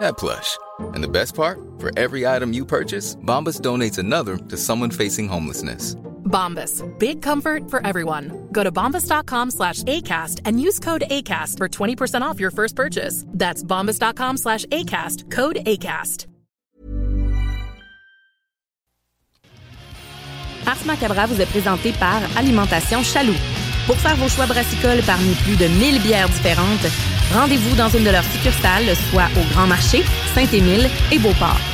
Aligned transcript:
that 0.00 0.16
plush. 0.16 0.58
And 0.94 1.02
the 1.02 1.08
best 1.08 1.34
part? 1.34 1.58
For 1.78 1.90
every 1.98 2.26
item 2.26 2.52
you 2.52 2.64
purchase, 2.64 3.16
Bombas 3.16 3.60
donates 3.60 3.98
another 3.98 4.36
to 4.36 4.56
someone 4.56 4.90
facing 4.90 5.28
homelessness. 5.28 5.94
Bombas. 6.24 6.82
Big 6.98 7.22
comfort 7.22 7.70
for 7.70 7.86
everyone. 7.86 8.48
Go 8.50 8.64
to 8.64 8.72
bombas.com 8.72 9.50
slash 9.50 9.82
ACAST 9.84 10.40
and 10.44 10.60
use 10.60 10.78
code 10.80 11.04
ACAST 11.10 11.58
for 11.58 11.68
20% 11.68 12.22
off 12.22 12.40
your 12.40 12.50
first 12.50 12.74
purchase. 12.74 13.24
That's 13.28 13.62
bombas.com 13.62 14.38
slash 14.38 14.64
ACAST. 14.66 15.30
Code 15.30 15.56
ACAST. 15.66 16.26
Ars 20.66 20.86
Macabra 20.86 21.26
vous 21.26 21.40
est 21.42 21.46
présenté 21.46 21.92
par 21.92 22.22
Alimentation 22.36 23.02
Chaloux. 23.02 23.63
Pour 23.86 23.98
faire 23.98 24.16
vos 24.16 24.28
choix 24.28 24.46
brassicoles 24.46 25.02
parmi 25.04 25.34
plus 25.34 25.56
de 25.56 25.66
1000 25.66 26.00
bières 26.00 26.28
différentes, 26.28 26.86
rendez-vous 27.32 27.76
dans 27.76 27.90
une 27.90 28.04
de 28.04 28.10
leurs 28.10 28.24
succursales, 28.24 28.96
soit 29.10 29.28
au 29.36 29.44
Grand 29.52 29.66
Marché, 29.66 30.02
Saint-Émile 30.34 30.88
et 31.12 31.18
Beauport. 31.18 31.73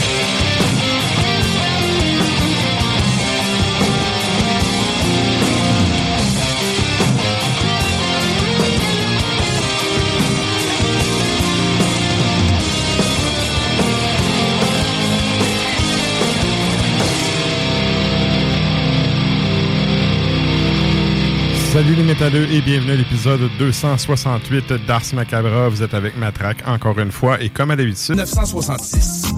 Salut 21.81 21.95
les 21.95 22.03
métalleux 22.03 22.47
et 22.51 22.61
bienvenue 22.61 22.91
à 22.91 22.95
l'épisode 22.95 23.49
268 23.57 24.85
d'Ars 24.85 25.01
Macabra. 25.15 25.67
Vous 25.67 25.81
êtes 25.81 25.95
avec 25.95 26.15
Matraque 26.15 26.59
encore 26.67 26.99
une 26.99 27.11
fois 27.11 27.41
et 27.41 27.49
comme 27.49 27.71
à 27.71 27.75
l'habitude... 27.75 28.17
966. 28.17 29.33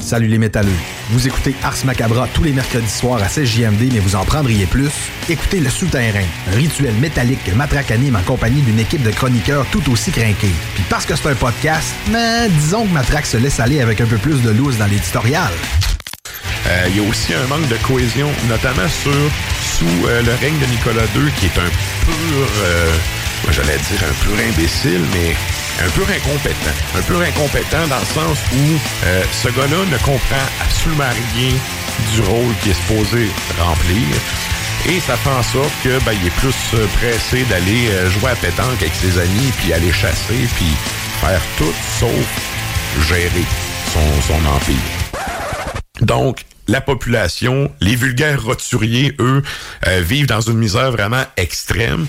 Salut 0.00 0.28
les 0.28 0.38
métalleux. 0.38 0.70
Vous 1.10 1.28
écoutez 1.28 1.54
Ars 1.62 1.76
Macabra 1.84 2.26
tous 2.32 2.42
les 2.42 2.52
mercredis 2.52 2.88
soirs 2.88 3.22
à 3.22 3.26
16JMD, 3.26 3.92
mais 3.92 3.98
vous 3.98 4.16
en 4.16 4.24
prendriez 4.24 4.64
plus? 4.64 4.88
Écoutez 5.28 5.60
Le 5.60 5.68
Souterrain, 5.68 6.24
rituel 6.54 6.94
métallique 6.94 7.44
que 7.44 7.54
Matraque 7.54 7.90
anime 7.90 8.16
en 8.16 8.22
compagnie 8.22 8.62
d'une 8.62 8.78
équipe 8.78 9.02
de 9.02 9.10
chroniqueurs 9.10 9.66
tout 9.70 9.92
aussi 9.92 10.10
crinqués. 10.10 10.54
Puis 10.74 10.84
parce 10.88 11.04
que 11.04 11.14
c'est 11.14 11.28
un 11.28 11.34
podcast, 11.34 11.92
mais 12.10 12.48
disons 12.48 12.86
que 12.86 12.94
Matraque 12.94 13.26
se 13.26 13.36
laisse 13.36 13.60
aller 13.60 13.82
avec 13.82 14.00
un 14.00 14.06
peu 14.06 14.16
plus 14.16 14.40
de 14.40 14.48
loose 14.48 14.78
dans 14.78 14.86
l'éditorial. 14.86 15.52
Euh, 16.68 16.86
Il 16.88 16.96
y 16.96 17.00
a 17.04 17.08
aussi 17.08 17.34
un 17.34 17.46
manque 17.48 17.68
de 17.68 17.76
cohésion, 17.78 18.30
notamment 18.48 18.88
sur 18.88 19.12
sous 19.60 20.06
euh, 20.06 20.22
le 20.22 20.32
règne 20.34 20.58
de 20.58 20.66
Nicolas 20.66 21.06
II, 21.16 21.30
qui 21.38 21.46
est 21.46 21.58
un 21.58 21.70
pur, 22.04 22.46
euh, 22.64 22.92
j'allais 23.50 23.76
dire 23.78 24.00
un 24.08 24.24
pur 24.24 24.34
imbécile, 24.48 25.00
mais 25.12 25.34
un 25.84 25.90
peu 25.90 26.02
incompétent. 26.02 26.74
Un 26.96 27.02
peu 27.02 27.16
incompétent 27.22 27.86
dans 27.88 27.98
le 27.98 28.04
sens 28.06 28.38
où 28.54 28.78
euh, 29.06 29.22
ce 29.32 29.48
gars-là 29.48 29.84
ne 29.90 29.98
comprend 29.98 30.44
absolument 30.60 31.10
rien 31.34 31.52
du 32.14 32.20
rôle 32.22 32.54
qu'il 32.62 32.72
est 32.72 32.74
supposé 32.74 33.28
remplir. 33.58 34.06
Et 34.88 34.98
ça 35.00 35.16
fait 35.16 35.30
en 35.30 35.42
sorte 35.42 35.72
que 35.84 35.98
ben, 36.04 36.12
il 36.20 36.26
est 36.26 36.34
plus 36.36 36.54
euh, 36.74 36.86
pressé 36.98 37.44
d'aller 37.44 37.88
jouer 38.10 38.30
à 38.30 38.36
pétanque 38.36 38.80
avec 38.80 38.94
ses 38.94 39.18
amis, 39.18 39.52
puis 39.58 39.72
aller 39.72 39.92
chasser, 39.92 40.48
puis 40.56 40.72
faire 41.20 41.40
tout 41.56 41.72
sauf 41.98 42.26
gérer 43.08 43.44
son, 43.92 44.22
son 44.26 44.46
empire. 44.46 44.76
Donc, 46.00 46.44
la 46.68 46.80
population, 46.80 47.70
les 47.80 47.96
vulgaires 47.96 48.42
roturiers, 48.42 49.14
eux, 49.18 49.42
euh, 49.86 50.00
vivent 50.00 50.26
dans 50.26 50.40
une 50.40 50.58
misère 50.58 50.90
vraiment 50.90 51.24
extrême. 51.36 52.06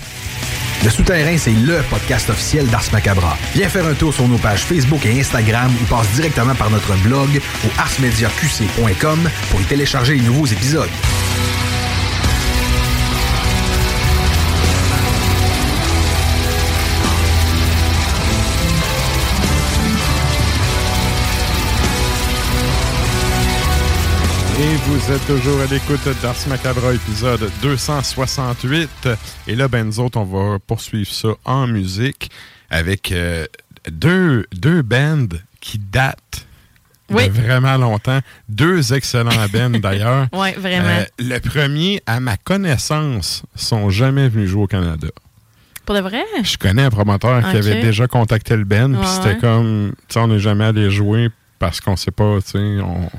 Le 0.84 0.90
Souterrain, 0.90 1.38
c'est 1.38 1.52
LE 1.52 1.82
podcast 1.88 2.28
officiel 2.28 2.66
d'Ars 2.66 2.84
Macabra. 2.92 3.38
Viens 3.54 3.68
faire 3.68 3.86
un 3.86 3.94
tour 3.94 4.12
sur 4.12 4.28
nos 4.28 4.36
pages 4.36 4.64
Facebook 4.64 5.06
et 5.06 5.18
Instagram 5.18 5.72
ou 5.82 5.84
passe 5.86 6.08
directement 6.10 6.54
par 6.54 6.70
notre 6.70 6.94
blog 7.02 7.40
au 7.64 7.80
arsmediaqc.com 7.80 9.30
pour 9.50 9.60
y 9.60 9.64
télécharger 9.64 10.14
les 10.16 10.22
nouveaux 10.22 10.46
épisodes. 10.46 10.90
Vous 24.76 25.12
êtes 25.12 25.26
toujours 25.26 25.60
à 25.60 25.66
l'écoute 25.66 26.00
d'Ars 26.20 26.34
Macabra, 26.48 26.94
épisode 26.94 27.50
268. 27.62 29.08
Et 29.46 29.54
là, 29.54 29.68
ben, 29.68 29.84
nous 29.84 30.00
autres, 30.00 30.18
on 30.18 30.24
va 30.24 30.58
poursuivre 30.58 31.10
ça 31.10 31.28
en 31.44 31.66
musique 31.66 32.30
avec 32.70 33.12
euh, 33.12 33.46
deux, 33.90 34.46
deux 34.52 34.82
bands 34.82 35.28
qui 35.60 35.78
datent 35.78 36.46
Oui. 37.10 37.28
de 37.28 37.32
vraiment 37.32 37.76
longtemps. 37.76 38.18
Deux 38.48 38.92
excellents 38.94 39.48
bands, 39.52 39.70
d'ailleurs. 39.78 40.26
Oui, 40.32 40.52
vraiment. 40.54 40.88
Euh, 40.88 41.04
le 41.18 41.38
premier, 41.38 42.02
à 42.06 42.18
ma 42.18 42.36
connaissance, 42.36 43.44
sont 43.54 43.90
jamais 43.90 44.28
venus 44.28 44.50
jouer 44.50 44.62
au 44.64 44.66
Canada. 44.66 45.08
Pour 45.86 45.94
de 45.94 46.00
vrai? 46.00 46.22
Je 46.42 46.56
connais 46.56 46.82
un 46.82 46.90
promoteur 46.90 47.42
qui 47.50 47.56
avait 47.56 47.80
déjà 47.82 48.08
contacté 48.08 48.56
le 48.56 48.64
band, 48.64 48.92
puis 48.92 49.08
c'était 49.08 49.38
comme, 49.38 49.92
tu 50.08 50.14
sais, 50.14 50.20
on 50.20 50.28
n'est 50.28 50.40
jamais 50.40 50.64
allé 50.64 50.90
jouer 50.90 51.28
parce 51.58 51.80
qu'on 51.80 51.96
sait 51.96 52.10
pas, 52.10 52.38
tu 52.42 52.52
sais, 52.52 52.58
on... 52.58 53.10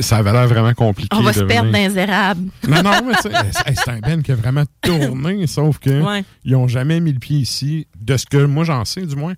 ça 0.00 0.16
avait 0.18 0.32
l'air 0.32 0.46
vraiment 0.48 0.72
compliqué. 0.74 1.16
On 1.16 1.22
va 1.22 1.32
se 1.32 1.40
perdre 1.40 1.70
venir. 1.70 1.88
dans 1.88 1.94
les 1.94 1.98
érables. 2.00 2.48
Non, 2.68 2.82
non, 2.82 2.92
mais 3.06 3.14
c'est 3.22 3.90
un 3.90 4.00
band 4.00 4.22
qui 4.22 4.32
a 4.32 4.34
vraiment 4.34 4.64
tourné, 4.82 5.46
sauf 5.46 5.78
que 5.78 6.00
Ouais. 6.02 6.24
ils 6.44 6.54
ont 6.56 6.68
jamais 6.68 7.00
mis 7.00 7.12
le 7.12 7.18
pied 7.18 7.38
ici, 7.38 7.86
de 8.00 8.16
ce 8.16 8.26
que 8.26 8.44
moi 8.44 8.64
j'en 8.64 8.84
sais 8.84 9.02
du 9.06 9.16
moins. 9.16 9.34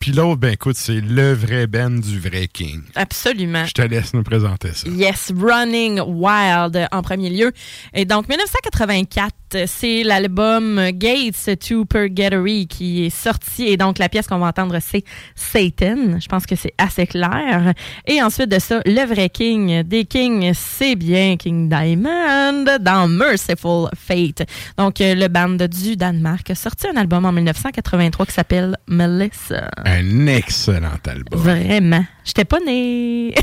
Puis 0.00 0.12
l'autre, 0.12 0.40
ben 0.40 0.52
écoute, 0.52 0.76
c'est 0.76 1.02
le 1.02 1.34
vrai 1.34 1.66
Ben 1.66 2.00
du 2.00 2.18
vrai 2.18 2.48
King. 2.48 2.80
Absolument. 2.94 3.66
Je 3.66 3.72
te 3.72 3.82
laisse 3.82 4.14
nous 4.14 4.22
présenter 4.22 4.72
ça. 4.72 4.88
Yes, 4.88 5.30
Running 5.38 6.00
Wild 6.00 6.88
en 6.90 7.02
premier 7.02 7.28
lieu. 7.28 7.52
Et 7.92 8.06
donc, 8.06 8.26
1984, 8.26 9.34
c'est 9.66 10.02
l'album 10.02 10.80
Gates 10.92 11.58
to 11.68 11.84
Purgatory 11.84 12.66
qui 12.66 13.04
est 13.04 13.10
sorti. 13.10 13.66
Et 13.66 13.76
donc, 13.76 13.98
la 13.98 14.08
pièce 14.08 14.26
qu'on 14.26 14.38
va 14.38 14.46
entendre, 14.46 14.78
c'est 14.80 15.04
Satan. 15.34 16.18
Je 16.18 16.28
pense 16.28 16.46
que 16.46 16.56
c'est 16.56 16.72
assez 16.78 17.06
clair. 17.06 17.74
Et 18.06 18.22
ensuite 18.22 18.48
de 18.48 18.58
ça, 18.58 18.80
le 18.86 19.04
vrai 19.04 19.28
King 19.28 19.82
des 19.82 20.06
Kings, 20.06 20.52
c'est 20.54 20.94
bien 20.94 21.36
King 21.36 21.68
Diamond 21.68 22.64
dans 22.80 23.06
Merciful 23.06 23.90
Fate. 23.94 24.48
Donc, 24.78 24.94
le 25.00 25.28
band 25.28 25.66
du 25.66 25.96
Danemark 25.96 26.48
a 26.48 26.54
sorti 26.54 26.86
un 26.86 26.96
album 26.96 27.26
en 27.26 27.32
1983 27.32 28.24
qui 28.24 28.32
s'appelle 28.32 28.78
Melissa. 28.88 29.68
Un 29.90 30.28
excellent 30.28 31.00
album. 31.04 31.40
Vraiment. 31.40 32.04
J'étais 32.24 32.44
pas 32.44 32.60
née. 32.60 33.34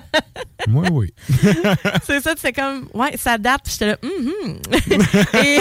Moi, 0.66 0.86
oui. 0.90 1.12
c'est 2.04 2.20
ça, 2.22 2.32
c'est 2.36 2.52
comme, 2.52 2.88
ouais, 2.94 3.14
ça 3.18 3.36
date. 3.36 3.68
J'étais 3.68 3.86
là, 3.88 3.96
mm-hmm. 4.02 5.36
Et. 5.36 5.58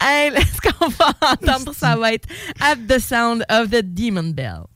hey, 0.00 0.32
ce 0.54 0.70
qu'on 0.70 0.88
va 0.88 1.12
entendre, 1.32 1.74
ça 1.74 1.96
va 1.96 2.12
être 2.12 2.28
At 2.60 2.76
the 2.88 3.00
Sound 3.00 3.44
of 3.50 3.70
the 3.70 3.82
Demon 3.82 4.30
Bell. 4.30 4.66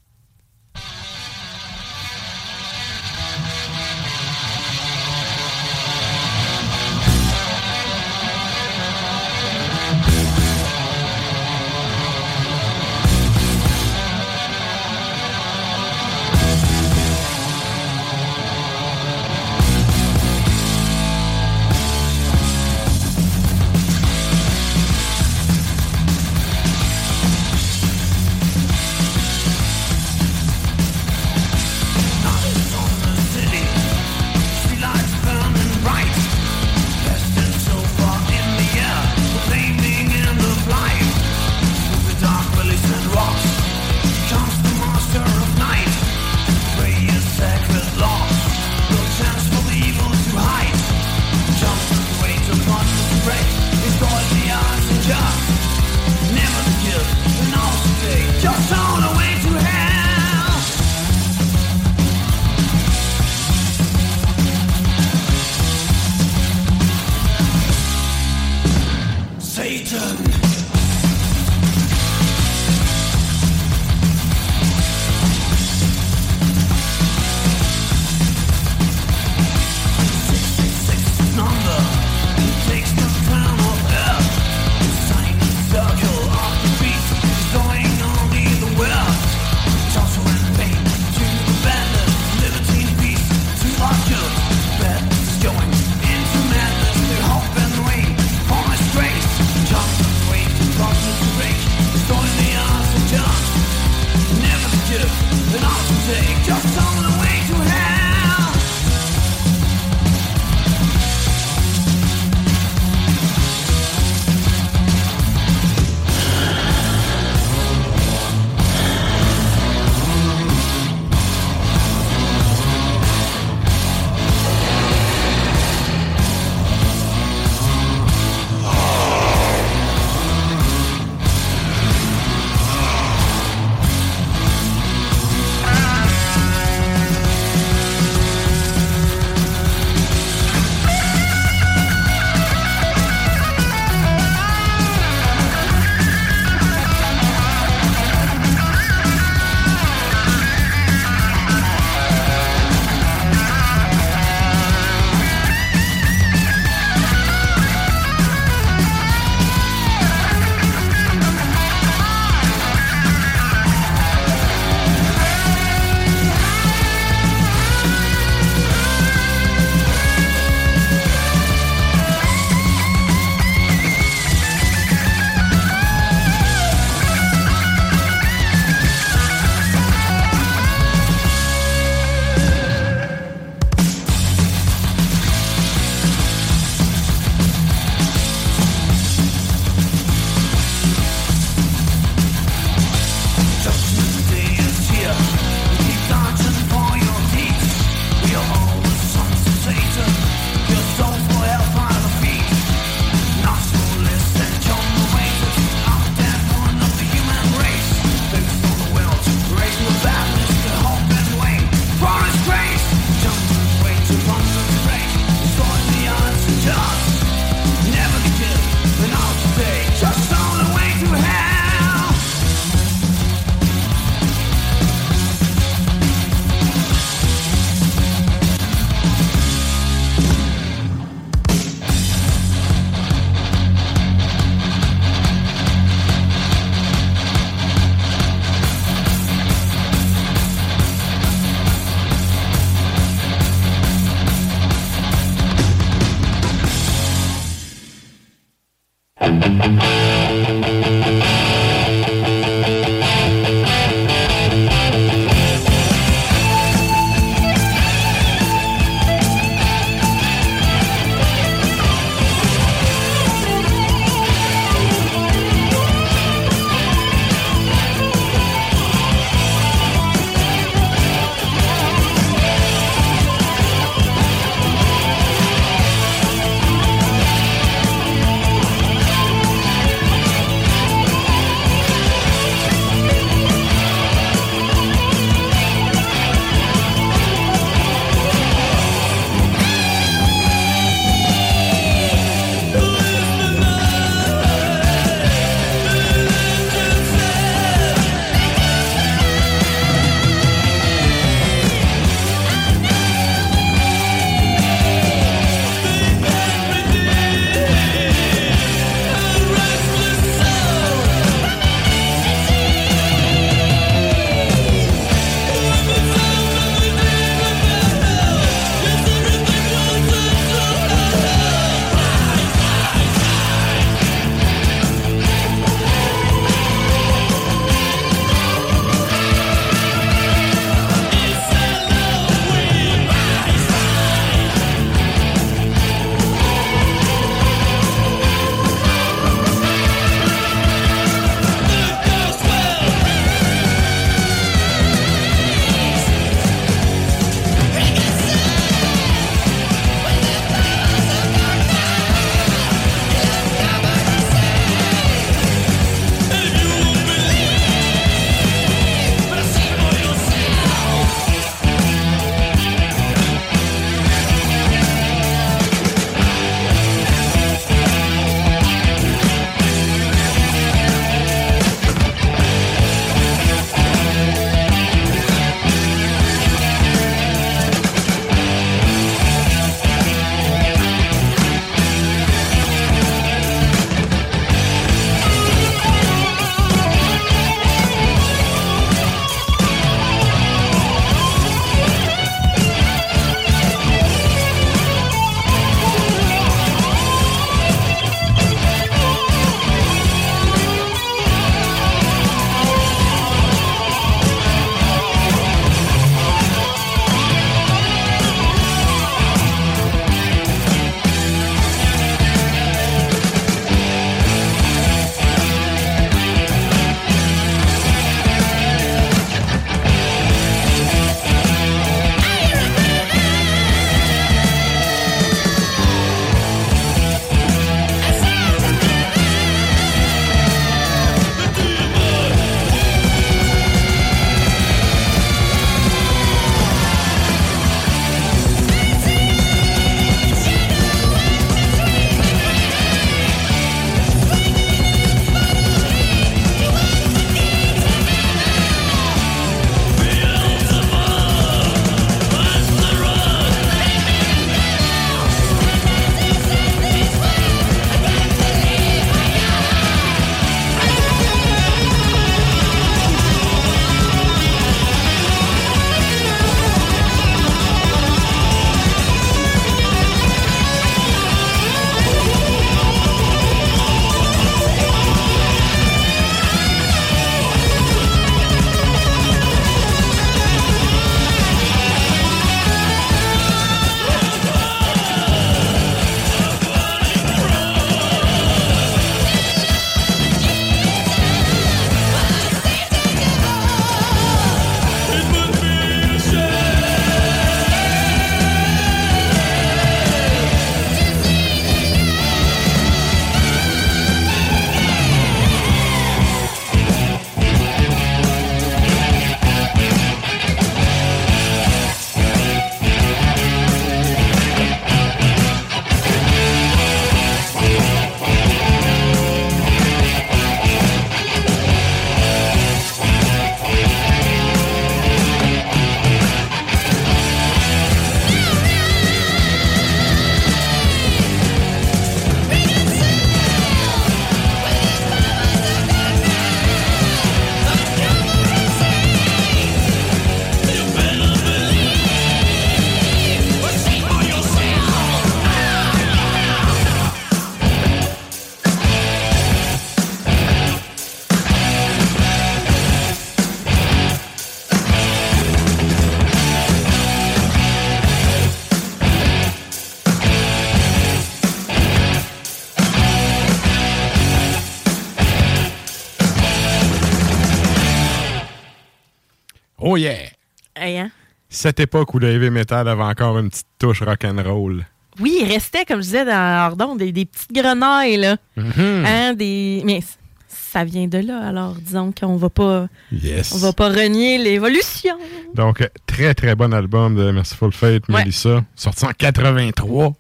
Oh 569.97 569.99
yeah! 569.99 570.29
Hey, 570.75 570.99
hein? 570.99 571.11
Cette 571.49 571.81
époque 571.81 572.13
où 572.13 572.19
le 572.19 572.29
heavy 572.29 572.51
metal 572.51 572.87
avait 572.87 573.03
encore 573.03 573.39
une 573.39 573.49
petite 573.49 573.67
touche 573.79 574.03
rock'n'roll. 574.03 574.85
Oui, 575.21 575.39
il 575.41 575.49
restait, 575.51 575.87
comme 575.87 576.01
je 576.01 576.05
disais 576.09 576.27
dans 576.27 576.97
des, 576.97 577.13
des 577.13 577.25
petites 577.25 577.51
grenailles, 577.51 578.19
là. 578.19 578.37
Mhm. 578.59 579.05
Hein, 579.07 579.33
des... 579.33 579.81
Mais 579.87 580.01
ça 580.49 580.85
vient 580.85 581.07
de 581.07 581.17
là, 581.17 581.49
alors 581.49 581.77
disons 581.77 582.13
qu'on 582.13 582.37
va 582.37 582.51
pas... 582.51 582.89
Yes. 583.11 583.53
On 583.55 583.59
va 583.59 583.73
pas 583.73 583.89
renier 583.89 584.37
l'évolution. 584.37 585.17
Donc, 585.55 585.89
très, 586.07 586.35
très 586.35 586.55
bon 586.55 586.75
album 586.75 587.17
de 587.17 587.31
Merciful 587.31 587.73
Fate, 587.73 588.07
Ouais. 588.11 588.19
Melissa. 588.21 588.63
Sorti 588.75 589.07
en 589.07 589.13
83. 589.17 590.13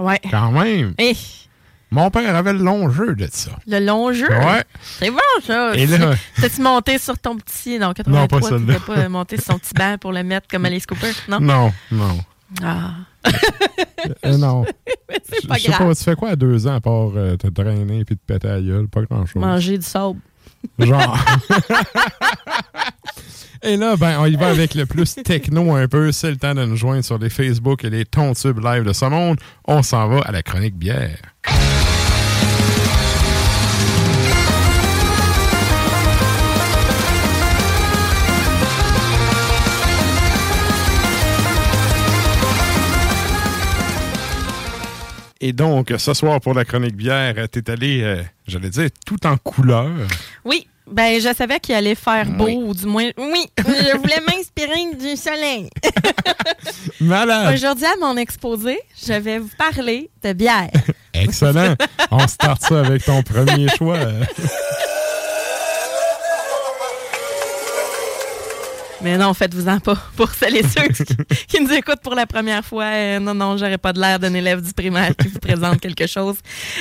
Ouais. 0.00 0.18
Quand 0.28 0.50
même. 0.50 0.94
Et 0.98 1.12
Mon 1.90 2.10
père 2.10 2.34
avait 2.36 2.52
le 2.52 2.60
long 2.60 2.88
jeu 2.90 3.14
de 3.16 3.28
ça. 3.32 3.50
le 3.66 3.80
long 3.84 4.12
jeu? 4.12 4.28
Ouais. 4.28 4.62
C'est 4.98 5.10
bon, 5.10 5.18
ça. 5.44 5.74
Et 5.74 5.86
là- 5.86 6.14
T'as-tu 6.40 6.60
monté 6.62 6.98
sur 6.98 7.18
ton 7.18 7.36
petit... 7.36 7.78
Non, 7.78 7.88
Non, 8.06 8.26
pas 8.28 8.40
83, 8.40 8.58
tu 8.58 8.80
pas 8.86 9.08
monté 9.08 9.36
sur 9.36 9.46
son 9.52 9.58
petit 9.58 9.74
banc 9.74 9.96
pour 10.00 10.12
le 10.12 10.22
mettre 10.22 10.46
comme 10.48 10.64
Alice 10.64 10.86
Cooper, 10.86 11.10
non? 11.28 11.40
Non, 11.40 11.72
non. 11.90 12.18
Ah, 12.62 12.90
Euh, 14.24 14.36
non. 14.38 14.64
c'est 15.24 15.42
Je 15.42 15.46
pas 15.48 15.56
je 15.56 15.62
sais 15.64 15.70
pas, 15.72 15.78
grave. 15.78 15.96
tu 15.96 16.04
fais 16.04 16.14
quoi 16.16 16.30
à 16.30 16.36
deux 16.36 16.66
ans 16.66 16.74
à 16.76 16.80
part 16.80 17.10
euh, 17.16 17.36
te 17.36 17.48
drainer 17.48 18.04
puis 18.04 18.16
te 18.16 18.22
péter 18.24 18.48
la 18.48 18.60
gueule? 18.60 18.88
Pas 18.88 19.02
grand-chose. 19.02 19.40
Manger 19.42 19.78
du 19.78 19.84
sable. 19.84 20.18
Genre. 20.78 21.18
et 23.62 23.76
là, 23.76 23.96
ben, 23.96 24.18
on 24.20 24.26
y 24.26 24.36
va 24.36 24.48
avec 24.48 24.74
le 24.74 24.86
plus 24.86 25.14
techno 25.16 25.74
un 25.74 25.86
peu. 25.88 26.12
C'est 26.12 26.30
le 26.30 26.36
temps 26.36 26.54
de 26.54 26.64
nous 26.64 26.76
joindre 26.76 27.04
sur 27.04 27.18
les 27.18 27.30
Facebook 27.30 27.84
et 27.84 27.90
les 27.90 28.04
tons-tubes 28.04 28.58
live 28.64 28.84
de 28.84 28.92
ce 28.92 29.04
monde. 29.06 29.38
On 29.66 29.82
s'en 29.82 30.08
va 30.08 30.20
à 30.22 30.32
la 30.32 30.42
chronique 30.42 30.76
bière. 30.76 31.18
Et 45.42 45.54
donc, 45.54 45.92
ce 45.96 46.12
soir, 46.12 46.38
pour 46.40 46.52
la 46.52 46.66
chronique 46.66 46.94
bière, 46.94 47.34
t'es 47.50 47.70
allé, 47.70 48.02
euh, 48.02 48.22
j'allais 48.46 48.68
dire, 48.68 48.88
tout 49.06 49.26
en 49.26 49.38
couleur. 49.38 49.88
Oui, 50.44 50.66
ben 50.86 51.18
je 51.18 51.34
savais 51.34 51.58
qu'il 51.60 51.74
allait 51.74 51.94
faire 51.94 52.26
beau, 52.26 52.46
ou 52.46 52.74
du 52.74 52.84
moins... 52.84 53.08
Oui, 53.16 53.46
je 53.56 53.96
voulais 53.96 54.20
m'inspirer 54.28 54.94
du 54.98 55.16
soleil. 55.16 55.70
Malade! 57.00 57.54
Aujourd'hui, 57.54 57.86
à 57.86 57.94
mon 58.00 58.18
exposé, 58.18 58.78
je 59.02 59.14
vais 59.14 59.38
vous 59.38 59.50
parler 59.56 60.10
de 60.22 60.34
bière. 60.34 60.68
Excellent! 61.14 61.74
On 62.10 62.26
start 62.26 62.62
ça 62.62 62.80
avec 62.80 63.04
ton 63.04 63.22
premier 63.22 63.68
choix. 63.78 63.98
Mais 69.02 69.16
non, 69.16 69.32
faites-vous-en 69.32 69.80
pas. 69.80 69.96
Pour 70.16 70.30
celles 70.30 70.56
et 70.56 70.62
ceux 70.62 70.86
qui, 70.88 71.04
qui 71.48 71.62
nous 71.62 71.72
écoutent 71.72 72.02
pour 72.02 72.14
la 72.14 72.26
première 72.26 72.64
fois, 72.64 72.84
euh, 72.84 73.18
non, 73.18 73.34
non, 73.34 73.56
j'aurais 73.56 73.78
pas 73.78 73.92
de 73.92 74.00
l'air 74.00 74.18
d'un 74.18 74.34
élève 74.34 74.60
du 74.60 74.72
primaire 74.72 75.16
qui 75.16 75.28
vous 75.28 75.38
présente 75.38 75.80
quelque 75.80 76.06
chose. 76.06 76.36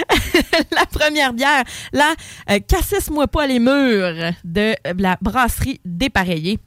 la 0.71 0.86
première 0.86 1.33
bière, 1.33 1.63
là, 1.93 2.13
euh, 2.50 2.59
Cassis-moi 2.67 3.27
pas 3.27 3.48
les 3.48 3.59
murs 3.59 4.33
de 4.43 4.74
la 4.98 5.17
brasserie 5.21 5.79
Dépareillée. 5.86 6.59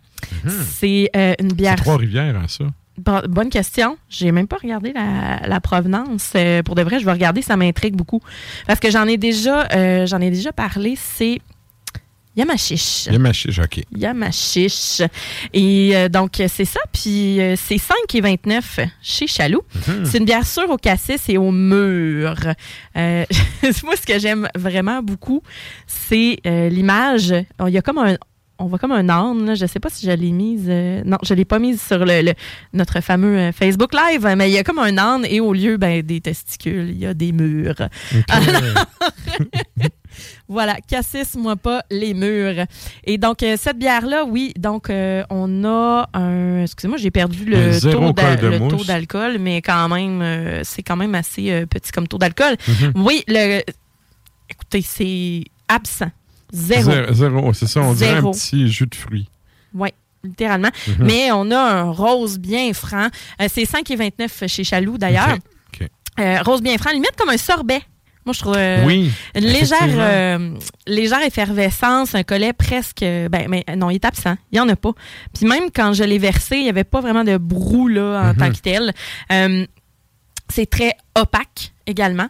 C'est 0.78 1.10
euh, 1.14 1.34
une 1.38 1.52
bière 1.52 1.76
Trois-Rivières, 1.76 2.36
hein, 2.36 2.46
ça? 2.48 2.64
Bon- 2.98 3.22
bonne 3.28 3.48
question. 3.50 3.96
J'ai 4.08 4.32
même 4.32 4.46
pas 4.46 4.56
regardé 4.56 4.92
la, 4.92 5.40
la 5.46 5.60
provenance. 5.60 6.32
Euh, 6.36 6.62
pour 6.62 6.74
de 6.74 6.82
vrai, 6.82 6.98
je 7.00 7.04
vais 7.04 7.12
regarder, 7.12 7.40
ça 7.42 7.56
m'intrigue 7.56 7.96
beaucoup. 7.96 8.20
Parce 8.66 8.80
que 8.80 8.90
j'en 8.90 9.06
ai 9.06 9.16
déjà 9.16 9.66
euh, 9.74 10.06
j'en 10.06 10.20
ai 10.20 10.30
déjà 10.30 10.52
parlé, 10.52 10.94
c'est 10.96 11.40
Yamachiche. 12.34 13.06
Yamachiche, 13.10 13.58
OK. 13.58 13.82
Yamachiche. 13.94 15.02
Et 15.52 15.90
euh, 15.94 16.08
donc, 16.08 16.42
c'est 16.48 16.64
ça. 16.64 16.80
Puis, 16.90 17.38
euh, 17.40 17.56
c'est 17.56 17.76
5,29 17.76 18.86
chez 19.02 19.26
Chaloux. 19.26 19.60
C'est 20.04 20.16
une 20.18 20.24
bière 20.24 20.46
sûre 20.46 20.70
au 20.70 20.78
cassis 20.78 21.28
et 21.28 21.36
au 21.36 21.50
mur. 21.50 22.34
Euh, 22.96 23.24
moi, 23.84 23.96
ce 23.96 24.06
que 24.06 24.18
j'aime 24.18 24.48
vraiment 24.54 25.02
beaucoup, 25.02 25.42
c'est 25.86 26.38
l'image. 26.44 27.34
Il 27.66 27.72
y 27.72 27.78
a 27.78 27.82
comme 27.82 27.98
un. 27.98 28.16
On 28.62 28.66
voit 28.66 28.78
comme 28.78 28.92
un 28.92 29.08
âne. 29.08 29.46
là. 29.46 29.54
Je 29.54 29.66
sais 29.66 29.80
pas 29.80 29.90
si 29.90 30.06
je 30.06 30.12
l'ai 30.12 30.30
mise. 30.32 30.66
euh, 30.68 31.02
non, 31.04 31.18
je 31.22 31.34
l'ai 31.34 31.44
pas 31.44 31.58
mise 31.58 31.80
sur 31.82 31.98
le, 31.98 32.22
le- 32.22 32.34
notre 32.72 33.00
fameux 33.00 33.36
euh, 33.38 33.52
Facebook 33.52 33.90
Live, 33.94 34.26
mais 34.36 34.48
il 34.50 34.54
y 34.54 34.58
a 34.58 34.62
comme 34.64 34.78
un 34.78 34.96
âne 34.98 35.24
et 35.28 35.40
au 35.40 35.52
lieu 35.52 35.76
ben, 35.76 36.02
des 36.02 36.20
testicules, 36.20 36.90
il 36.90 36.98
y 36.98 37.06
a 37.06 37.14
des 37.14 37.32
murs. 37.32 37.74
Voilà, 40.48 40.76
cassis-moi 40.86 41.56
pas 41.56 41.82
les 41.90 42.12
murs. 42.12 42.66
Et 43.04 43.16
donc, 43.16 43.42
euh, 43.42 43.56
cette 43.58 43.78
bière-là, 43.78 44.24
oui, 44.26 44.52
donc, 44.58 44.90
euh, 44.90 45.22
on 45.30 45.64
a 45.64 46.08
un. 46.12 46.62
Excusez-moi, 46.62 46.98
j'ai 46.98 47.10
perdu 47.10 47.46
le, 47.46 47.70
taux, 47.90 48.00
le 48.50 48.58
d'alcool, 48.84 49.38
mais 49.40 49.62
quand 49.62 49.88
même, 49.88 50.60
c'est 50.64 50.82
quand 50.82 50.96
même 50.96 51.14
assez 51.14 51.64
petit 51.66 51.90
comme 51.92 52.06
taux 52.06 52.18
d'alcool. 52.18 52.56
Mhm. 52.68 52.92
Oui, 52.96 53.24
le. 53.26 53.62
Écoutez, 54.50 54.82
c'est 54.82 55.44
absent. 55.68 56.10
Zéro. 56.52 56.90
Zéro, 56.92 57.12
zéro, 57.14 57.52
c'est 57.54 57.66
ça. 57.66 57.80
On 57.80 57.94
dirait 57.94 58.10
un 58.10 58.14
Zéro. 58.20 58.30
petit 58.32 58.68
jus 58.70 58.86
de 58.86 58.94
fruits. 58.94 59.28
Oui, 59.74 59.88
littéralement. 60.22 60.70
Mhm. 60.86 60.96
Mais 61.06 61.32
on 61.32 61.50
a 61.50 61.58
un 61.58 61.90
rose 61.90 62.38
bien 62.38 62.72
franc. 62.74 63.08
Euh, 63.40 63.48
c'est 63.52 63.64
5,29 63.64 64.46
chez 64.48 64.64
Chaloux, 64.64 64.98
d'ailleurs. 64.98 65.36
Euh, 66.20 66.42
rose 66.42 66.60
bien 66.60 66.76
franc, 66.76 66.90
limite 66.90 67.16
comme 67.16 67.30
un 67.30 67.38
sorbet. 67.38 67.80
Moi, 68.26 68.34
je 68.34 68.40
trouve. 68.40 68.54
euh, 68.56 68.84
oui. 68.84 69.10
Une 69.34 69.44
légère, 69.46 70.38
légère 70.86 71.22
effervescence, 71.22 72.14
un 72.14 72.22
collet 72.22 72.52
presque. 72.52 73.00
Ben, 73.00 73.46
mais 73.48 73.64
non, 73.76 73.88
il 73.88 73.94
est 73.94 74.04
absent. 74.04 74.36
Il 74.52 74.56
n'y 74.56 74.60
en 74.60 74.68
a 74.68 74.76
pas. 74.76 74.92
Puis 75.34 75.46
même 75.46 75.70
quand 75.74 75.94
je 75.94 76.04
l'ai 76.04 76.18
versé, 76.18 76.56
il 76.58 76.64
n'y 76.64 76.68
avait 76.68 76.84
pas 76.84 77.00
vraiment 77.00 77.24
de 77.24 77.38
brou 77.38 77.88
là, 77.88 78.20
en 78.26 78.32
Mhm. 78.34 78.36
tant 78.36 78.50
que 78.52 78.58
tel. 78.58 78.92
C'est 80.50 80.68
très 80.68 80.92
opaque 81.16 81.72
également. 81.86 82.28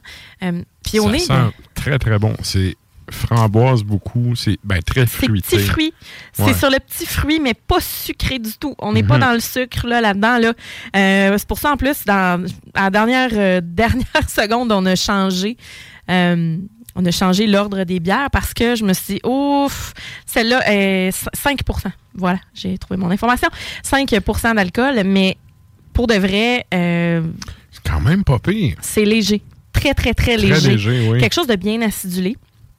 Puis 0.84 1.00
on 1.00 1.08
ça 1.10 1.16
est. 1.16 1.18
sent 1.18 1.52
très, 1.74 1.98
très 1.98 2.18
bon. 2.20 2.34
C'est 2.42 2.76
framboise 3.12 3.82
beaucoup. 3.84 4.34
C'est 4.34 4.58
ben, 4.64 4.80
très 4.82 5.06
C'est 5.06 5.26
fruité. 5.26 5.56
petit 5.56 5.64
fruit. 5.66 5.94
C'est 6.32 6.54
sur 6.54 6.70
le 6.70 6.78
petit 6.78 7.06
fruit, 7.06 7.38
mais 7.40 7.54
pas 7.54 7.80
sucré 7.80 8.38
du 8.38 8.52
tout. 8.58 8.74
On 8.78 8.92
n'est 8.92 9.02
pas 9.02 9.14
Mhm. 9.14 9.20
dans 9.20 9.32
le 9.32 9.40
sucre 9.40 9.86
là, 9.86 10.00
là-dedans. 10.00 10.38
Là. 10.38 10.52
Euh, 10.96 11.34
c'est 11.38 11.46
pour 11.48 11.58
ça, 11.58 11.72
en 11.72 11.76
plus, 11.76 12.04
dans, 12.04 12.44
à 12.74 12.84
la 12.84 12.90
dernière, 12.90 13.30
euh, 13.32 13.60
dernière 13.64 14.28
seconde, 14.28 14.72
on 14.72 14.84
a 14.86 14.96
changé. 14.96 15.56
euh, 16.10 16.56
on 16.94 17.06
a 17.06 17.10
changé 17.10 17.46
l'ordre 17.46 17.84
des 17.84 18.00
bières 18.00 18.28
parce 18.30 18.52
que 18.52 18.74
je 18.76 18.84
me 18.84 18.92
suis 18.92 19.14
dit, 19.14 19.20
ouf, 19.24 19.94
celle-là 20.26 20.60
est 20.70 21.10
5% 21.34 21.90
Voilà, 22.14 22.38
j'ai 22.52 22.76
trouvé 22.76 22.98
mon 23.00 23.10
information. 23.10 23.48
5% 23.82 24.54
d'alcool, 24.56 25.02
mais 25.06 25.38
pour 25.94 26.06
de 26.06 26.14
vrai, 26.14 26.66
C'est 26.70 27.82
quand 27.90 28.00
même 28.00 28.24
pas 28.24 28.38
pire. 28.38 28.76
c'est 28.82 29.06
léger. 29.06 29.40
Très, 29.72 29.94
très, 29.94 30.12
très 30.12 30.36
Très 30.36 30.46
léger. 30.48 30.70
léger, 30.72 31.08
oui. 31.10 31.18
Quelque 31.18 31.32
chose 31.32 31.46
de 31.46 31.56
bien 31.56 31.80
acidulé 31.80 32.36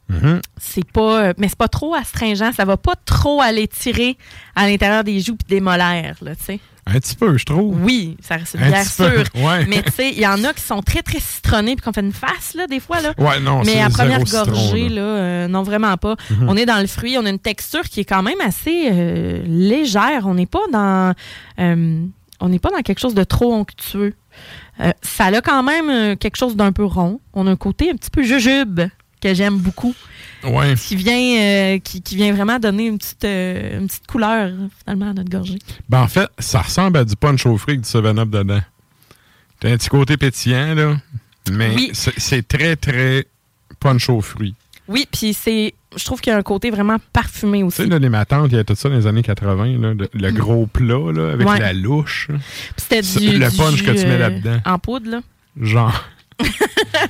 Mhm. 0.09 0.41
c'est 0.59 0.85
pas 0.91 1.23
euh, 1.29 1.33
mais 1.37 1.47
c'est 1.47 1.57
pas 1.57 1.69
trop 1.69 1.95
astringent 1.95 2.51
ça 2.53 2.65
va 2.65 2.75
pas 2.75 2.95
trop 3.05 3.41
aller 3.41 3.67
tirer 3.69 4.17
à 4.55 4.67
l'intérieur 4.67 5.03
des 5.05 5.21
joues 5.21 5.37
puis 5.37 5.47
des 5.47 5.61
molaires 5.61 6.17
là 6.21 6.35
tu 6.35 6.43
sais 6.43 6.59
Un 6.85 6.99
petit 6.99 7.15
peu, 7.15 7.37
je 7.37 7.45
trouve. 7.45 7.81
oui 7.81 8.17
ça 8.21 8.35
reste 8.35 8.57
sûre 8.95 9.23
ouais. 9.35 9.65
mais 9.65 9.81
tu 9.81 9.91
sais 9.93 10.09
il 10.11 10.19
y 10.19 10.27
en 10.27 10.43
a 10.43 10.51
qui 10.53 10.61
sont 10.61 10.81
très 10.81 11.01
très 11.03 11.21
citronnés 11.21 11.77
puis 11.77 11.85
qu'on 11.85 11.93
fait 11.93 12.01
une 12.01 12.11
face 12.11 12.53
là 12.53 12.67
des 12.67 12.81
fois 12.81 12.99
là 12.99 13.13
Ouais, 13.17 13.39
non, 13.39 13.63
mais 13.65 13.79
à 13.81 13.89
première 13.89 14.27
citron, 14.27 14.43
gorgée 14.51 14.89
là. 14.89 14.95
là, 14.95 15.01
euh, 15.01 15.47
non 15.47 15.63
vraiment 15.63 15.95
pas 15.95 16.15
Mhm. 16.31 16.49
on 16.49 16.57
est 16.57 16.65
dans 16.65 16.81
le 16.81 16.87
fruit 16.87 17.17
on 17.17 17.25
a 17.25 17.29
une 17.29 17.39
texture 17.39 17.83
qui 17.83 18.01
est 18.01 18.05
quand 18.05 18.23
même 18.23 18.41
assez 18.41 18.89
euh, 18.91 19.41
légère 19.47 20.23
on 20.25 20.33
n'est 20.33 20.45
pas 20.45 20.67
dans 20.71 21.13
euh, 21.59 22.05
on 22.41 22.49
n'est 22.49 22.59
pas 22.59 22.69
dans 22.71 22.81
quelque 22.81 22.99
chose 22.99 23.15
de 23.15 23.23
trop 23.23 23.53
onctueux 23.53 24.13
ça 25.01 25.25
a 25.25 25.41
quand 25.41 25.63
même 25.63 26.17
quelque 26.17 26.35
chose 26.35 26.55
d'un 26.57 26.73
peu 26.73 26.83
rond 26.83 27.21
on 27.33 27.47
a 27.47 27.51
un 27.51 27.55
côté 27.55 27.89
un 27.89 27.95
petit 27.95 28.09
peu 28.09 28.21
jujube 28.23 28.81
que 29.23 29.33
j'aime 29.33 29.57
beaucoup 29.57 29.95
Ouais. 30.43 30.75
qui 30.75 30.95
vient, 30.97 31.39
euh, 31.41 31.79
qui, 31.79 32.01
qui 32.01 32.17
vient 32.17 32.33
vraiment 32.33 32.59
donner 32.59 32.87
une 32.87 32.97
petite, 32.97 33.23
euh, 33.23 33.79
une 33.79 33.87
petite 33.87 34.05
couleur, 34.07 34.51
finalement, 34.83 35.11
à 35.11 35.13
notre 35.13 35.29
gorgée. 35.29 35.57
Ben, 35.87 36.01
en 36.01 36.07
fait, 36.09 36.27
ça 36.37 36.61
ressemble 36.61 36.97
à 36.97 37.05
du 37.05 37.15
punch 37.15 37.45
au 37.45 37.57
fruit 37.57 37.75
avec 37.75 37.81
du 37.85 37.89
7-up 37.89 38.29
dedans. 38.29 38.59
T'as 39.61 39.71
un 39.71 39.77
petit 39.77 39.87
côté 39.89 40.17
pétillant, 40.17 40.75
là. 40.75 40.97
Mais 41.51 41.73
Oui. 41.75 41.91
c'est- 41.93 42.45
très, 42.47 42.75
très 42.75 43.25
punch 43.79 44.09
aux 44.09 44.19
fruits. 44.21 44.53
Oui, 44.89 45.07
puis 45.09 45.33
c'est, 45.33 45.73
je 45.95 46.03
trouve 46.03 46.19
qu'il 46.19 46.31
y 46.31 46.33
a 46.35 46.37
un 46.39 46.43
côté 46.43 46.69
vraiment 46.71 46.97
parfumé 47.13 47.59
Tu 47.59 47.63
aussi. 47.63 47.77
sais, 47.77 47.85
là, 47.87 47.97
les 47.99 48.09
matantes, 48.09 48.49
il 48.51 48.55
y 48.55 48.59
a 48.59 48.65
tout 48.65 48.75
ça 48.75 48.89
dans 48.89 48.95
les 48.95 49.07
années 49.07 49.23
80, 49.23 49.77
là, 49.79 49.93
le, 49.93 50.09
le 50.13 50.31
gros 50.33 50.65
plat, 50.67 51.11
là, 51.13 51.31
avec 51.31 51.47
Mm. 51.47 51.49
Ouais. 51.51 51.59
la 51.59 51.71
louche. 51.71 52.27
C'était 52.75 53.01
du, 53.01 53.37
le 53.39 53.49
punch 53.55 53.81
que 53.83 53.91
tu 53.91 54.05
mets 54.05 54.11
euh, 54.15 54.17
là-dedans. 54.19 54.59
En 54.65 54.77
poudre, 54.79 55.09
là. 55.09 55.21
Genre. 55.61 56.03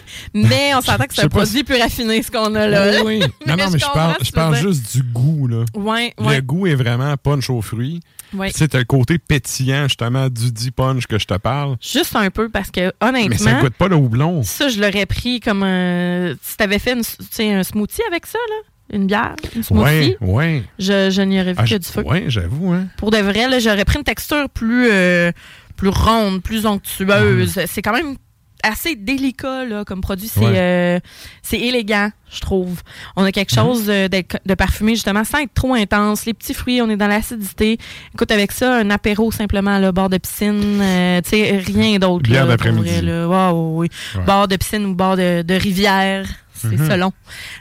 Mais 0.34 0.74
on 0.76 0.82
s'entend 0.82 1.06
que 1.06 1.14
c'est 1.16 1.24
un 1.24 1.30
produit 1.30 1.64
plus 1.64 1.78
raffiné, 1.82 2.22
ce 2.24 2.32
qu'on 2.32 2.54
a 2.56 2.68
là. 2.68 3.02
Oui, 3.04 3.20
oui. 3.20 3.20
Non, 3.48 3.56
non, 3.58 3.70
mais 3.72 3.80
je 3.80 3.86
parle, 3.94 4.16
je 4.22 4.32
parle 4.32 4.56
juste 4.58 4.96
du 4.96 5.04
goût, 5.04 5.48
là. 5.48 5.66
Ouais, 5.76 6.14
Le 6.20 6.42
goût 6.42 6.68
est 6.68 6.76
vraiment 6.76 7.16
punch 7.18 7.50
aux 7.50 7.62
fruits. 7.62 8.02
t'as 8.32 8.78
le 8.80 8.84
côté 8.86 9.18
pétillant, 9.20 9.84
justement, 9.84 10.30
du 10.30 10.52
dit 10.52 10.72
punch 10.72 11.06
que 11.08 11.18
je 11.20 11.26
te 11.26 11.36
parle. 11.38 11.78
Juste 11.82 12.16
un 12.16 12.30
peu, 12.30 12.50
parce 12.50 12.72
que 12.72 12.82
Mais 12.82 12.92
ça 13.02 13.08
honnêtement, 13.10 13.60
goûte 13.62 13.74
pas 13.76 13.88
le 13.88 13.96
houblon. 13.96 14.44
ça, 14.44 14.68
je 14.70 14.80
l'aurais 14.82 15.06
pris 15.06 15.40
comme 15.40 15.64
un. 15.64 16.34
Si 16.42 16.58
t'avais 16.58 16.80
fait 16.80 16.94
une- 16.94 17.58
un 17.58 17.64
smoothie 17.64 18.02
avec 18.08 18.26
ça, 18.26 18.40
là. 18.50 18.56
une 18.98 19.08
bière, 19.08 19.36
une 19.56 19.64
smoothie, 19.64 19.84
Ouais, 19.84 20.18
ouais. 20.22 20.64
je, 20.78 21.10
je 21.10 21.22
n'y 21.22 21.40
aurais 21.40 21.54
vu 21.54 21.60
Ah, 21.60 21.64
que 21.66 21.76
du 21.76 21.88
feu. 21.88 22.04
ouais, 22.06 22.26
j'avoue, 22.28 22.74
hein. 22.74 22.86
Pour 22.98 23.10
de 23.12 23.18
vrai, 23.18 23.48
là, 23.48 23.58
j'aurais 23.60 23.86
pris 23.86 23.98
une 23.98 24.04
texture 24.04 24.50
plus, 24.50 24.88
euh, 24.92 25.32
plus 25.78 25.90
ronde, 25.90 26.42
plus 26.44 26.66
onctueuse. 26.66 27.58
Mhm. 27.58 27.64
C'est 27.68 27.82
quand 27.82 27.94
même 27.94 28.18
assez 28.64 28.96
délicat 28.96 29.66
là, 29.66 29.84
comme 29.86 30.02
produit. 30.02 30.28
C'est 30.28 30.40
Ouais. 30.40 30.54
euh, 30.56 31.00
c'est 31.42 31.60
élégant, 31.60 32.10
je 32.32 32.40
trouve. 32.40 32.82
On 33.16 33.24
a 33.24 33.32
quelque 33.32 33.54
Mhm. 33.56 33.64
chose 33.66 33.86
euh, 33.90 34.08
de, 34.08 34.24
de 34.46 34.54
parfumé, 34.56 34.96
justement, 34.96 35.24
sans 35.24 35.40
être 35.40 35.54
trop 35.54 35.74
intense. 35.74 36.26
Les 36.26 36.34
petits 36.34 36.54
fruits, 36.54 36.82
on 36.82 36.90
est 36.90 36.96
dans 36.98 37.08
l'acidité. 37.08 37.78
Écoute, 38.14 38.32
avec 38.32 38.52
ça, 38.52 38.76
un 38.78 38.90
apéro 38.90 39.32
simplement, 39.32 39.78
là, 39.80 39.92
bord 39.92 40.10
de 40.10 40.18
piscine, 40.18 40.80
euh, 40.82 41.22
tu 41.22 41.30
sais, 41.32 41.58
rien 41.66 42.00
d'autre. 42.00 42.24
Bière 42.24 42.48
d'après-midi. 42.48 43.02
Ouais, 43.02 43.26
ouais. 43.28 43.90
Ouais. 44.16 44.24
Bord 44.26 44.48
de 44.48 44.56
piscine 44.56 44.86
ou 44.86 44.96
bord 44.96 45.18
de, 45.18 45.42
de 45.42 45.54
rivière. 45.54 46.26
C'est 46.56 46.78
Mhm. 46.78 46.90
selon. 46.90 47.12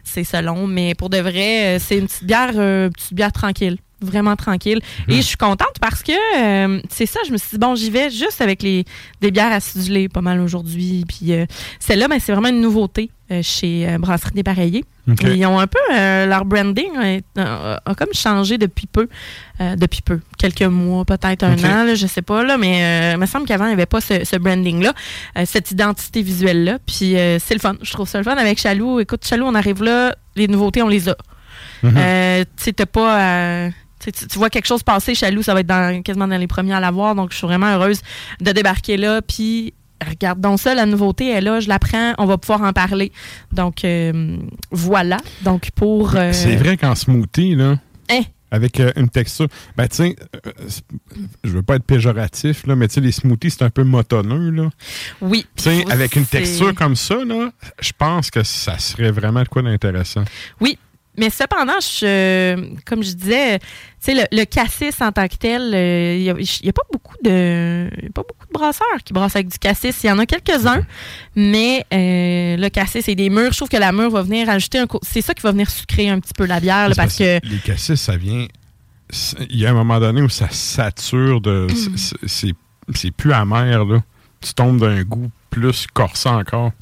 C'est 0.05 0.23
selon. 0.25 0.67
Mais 0.69 0.95
pour 0.95 1.11
de 1.11 1.19
vrai, 1.19 1.77
euh, 1.77 1.79
c'est 1.81 1.99
une 1.99 2.07
petite 2.07 2.25
bière, 2.25 2.53
euh, 2.55 2.88
petite 2.91 3.15
bière 3.15 3.33
tranquille. 3.33 3.79
Vraiment 4.03 4.37
tranquille. 4.37 4.81
Et 5.09 5.17
je 5.17 5.23
suis 5.23 5.37
contente 5.37 5.75
parce 5.81 6.03
que 6.03 6.12
euh, 6.12 6.81
c'est 6.91 7.07
ça, 7.07 7.21
je 7.27 7.33
me 7.33 7.37
suis 7.37 7.51
dit, 7.53 7.59
bon, 7.59 7.75
j'y 7.77 7.91
vais 7.91 8.11
juste 8.11 8.41
avec 8.41 8.62
les, 8.62 8.85
des 9.21 9.31
bières 9.31 9.53
acidulées 9.53 10.09
pas 10.09 10.21
mal 10.21 10.41
aujourd'hui. 10.41 11.05
Puis 11.09 11.33
euh, 11.33 11.47
celle-là, 11.79 12.09
ben, 12.09 12.19
c'est 12.21 12.33
vraiment 12.33 12.49
une 12.49 12.61
nouveauté 12.61 13.11
euh, 13.31 13.41
chez 13.43 13.97
Brasserie 13.99 14.33
Dépareillée. 14.35 14.85
Ils 15.23 15.47
ont 15.47 15.59
un 15.59 15.67
peu, 15.67 15.79
euh, 15.95 16.27
leur 16.27 16.45
branding 16.45 17.23
a, 17.37 17.81
a 17.85 17.95
comme 17.95 18.12
changé 18.12 18.57
depuis 18.59 18.87
peu. 18.87 19.09
Euh, 19.61 19.75
depuis 19.77 20.01
peu. 20.01 20.21
Quelques 20.38 20.62
mois, 20.62 21.05
peut-être 21.05 21.43
un 21.45 21.57
an, 21.59 21.85
là, 21.85 21.95
je 21.95 22.07
sais 22.07 22.23
pas. 22.23 22.43
Là, 22.45 22.57
mais 22.57 22.83
euh, 22.85 23.12
il 23.15 23.21
me 23.21 23.27
semble 23.27 23.47
qu'avant, 23.47 23.65
il 23.65 23.69
n'y 23.69 23.75
avait 23.75 23.87
pas 23.87 24.01
ce, 24.01 24.25
ce 24.25 24.37
branding-là, 24.37 24.93
cette 25.45 25.71
identité 25.71 26.23
visuelle-là. 26.23 26.79
Puis 26.87 27.15
c'est 27.41 27.55
le 27.55 27.59
fun. 27.61 27.75
Je 27.83 27.93
trouve 27.93 28.09
ça 28.09 28.19
le 28.19 28.25
fun 28.25 28.37
avec 28.37 28.59
Chaloux. 28.59 29.01
Écoute, 29.01 29.27
Chaloux, 29.27 29.47
on 29.47 29.55
arrive 29.55 29.83
là, 29.83 30.15
les 30.37 30.49
nouveautés, 30.49 30.83
on 30.83 30.88
les 30.88 31.09
a. 31.09 31.17
Tu 31.83 31.88
sais, 32.57 32.73
t'as 32.73 32.87
pas. 32.87 33.71
Tu, 34.11 34.38
vois 34.38 34.51
quelque 34.51 34.67
chose 34.67 34.83
passer, 34.83 35.15
Chaloux, 35.15 35.43
ça 35.43 35.55
va 35.55 35.61
être 35.61 35.67
dans, 35.67 36.03
quasiment 36.03 36.27
dans 36.27 36.37
les 36.38 36.47
premiers 36.47 36.75
à 36.75 36.81
l'avoir. 36.81 37.15
Donc, 37.15 37.33
je 37.33 37.37
suis 37.37 37.47
vraiment 37.47 37.69
heureuse 37.69 38.01
de 38.41 38.51
débarquer 38.53 38.97
là. 38.97 39.23
Puis, 39.23 39.75
regarde 40.07 40.41
donc 40.41 40.59
ça, 40.59 40.75
la 40.75 40.87
nouveauté 40.87 41.29
est 41.31 41.41
là, 41.41 41.61
je 41.61 41.69
la 41.69 41.79
prends, 41.79 42.15
on 42.19 42.27
va 42.27 42.38
pouvoir 42.38 42.62
en 42.62 42.73
parler. 42.73 43.12
Donc, 43.53 43.85
euh, 43.85 44.37
voilà. 44.71 45.19
Donc, 45.43 45.71
pour. 45.75 46.17
euh, 46.17 46.33
C'est 46.33 46.57
vrai 46.57 46.77
qu'en 46.77 46.95
smoothie, 46.95 47.55
là, 47.55 47.77
Hein? 48.11 48.23
avec 48.51 48.81
euh, 48.81 48.93
une 48.97 49.09
texture, 49.09 49.47
ben, 49.77 49.88
tu 49.88 49.97
sais, 49.97 50.17
je 51.43 51.51
veux 51.51 51.62
pas 51.62 51.77
être 51.77 51.85
péjoratif, 51.85 52.67
là, 52.67 52.77
mais 52.77 52.87
tu 52.87 52.95
sais, 52.95 53.01
les 53.01 53.12
smoothies, 53.12 53.51
c'est 53.51 53.62
un 53.62 53.71
peu 53.71 53.83
motonneux, 53.83 54.51
là. 54.51 54.69
Oui. 55.23 55.47
Tu 55.57 55.62
sais, 55.62 55.91
avec 55.91 56.17
une 56.17 56.27
texture 56.27 56.75
comme 56.75 56.95
ça, 56.95 57.25
là, 57.25 57.51
je 57.81 57.93
pense 57.97 58.31
que 58.31 58.43
ça 58.43 58.79
serait 58.79 59.11
vraiment 59.11 59.43
de 59.43 59.49
quoi 59.49 59.62
d'intéressant. 59.62 60.25
Oui. 60.61 60.79
Mais 61.18 61.29
cependant, 61.29 61.79
je, 61.81 62.75
comme 62.87 63.03
je 63.03 63.12
disais, 63.12 63.59
tu 63.59 63.64
sais, 64.01 64.14
le, 64.14 64.22
le 64.33 64.44
cassis 64.44 64.98
en 65.03 65.12
tant 65.12 65.29
que 65.29 65.37
tel, 65.37 65.75
euh, 65.75 66.16
il 66.16 66.22
n'y 66.22 66.31
a, 66.70 66.72
pas 66.72 66.83
beaucoup 66.90 67.16
de 67.22 67.90
il 67.98 68.05
y 68.05 68.07
a 68.07 68.11
pas 68.11 68.22
beaucoup 68.22 68.46
de 68.46 68.53
brasseurs 68.53 69.03
qui 69.05 69.12
brassent 69.12 69.37
avec 69.37 69.48
du 69.48 69.59
cassis. 69.59 69.94
Il 70.05 70.07
y 70.07 70.11
en 70.11 70.18
a 70.18 70.25
quelques-uns, 70.25 70.87
mais 71.37 71.85
euh, 71.92 72.57
le 72.57 72.68
cassis 72.70 73.07
et 73.09 73.14
des 73.14 73.29
mûres, 73.29 73.53
je 73.53 73.59
trouve 73.59 73.68
que 73.68 73.77
la 73.77 73.92
mûre 73.92 74.11
va 74.11 74.22
venir 74.22 74.48
ajouter 74.48 74.79
un... 74.79 74.87
C'est 75.03 75.20
ça 75.20 75.35
qui 75.35 75.42
va 75.42 75.53
venir 75.53 75.68
sucrer 75.68 76.09
un 76.09 76.18
petit 76.18 76.33
peu 76.35 76.46
la 76.46 76.61
bière, 76.61 76.88
là, 76.88 76.94
parce 76.94 77.18
que... 77.18 77.46
Les 77.46 77.59
cassis, 77.59 78.01
ça 78.01 78.16
vient. 78.16 78.46
Il 79.51 79.59
y 79.59 79.66
a 79.66 79.70
un 79.70 79.75
moment 79.75 80.01
donné 80.01 80.22
où 80.22 80.31
ça 80.31 80.48
sature 80.51 81.42
de. 81.42 81.66
C'est 82.27 83.11
plus 83.11 83.33
amer, 83.33 83.85
là. 83.85 84.03
Tu 84.40 84.55
tombes 84.55 84.81
d'un 84.81 85.03
goût 85.03 85.31
plus 85.51 85.87
corsant 85.92 86.40
encore. 86.40 86.72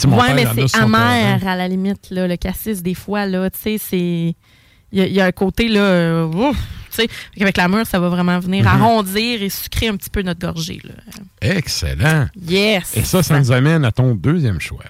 Père, 0.00 0.54
mais 0.54 0.66
c'est 0.68 0.78
amer 0.78 1.38
terrain. 1.38 1.52
à 1.52 1.56
la 1.56 1.68
limite, 1.68 2.08
là, 2.10 2.26
le 2.26 2.36
cassis, 2.36 2.82
des 2.82 2.94
fois, 2.94 3.26
là, 3.26 3.48
tu 3.50 3.58
sais, 3.60 3.76
c'est... 3.78 4.34
Il 4.90 4.98
y, 4.98 5.02
a- 5.02 5.06
il 5.06 5.12
y 5.12 5.20
a 5.20 5.26
un 5.26 5.32
côté, 5.32 5.68
là, 5.68 5.80
euh, 5.80 6.24
ouf, 6.26 6.56
tu 6.90 7.02
sais, 7.02 7.08
avec 7.40 7.58
la 7.58 7.68
mûre, 7.68 7.86
ça 7.86 8.00
va 8.00 8.08
vraiment 8.08 8.38
venir 8.38 8.62
Mhm. 8.64 8.68
arrondir 8.70 9.42
et 9.42 9.50
sucrer 9.50 9.88
un 9.88 9.96
petit 9.96 10.08
peu 10.08 10.22
notre 10.22 10.40
gorgée, 10.40 10.80
là. 10.82 10.94
Excellent. 11.42 12.26
Yes! 12.48 12.96
Et 12.96 13.02
ça, 13.02 13.22
ça 13.22 13.38
nous 13.38 13.52
amène 13.52 13.84
à 13.84 13.92
ton 13.92 14.14
deuxième 14.14 14.60
choix. 14.60 14.84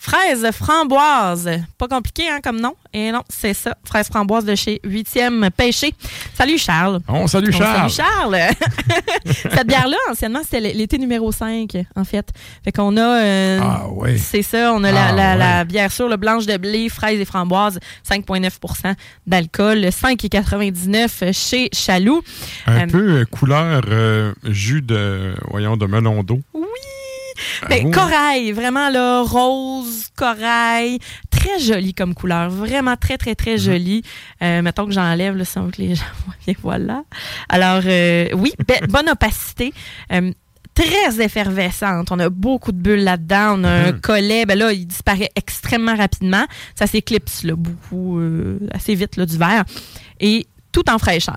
Fraise 0.00 0.46
framboise. 0.52 1.50
Pas 1.76 1.88
compliqué, 1.88 2.28
hein, 2.30 2.38
comme 2.42 2.60
nom? 2.60 2.74
Et 2.92 3.10
non, 3.10 3.22
c'est 3.28 3.52
ça. 3.52 3.76
Fraise 3.84 4.06
framboise 4.06 4.44
de 4.44 4.54
chez 4.54 4.80
8e 4.86 5.50
Pêché. 5.50 5.92
Salut, 6.34 6.56
Charles. 6.56 7.00
On 7.08 7.26
salue 7.26 7.48
Oh, 7.48 7.58
Charles. 7.58 7.90
salut, 7.90 8.08
Charles. 8.08 8.38
Cette 9.26 9.66
bière-là, 9.66 9.96
anciennement, 10.10 10.40
c'était 10.44 10.60
l'été 10.72 10.98
numéro 10.98 11.32
5, 11.32 11.76
en 11.96 12.04
fait. 12.04 12.28
Fait 12.64 12.70
qu'on 12.70 12.96
a... 12.96 13.00
euh, 13.22 13.60
Ah 13.60 13.86
oui. 13.90 14.16
C'est 14.18 14.42
ça, 14.42 14.72
on 14.72 14.84
a 14.84 14.92
la, 14.92 15.08
Ah, 15.08 15.12
la- 15.12 15.32
ouais. 15.32 15.38
la 15.38 15.64
bière 15.64 15.90
sûre, 15.90 16.08
le 16.08 16.16
blanche 16.16 16.46
de 16.46 16.56
blé, 16.56 16.88
fraise 16.88 17.18
et 17.20 17.24
framboise, 17.24 17.80
5,9% 18.08 18.94
d'alcool, 19.26 19.78
5,99 19.86 21.32
chez 21.32 21.70
Chaloux. 21.72 22.22
Un 22.66 22.82
Euh, 22.82 22.86
peu 22.86 23.10
euh, 23.20 23.24
couleur 23.24 23.82
euh, 23.88 24.32
jus 24.44 24.80
de, 24.82 25.34
voyons, 25.50 25.76
de 25.76 25.86
melon 25.86 26.22
d'eau. 26.22 26.40
Oui! 26.54 26.62
Ben, 27.68 27.84
oui. 27.86 27.90
corail, 27.90 28.52
vraiment 28.52 28.88
là, 28.90 29.22
rose, 29.22 30.08
corail, 30.16 30.98
très 31.30 31.58
joli 31.60 31.94
comme 31.94 32.14
couleur, 32.14 32.50
vraiment 32.50 32.96
très 32.96 33.18
très 33.18 33.34
très 33.34 33.52
Mhm. 33.52 33.58
joli. 33.58 34.02
Euh, 34.42 34.62
mettons 34.62 34.86
que 34.86 34.92
j'enlève 34.92 35.36
là, 35.36 35.44
sans 35.44 35.68
que 35.70 35.80
les 35.80 35.94
gens 35.96 36.04
voient 36.24 36.34
bien, 36.46 36.54
voilà. 36.62 37.02
Alors 37.48 37.82
euh, 37.86 38.28
oui, 38.34 38.52
bonne 38.88 39.08
opacité. 39.08 39.72
Euh, 40.12 40.32
Très 40.74 41.20
effervescente. 41.24 42.12
On 42.12 42.20
a 42.20 42.28
beaucoup 42.30 42.70
de 42.70 42.76
bulles 42.76 43.02
là-dedans. 43.02 43.56
On 43.58 43.64
a 43.64 43.68
un 43.68 43.92
Mhm. 43.92 44.00
collet. 44.00 44.46
Ben 44.46 44.56
là, 44.56 44.72
il 44.72 44.86
disparaît 44.86 45.28
extrêmement 45.34 45.96
rapidement. 45.96 46.46
Ça 46.76 46.86
s'éclipse 46.86 47.42
là, 47.42 47.54
beaucoup, 47.56 48.20
assez 48.72 48.94
vite 48.94 49.16
là, 49.16 49.26
du 49.26 49.36
verre. 49.36 49.64
Et 50.20 50.46
tout 50.70 50.88
en 50.88 50.98
fraîcheur. 51.00 51.36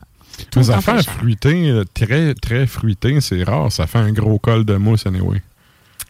Tout 0.52 0.60
Les 0.60 0.70
en 0.70 0.74
affaires 0.78 1.02
fruitées, 1.02 1.74
très, 1.96 2.36
très 2.36 2.68
fruitées, 2.68 3.20
c'est 3.20 3.44
rare. 3.44 3.72
Ça 3.72 3.88
fait 3.88 3.98
un 3.98 4.12
gros 4.12 4.38
col 4.38 4.64
de 4.64 4.76
mousse, 4.76 5.08
anyway. 5.08 5.42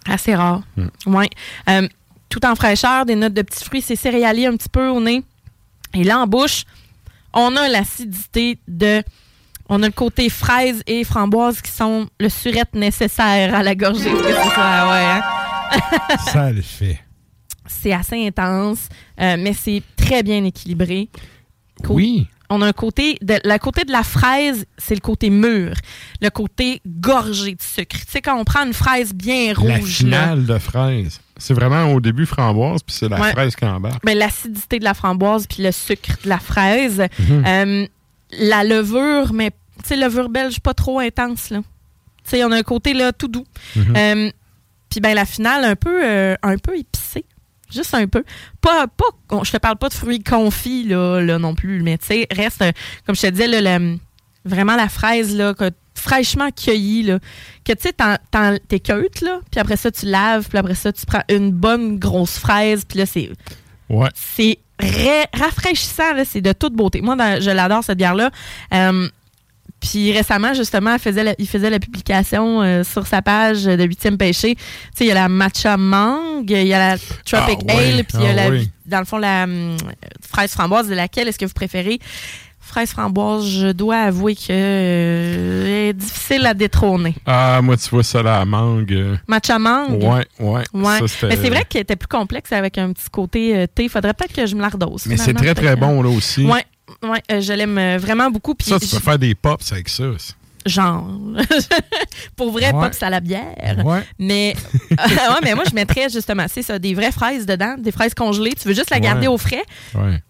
Assez 0.07 0.35
rare. 0.35 0.61
Mm. 0.75 1.23
Euh, 1.69 1.87
tout 2.29 2.45
en 2.45 2.55
fraîcheur, 2.55 3.05
des 3.05 3.15
notes 3.15 3.33
de 3.33 3.41
petits 3.41 3.63
fruits, 3.63 3.81
c'est 3.81 3.95
céréalier 3.95 4.47
un 4.47 4.55
petit 4.55 4.69
peu 4.69 4.87
au 4.87 4.99
nez. 4.99 5.23
Et 5.93 6.03
là, 6.03 6.19
en 6.19 6.27
bouche, 6.27 6.63
on 7.33 7.55
a 7.55 7.67
l'acidité 7.67 8.59
de. 8.67 9.03
On 9.69 9.83
a 9.83 9.85
le 9.85 9.93
côté 9.93 10.29
fraise 10.29 10.83
et 10.85 11.03
framboise 11.05 11.61
qui 11.61 11.71
sont 11.71 12.09
le 12.19 12.27
surette 12.27 12.73
nécessaire 12.73 13.55
à 13.55 13.63
la 13.63 13.73
gorgée. 13.73 14.09
Ça? 14.55 14.89
Ouais, 14.89 15.05
hein? 15.05 15.21
ça 16.31 16.51
le 16.51 16.61
fait. 16.61 16.99
C'est 17.65 17.93
assez 17.93 18.27
intense, 18.27 18.89
euh, 19.19 19.37
mais 19.39 19.53
c'est 19.53 19.81
très 19.95 20.23
bien 20.23 20.43
équilibré. 20.43 21.07
Cool. 21.85 21.95
Oui. 21.95 22.27
On 22.53 22.61
a 22.61 22.67
un 22.67 22.73
côté, 22.73 23.17
de, 23.21 23.35
le 23.43 23.57
côté 23.57 23.85
de 23.85 23.91
la 23.91 24.03
fraise, 24.03 24.65
c'est 24.77 24.93
le 24.93 24.99
côté 24.99 25.29
mûr. 25.29 25.73
Le 26.21 26.29
côté 26.29 26.81
gorgé 26.85 27.55
de 27.55 27.61
sucre. 27.61 27.97
Tu 27.97 28.11
sais, 28.11 28.21
quand 28.21 28.37
on 28.37 28.43
prend 28.43 28.65
une 28.65 28.73
fraise 28.73 29.13
bien 29.13 29.53
La 29.53 29.77
rouge, 29.77 30.01
là, 30.03 30.27
finale 30.27 30.45
de 30.45 30.57
fraise. 30.57 31.19
C'est 31.37 31.53
vraiment 31.53 31.85
au 31.93 31.99
début 32.01 32.25
framboise, 32.25 32.83
puis 32.83 32.95
c'est 32.95 33.09
la 33.09 33.19
Ouais. 33.19 33.31
fraise 33.31 33.55
qui 33.55 33.65
embarque. 33.65 34.03
ben, 34.05 34.17
l'acidité 34.17 34.79
de 34.79 34.83
la 34.83 34.93
framboise 34.93 35.47
puis 35.47 35.63
le 35.63 35.71
sucre 35.71 36.17
de 36.23 36.29
la 36.29 36.39
fraise. 36.39 37.01
Mhm. 37.19 37.43
Euh, 37.47 37.87
la 38.39 38.63
levure, 38.63 39.33
mais 39.33 39.51
tu 39.81 39.87
sais, 39.89 39.95
levure 39.95 40.29
belge 40.29 40.59
pas 40.59 40.73
trop 40.73 40.99
intense, 40.99 41.49
là. 41.49 41.59
Tu 42.23 42.31
sais, 42.37 42.43
on 42.43 42.51
a 42.51 42.57
un 42.57 42.63
côté, 42.63 42.93
là, 42.93 43.11
tout 43.13 43.27
doux. 43.27 43.45
Mhm. 43.75 43.93
Euh, 43.97 44.31
puis 44.89 44.99
ben, 44.99 45.15
la 45.15 45.25
finale, 45.25 45.63
un 45.63 45.75
peu, 45.75 46.01
euh, 46.05 46.35
un 46.43 46.57
peu. 46.57 46.73
Juste 47.73 47.93
un 47.93 48.07
peu. 48.07 48.23
Pas, 48.59 48.85
pas, 48.87 49.41
je 49.43 49.51
te 49.51 49.57
parle 49.57 49.77
pas 49.77 49.89
de 49.89 49.93
fruits 49.93 50.23
confits, 50.23 50.83
là, 50.83 51.19
là 51.21 51.39
non 51.39 51.55
plus, 51.55 51.81
mais 51.81 51.97
tu 51.97 52.07
sais, 52.07 52.27
reste, 52.31 52.63
comme 53.05 53.15
je 53.15 53.21
te 53.21 53.27
disais, 53.27 53.47
là, 53.47 53.79
vraiment 54.45 54.75
la 54.75 54.89
fraise, 54.89 55.35
là, 55.35 55.53
que- 55.53 55.71
fraîchement 55.95 56.49
cueillie, 56.51 57.03
là, 57.03 57.19
que 57.63 57.73
tu 57.73 57.83
sais, 57.83 57.93
t'en- 57.93 58.57
t'équeutes, 58.67 59.21
là, 59.21 59.39
puis 59.51 59.59
après 59.59 59.77
ça, 59.77 59.91
tu 59.91 60.05
laves, 60.07 60.47
puis 60.49 60.57
après 60.57 60.73
ça, 60.75 60.91
tu 60.91 61.05
prends 61.05 61.21
une 61.29 61.51
bonne 61.51 61.99
grosse 61.99 62.37
fraise, 62.39 62.83
puis 62.87 62.97
là, 62.99 63.05
c'est 63.05 63.29
Ouais. 63.89 64.09
c'est 64.15 64.57
ra- 64.79 65.27
rafraîchissant, 65.45 66.13
là, 66.15 66.25
c'est 66.25 66.41
de 66.41 66.53
toute 66.53 66.73
beauté. 66.73 67.01
Moi, 67.01 67.15
dans- 67.15 67.39
je 67.41 67.51
l'adore, 67.51 67.83
cette 67.83 67.97
bière-là. 67.99 68.31
Euh, 68.73 69.07
puis 69.81 70.11
récemment, 70.13 70.53
justement, 70.53 70.93
elle 70.93 70.99
faisait 70.99 71.23
la- 71.23 71.35
il 71.39 71.47
faisait 71.47 71.69
la 71.71 71.79
publication 71.79 72.61
euh, 72.61 72.83
sur 72.83 73.07
sa 73.07 73.21
page 73.21 73.63
de 73.65 73.83
8e 73.83 74.15
péché. 74.15 74.55
Tu 74.55 74.61
sais, 74.95 75.05
il 75.05 75.07
y 75.07 75.11
a 75.11 75.15
la 75.15 75.27
matcha 75.27 75.75
mangue, 75.75 76.49
il 76.51 76.67
y 76.67 76.73
a 76.73 76.91
la 76.93 76.97
tropic 77.25 77.59
Ah 77.67 77.75
ouais, 77.75 77.93
ale, 77.93 78.03
puis 78.03 78.17
il 78.19 78.23
y 78.23 78.27
a 78.27 78.29
ah 78.29 78.33
la, 78.33 78.49
oui. 78.49 78.69
dans 78.85 78.99
le 78.99 79.05
fond, 79.05 79.17
la 79.17 79.43
hum, 79.45 79.75
fraise 80.31 80.51
framboise. 80.51 80.87
De 80.87 80.93
laquelle 80.95 81.27
est-ce 81.27 81.39
que 81.39 81.45
vous 81.45 81.53
préférez? 81.53 81.99
Fraise 82.59 82.91
framboise, 82.91 83.45
je 83.49 83.71
dois 83.71 83.97
avouer 83.97 84.35
que 84.35 84.41
euh, 84.49 85.89
est 85.89 85.93
difficile 85.93 86.45
à 86.45 86.53
détrôner. 86.53 87.15
Ah, 87.25 87.59
moi, 87.61 87.75
tu 87.75 87.89
vois 87.89 88.03
ça, 88.03 88.21
la 88.23 88.45
mangue. 88.45 89.17
Matcha 89.27 89.59
mangue? 89.59 90.01
Ouais, 90.03 90.25
ouais. 90.39 90.63
Ouais. 90.73 91.07
Ça, 91.07 91.27
Mais 91.27 91.35
c'est 91.35 91.49
vrai 91.49 91.65
qu'elle 91.67 91.81
était 91.81 91.95
plus 91.95 92.07
complexe 92.07 92.51
avec 92.53 92.77
un 92.77 92.93
petit 92.93 93.09
côté 93.11 93.57
euh, 93.57 93.67
thé. 93.67 93.89
Faudrait 93.89 94.13
peut-être 94.13 94.33
que 94.33 94.45
je 94.45 94.55
me 94.55 94.61
la 94.61 94.69
redose. 94.69 95.05
Mais 95.07 95.17
c'est 95.17 95.33
très, 95.33 95.53
très 95.55 95.75
bon, 95.75 96.01
là 96.01 96.09
aussi. 96.09 96.45
Ouais, 96.45 96.63
ouais, 97.03 97.21
euh, 97.31 97.41
je 97.41 97.53
l'aime 97.53 97.77
euh, 97.77 97.97
vraiment 97.97 98.29
beaucoup. 98.29 98.55
Puis 98.55 98.67
Ça, 98.69 98.79
tu 98.79 98.85
je- 98.87 98.91
peux 98.95 98.99
faire 99.01 99.19
des 99.19 99.35
pops 99.35 99.71
avec 99.71 99.89
ça. 99.89 100.07
aussi. 100.09 100.33
genre. 100.65 101.07
Pour 102.35 102.51
vrai, 102.51 102.71
Ouais. 102.71 102.87
pops 102.87 103.01
à 103.03 103.09
la 103.09 103.19
bière. 103.19 103.81
Ouais. 103.83 104.03
Mais, 104.19 104.55
ouais, 104.91 104.97
mais 105.43 105.55
moi, 105.55 105.63
je 105.69 105.73
mettrais 105.75 106.09
justement, 106.09 106.45
c'est 106.47 106.61
ça, 106.63 106.77
des 106.79 106.93
vraies 106.93 107.11
fraises 107.11 107.45
dedans, 107.45 107.75
des 107.77 107.91
fraises 107.91 108.13
congelées. 108.13 108.53
Tu 108.53 108.67
veux 108.67 108.73
juste 108.75 108.89
la 108.91 108.99
garder 108.99 109.27
Ouais. 109.27 109.33
au 109.33 109.37
frais. 109.37 109.63
Ouais. 109.95 110.21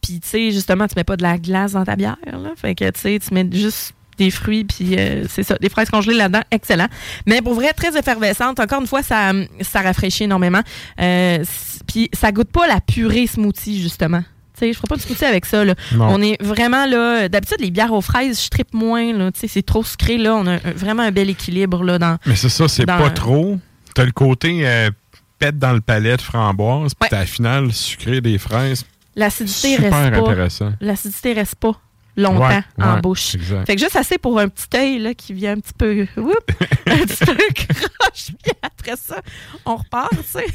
Puis, 0.00 0.20
tu 0.20 0.28
sais, 0.28 0.50
justement, 0.52 0.86
tu 0.86 0.94
mets 0.96 1.04
pas 1.04 1.16
de 1.16 1.22
la 1.22 1.38
glace 1.38 1.72
dans 1.72 1.84
ta 1.84 1.96
bière. 1.96 2.16
Là. 2.26 2.50
Fait 2.56 2.74
que, 2.74 2.90
tu 2.90 3.00
sais, 3.00 3.18
tu 3.18 3.32
mets 3.34 3.46
juste 3.52 3.92
des 4.18 4.30
fruits, 4.30 4.64
puis 4.64 4.96
euh, 4.96 5.24
c'est 5.28 5.42
ça, 5.42 5.56
des 5.56 5.68
fraises 5.68 5.90
congelées 5.90 6.14
là-dedans, 6.16 6.42
excellent. 6.50 6.86
Mais 7.26 7.42
pour 7.42 7.54
vrai, 7.54 7.72
très 7.72 7.98
effervescente. 7.98 8.60
Encore 8.60 8.80
une 8.80 8.86
fois, 8.86 9.02
ça, 9.02 9.32
ça 9.60 9.80
rafraîchit 9.80 10.24
énormément. 10.24 10.60
Euh, 11.00 11.42
puis 11.86 12.10
ça 12.12 12.30
goûte 12.32 12.50
pas 12.52 12.66
la 12.68 12.80
purée 12.80 13.26
smoothie, 13.26 13.82
justement. 13.82 14.22
Tu 14.58 14.68
je 14.68 14.72
ferai 14.76 14.86
pas 14.88 14.96
de 14.96 15.24
avec 15.24 15.46
ça. 15.46 15.64
Là. 15.64 15.74
On 15.98 16.22
est 16.22 16.40
vraiment 16.42 16.86
là. 16.86 17.28
D'habitude, 17.28 17.58
les 17.60 17.70
bières 17.70 17.92
aux 17.92 18.00
fraises, 18.00 18.42
je 18.44 18.48
trippe 18.48 18.72
moins. 18.72 19.30
Tu 19.32 19.48
c'est 19.48 19.62
trop 19.62 19.82
sucré. 19.82 20.16
Là. 20.18 20.34
On 20.34 20.46
a 20.46 20.52
un- 20.54 20.60
vraiment 20.76 21.02
un 21.02 21.10
bel 21.10 21.28
équilibre 21.30 21.82
là, 21.82 21.98
dans. 21.98 22.18
Mais 22.26 22.36
c'est 22.36 22.48
ça, 22.48 22.68
c'est 22.68 22.86
pas 22.86 23.10
trop. 23.10 23.58
T'as 23.94 24.04
le 24.04 24.12
côté 24.12 24.66
euh, 24.66 24.90
pète 25.38 25.58
dans 25.58 25.72
le 25.72 25.80
palais 25.80 26.16
de 26.16 26.22
framboise, 26.22 26.94
puis 26.94 27.08
t'as 27.10 27.20
la 27.20 27.26
finale 27.26 27.72
sucrée 27.72 28.20
des 28.20 28.38
fraises. 28.38 28.84
L'acidité 29.16 29.76
reste 29.76 29.90
pas. 29.90 30.34
L'acidité 30.80 31.32
reste 31.34 31.54
pas 31.56 31.80
longtemps 32.16 32.48
Ouais, 32.48 32.60
en 32.84 32.94
ouais, 32.94 33.00
bouche. 33.00 33.34
exact. 33.34 33.66
Fait 33.66 33.74
que 33.76 33.80
juste 33.80 33.96
assez 33.96 34.18
pour 34.18 34.38
un 34.38 34.48
petit 34.48 34.76
œil 34.76 34.98
là, 34.98 35.14
qui 35.14 35.32
vient 35.32 35.52
un 35.52 35.60
petit 35.60 35.72
peu. 35.76 36.06
whoop, 36.16 36.50
un 36.86 36.96
petit 36.98 37.24
peu 37.24 37.34
croche. 37.34 38.32
Puis 38.42 38.52
après 38.62 38.96
ça, 38.96 39.20
on 39.66 39.76
repart, 39.76 40.10
tu 40.10 40.22
sais. 40.24 40.46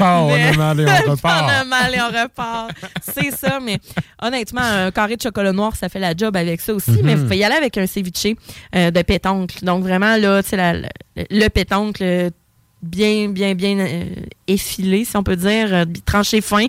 On 0.00 0.04
on 0.04 1.10
repart. 1.10 1.52
on 1.62 2.22
repart. 2.22 2.70
C'est 3.02 3.30
ça, 3.36 3.60
mais 3.60 3.78
honnêtement, 4.22 4.62
un 4.62 4.90
carré 4.90 5.16
de 5.16 5.22
chocolat 5.22 5.52
noir, 5.52 5.74
ça 5.76 5.88
fait 5.88 5.98
la 6.00 6.14
job 6.16 6.36
avec 6.36 6.60
ça 6.60 6.74
aussi. 6.74 7.00
Mais 7.02 7.12
il 7.12 7.26
faut 7.26 7.34
y 7.34 7.44
aller 7.44 7.56
avec 7.56 7.76
un 7.78 7.86
ceviche 7.86 8.34
euh, 8.74 8.90
de 8.90 9.02
pétoncle. 9.02 9.64
Donc 9.64 9.82
vraiment, 9.82 10.16
là, 10.16 10.42
tu 10.42 10.50
sais, 10.50 10.82
le 11.16 11.48
pétoncle. 11.48 12.30
Bien, 12.82 13.28
bien, 13.28 13.54
bien 13.54 13.78
euh, 13.78 14.04
effilé, 14.46 15.04
si 15.04 15.16
on 15.16 15.22
peut 15.22 15.36
dire, 15.36 15.68
euh, 15.72 15.84
tranché 16.04 16.40
fin, 16.40 16.66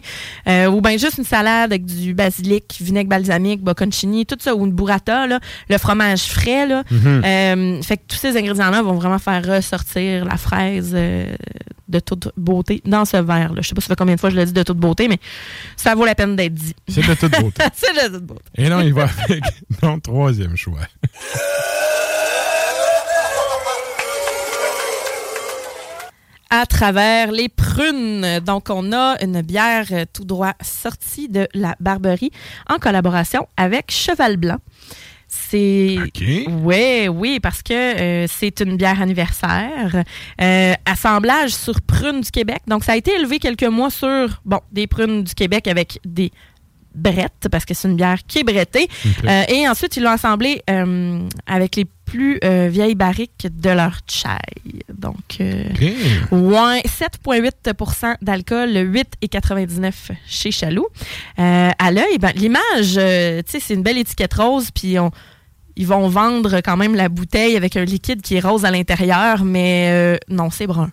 euh, 0.47 0.67
ou 0.67 0.81
bien 0.81 0.97
juste 0.97 1.17
une 1.17 1.23
salade 1.23 1.71
avec 1.71 1.85
du 1.85 2.13
basilic, 2.13 2.77
vinaigre 2.79 3.09
balsamique, 3.09 3.61
bocconcini, 3.61 4.25
tout 4.25 4.37
ça, 4.39 4.55
ou 4.55 4.65
une 4.65 4.71
burrata, 4.71 5.27
là, 5.27 5.39
le 5.69 5.77
fromage 5.77 6.23
frais, 6.23 6.65
là. 6.65 6.83
Mhm. 6.89 7.21
Euh, 7.25 7.81
fait 7.81 7.97
que 7.97 8.03
tous 8.07 8.17
ces 8.17 8.37
ingrédients-là 8.37 8.81
vont 8.81 8.95
vraiment 8.95 9.19
faire 9.19 9.45
ressortir 9.45 10.25
la 10.25 10.37
fraise 10.37 10.91
euh, 10.93 11.35
de 11.87 11.99
toute 11.99 12.29
beauté 12.37 12.81
dans 12.85 13.05
ce 13.05 13.17
verre-là. 13.17 13.61
Je 13.61 13.67
sais 13.67 13.75
pas 13.75 13.81
ça 13.81 13.87
fait 13.87 13.95
combien 13.95 14.15
de 14.15 14.19
fois 14.19 14.29
je 14.29 14.35
l'ai 14.35 14.45
dit 14.45 14.53
de 14.53 14.63
toute 14.63 14.77
beauté, 14.77 15.07
mais 15.07 15.19
ça 15.75 15.95
vaut 15.95 16.05
la 16.05 16.15
peine 16.15 16.35
d'être 16.35 16.53
dit. 16.53 16.73
C'est 16.87 17.05
de 17.05 17.13
toute 17.13 17.39
beauté. 17.39 17.63
C'est 17.73 17.93
de 17.93 18.15
toute 18.15 18.25
beauté. 18.25 18.43
Et 18.55 18.69
là, 18.69 18.81
il 18.83 18.93
va 18.93 19.07
avec 19.23 19.43
ton 19.81 19.99
troisième 19.99 20.55
choix. 20.55 20.79
à 26.49 26.65
travers 26.65 27.31
les 27.31 27.49
prunes. 27.49 28.39
Donc, 28.39 28.69
on 28.69 28.91
a 28.93 29.15
une 29.23 29.41
bière 29.41 29.87
tout 30.13 30.25
droit 30.25 30.53
sortie 30.61 31.29
de 31.29 31.47
la 31.53 31.75
Barberie 31.79 32.31
en 32.69 32.77
collaboration 32.77 33.47
avec 33.57 33.91
Cheval 33.91 34.37
Blanc. 34.37 34.57
C'est. 35.27 35.97
Oui, 36.47 37.07
oui, 37.09 37.39
parce 37.41 37.61
que 37.61 37.73
euh, 37.73 38.27
c'est 38.27 38.61
une 38.61 38.77
bière 38.77 39.01
anniversaire. 39.01 40.03
Euh, 40.41 40.73
assemblage 40.85 41.53
sur 41.53 41.81
prunes 41.81 42.21
du 42.21 42.31
Québec. 42.31 42.61
Donc, 42.67 42.83
ça 42.83 42.93
a 42.93 42.95
été 42.95 43.13
élevé 43.13 43.39
quelques 43.39 43.63
mois 43.63 43.89
sur, 43.89 44.41
bon, 44.45 44.61
des 44.71 44.87
prunes 44.87 45.23
du 45.23 45.35
Québec 45.35 45.67
avec 45.67 45.99
des 46.05 46.31
brettes, 46.95 47.47
parce 47.51 47.65
que 47.65 47.73
c'est 47.73 47.89
une 47.89 47.97
bière 47.97 48.19
qui 48.25 48.39
est 48.39 48.43
brettée. 48.43 48.87
Euh, 49.25 49.43
et 49.49 49.67
ensuite, 49.67 49.97
ils 49.97 50.03
l'ont 50.03 50.11
assemblée 50.11 50.61
avec 51.45 51.75
les 51.75 51.85
plus 52.07 52.39
euh, 52.43 52.69
vieilles 52.71 52.95
barriques 52.95 53.47
de 53.51 53.69
leur 53.69 53.99
chai. 54.09 54.29
Donc, 54.91 55.37
euh, 55.41 55.63
ouais, 56.31 56.81
7,8% 56.85 58.15
d'alcool, 58.21 58.69
8,99 58.75 59.91
chez 60.27 60.51
Chaloux. 60.51 60.87
Euh, 61.37 61.69
à 61.77 61.91
l'œil, 61.91 62.17
ben, 62.19 62.31
l'image, 62.35 62.95
euh, 62.97 63.41
c'est 63.45 63.73
une 63.73 63.83
belle 63.83 63.97
étiquette 63.97 64.33
rose, 64.33 64.69
puis 64.71 64.97
on- 64.97 65.11
ils 65.75 65.85
vont 65.85 66.07
vendre 66.07 66.61
quand 66.61 66.77
même 66.77 66.95
la 66.95 67.09
bouteille 67.09 67.55
avec 67.55 67.75
un 67.77 67.83
liquide 67.85 68.21
qui 68.21 68.35
est 68.35 68.39
rose 68.39 68.65
à 68.65 68.71
l'intérieur, 68.71 69.43
mais 69.43 69.89
euh, 69.91 70.17
non, 70.29 70.49
c'est 70.49 70.65
brun. 70.65 70.89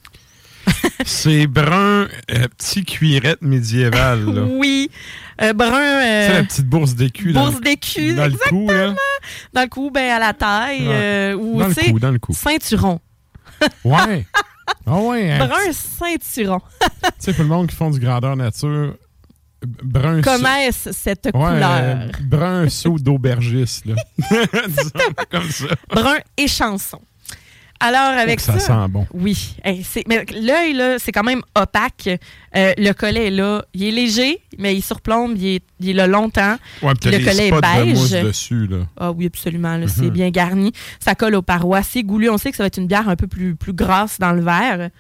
C'est 1.05 1.47
brun, 1.47 2.09
euh, 2.31 2.47
petit 2.59 2.85
cuirette 2.85 3.41
médiévale. 3.43 4.25
Oui, 4.51 4.91
euh, 5.43 5.53
brun. 5.53 5.73
euh, 5.73 6.27
C'est 6.29 6.33
la 6.35 6.45
petite 6.45 6.67
bourse 6.67 6.95
d'écu. 6.95 7.33
bourse 7.33 7.61
d'écu, 7.61 8.15
Dans 8.15 8.27
le 8.27 8.33
cou, 8.49 8.67
dans 9.53 9.63
le 9.63 9.69
cou, 9.69 9.91
ben, 9.91 10.11
à 10.11 10.19
la 10.19 10.33
taille, 10.33 10.83
euh, 10.87 11.35
ou 11.35 11.59
Dans 11.61 11.69
le 11.69 11.75
cou, 11.75 11.99
dans 11.99 12.11
le 12.11 12.19
cou. 12.19 12.33
ceinturon. 12.33 13.01
Ouais. 13.85 14.27
Ah 14.87 14.97
ouais. 14.97 15.31
hein, 15.33 15.47
Brun 15.47 15.73
ceinturon. 15.73 16.61
Tu 16.81 16.89
sais, 17.19 17.33
pour 17.33 17.45
le 17.45 17.49
monde 17.51 17.69
qui 17.69 17.77
font 17.77 17.91
du 17.91 17.99
grandeur 18.01 18.37
nature, 18.37 18.95
brun. 19.83 20.21
Connaissent 20.23 20.89
cette 20.93 21.27
Ouais, 21.27 21.31
couleur. 21.33 22.09
brun 22.23 22.69
saut 22.69 22.99
d'aubergiste, 22.99 23.87
là. 23.87 23.95
Disons 24.69 24.91
comme 25.31 25.51
ça. 25.51 25.67
Brun 25.89 26.17
et 26.37 26.49
chanson. 26.49 27.01
Alors, 27.87 28.19
avec 28.19 28.41
ça 28.41 28.59
ça. 28.59 28.61
sent 28.61 28.89
bon. 28.91 29.07
Oui. 29.13 29.57
Hey, 29.65 29.85
mais 30.09 30.25
l'œil, 30.41 30.73
là, 30.73 30.97
c'est 30.99 31.13
quand 31.13 31.23
même 31.23 31.43
opaque. 31.55 32.09
Euh, 32.57 32.73
le 32.79 32.93
collet 32.93 33.27
est 33.27 33.31
là. 33.31 33.65
Il 33.75 33.85
est 33.85 33.91
léger, 33.91 34.41
mais 34.59 34.75
il 34.75 34.83
surplombe. 34.83 35.35
Il 35.37 35.47
est, 35.57 35.63
il 35.81 35.91
est 35.91 35.93
là 35.93 36.07
longtemps. 36.07 36.57
Ouais, 36.83 36.93
puis 37.01 37.11
t'as 37.11 37.19
le 37.19 37.25
collet 37.25 37.49
est 37.49 37.51
de 37.51 37.61
beige. 37.93 38.23
dessus, 38.23 38.67
là. 38.67 38.79
Ah 38.99 39.13
oui, 39.13 39.27
absolument. 39.27 39.79
C'est 39.87 40.03
Mhm. 40.05 40.11
bien 40.11 40.31
garni. 40.31 40.73
Ça 40.99 41.15
colle 41.15 41.35
aux 41.35 41.43
parois. 41.43 41.83
C'est 41.83 42.03
goulu. 42.03 42.31
On 42.31 42.39
sait 42.39 42.51
que 42.51 42.57
ça 42.57 42.63
va 42.63 42.69
être 42.69 42.79
une 42.79 42.87
bière 42.87 43.09
un 43.09 43.17
peu 43.17 43.27
plus, 43.27 43.55
plus 43.55 43.73
grasse 43.75 44.19
dans 44.19 44.33
le 44.33 44.43
verre. 44.43 44.91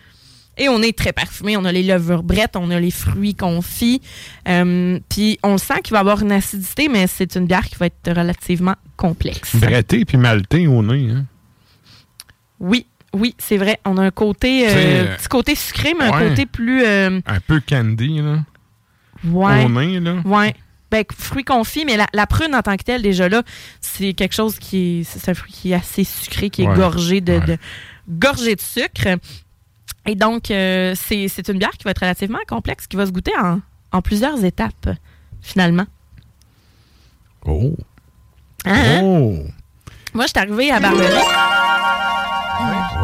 Et 0.56 0.68
on 0.68 0.82
est 0.82 0.96
très 0.96 1.12
parfumé. 1.12 1.56
On 1.56 1.64
a 1.64 1.72
les 1.72 1.82
levures 1.82 2.22
brettes, 2.22 2.54
on 2.54 2.70
a 2.70 2.78
les 2.78 2.92
fruits 2.92 3.34
confits. 3.34 4.00
Euh, 4.48 5.00
Puis 5.08 5.38
on 5.42 5.58
sent 5.58 5.80
qu'il 5.82 5.94
va 5.94 6.00
avoir 6.00 6.22
une 6.22 6.30
acidité, 6.32 6.88
mais 6.88 7.06
c'est 7.08 7.34
une 7.34 7.46
bière 7.46 7.64
qui 7.64 7.74
va 7.76 7.86
être 7.86 8.12
relativement 8.12 8.74
complexe. 8.96 9.56
Bretté 9.56 10.04
puis 10.04 10.16
malté 10.16 10.66
au 10.68 10.82
nez, 10.82 11.10
hein. 11.10 11.24
Oui, 12.64 12.86
oui, 13.12 13.34
c'est 13.38 13.56
vrai. 13.58 13.78
On 13.84 13.96
a 13.98 14.02
un 14.02 14.10
côté, 14.10 14.66
euh, 14.68 15.16
petit 15.16 15.28
côté 15.28 15.54
sucré, 15.54 15.94
mais 15.98 16.06
un 16.06 16.28
côté 16.30 16.46
plus. 16.46 16.82
euh, 16.84 17.20
Un 17.26 17.40
peu 17.40 17.60
candy, 17.60 18.18
là. 18.20 18.38
ouais. 19.24 19.64
Au 19.64 19.68
nez, 19.68 20.00
là. 20.00 20.16
Ouais. 20.24 20.54
Ben, 20.90 21.04
fruit 21.16 21.44
confit, 21.44 21.84
mais 21.84 21.96
la, 21.96 22.06
la 22.14 22.26
prune 22.26 22.54
en 22.54 22.62
tant 22.62 22.76
que 22.76 22.82
telle, 22.84 23.02
déjà 23.02 23.28
là, 23.28 23.42
c'est 23.80 24.12
quelque 24.14 24.34
chose 24.34 24.58
qui 24.58 25.00
est. 25.00 25.04
C'est 25.04 25.28
un 25.30 25.34
fruit 25.34 25.52
qui 25.52 25.72
est 25.72 25.74
assez 25.74 26.04
sucré, 26.04 26.50
qui 26.50 26.62
est 26.62 26.68
Ouais. 26.68 26.76
gorgé 26.76 27.20
de, 27.20 27.38
de- 27.40 27.58
gorgé 28.08 28.54
de 28.54 28.60
sucre. 28.60 29.08
Et 30.06 30.14
donc, 30.14 30.50
euh, 30.50 30.94
c'est 30.96 31.28
c'est 31.28 31.48
une 31.48 31.58
bière 31.58 31.70
qui 31.72 31.84
va 31.84 31.90
être 31.92 32.00
relativement 32.00 32.38
complexe, 32.48 32.86
qui 32.86 32.96
va 32.96 33.06
se 33.06 33.10
goûter 33.10 33.32
en, 33.42 33.60
en 33.92 34.02
plusieurs 34.02 34.44
étapes, 34.44 34.90
finalement. 35.42 35.86
Oh. 37.44 37.74
Hein? 38.64 39.00
Oh. 39.02 39.38
Moi, 40.14 40.24
je 40.26 40.30
suis 40.30 40.38
arrivée 40.38 40.70
à 40.70 40.78
Barberie. 40.80 41.08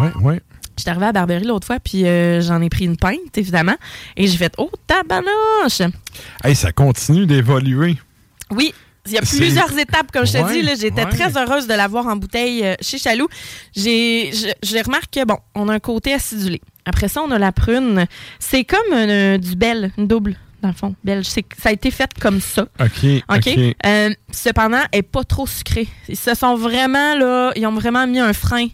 Ouais, 0.01 0.13
ouais. 0.23 0.41
Je 0.77 0.83
suis 0.83 0.91
arrivée 0.91 1.07
à 1.07 1.13
Barberie 1.13 1.45
l'autre 1.45 1.67
fois, 1.67 1.79
puis 1.79 2.07
euh, 2.07 2.41
j'en 2.41 2.63
ai 2.63 2.71
pris 2.71 2.87
une 2.87 2.97
pinte, 2.97 3.37
évidemment. 3.37 3.77
Et 4.17 4.27
j'ai 4.27 4.39
fait 4.39 4.55
Oh, 4.57 4.71
tabanoche! 4.87 5.83
Hey, 6.43 6.55
ça 6.55 6.73
continue 6.73 7.27
d'évoluer. 7.27 7.99
Oui, 8.51 8.73
il 9.07 9.13
y 9.13 9.19
a 9.19 9.21
plusieurs 9.21 9.77
étapes, 9.79 10.11
comme 10.13 10.27
je 10.27 10.33
te 10.33 10.39
Ouais, 10.39 10.63
dis. 10.63 10.81
J'étais 10.81 11.05
ouais. 11.05 11.11
très 11.11 11.37
heureuse 11.37 11.67
de 11.67 11.75
l'avoir 11.75 12.07
en 12.07 12.17
bouteille 12.17 12.65
euh, 12.65 12.75
chez 12.81 12.99
Chaloux. 12.99 13.29
J'ai, 13.77 14.31
remarque 14.85 15.11
que, 15.13 15.25
bon, 15.25 15.37
on 15.55 15.69
a 15.69 15.75
un 15.75 15.79
côté 15.81 16.15
acidulé. 16.15 16.61
Après 16.87 17.09
ça, 17.09 17.21
on 17.23 17.31
a 17.31 17.39
la 17.39 17.53
prune. 17.53 18.07
C'est 18.39 18.65
comme 18.65 19.37
du 19.39 19.57
bel, 19.57 19.93
une 19.99 20.07
double, 20.07 20.37
dans 20.63 20.69
le 20.69 20.75
fond, 20.75 20.95
belge. 21.05 21.27
Ça 21.27 21.69
a 21.69 21.73
été 21.73 21.91
fait 21.91 22.11
comme 22.19 22.41
ça. 22.41 22.63
OK, 22.81 23.05
OK? 23.29 23.37
OK. 23.37 23.59
Euh, 23.87 24.11
cependant, 24.33 24.81
elle 24.93 24.99
n'est 24.99 25.03
pas 25.03 25.25
trop 25.25 25.47
sucrée. 25.47 25.89
Ils 26.09 26.17
se 26.17 26.35
sont 26.35 26.57
vraiment, 26.57 27.15
là, 27.17 27.53
ils 27.57 27.67
ont 27.67 27.75
vraiment 27.75 28.07
mis 28.07 28.19
un 28.19 28.33
frein 28.33 28.67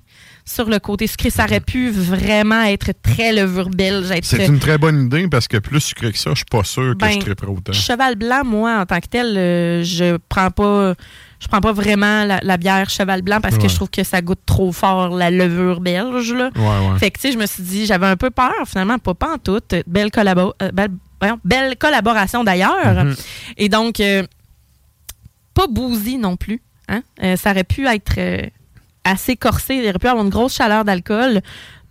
sur 0.49 0.69
le 0.69 0.79
côté 0.79 1.07
sucré. 1.09 1.29
Ça 1.29 1.45
aurait 1.45 1.61
pu 1.61 1.91
vraiment 1.91 2.63
être 2.63 2.93
très 3.03 3.33
levure 3.33 3.69
belge. 3.69 4.11
être 4.13 4.25
C'est 4.25 4.47
une 4.47 4.61
très 4.61 4.79
bonne 4.79 5.07
idée 5.07 5.27
parce 5.29 5.49
que 5.49 5.57
plus 5.59 5.81
sucré 5.81 6.13
que 6.13 6.19
ça, 6.19 6.31
je 6.31 6.37
suis 6.37 6.45
pas 6.45 6.63
sûr 6.65 6.93
que 6.93 6.99
Ben, 6.99 7.11
je 7.11 7.19
triperais 7.19 7.49
autant. 7.49 7.73
Cheval 7.73 8.15
blanc, 8.15 8.45
moi, 8.45 8.79
en 8.81 8.87
tant 8.87 9.01
que 9.01 9.07
tel, 9.09 9.37
euh, 9.37 9.83
je 9.83 10.17
prends 10.29 10.51
pas. 10.51 10.95
Je 11.39 11.49
prends 11.49 11.61
pas 11.61 11.73
vraiment 11.73 12.25
la, 12.25 12.41
la 12.43 12.57
bière 12.57 12.89
cheval 12.89 13.21
blanc 13.21 13.41
parce 13.43 13.59
que 13.59 13.69
je 13.69 13.75
trouve 13.75 13.91
que 13.91 14.03
ça 14.05 14.23
goûte 14.23 14.41
trop 14.47 14.73
fort 14.73 15.11
la 15.15 15.31
levure 15.31 15.81
belge. 15.81 16.33
Là. 16.33 16.51
Ouais, 16.57 16.63
ouais. 16.93 16.99
Fait 16.99 17.11
que, 17.11 17.19
tu 17.21 17.27
sais, 17.29 17.33
je 17.33 17.39
me 17.39 17.45
suis 17.45 17.63
dit, 17.63 17.85
j'avais 17.85 18.07
un 18.07 18.17
peu 18.17 18.31
peur, 18.31 18.55
finalement, 18.67 18.99
pas, 18.99 19.13
pas 19.13 19.35
en 19.35 19.39
tout. 19.39 19.61
Belle, 19.87 20.09
collabo- 20.09 20.55
euh, 20.63 20.71
belle, 20.73 20.93
voyons, 21.21 21.39
belle 21.45 21.77
collaboration 21.77 22.43
d'ailleurs. 22.43 23.05
Mhm. 23.05 23.15
Et 23.59 23.69
donc, 23.69 24.01
euh, 24.01 24.23
pas 25.53 25.67
bousy 25.67 26.17
non 26.17 26.37
plus. 26.37 26.63
Hein? 26.89 27.03
Euh, 27.23 27.37
ça 27.37 27.51
aurait 27.51 27.65
pu 27.65 27.87
être 27.87 28.15
assez 29.07 29.37
corsé. 29.37 29.75
Il 29.77 29.88
aurait 29.88 29.99
pu 29.99 30.07
avoir 30.09 30.25
une 30.25 30.31
grosse 30.31 30.55
chaleur 30.55 30.85
d'alcool. 30.85 31.40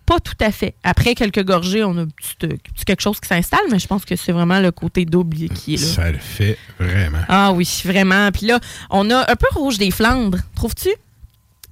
Pas 0.05 0.19
tout 0.19 0.35
à 0.39 0.51
fait. 0.51 0.75
Après 0.83 1.15
quelques 1.15 1.43
gorgées, 1.43 1.83
on 1.83 1.97
a 1.97 2.01
euh, 2.43 2.49
quelque 2.85 3.01
chose 3.01 3.19
qui 3.19 3.27
s'installe, 3.27 3.61
mais 3.71 3.79
je 3.79 3.87
pense 3.87 4.05
que 4.05 4.15
c'est 4.15 4.31
vraiment 4.31 4.59
le 4.59 4.69
côté 4.71 5.03
double 5.05 5.35
qui 5.49 5.73
est 5.73 5.77
là. 5.81 5.87
Ça 5.87 6.11
le 6.11 6.19
fait 6.19 6.59
vraiment. 6.79 7.23
Ah 7.27 7.51
oui, 7.53 7.67
vraiment. 7.85 8.29
Puis 8.31 8.45
là, 8.45 8.59
on 8.91 9.09
a 9.09 9.31
un 9.31 9.35
peu 9.35 9.47
rouge 9.55 9.79
des 9.79 9.89
Flandres, 9.89 10.37
trouves-tu? 10.55 10.89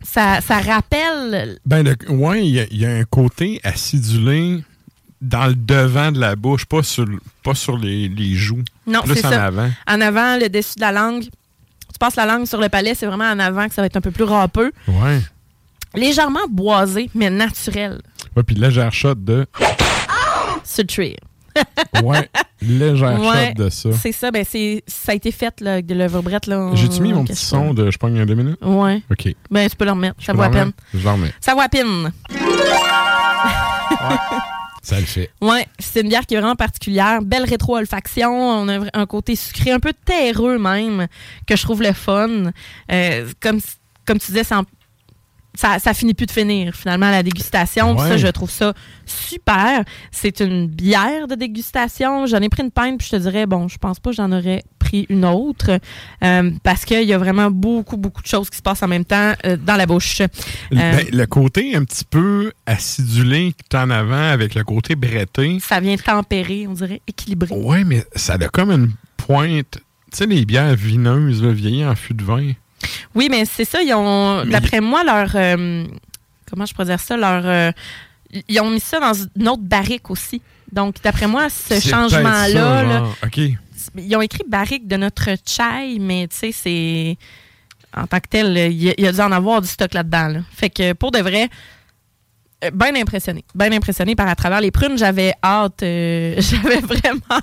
ça, 0.01 0.41
ça 0.41 0.60
rappelle. 0.60 1.60
Ben, 1.65 1.95
ouais, 2.10 2.45
il 2.45 2.53
y, 2.56 2.60
a- 2.60 2.65
il 2.71 2.77
y 2.77 2.86
a 2.86 2.89
un 2.89 3.03
côté 3.06 3.62
acidulé 3.63 4.63
dans 5.21 5.45
le 5.47 5.56
devant 5.56 6.12
de 6.12 6.19
la 6.19 6.36
bouche, 6.36 6.65
pas 6.65 6.84
sur, 6.84 7.06
pas 7.43 7.56
sur 7.56 7.77
les, 7.77 8.10
les 8.10 8.34
joues. 8.36 8.63
Non, 8.86 9.01
Plus 9.03 9.15
c'est 9.15 9.25
en 9.27 9.29
ça. 9.32 9.45
avant. 9.45 9.69
En 9.88 10.01
avant, 10.01 10.38
le 10.38 10.49
dessus 10.49 10.75
de 10.75 10.82
la 10.82 10.91
langue. 10.91 11.21
Tu 11.23 11.99
passes 11.99 12.15
la 12.17 12.25
langue 12.25 12.45
sur 12.47 12.60
le 12.60 12.67
palais, 12.67 12.95
c'est 12.95 13.06
vraiment 13.06 13.29
en 13.32 13.39
avant 13.39 13.67
que 13.69 13.73
ça 13.75 13.82
va 13.82 13.86
être 13.86 13.95
un 13.95 14.01
peu 14.01 14.12
plus 14.12 14.23
râpeux. 14.25 14.71
Ouais. 14.89 15.21
Légèrement 15.95 16.47
boisé, 16.49 17.10
mais 17.13 17.29
naturel. 17.29 18.01
Ouais, 18.36 18.43
puis 18.43 18.56
légère 18.56 18.91
shot 18.93 19.15
de. 19.15 19.45
Sultry. 20.63 21.15
Ouais, 22.03 22.29
légère 22.62 23.19
Ouais, 23.21 23.53
shot 23.56 23.63
de 23.63 23.69
ça. 23.69 23.89
C'est 23.93 24.12
ça, 24.12 24.32
ben 24.32 24.43
c'est 24.47 24.84
ça 24.88 25.12
a 25.12 25.15
été 25.15 25.32
fait 25.32 25.62
là, 25.62 25.82
de 25.84 25.93
l'œuvre-brette. 25.93 26.47
là. 26.47 26.71
J'ai-tu 26.73 27.01
mis 27.01 27.13
mon 27.13 27.23
petit 27.25 27.36
son 27.36 27.73
de 27.75 27.91
je 27.91 27.97
pogne 27.99 28.25
deux 28.25 28.34
minutes? 28.34 28.58
Ouais. 28.63 29.03
OK. 29.12 29.36
Ben, 29.51 29.69
tu 29.69 29.75
peux 29.75 29.86
le 29.86 29.91
remettre. 29.91 30.15
Ça 30.19 30.32
Je 30.34 30.38
vaut 30.38 30.43
à 30.43 30.49
peine. 30.49 30.71
Je 30.93 31.03
le 31.03 31.10
remets. 31.10 31.34
Ça 31.39 31.53
vaut 31.53 31.62
à 31.62 31.69
peine. 31.69 32.12
Ça 34.82 34.99
le 34.99 35.06
fait. 35.06 35.29
Ouais, 35.41 35.65
c'est 35.79 36.01
une 36.01 36.10
bière 36.10 36.25
qui 36.25 36.34
est 36.36 36.39
vraiment 36.39 36.56
particulière. 36.58 37.21
Belle 37.21 37.45
rétro-olfaction. 37.45 38.29
On 38.32 38.67
a 38.67 38.79
un 38.93 39.06
côté 39.06 39.36
sucré, 39.38 39.71
un 39.71 39.79
peu 39.79 39.93
terreux 39.93 40.58
même, 40.58 41.08
que 41.47 41.56
je 41.56 41.62
trouve 41.63 41.82
le 41.82 41.93
fun. 41.93 42.51
Euh, 42.91 43.29
comme, 43.39 43.60
comme 44.06 44.19
tu 44.19 44.27
disais, 44.32 44.43
ça, 44.43 44.60
en- 44.60 44.63
ça, 45.55 45.79
ça 45.79 45.93
finit 45.93 46.13
plus 46.13 46.25
de 46.25 46.31
finir 46.31 46.73
finalement 46.75 47.11
la 47.11 47.23
dégustation. 47.23 47.95
Ouais. 47.95 48.07
Ça, 48.07 48.17
je 48.17 48.27
trouve 48.27 48.49
ça 48.49 48.73
super. 49.05 49.83
C'est 50.11 50.39
une 50.39 50.67
bière 50.67 51.27
de 51.27 51.35
dégustation. 51.35 52.25
J'en 52.25 52.39
ai 52.39 52.49
pris 52.49 52.63
une 52.63 52.71
pinte, 52.71 52.97
puis 52.97 53.07
je 53.11 53.17
te 53.17 53.21
dirais, 53.21 53.45
bon, 53.45 53.67
je 53.67 53.77
pense 53.77 53.99
pas 53.99 54.09
que 54.09 54.15
j'en 54.15 54.31
aurais 54.31 54.63
pris 54.79 55.05
une 55.09 55.25
autre 55.25 55.79
euh, 56.23 56.51
parce 56.63 56.85
qu'il 56.85 57.03
y 57.03 57.13
a 57.13 57.17
vraiment 57.17 57.51
beaucoup, 57.51 57.97
beaucoup 57.97 58.21
de 58.21 58.27
choses 58.27 58.49
qui 58.49 58.57
se 58.57 58.61
passent 58.61 58.83
en 58.83 58.87
même 58.87 59.05
temps 59.05 59.33
euh, 59.45 59.57
dans 59.57 59.75
la 59.75 59.85
bouche. 59.85 60.21
Euh, 60.21 60.27
Ben, 60.71 61.05
le 61.11 61.25
côté 61.25 61.75
un 61.75 61.83
petit 61.83 62.05
peu 62.05 62.51
acidulé 62.65 63.53
que 63.53 63.63
tu 63.69 63.77
en 63.77 63.89
avant 63.89 64.31
avec 64.31 64.55
le 64.55 64.63
côté 64.63 64.95
bretté. 64.95 65.59
ça 65.59 65.79
vient 65.79 65.95
tempérer, 65.97 66.67
on 66.67 66.73
dirait, 66.73 67.01
équilibré. 67.07 67.55
Ouais, 67.55 67.83
mais 67.83 68.03
ça 68.15 68.33
a 68.33 68.47
comme 68.49 68.71
une 68.71 68.91
pointe. 69.17 69.79
Tu 70.11 70.17
sais, 70.17 70.25
les 70.25 70.45
bières 70.45 70.75
vineuses, 70.75 71.43
vieillies 71.43 71.85
en 71.85 71.95
fût 71.95 72.13
de 72.13 72.23
vin. 72.23 72.51
Oui, 73.15 73.28
mais 73.30 73.46
c'est 73.46 73.65
ça. 73.65 73.82
Ils 73.82 73.93
ont, 73.93 74.43
d'après 74.46 74.82
moi, 74.82 75.04
leur. 75.04 75.32
euh, 75.36 75.86
comment 76.50 76.65
je 76.65 76.74
pourrais 76.74 76.86
dire 76.88 77.00
ça? 77.00 77.15
Leur. 77.17 77.43
euh, 77.46 77.72
ils 78.48 78.60
ont 78.62 78.69
mis 78.69 78.80
ça 78.80 79.00
dans 79.00 79.13
une 79.36 79.48
autre 79.50 79.62
barrique 79.63 80.10
aussi. 80.10 80.41
Donc, 80.72 80.96
d'après 81.04 81.28
moi, 81.28 81.50
ce 81.50 81.76
changement-là, 81.89 82.84
là, 82.84 83.04
ils 83.96 84.15
ont 84.15 84.22
écrit 84.22 84.43
barrique 84.48 84.88
de 84.88 84.96
notre 84.98 85.30
chai, 85.46 85.98
mais 86.00 86.28
tu 86.28 86.36
sais, 86.38 86.52
c'est. 86.52 87.17
En 87.96 88.08
tant 88.08 88.19
que 88.19 88.28
tel, 88.28 88.58
il 88.72 88.84
y, 88.84 88.89
a- 88.89 88.93
il 88.98 89.04
y 89.04 89.08
a 89.08 89.12
dû 89.12 89.19
en 89.19 89.32
avoir 89.32 89.62
du 89.62 89.67
stock 89.67 89.93
là-dedans. 89.93 90.28
là. 90.30 90.39
Fait 90.52 90.72
que 90.72 90.93
pour 90.93 91.12
de 91.12 91.19
vrai, 91.19 91.48
bien 92.71 92.95
impressionné. 92.95 93.43
Bien 93.56 93.71
impressionné 93.71 94.15
par 94.15 94.28
à 94.28 94.36
travers 94.36 94.62
les 94.62 94.71
prunes. 94.71 94.97
J'avais 94.97 95.34
hâte, 95.43 95.84
euh, 95.84 96.36
j'avais 96.39 96.80
vraiment 96.80 97.41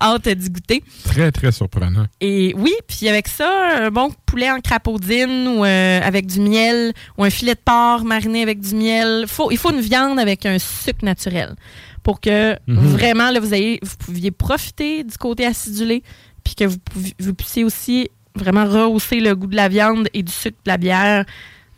hâte 0.00 0.28
d'y 0.28 0.50
goûter. 0.50 0.84
Très, 1.04 1.30
très 1.32 1.52
surprenant. 1.52 2.06
Et 2.20 2.54
oui, 2.56 2.72
puis 2.88 3.08
avec 3.08 3.28
ça, 3.28 3.84
un 3.86 3.90
bon 3.90 4.10
poulet 4.26 4.50
en 4.50 4.60
crapaudine 4.60 5.48
ou 5.48 5.64
euh, 5.64 6.00
avec 6.02 6.26
du 6.26 6.40
miel 6.40 6.92
ou 7.18 7.24
un 7.24 7.30
filet 7.30 7.54
de 7.54 7.60
porc 7.64 8.04
mariné 8.04 8.42
avec 8.42 8.60
du 8.60 8.74
miel. 8.74 9.24
Faut, 9.28 9.50
il 9.50 9.58
faut 9.58 9.70
une 9.70 9.80
viande 9.80 10.18
avec 10.18 10.46
un 10.46 10.58
sucre 10.58 11.04
naturel 11.04 11.54
pour 12.02 12.20
que 12.20 12.56
Mhm. 12.66 12.76
vraiment 12.88 13.30
là, 13.30 13.38
vous, 13.40 13.54
ayez, 13.54 13.78
vous 13.82 13.96
pouviez 13.98 14.30
profiter 14.30 15.04
du 15.04 15.16
côté 15.16 15.46
acidulé 15.46 16.02
puis 16.42 16.54
que 16.56 16.64
vous 16.64 17.34
puissiez 17.34 17.62
aussi 17.64 18.08
vraiment 18.34 18.64
rehausser 18.64 19.20
le 19.20 19.36
goût 19.36 19.46
de 19.46 19.54
la 19.56 19.68
viande 19.68 20.08
et 20.14 20.22
du 20.22 20.32
sucre 20.32 20.56
de 20.64 20.70
la 20.70 20.76
bière. 20.78 21.24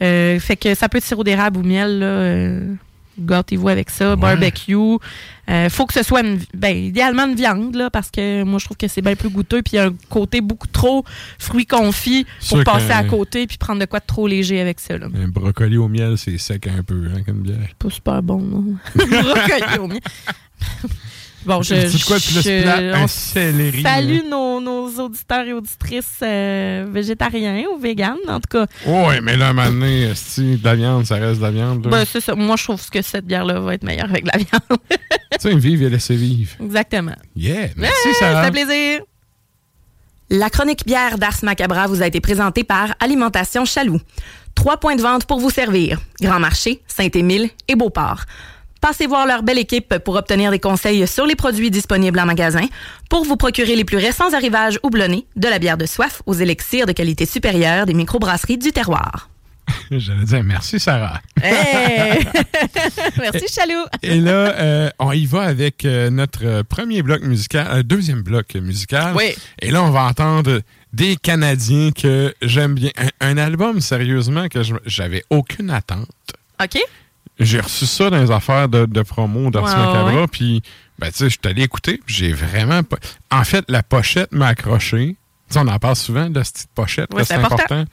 Euh, 0.03 0.39
fait 0.41 0.57
que 0.57 0.75
ça 0.75 0.89
peut 0.89 0.99
être 0.99 1.05
sirop 1.05 1.25
d'érable 1.25 1.59
ou 1.59 1.63
miel. 1.63 1.99
Là, 1.99 2.07
euh, 2.07 2.75
Gâtez-vous 3.19 3.69
avec 3.69 3.91
ça, 3.91 4.17
barbecue. 4.17 4.75
Euh, 4.75 5.69
faut 5.69 5.87
que 5.87 5.93
ce 5.93 6.03
soit 6.03 6.23
une, 6.23 6.41
ben, 6.53 6.77
idéalement 6.77 7.27
une 7.27 7.37
viande, 7.37 7.77
là, 7.77 7.91
parce 7.91 8.11
que 8.11 8.43
moi 8.43 8.59
je 8.59 8.65
trouve 8.65 8.77
que 8.77 8.89
c'est 8.89 9.03
bien 9.03 9.15
plus 9.15 9.29
goûteux. 9.29 9.63
Puis 9.63 9.75
il 9.75 9.77
y 9.77 9.79
a 9.79 9.87
un 9.87 9.95
côté 10.09 10.41
beaucoup 10.41 10.67
trop 10.67 11.05
fruits 11.39 11.67
confits 11.67 12.25
pour 12.49 12.59
Sûr 12.59 12.65
passer 12.65 12.91
à 12.91 13.05
côté 13.05 13.47
puis 13.47 13.57
prendre 13.57 13.81
de 13.81 13.85
quoi 13.85 14.01
de 14.01 14.07
trop 14.07 14.27
léger 14.27 14.61
avec 14.61 14.81
ça. 14.81 14.99
Là. 14.99 15.07
Un 15.15 15.29
brocoli 15.29 15.77
au 15.77 15.89
miel, 15.89 16.19
c'est 16.19 16.39
sec 16.39 16.67
un 16.67 16.83
peu, 16.83 17.05
hein, 17.15 17.23
comme 17.25 17.43
bière. 17.43 17.69
Pas 17.79 17.91
super 17.91 18.23
bon, 18.23 18.41
non? 18.41 18.65
Brocoli 18.95 19.79
au 19.79 19.87
miel. 19.87 20.01
Bon, 21.47 21.63
je. 21.63 21.89
Sais 21.89 21.99
quoi, 22.07 22.19
tu 22.19 22.31
je- 22.33 22.63
plat, 22.63 22.97
un 23.03 23.07
céleri, 23.07 23.83
Salue 23.83 24.17
là. 24.19 24.29
nos, 24.31 24.61
nos 24.61 24.89
auditeurs 25.01 25.45
et 25.47 25.53
auditrices 25.53 26.21
euh, 26.23 26.87
végétariens 26.91 27.65
ou 27.75 27.79
véganes, 27.79 28.17
en 28.29 28.41
tout 28.41 28.49
cas. 28.59 28.67
Ouais, 28.87 29.21
mais 29.21 29.37
là, 29.37 29.49
à 29.49 29.51
un 29.51 29.53
moment 29.53 29.71
donné, 29.71 30.05
esti, 30.05 30.57
de 30.57 30.65
la 30.65 30.75
viande, 30.75 31.05
ça 31.07 31.17
reste 31.17 31.39
de 31.39 31.45
la 31.45 31.51
viande. 31.51 31.83
Ben, 31.83 32.05
c'est 32.05 32.21
ça. 32.21 32.35
Moi, 32.35 32.57
je 32.57 32.65
trouve 32.65 32.89
que 32.91 33.03
cette 33.03 33.27
bière-là 33.27 33.61
va 33.61 33.75
être 33.75 33.85
meilleure 33.85 34.09
avec 34.09 34.25
de 34.25 34.31
la 34.33 34.39
viande. 34.39 34.81
tu 34.91 35.39
sais, 35.41 35.55
vivre 35.57 35.83
et 35.85 35.91
laisser 35.91 36.17
vivre. 36.17 36.53
Exactement. 36.63 37.17
Yeah, 37.37 37.69
merci, 37.77 38.09
Ouais, 38.09 38.15
Sarah. 38.15 38.45
Ça 38.45 38.53
fait 38.53 38.65
plaisir. 38.65 39.01
La 40.31 40.49
chronique 40.51 40.87
bière 40.87 41.19
d'Ars 41.19 41.37
Macabra 41.43 41.87
vous 41.87 42.03
a 42.03 42.07
été 42.07 42.21
présentée 42.21 42.65
par 42.65 42.95
Alimentation 43.01 43.65
Chaloux. 43.67 44.01
Trois 44.55 44.79
points 44.79 44.97
de 44.97 45.03
vente 45.03 45.27
pour 45.27 45.39
vous 45.39 45.51
servir. 45.51 46.01
Grand 46.21 46.41
Marché, 46.41 46.81
Saint-Émile 46.87 47.51
et 47.69 47.75
Beauport. 47.77 48.23
Passez 48.85 49.07
voir 49.07 49.27
leur 49.27 49.43
belle 49.43 49.59
équipe 49.59 49.97
pour 50.05 50.15
obtenir 50.15 50.51
des 50.51 50.59
conseils 50.59 51.09
sur 51.09 51.25
les 51.25 51.37
produits 51.37 51.71
disponibles 51.71 52.21
en 52.21 52.27
magasin, 52.27 52.67
pour 53.09 53.25
vous 53.25 53.39
procurer 53.39 53.77
les 53.77 53.85
plus 53.87 53.97
récents 53.97 54.35
arrivages 54.35 54.79
houblonnés, 54.83 55.27
de 55.37 55.49
la 55.49 55.59
bière 55.59 55.79
de 55.79 55.87
soif 55.87 56.21
aux 56.27 56.35
élixirs 56.35 56.85
de 56.85 56.93
qualité 56.93 57.25
supérieure 57.25 57.87
des 57.87 57.95
microbrasseries 57.95 58.59
du 58.59 58.73
terroir. 58.73 59.31
J'allais 59.91 60.25
dire 60.25 60.45
merci, 60.45 60.79
Sarah. 60.79 61.23
Hey! 61.43 62.27
Merci, 63.19 63.47
Chaloux. 63.49 63.87
Et 64.03 64.21
là, 64.21 64.53
euh, 64.59 64.91
on 64.99 65.13
y 65.13 65.25
va 65.25 65.45
avec 65.45 65.87
euh, 65.87 66.11
notre 66.11 66.61
premier 66.65 67.01
bloc 67.01 67.23
musical, 67.23 67.67
euh, 67.71 67.83
deuxième 67.83 68.21
bloc 68.21 68.55
musical. 68.55 69.15
Oui. 69.17 69.35
Et 69.63 69.71
là, 69.71 69.83
on 69.83 69.93
va 69.93 70.05
entendre 70.05 70.61
des 70.93 71.17
Canadiens 71.17 71.91
que 71.91 72.35
j'aime 72.43 72.75
bien. 72.75 72.91
Un, 72.99 73.31
un 73.31 73.39
album, 73.39 73.81
sérieusement, 73.81 74.49
que 74.49 74.61
j'avais 74.85 75.25
aucune 75.31 75.71
attente. 75.71 76.11
OK? 76.63 76.79
J'ai 77.41 77.61
reçu 77.61 77.87
ça 77.87 78.11
dans 78.11 78.21
les 78.23 78.31
affaires 78.31 78.69
de, 78.69 78.87
de 78.87 79.03
promo 79.03 79.47
Ouais, 79.47 79.51
Macabra, 79.51 80.29
puis, 80.29 80.63
ben, 80.99 81.09
tu 81.09 81.15
sais, 81.19 81.25
je 81.25 81.31
suis 81.31 81.41
allé 81.45 81.63
écouter, 81.63 82.01
j'ai 82.07 82.33
vraiment 82.33 82.83
pas... 82.85 82.97
En 83.31 83.43
fait, 83.45 83.65
la 83.69 83.83
pochette 83.83 84.33
m'a 84.33 84.49
accroché. 84.49 85.17
On 85.57 85.67
en 85.69 85.79
parle 85.79 85.97
souvent 85.97 86.31
de 86.31 86.43
cette 86.43 86.55
petite 86.55 86.71
pochette, 86.75 87.13
Ouais, 87.15 87.25
c'est 87.25 87.35
important. 87.35 87.57
important. 87.65 87.85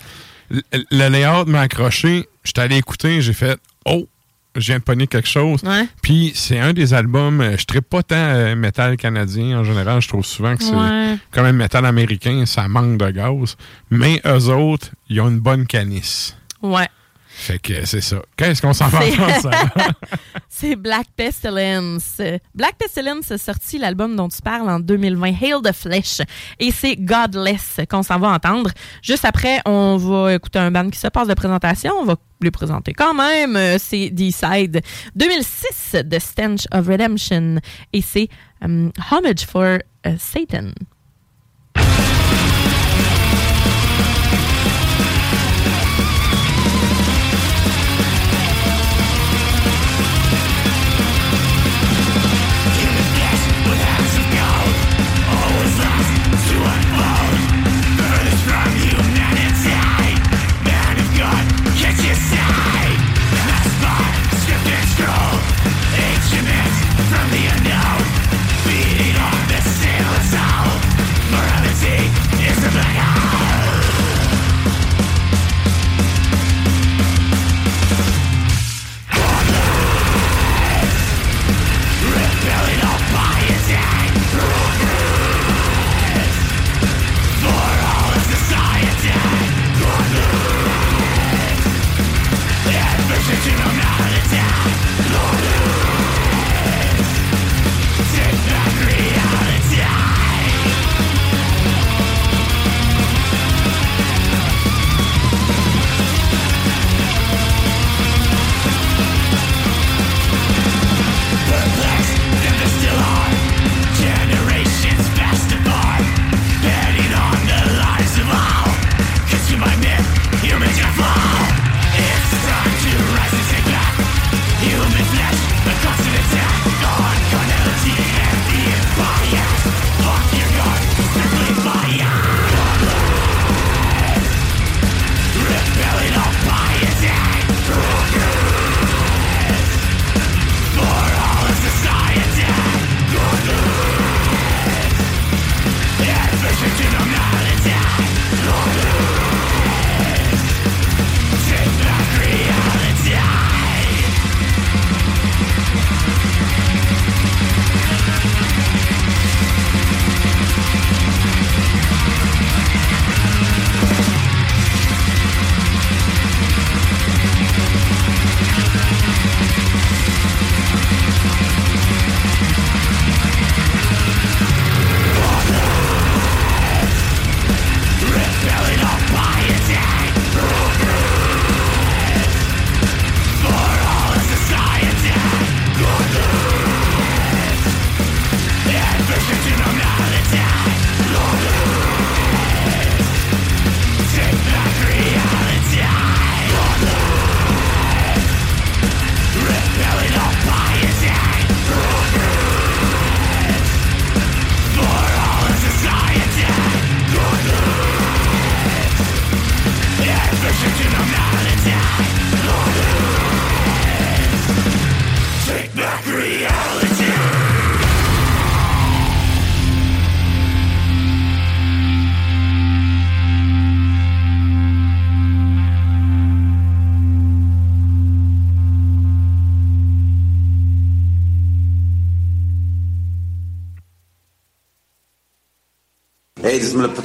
Le, 0.50 0.62
le 0.92 1.08
layout 1.10 1.46
m'a 1.46 1.62
accroché, 1.62 2.28
j'étais 2.44 2.62
allé 2.62 2.78
écouter, 2.78 3.22
j'ai 3.22 3.34
fait 3.34 3.58
«Oh!» 3.86 4.08
Je 4.54 4.66
viens 4.68 4.80
de 4.80 4.84
pogner 4.84 5.08
quelque 5.08 5.30
chose. 5.30 5.64
Ouais. 5.64 5.88
Puis 6.02 6.34
c'est 6.36 6.60
un 6.60 6.74
des 6.74 6.94
albums, 6.94 7.40
euh, 7.40 7.56
je 7.58 7.64
ne 7.74 7.80
pas 7.80 8.04
tant 8.04 8.16
euh, 8.18 8.54
métal 8.54 8.98
canadien 8.98 9.60
en 9.60 9.64
général, 9.64 10.02
je 10.02 10.10
trouve 10.10 10.26
souvent 10.26 10.58
que 10.58 10.64
c'est 10.66 10.76
Ouais. 10.76 11.18
quand 11.32 11.42
même 11.42 11.56
métal 11.56 11.86
américain, 11.86 12.46
ça 12.46 12.68
manque 12.68 12.98
de 12.98 13.10
gaz. 13.12 13.56
Mais 13.92 14.22
eux 14.26 14.50
autres, 14.50 14.90
ils 15.08 15.22
ont 15.22 15.30
une 15.30 15.40
bonne 15.40 15.66
canisse. 15.66 16.36
Ouais. 16.62 16.90
Fait 17.42 17.58
que 17.58 17.86
c'est 17.86 18.02
ça. 18.02 18.18
Qu'est-ce 18.38 18.62
qu'on 18.62 18.72
s'en 18.72 18.88
va 18.88 19.02
C'est- 19.02 19.12
faire, 19.14 19.42
ça? 19.42 19.50
C'est 20.48 20.76
Black 20.76 21.08
Pestilence. 21.18 22.22
Black 22.54 22.76
Pestilence 22.78 23.32
a 23.32 23.40
sorti 23.40 23.80
l'album 23.80 24.16
dont 24.16 24.30
tu 24.30 24.40
parles 24.44 24.70
en 24.70 24.80
2020, 24.80 25.28
Hail 25.42 25.56
the 25.64 25.72
Flesh. 25.74 26.20
Et 26.60 26.70
c'est 26.72 26.96
Godless 26.98 27.80
qu'on 27.90 28.04
s'en 28.04 28.20
va 28.20 28.28
entendre. 28.30 28.70
Juste 29.02 29.26
après, 29.26 29.60
on 29.66 29.98
va 29.98 30.34
écouter 30.36 30.60
un 30.60 30.70
band 30.70 30.90
qui 30.92 31.00
se 31.00 31.08
passe 31.08 31.28
de 31.28 31.34
présentation. 31.34 31.94
On 32.00 32.06
va 32.06 32.16
les 32.42 32.52
présenter 32.52 32.94
quand 32.94 33.16
même. 33.16 33.56
Euh, 33.56 33.78
C'est 33.80 34.12
D-Side 34.12 34.82
2006 35.16 35.96
de 36.06 36.20
Stench 36.20 36.66
of 36.72 36.86
Redemption. 36.88 37.56
Et 37.92 38.02
c'est 38.04 38.28
um, 38.62 38.92
Homage 39.12 39.46
for 39.48 39.64
euh, 39.64 39.80
Satan. 40.20 40.72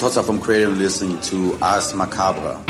This 0.07 0.17
is 0.17 0.23
Mila 0.23 0.23
Patosa 0.23 0.27
from 0.27 0.41
Creative 0.41 0.79
listening 0.79 1.21
to 1.23 1.59
Ars 1.63 1.93
Macabra. 1.93 2.66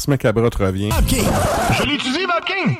Ars 0.00 0.08
Macabre 0.08 0.48
te 0.48 0.62
revient. 0.62 0.88
Je 1.08 1.82
l'utilise, 1.84 2.26
Bob 2.26 2.44
King! 2.46 2.78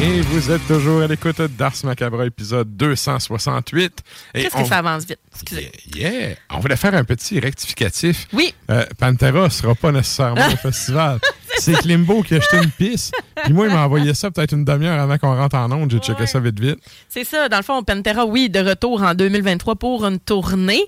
Et 0.00 0.20
vous 0.20 0.52
êtes 0.52 0.64
toujours 0.68 1.02
à 1.02 1.08
l'écoute 1.08 1.40
d'Ars 1.58 1.72
Macabre, 1.82 2.22
épisode 2.22 2.76
268. 2.76 3.92
Qu'est-ce 4.32 4.56
que 4.56 4.64
ça 4.64 4.78
avance 4.78 5.04
vite? 5.04 5.18
Excusez. 5.32 5.72
Yeah! 5.96 6.36
On 6.50 6.60
voulait 6.60 6.76
faire 6.76 6.94
un 6.94 7.02
petit 7.02 7.40
rectificatif. 7.40 8.28
Oui. 8.32 8.54
Euh, 8.70 8.86
Pantera 8.96 9.46
ne 9.46 9.48
sera 9.48 9.74
pas 9.74 9.90
nécessairement 9.90 10.46
au 10.46 10.56
festival. 10.62 11.18
C'est 11.58 11.74
Klimbo 11.80 12.22
qui 12.22 12.34
a 12.34 12.38
acheté 12.38 12.58
une 12.58 12.70
piste. 12.70 13.12
Puis 13.42 13.52
moi, 13.52 13.66
il 13.66 13.74
m'a 13.74 13.84
envoyé 13.84 14.14
ça 14.14 14.30
peut-être 14.30 14.52
une 14.52 14.64
demi-heure 14.64 15.00
avant 15.00 15.18
qu'on 15.18 15.34
rentre 15.34 15.56
en 15.56 15.72
onde. 15.72 15.90
J'ai 15.90 15.98
checké 15.98 16.26
ça 16.28 16.38
vite, 16.38 16.60
vite. 16.60 16.78
C'est 17.08 17.24
ça. 17.24 17.48
Dans 17.48 17.56
le 17.56 17.64
fond, 17.64 17.82
Pantera, 17.82 18.24
oui, 18.24 18.48
de 18.48 18.60
retour 18.60 19.02
en 19.02 19.14
2023 19.14 19.74
pour 19.74 20.06
une 20.06 20.20
tournée. 20.20 20.84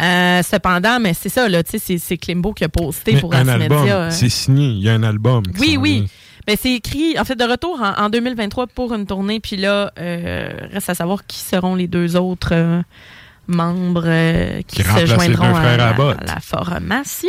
Euh, 0.00 0.42
cependant, 0.42 0.98
mais 1.00 1.12
c'est 1.12 1.28
ça, 1.28 1.48
là, 1.48 1.62
tu 1.62 1.78
sais, 1.78 1.98
c'est 1.98 2.16
Klimbo 2.16 2.52
qui 2.52 2.64
a 2.64 2.68
posté 2.68 3.14
Mais 3.14 3.20
pour 3.20 3.34
un 3.34 3.46
album, 3.46 3.86
euh. 3.88 4.10
c'est 4.10 4.30
signé. 4.30 4.68
Il 4.68 4.82
y 4.82 4.88
a 4.88 4.94
un 4.94 5.02
album. 5.02 5.42
Oui, 5.58 5.76
oui. 5.76 5.92
vient. 6.00 6.06
Mais 6.48 6.56
c'est 6.56 6.72
écrit, 6.72 7.18
en 7.18 7.24
fait, 7.24 7.36
de 7.36 7.44
retour 7.44 7.80
en, 7.80 8.04
en 8.04 8.10
2023 8.10 8.66
pour 8.68 8.94
une 8.94 9.06
tournée. 9.06 9.38
Puis 9.38 9.56
là, 9.56 9.92
euh, 9.98 10.50
reste 10.72 10.90
à 10.90 10.94
savoir 10.94 11.26
qui 11.26 11.38
seront 11.38 11.74
les 11.74 11.86
deux 11.86 12.16
autres 12.16 12.52
euh, 12.52 12.82
membres 13.48 14.04
euh, 14.06 14.60
qui, 14.66 14.76
Qui 14.76 14.82
se 14.82 15.06
joindront 15.06 15.54
à, 15.54 15.60
à 15.60 15.76
la 16.24 16.40
formation. 16.40 17.28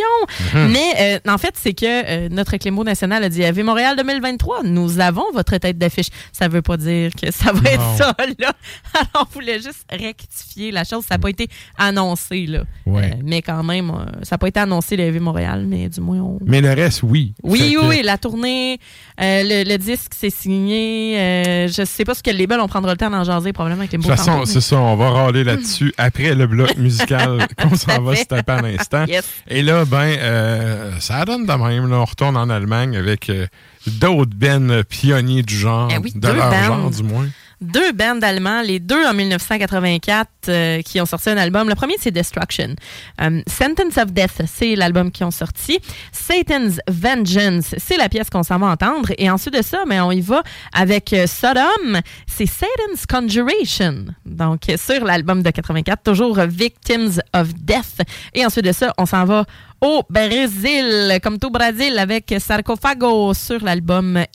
Mhm. 0.53 0.71
Mais 0.71 1.19
euh, 1.25 1.31
en 1.31 1.37
fait, 1.37 1.55
c'est 1.55 1.73
que 1.73 1.85
euh, 1.85 2.29
notre 2.29 2.55
Clémo 2.57 2.83
national 2.83 3.23
a 3.23 3.29
dit 3.29 3.43
AV 3.43 3.63
Montréal 3.63 3.95
2023, 3.97 4.63
nous 4.63 4.99
avons 4.99 5.25
votre 5.33 5.57
tête 5.57 5.77
d'affiche. 5.77 6.07
Ça 6.31 6.47
veut 6.47 6.61
pas 6.61 6.77
dire 6.77 7.11
que 7.19 7.31
ça 7.31 7.51
va 7.51 7.69
être 7.69 7.95
ça, 7.97 8.15
là. 8.39 8.53
Alors, 8.93 9.27
on 9.29 9.33
voulait 9.33 9.59
juste 9.61 9.85
rectifier 9.91 10.71
la 10.71 10.83
chose. 10.83 11.03
Ça 11.07 11.15
n'a 11.15 11.19
pas 11.19 11.29
été 11.29 11.47
annoncé, 11.77 12.45
là. 12.45 12.63
Ouais. 12.85 13.17
Mais 13.23 13.41
quand 13.41 13.63
même, 13.63 13.91
ça 14.21 14.35
n'a 14.35 14.37
pas 14.37 14.47
été 14.47 14.59
annoncé, 14.59 14.95
le 14.95 15.07
AV 15.07 15.19
Montréal, 15.19 15.65
mais 15.67 15.89
du 15.89 15.99
moins, 15.99 16.19
on, 16.19 16.39
Mais 16.45 16.61
le 16.61 16.71
reste, 16.73 17.01
oui. 17.03 17.33
oui, 17.43 17.59
oui, 17.61 17.73
que- 17.79 17.87
oui, 17.87 18.01
la 18.03 18.17
tournée, 18.17 18.79
le, 19.19 19.63
le 19.67 19.77
disque, 19.77 20.11
c'est 20.15 20.29
signé. 20.29 21.67
je 21.67 21.83
sais 21.85 22.05
pas 22.05 22.13
ce 22.13 22.21
que 22.23 22.29
les 22.29 22.43
label, 22.43 22.59
on 22.59 22.67
prendra 22.67 22.91
le 22.91 22.97
temps 22.97 23.09
d'en 23.09 23.23
jaser 23.23 23.53
probablement 23.53 23.81
avec 23.81 23.91
les 23.91 23.97
De 23.97 24.03
toute 24.03 24.11
façon, 24.15 24.45
c'est 24.45 24.61
ça, 24.61 24.77
on 24.77 24.95
va 24.95 25.09
râler 25.09 25.43
là-dessus 25.43 25.93
après 26.03 26.35
le 26.35 26.47
bloc 26.47 26.75
musical 26.77 27.47
qu'on 27.61 27.75
s'en 27.75 28.01
va 28.01 28.15
se 28.15 28.25
taper 28.25 28.51
à 28.51 28.61
l'instant. 28.61 29.05
Yes. 29.05 29.25
Et 29.47 29.61
là, 29.61 29.85
ben, 29.85 30.15
euh, 30.19 30.91
ça 30.99 31.23
donne 31.25 31.45
de 31.45 31.53
même. 31.53 31.89
là. 31.89 31.97
on 31.97 32.05
retourne 32.05 32.35
en 32.35 32.49
Allemagne 32.49 32.97
avec 32.97 33.29
euh, 33.29 33.47
d'autres 33.87 34.35
bennes 34.35 34.83
pionniers 34.83 35.43
du 35.43 35.55
genre, 35.55 35.89
Eh 35.91 35.97
oui, 35.97 36.11
de 36.13 36.27
leur 36.27 36.53
genre 36.63 36.89
du 36.89 37.03
moins. 37.03 37.27
Deux 37.63 37.93
bands 37.93 38.19
allemands, 38.21 38.61
les 38.61 38.81
deux 38.81 39.05
en 39.05 39.13
1984, 39.13 40.29
euh, 40.49 40.81
qui 40.81 40.99
ont 40.99 41.05
sorti 41.05 41.29
un 41.29 41.37
album. 41.37 41.69
Le 41.69 41.75
premier, 41.75 41.95
c'est 41.97 42.11
Destruction. 42.11 42.75
Euh, 43.21 43.41
Sentence 43.47 43.97
of 43.97 44.11
Death, 44.11 44.41
c'est 44.53 44.75
l'album 44.75 45.09
qu'ils 45.11 45.25
ont 45.25 45.31
sorti. 45.31 45.79
Satan's 46.11 46.81
Vengeance, 46.89 47.73
c'est 47.77 47.95
la 47.95 48.09
pièce 48.09 48.29
qu'on 48.29 48.43
s'en 48.43 48.59
va 48.59 48.67
entendre. 48.67 49.13
Et 49.17 49.29
ensuite 49.29 49.53
de 49.53 49.61
ça, 49.61 49.85
mais 49.87 50.01
on 50.01 50.11
y 50.11 50.19
va 50.19 50.43
avec 50.73 51.13
euh, 51.13 51.25
Sodom, 51.25 52.01
c'est 52.27 52.47
Satan's 52.47 53.05
Conjuration. 53.07 54.07
Donc, 54.25 54.63
sur 54.75 55.05
l'album 55.05 55.41
de 55.41 55.49
84, 55.49 56.03
toujours 56.03 56.41
Victims 56.41 57.21
of 57.33 57.53
Death. 57.53 58.01
Et 58.33 58.45
ensuite 58.45 58.65
de 58.65 58.73
ça, 58.73 58.93
on 58.97 59.05
s'en 59.05 59.23
va 59.23 59.45
au 59.79 60.03
Brésil, 60.09 61.17
comme 61.23 61.39
tout 61.39 61.49
Brésil, 61.49 61.97
avec 61.97 62.35
Sarcophago 62.39 63.33
sur 63.33 63.63
l'album 63.63 64.25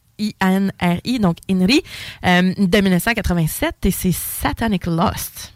INRI, 0.41 1.19
donc 1.19 1.37
INRI, 1.51 1.83
euh, 2.25 2.55
de 2.57 2.81
1987, 2.81 3.75
et 3.85 3.91
c'est 3.91 4.13
Satanic 4.13 4.87
Lost. 4.87 5.53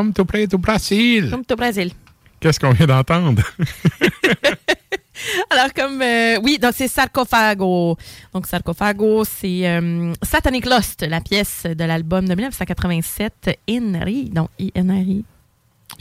Comme 0.00 0.14
tout 0.14 0.24
près, 0.24 0.46
tout 0.46 0.56
Brésil. 0.56 1.28
Comme 1.30 1.42
au 1.50 1.56
Brésil. 1.56 1.90
Qu'est-ce 2.40 2.58
qu'on 2.58 2.70
vient 2.70 2.86
d'entendre? 2.86 3.42
Alors, 5.50 5.74
comme. 5.76 6.00
euh, 6.00 6.38
oui, 6.42 6.58
donc 6.58 6.72
c'est 6.74 6.88
Sarcophago. 6.88 7.98
Donc, 8.32 8.46
Sarcophago, 8.46 9.24
c'est 9.26 9.68
euh, 9.68 10.14
Satanic 10.22 10.64
Lost, 10.64 11.06
la 11.06 11.20
pièce 11.20 11.64
de 11.64 11.84
l'album 11.84 12.26
de 12.26 12.34
1987, 12.34 13.60
Inri. 13.68 14.30
Donc, 14.30 14.48
I-N-R-I. 14.58 15.22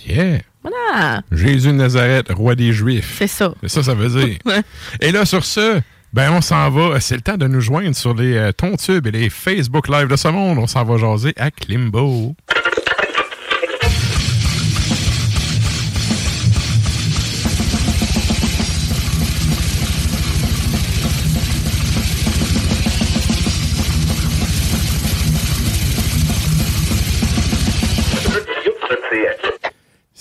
Yeah. 0.08 0.40
Voilà. 0.64 1.22
Jésus 1.30 1.68
de 1.68 1.74
Nazareth, 1.74 2.30
roi 2.30 2.56
des 2.56 2.72
Juifs. 2.72 3.18
C'est 3.18 3.28
ça. 3.28 3.54
C'est 3.64 3.68
ça, 3.68 3.84
ça 3.84 3.94
veut 3.96 4.08
dire. 4.08 4.38
Et 5.02 5.12
là, 5.12 5.26
sur 5.26 5.44
ce, 5.44 5.82
ben, 6.14 6.32
on 6.32 6.40
s'en 6.40 6.70
va. 6.70 7.02
C'est 7.02 7.16
le 7.16 7.22
temps 7.22 7.36
de 7.36 7.48
nous 7.48 7.60
joindre 7.60 7.98
sur 7.98 8.14
les 8.14 8.38
euh, 8.38 8.54
Tontubes 8.54 9.08
et 9.08 9.12
les 9.12 9.30
Facebook 9.30 9.90
Live 9.90 10.08
de 10.08 10.16
ce 10.16 10.30
monde. 10.30 10.58
On 10.58 10.68
s'en 10.68 10.86
va 10.86 10.96
jaser 10.96 11.34
à 11.36 11.52
Klimbo. 11.52 12.34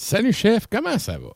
Salut, 0.09 0.32
chef. 0.32 0.66
Comment 0.72 0.98
ça 0.98 1.18
va? 1.18 1.28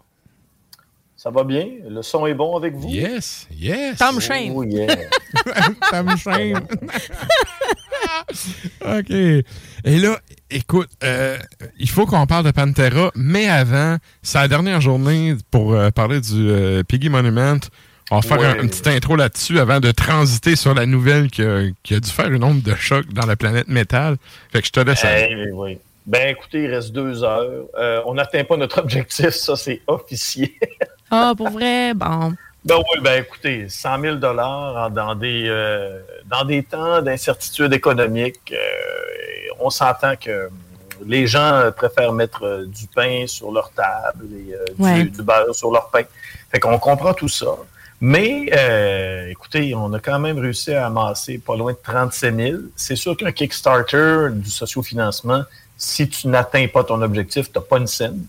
Ça 1.14 1.28
va 1.28 1.44
bien? 1.44 1.66
Le 1.86 2.00
son 2.00 2.26
est 2.26 2.32
bon 2.32 2.56
avec 2.56 2.74
vous? 2.74 2.88
Yes, 2.88 3.46
yes. 3.54 3.98
Tom 3.98 4.18
Shane. 4.18 4.50
Oh, 4.56 4.64
yeah. 4.64 4.96
Tom 5.90 6.16
Shane. 6.16 6.56
OK. 8.80 9.10
Et 9.10 9.44
là, 9.98 10.18
écoute, 10.50 10.88
euh, 11.04 11.36
il 11.78 11.90
faut 11.90 12.06
qu'on 12.06 12.26
parle 12.26 12.46
de 12.46 12.50
Pantera, 12.50 13.10
mais 13.14 13.46
avant, 13.46 13.98
c'est 14.22 14.38
la 14.38 14.48
dernière 14.48 14.80
journée 14.80 15.36
pour 15.50 15.74
euh, 15.74 15.90
parler 15.90 16.22
du 16.22 16.48
euh, 16.48 16.82
Piggy 16.82 17.10
Monument. 17.10 17.58
On 18.10 18.20
va 18.20 18.22
faire 18.22 18.38
Ouais. 18.40 18.46
un, 18.58 18.62
une 18.62 18.70
petite 18.70 18.86
intro 18.86 19.16
là-dessus 19.16 19.58
avant 19.58 19.80
de 19.80 19.90
transiter 19.90 20.56
sur 20.56 20.72
la 20.72 20.86
nouvelle 20.86 21.30
qui 21.30 21.42
a, 21.42 21.64
qui 21.82 21.94
a 21.94 22.00
dû 22.00 22.08
faire 22.10 22.32
une 22.32 22.42
onde 22.42 22.62
de 22.62 22.74
choc 22.74 23.04
dans 23.12 23.26
la 23.26 23.36
planète 23.36 23.68
métal. 23.68 24.16
Fait 24.50 24.62
que 24.62 24.66
je 24.66 24.72
te 24.72 24.80
laisse. 24.80 25.04
Eh, 25.04 25.34
oui, 25.34 25.50
oui. 25.52 25.78
Ben 26.06 26.28
écoutez, 26.28 26.64
il 26.64 26.74
reste 26.74 26.92
deux 26.92 27.22
heures. 27.22 27.66
Euh, 27.78 28.02
on 28.06 28.14
n'atteint 28.14 28.44
pas 28.44 28.56
notre 28.56 28.78
objectif, 28.80 29.30
ça 29.30 29.56
c'est 29.56 29.82
officiel. 29.86 30.48
Ah, 31.10 31.32
pour 31.36 31.50
vrai? 31.50 31.94
Bon. 31.94 32.32
Ben 32.64 32.76
oui, 32.76 33.00
ben 33.02 33.22
écoutez, 33.22 33.68
100 33.68 34.00
000 34.00 34.16
dollars 34.16 34.90
dans 34.90 35.14
des 35.14 35.46
euh, 35.48 36.00
dans 36.26 36.44
des 36.44 36.62
temps 36.62 37.02
d'incertitude 37.02 37.72
économique, 37.72 38.52
euh, 38.52 38.56
on 39.60 39.68
s'entend 39.70 40.14
que 40.16 40.48
les 41.04 41.26
gens 41.26 41.70
préfèrent 41.76 42.12
mettre 42.12 42.64
du 42.66 42.86
pain 42.86 43.24
sur 43.26 43.50
leur 43.50 43.70
table 43.72 44.26
et 44.32 45.04
du- 45.10 45.22
beurre 45.22 45.54
sur 45.54 45.72
leur 45.72 45.88
pain. 45.90 46.02
Fait 46.50 46.60
qu'on 46.60 46.78
comprend 46.78 47.12
tout 47.14 47.28
ça. 47.28 47.56
Mais 48.00 48.48
euh, 48.52 49.28
écoutez, 49.28 49.74
on 49.74 49.92
a 49.92 49.98
quand 50.00 50.18
même 50.18 50.38
réussi 50.38 50.72
à 50.74 50.86
amasser 50.86 51.38
pas 51.38 51.56
loin 51.56 51.72
de 51.72 51.78
37 51.82 52.36
000. 52.36 52.58
C'est 52.76 52.96
sûr 52.96 53.16
qu'un 53.16 53.32
Kickstarter 53.32 54.28
du 54.32 54.50
sociofinancement, 54.50 55.42
si 55.84 56.08
tu 56.08 56.28
n'atteins 56.28 56.68
pas 56.68 56.84
ton 56.84 57.02
objectif, 57.02 57.50
tu 57.50 57.58
n'as 57.58 57.64
pas 57.64 57.78
une 57.78 57.88
scène. 57.88 58.24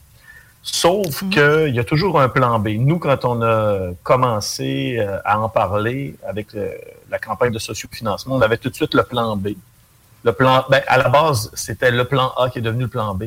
Sauf 0.63 1.29
qu'il 1.29 1.75
y 1.75 1.79
a 1.79 1.83
toujours 1.83 2.19
un 2.19 2.29
plan 2.29 2.57
B. 2.57 2.69
Nous, 2.79 2.97
quand 2.97 3.25
on 3.25 3.41
a 3.43 3.91
commencé 4.01 4.95
euh, 4.97 5.19
à 5.25 5.37
en 5.39 5.49
parler 5.49 6.15
avec 6.27 6.53
le- 6.53 6.71
la 7.11 7.19
campagne 7.19 7.51
de 7.51 7.59
sociofinancement, 7.59 8.35
on 8.37 8.41
avait 8.41 8.57
tout 8.57 8.69
de 8.69 8.75
suite 8.75 8.93
le 8.93 9.03
plan 9.03 9.35
B. 9.35 9.49
Le 10.23 10.31
plan, 10.31 10.63
ben, 10.69 10.81
à 10.87 10.97
la 10.97 11.09
base, 11.09 11.51
c'était 11.53 11.91
le 11.91 12.05
plan 12.05 12.29
A 12.37 12.49
qui 12.49 12.59
est 12.59 12.61
devenu 12.61 12.83
le 12.83 12.89
plan 12.89 13.13
B. 13.13 13.25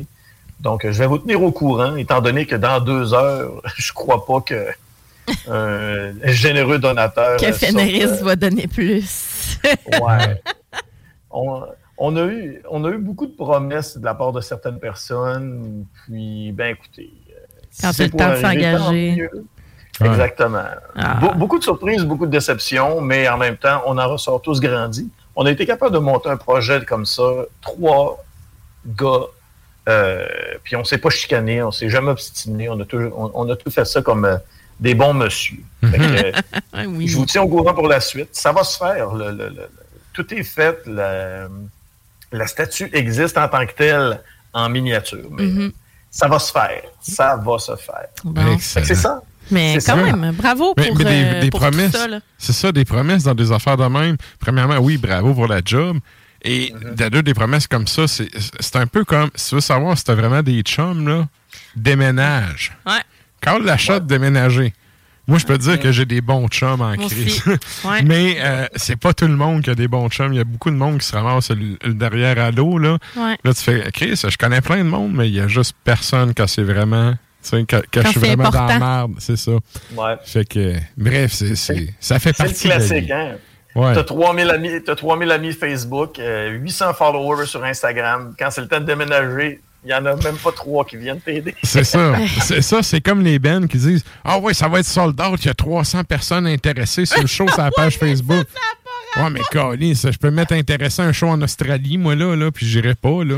Donc, 0.59 0.83
euh, 0.83 0.91
je 0.91 0.97
vais 0.97 1.05
vous 1.07 1.19
tenir 1.19 1.41
au 1.43 1.51
courant, 1.51 1.95
étant 1.95 2.21
donné 2.21 2.47
que 2.47 2.55
dans 2.55 2.79
deux 2.81 3.13
heures, 3.13 3.61
je 3.77 3.93
crois 3.93 4.25
pas 4.25 4.41
que 4.41 4.67
un 5.47 6.13
généreux 6.23 6.79
donateur. 6.79 7.39
Que 7.39 7.45
euh, 7.45 8.07
sorte, 8.07 8.21
va 8.23 8.35
donner 8.35 8.65
plus. 8.67 9.59
euh, 9.65 9.99
ouais. 10.01 10.41
On, 11.29 11.61
on 11.97 12.15
a 12.15 12.25
eu, 12.25 12.61
on 12.69 12.83
a 12.85 12.89
eu 12.89 12.97
beaucoup 12.97 13.25
de 13.25 13.35
promesses 13.35 13.97
de 13.97 14.05
la 14.05 14.13
part 14.13 14.31
de 14.33 14.41
certaines 14.41 14.79
personnes. 14.79 15.85
Puis, 16.05 16.51
ben 16.51 16.75
écoutez, 16.75 17.11
euh, 17.29 17.33
Quand 17.81 17.89
si 17.91 17.95
c'est 17.97 18.03
le 18.05 18.09
pour 18.11 18.19
temps 18.19 18.27
de 18.29 18.43
arriver, 18.43 18.71
tant 18.71 18.77
s'engager. 18.79 19.29
Ouais. 19.99 20.07
Exactement. 20.09 20.63
Ah. 20.95 21.19
Be- 21.19 21.37
beaucoup 21.37 21.57
de 21.57 21.63
surprises, 21.63 22.03
beaucoup 22.03 22.27
de 22.27 22.31
déceptions, 22.31 23.01
mais 23.01 23.27
en 23.27 23.37
même 23.37 23.57
temps, 23.57 23.81
on 23.87 23.97
en 23.97 24.07
ressort 24.07 24.41
tous 24.41 24.59
grandis. 24.59 25.09
On 25.35 25.45
a 25.45 25.51
été 25.51 25.65
capable 25.65 25.93
de 25.93 25.99
monter 25.99 26.29
un 26.29 26.37
projet 26.37 26.83
comme 26.85 27.05
ça, 27.05 27.23
trois 27.61 28.23
gars, 28.85 29.25
euh, 29.89 30.25
puis 30.63 30.75
on 30.75 30.83
s'est 30.83 30.97
pas 30.99 31.09
chicané, 31.09 31.63
on 31.63 31.71
s'est 31.71 31.89
jamais 31.89 32.11
obstiné, 32.11 32.69
on 32.69 32.79
a, 32.79 32.85
toujours, 32.85 33.17
on, 33.19 33.31
on 33.33 33.49
a 33.49 33.55
tout 33.55 33.71
fait 33.71 33.85
ça 33.85 34.01
comme 34.01 34.25
euh, 34.25 34.37
des 34.79 34.93
bons 34.93 35.13
monsieur. 35.13 35.57
Fait 35.83 35.97
que, 35.97 36.85
oui. 36.87 37.07
je 37.07 37.17
vous 37.17 37.25
tiens 37.25 37.41
au 37.41 37.47
courant 37.47 37.73
pour 37.73 37.87
la 37.87 37.99
suite. 37.99 38.29
Ça 38.35 38.51
va 38.51 38.63
se 38.63 38.77
faire. 38.77 39.13
le- 39.15 39.31
le- 39.31 39.49
le- 39.49 39.69
tout 40.13 40.31
est 40.33 40.43
fait. 40.43 40.79
La, 40.85 41.47
la 42.31 42.47
statue 42.47 42.89
existe 42.93 43.37
en 43.37 43.47
tant 43.47 43.65
que 43.65 43.73
telle 43.73 44.21
en 44.53 44.69
miniature, 44.69 45.27
mais 45.31 45.43
Mhm. 45.43 45.71
ça 46.09 46.27
va 46.27 46.39
se 46.39 46.51
faire. 46.51 46.83
Ça 47.01 47.35
va 47.43 47.57
se 47.59 47.75
faire. 47.75 48.07
Bon. 48.23 48.57
C'est 48.59 48.83
ça. 48.95 49.21
Mais 49.49 49.79
C'est 49.79 49.91
quand 49.93 50.05
ça. 50.05 50.15
même, 50.15 50.35
bravo 50.35 50.73
pour, 50.73 50.83
Mais, 50.85 50.91
mais 50.97 51.03
des, 51.05 51.23
euh, 51.37 51.41
des 51.41 51.49
pour 51.49 51.61
tout 51.61 51.67
promesses. 51.67 51.91
ça. 51.93 52.07
C'est 52.37 52.53
ça, 52.53 52.71
des 52.73 52.83
promesses 52.83 53.23
dans 53.23 53.33
des 53.35 53.49
affaires 53.51 53.77
de 53.77 53.85
même. 53.85 54.17
Premièrement, 54.39 54.77
oui, 54.79 54.97
bravo 54.97 55.33
pour 55.33 55.47
la 55.47 55.61
job. 55.63 55.99
Et 56.43 56.73
deux, 56.97 57.23
des 57.23 57.33
promesses 57.33 57.65
comme 57.67 57.87
ça, 57.87 58.07
c'est 58.07 58.29
c'est 58.59 58.75
un 58.75 58.87
peu 58.87 59.05
comme, 59.05 59.29
si 59.35 59.49
tu 59.49 59.55
veux 59.55 59.61
savoir 59.61 59.97
si 59.97 60.03
t'as 60.03 60.15
vraiment 60.15 60.43
des 60.43 60.61
chums, 60.63 61.07
là, 61.07 61.27
déménage. 61.75 62.73
Ouais. 62.85 63.01
Quand 63.41 63.59
l'achat 63.59 63.99
de 63.99 64.07
déménager. 64.07 64.73
Moi, 65.27 65.37
je 65.39 65.45
peux 65.45 65.57
te 65.57 65.63
dire 65.63 65.79
que 65.79 65.91
j'ai 65.91 66.05
des 66.05 66.21
bons 66.21 66.47
chums 66.47 66.79
en 66.81 66.95
crise. 66.95 67.43
Ouais. 67.83 68.01
Mais 68.05 68.37
euh, 68.39 68.65
c'est 68.75 68.95
pas 68.95 69.13
tout 69.13 69.27
le 69.27 69.35
monde 69.35 69.61
qui 69.61 69.69
a 69.69 69.75
des 69.75 69.87
bons 69.89 70.07
chums. 70.09 70.31
Il 70.33 70.37
y 70.37 70.39
a 70.41 70.45
beaucoup 70.45 70.69
de 70.71 70.75
monde 70.77 70.99
qui 70.99 71.05
se 71.05 71.15
ramasse 71.15 71.49
le, 71.51 71.77
le 71.83 71.93
derrière 71.93 72.39
à 72.39 72.51
l'eau. 72.51 72.77
Là. 72.77 72.97
Ouais. 73.17 73.35
là, 73.43 73.53
tu 73.53 73.61
fais, 73.61 73.91
Chris, 73.93 74.15
je 74.27 74.37
connais 74.37 74.61
plein 74.61 74.77
de 74.77 74.83
monde, 74.89 75.11
mais 75.13 75.27
il 75.27 75.35
y 75.35 75.41
a 75.41 75.47
juste 75.47 75.75
personne 75.83 76.33
quand 76.33 76.47
c'est 76.47 76.63
vraiment. 76.63 77.11
Tu 77.43 77.49
sais, 77.49 77.65
quand, 77.69 77.81
quand 77.93 78.01
Quand 78.01 78.01
je 78.03 78.07
suis 78.11 78.19
c'est 78.21 78.25
vraiment 78.35 78.49
dans 78.49 78.65
la 78.65 78.79
merde, 78.79 79.11
c'est 79.19 79.35
ça. 79.37 79.51
Ouais. 79.51 80.15
Fait 80.25 80.47
que, 80.47 80.73
bref, 80.95 81.31
c'est, 81.33 81.55
c'est- 81.55 81.93
ça 81.99 82.19
fait 82.19 82.33
C'est 82.35 82.43
le 82.43 82.49
partie 82.49 82.63
de 82.65 82.69
la 82.69 82.75
classique, 82.77 83.05
vie. 83.05 83.11
hein? 83.13 83.35
Ouais. 83.75 83.93
T'as 83.93 84.03
3000 84.03 84.49
amis, 84.49 84.69
t'as 84.83 84.95
3000 84.95 85.29
amis 85.29 85.51
Facebook, 85.53 86.17
euh, 86.19 86.49
800 86.51 86.93
followers 86.93 87.45
sur 87.45 87.63
Instagram. 87.63 88.33
Quand 88.39 88.49
c'est 88.49 88.61
le 88.61 88.67
temps 88.67 88.79
de 88.79 88.85
déménager, 88.85 89.59
il 89.85 89.91
y 89.91 89.93
en 89.93 90.05
a 90.05 90.15
même 90.15 90.35
pas 90.43 90.51
trois 90.51 90.83
qui 90.85 90.97
viennent 90.97 91.21
t'aider. 91.21 91.55
C'est 91.63 91.83
ça. 91.83 92.15
C'est 92.41 92.61
ça, 92.61 92.83
c'est 92.83 93.01
comme 93.01 93.21
les 93.23 93.39
bands 93.39 93.67
qui 93.67 93.77
disent 93.77 94.03
Ah 94.23 94.37
ouais, 94.39 94.53
ça 94.53 94.67
va 94.67 94.79
être 94.79 94.85
sold 94.85 95.19
out, 95.21 95.39
il 95.43 95.47
y 95.47 95.49
a 95.49 95.53
300 95.53 96.03
personnes 96.03 96.47
intéressées 96.47 97.05
sur 97.05 97.21
le 97.21 97.27
show 97.27 97.47
sur 97.47 97.61
la 97.61 97.71
page 97.71 97.97
Facebook. 97.97 98.45
Ouais, 99.15 99.29
mais 99.31 99.39
Colin, 99.51 99.95
ça, 99.95 100.11
je 100.11 100.17
peux 100.17 100.29
mettre 100.29 100.53
intéressant 100.53 101.01
un 101.03 101.13
show 101.13 101.27
en 101.27 101.41
Australie, 101.41 101.97
moi, 101.97 102.13
là, 102.13 102.35
là 102.35 102.51
puis 102.51 102.67
j'irai 102.67 102.93
pas, 102.93 103.23
là. 103.23 103.37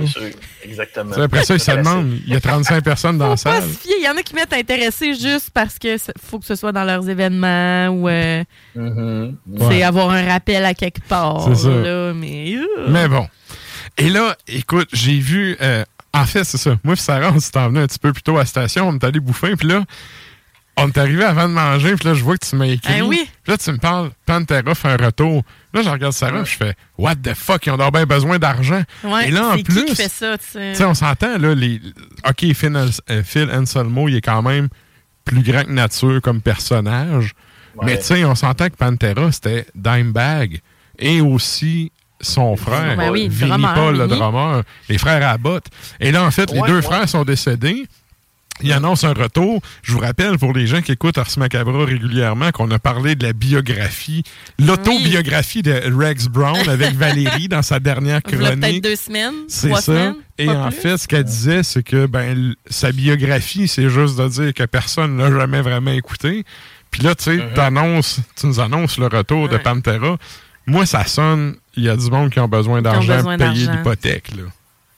Exactement. 0.65 1.11
Tu 1.11 1.15
sais, 1.17 1.21
Après 1.21 1.45
ça, 1.45 1.53
ils 1.53 1.59
se 1.59 1.71
demandent, 1.71 2.17
il 2.27 2.33
y 2.33 2.35
a 2.35 2.41
35 2.41 2.83
personnes 2.83 3.17
dans 3.17 3.29
la 3.29 3.37
salle. 3.37 3.63
Il 3.85 4.03
y 4.03 4.09
en 4.09 4.17
a 4.17 4.21
qui 4.21 4.33
mettent 4.35 4.51
intéressés 4.51 5.13
juste 5.13 5.51
parce 5.53 5.77
que 5.79 5.95
faut 6.21 6.39
que 6.39 6.45
ce 6.45 6.55
soit 6.55 6.73
dans 6.73 6.83
leurs 6.83 7.07
événements 7.07 7.87
ou 7.89 8.09
euh, 8.09 8.43
Mm-hmm. 8.75 9.35
c'est 9.59 9.63
Ouais. 9.67 9.83
avoir 9.83 10.09
un 10.09 10.25
rappel 10.27 10.65
à 10.65 10.73
quelque 10.73 11.01
part. 11.07 11.45
C'est 11.49 11.63
ça. 11.63 11.69
là, 11.69 12.13
mais, 12.13 12.55
euh. 12.55 12.87
Mais 12.89 13.07
bon. 13.07 13.27
Et 13.97 14.09
là, 14.09 14.35
écoute, 14.47 14.89
j'ai 14.91 15.19
vu. 15.19 15.55
euh, 15.61 15.85
en 16.13 16.25
fait, 16.25 16.43
c'est 16.43 16.57
ça. 16.57 16.77
Moi, 16.83 16.95
puis 16.95 17.03
Sarah, 17.03 17.31
on 17.33 17.39
s'est 17.39 17.57
emmené 17.57 17.81
un 17.81 17.87
petit 17.87 17.99
peu 17.99 18.11
plus 18.13 18.23
tôt 18.23 18.35
à 18.37 18.39
la 18.39 18.45
station. 18.45 18.87
On 18.89 18.95
est 18.95 19.03
allé 19.03 19.19
bouffer. 19.19 19.55
Puis 19.55 19.67
là, 19.67 19.83
on 20.77 20.87
est 20.87 20.97
arrivé 20.97 21.23
avant 21.23 21.47
de 21.47 21.53
manger. 21.53 21.95
Puis 21.95 22.07
là, 22.07 22.13
je 22.13 22.23
vois 22.23 22.37
que 22.37 22.45
tu 22.45 22.55
m'as 22.55 22.65
écrit. 22.65 22.93
Eh 22.97 23.01
oui. 23.01 23.29
Puis 23.43 23.51
là, 23.51 23.57
tu 23.57 23.71
me 23.71 23.77
parles, 23.77 24.11
Pantera 24.25 24.73
fait 24.75 24.87
un 24.89 24.97
retour. 25.05 25.43
Là, 25.73 25.81
je 25.83 25.89
regarde 25.89 26.13
Sarah. 26.13 26.43
puis 26.43 26.53
je 26.53 26.57
fais, 26.57 26.75
What 26.97 27.17
the 27.17 27.33
fuck, 27.35 27.65
ils 27.65 27.71
ont 27.71 27.77
donc 27.77 27.93
bien 27.93 28.05
besoin 28.05 28.39
d'argent. 28.39 28.81
Ouais, 29.03 29.27
Et 29.27 29.31
là, 29.31 29.49
en 29.49 29.57
c'est 29.57 29.63
plus. 29.63 29.75
qui 29.75 29.85
qui 29.85 29.95
fait 29.95 30.09
ça, 30.09 30.37
tu 30.37 30.45
sais? 30.51 30.85
On 30.85 30.93
s'entend, 30.95 31.37
là, 31.37 31.53
les... 31.53 31.79
OK, 32.27 32.53
Phil, 32.53 32.75
euh, 33.09 33.23
Phil 33.23 33.49
Anselmo, 33.51 34.07
il 34.07 34.15
est 34.15 34.21
quand 34.21 34.41
même 34.41 34.67
plus 35.25 35.43
grand 35.43 35.63
que 35.63 35.71
nature 35.71 36.21
comme 36.21 36.41
personnage. 36.41 37.33
Mais 37.83 37.97
tu 37.99 38.05
sais, 38.05 38.25
on 38.25 38.35
s'entend 38.35 38.67
que 38.69 38.75
Pantera, 38.75 39.31
c'était 39.31 39.65
Dimebag 39.75 40.59
et 40.97 41.21
aussi 41.21 41.91
son 42.21 42.55
frère, 42.55 42.97
Ben 42.97 43.11
oui, 43.11 43.27
Vinnie 43.29 43.49
drummer, 43.51 43.73
Paul, 43.73 43.97
le 43.97 44.05
Vinnie. 44.05 44.19
drummer, 44.19 44.63
les 44.89 44.97
frères 44.97 45.27
Abbott. 45.27 45.65
Et 45.99 46.11
là, 46.11 46.23
en 46.23 46.31
fait, 46.31 46.51
les 46.51 46.61
deux 46.61 46.75
ouais. 46.77 46.81
frères 46.81 47.07
sont 47.07 47.23
décédés. 47.23 47.85
Il 48.61 48.73
annonce 48.73 49.05
un 49.05 49.13
retour. 49.13 49.61
Je 49.83 49.93
vous 49.93 49.99
rappelle, 49.99 50.37
pour 50.37 50.51
les 50.51 50.67
gens 50.67 50.81
qui 50.81 50.91
écoutent 50.91 51.17
Ars 51.17 51.29
Macabra 51.37 51.85
régulièrement, 51.85 52.51
qu'on 52.51 52.69
a 52.71 52.77
parlé 52.79 53.15
de 53.15 53.25
la 53.25 53.31
biographie, 53.31 54.21
l'autobiographie 54.59 55.61
de 55.61 55.81
Rex 55.97 56.27
Brown 56.27 56.67
avec 56.67 56.93
Valérie 56.95 57.47
dans 57.47 57.61
sa 57.61 57.79
dernière 57.79 58.21
chronique. 58.21 58.59
peut-être 58.59 58.83
deux 58.83 58.95
semaines, 58.95 59.33
C'est 59.47 59.73
ça. 59.75 59.81
semaines. 59.81 60.15
Et 60.37 60.49
en 60.49 60.69
plus. 60.69 60.75
fait, 60.77 60.97
ce 60.97 61.07
qu'elle 61.07 61.23
disait, 61.23 61.63
c'est 61.63 61.83
que 61.83 62.05
ben, 62.05 62.53
sa 62.69 62.91
biographie, 62.91 63.67
c'est 63.67 63.89
juste 63.89 64.17
de 64.17 64.27
dire 64.27 64.53
que 64.53 64.63
personne 64.63 65.15
ne 65.17 65.23
l'a 65.29 65.39
jamais 65.39 65.61
vraiment 65.61 65.91
écouté. 65.91 66.43
Puis 66.91 67.01
là, 67.03 67.15
tu 67.15 67.23
sais, 67.25 67.37
Uh-huh. 67.37 68.19
tu 68.35 68.47
nous 68.47 68.59
annonces 68.59 68.97
le 68.97 69.07
retour 69.07 69.47
de 69.49 69.57
Pantera. 69.57 70.17
Moi, 70.65 70.85
ça 70.85 71.05
sonne, 71.05 71.55
il 71.79 71.85
y 71.85 71.89
a 71.89 71.95
du 71.95 72.09
monde 72.11 72.29
qui 72.29 72.39
ont 72.39 72.47
besoin 72.47 72.81
d'argent 72.81 73.21
pour 73.23 73.37
payer 73.37 73.67
l'hypothèque. 73.67 74.35
là. 74.35 74.43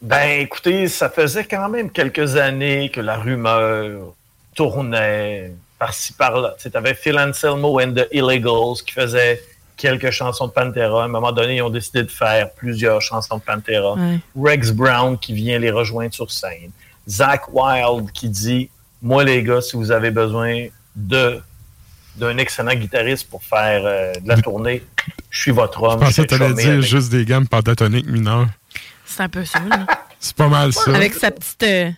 Ben, 0.01 0.41
écoutez, 0.41 0.87
ça 0.87 1.09
faisait 1.09 1.45
quand 1.45 1.69
même 1.69 1.91
quelques 1.91 2.35
années 2.35 2.89
que 2.89 3.01
la 3.01 3.17
rumeur 3.17 4.13
tournait 4.55 5.53
par-ci 5.77 6.13
par-là. 6.13 6.55
Tu 6.59 6.69
avais 6.73 6.95
Phil 6.95 7.17
Anselmo 7.19 7.79
and 7.79 7.93
the 7.93 8.07
Illegals 8.11 8.83
qui 8.85 8.93
faisaient 8.93 9.41
quelques 9.77 10.09
chansons 10.09 10.47
de 10.47 10.51
Pantera. 10.51 11.03
À 11.03 11.05
un 11.05 11.07
moment 11.07 11.31
donné, 11.31 11.57
ils 11.57 11.61
ont 11.61 11.69
décidé 11.69 12.03
de 12.03 12.09
faire 12.09 12.51
plusieurs 12.51 13.01
chansons 13.01 13.37
de 13.37 13.41
Pantera. 13.41 13.95
Rex 14.35 14.71
Brown 14.71 15.17
qui 15.17 15.33
vient 15.33 15.59
les 15.59 15.71
rejoindre 15.71 16.13
sur 16.13 16.31
scène. 16.31 16.71
Zach 17.07 17.43
Wild 17.51 18.11
qui 18.11 18.27
dit 18.29 18.69
Moi, 19.03 19.23
les 19.23 19.43
gars, 19.43 19.61
si 19.61 19.75
vous 19.75 19.91
avez 19.91 20.09
besoin 20.09 20.65
de 20.95 21.41
d'un 22.15 22.37
excellent 22.37 22.73
guitariste 22.75 23.29
pour 23.29 23.43
faire 23.43 23.81
euh, 23.85 24.13
de 24.13 24.27
la 24.27 24.37
tournée, 24.41 24.83
je 25.29 25.39
suis 25.39 25.51
votre 25.51 25.81
homme. 25.83 25.99
Je 26.01 26.05
pensais 26.05 26.25
que 26.25 26.35
tu 26.35 26.41
allais 26.43 26.53
dire 26.53 26.81
juste 26.81 27.11
des 27.11 27.25
gammes 27.25 27.47
pentatoniques 27.47 28.07
mineures. 28.07 28.47
C'est 29.05 29.23
un 29.23 29.29
peu 29.29 29.45
ça. 29.45 29.59
là. 29.59 29.85
C'est 30.19 30.35
pas 30.35 30.47
mal 30.47 30.71
ça. 30.73 30.93
Avec 30.95 31.13
sa 31.13 31.31
petite, 31.31 31.63
euh, 31.63 31.89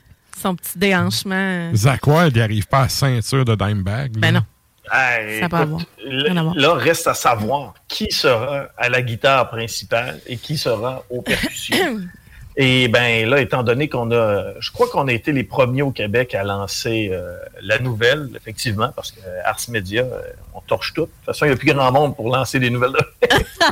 son 0.41 0.55
petit 0.55 0.77
déhanchement. 0.77 1.71
Zach 1.75 2.07
Wild, 2.07 2.35
il 2.35 2.39
n'arrive 2.39 2.67
pas 2.67 2.81
à 2.81 2.89
ceinture 2.89 3.45
de 3.45 3.55
Dimebag. 3.55 4.11
Ben 4.17 4.33
non. 4.33 4.43
Hey, 4.91 5.39
Ça 5.39 5.49
peut 5.49 5.55
avoir. 5.57 5.81
Rien 6.05 6.37
à 6.37 6.43
voir. 6.43 6.55
Là, 6.55 6.73
reste 6.73 7.07
à 7.07 7.13
savoir 7.13 7.73
qui 7.87 8.11
sera 8.11 8.67
à 8.77 8.89
la 8.89 9.01
guitare 9.01 9.49
principale 9.49 10.19
et 10.27 10.37
qui 10.37 10.57
sera 10.57 11.03
aux 11.09 11.21
percussions. 11.21 12.01
et 12.55 12.87
ben 12.87 13.27
là, 13.27 13.41
étant 13.41 13.63
donné 13.63 13.89
qu'on 13.89 14.11
a, 14.11 14.59
je 14.59 14.71
crois 14.71 14.87
qu'on 14.87 15.07
a 15.07 15.13
été 15.13 15.31
les 15.31 15.43
premiers 15.43 15.81
au 15.81 15.91
Québec 15.91 16.35
à 16.35 16.43
lancer 16.43 17.09
euh, 17.11 17.37
la 17.61 17.79
nouvelle, 17.79 18.29
effectivement, 18.35 18.91
parce 18.95 19.11
que 19.11 19.19
Ars 19.43 19.59
Media, 19.69 20.03
euh, 20.03 20.21
on 20.53 20.61
torche 20.61 20.93
tout. 20.93 21.01
De 21.01 21.07
toute 21.07 21.25
façon, 21.25 21.45
il 21.45 21.49
n'y 21.49 21.53
a 21.53 21.57
plus 21.57 21.73
grand 21.73 21.91
monde 21.91 22.15
pour 22.15 22.29
lancer 22.29 22.59
des 22.59 22.69
nouvelles. 22.69 22.95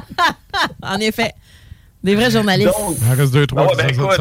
en 0.82 0.98
effet. 1.00 1.34
Des 2.04 2.16
vrais 2.16 2.32
journalistes. 2.32 2.74
Donc, 2.78 2.98
Il 3.00 3.12
en 3.12 3.16
reste 3.16 3.34
deux, 3.34 3.46
trois 3.46 3.68
Ah 3.72 3.76
ben, 3.76 3.90
écoute, 3.90 4.20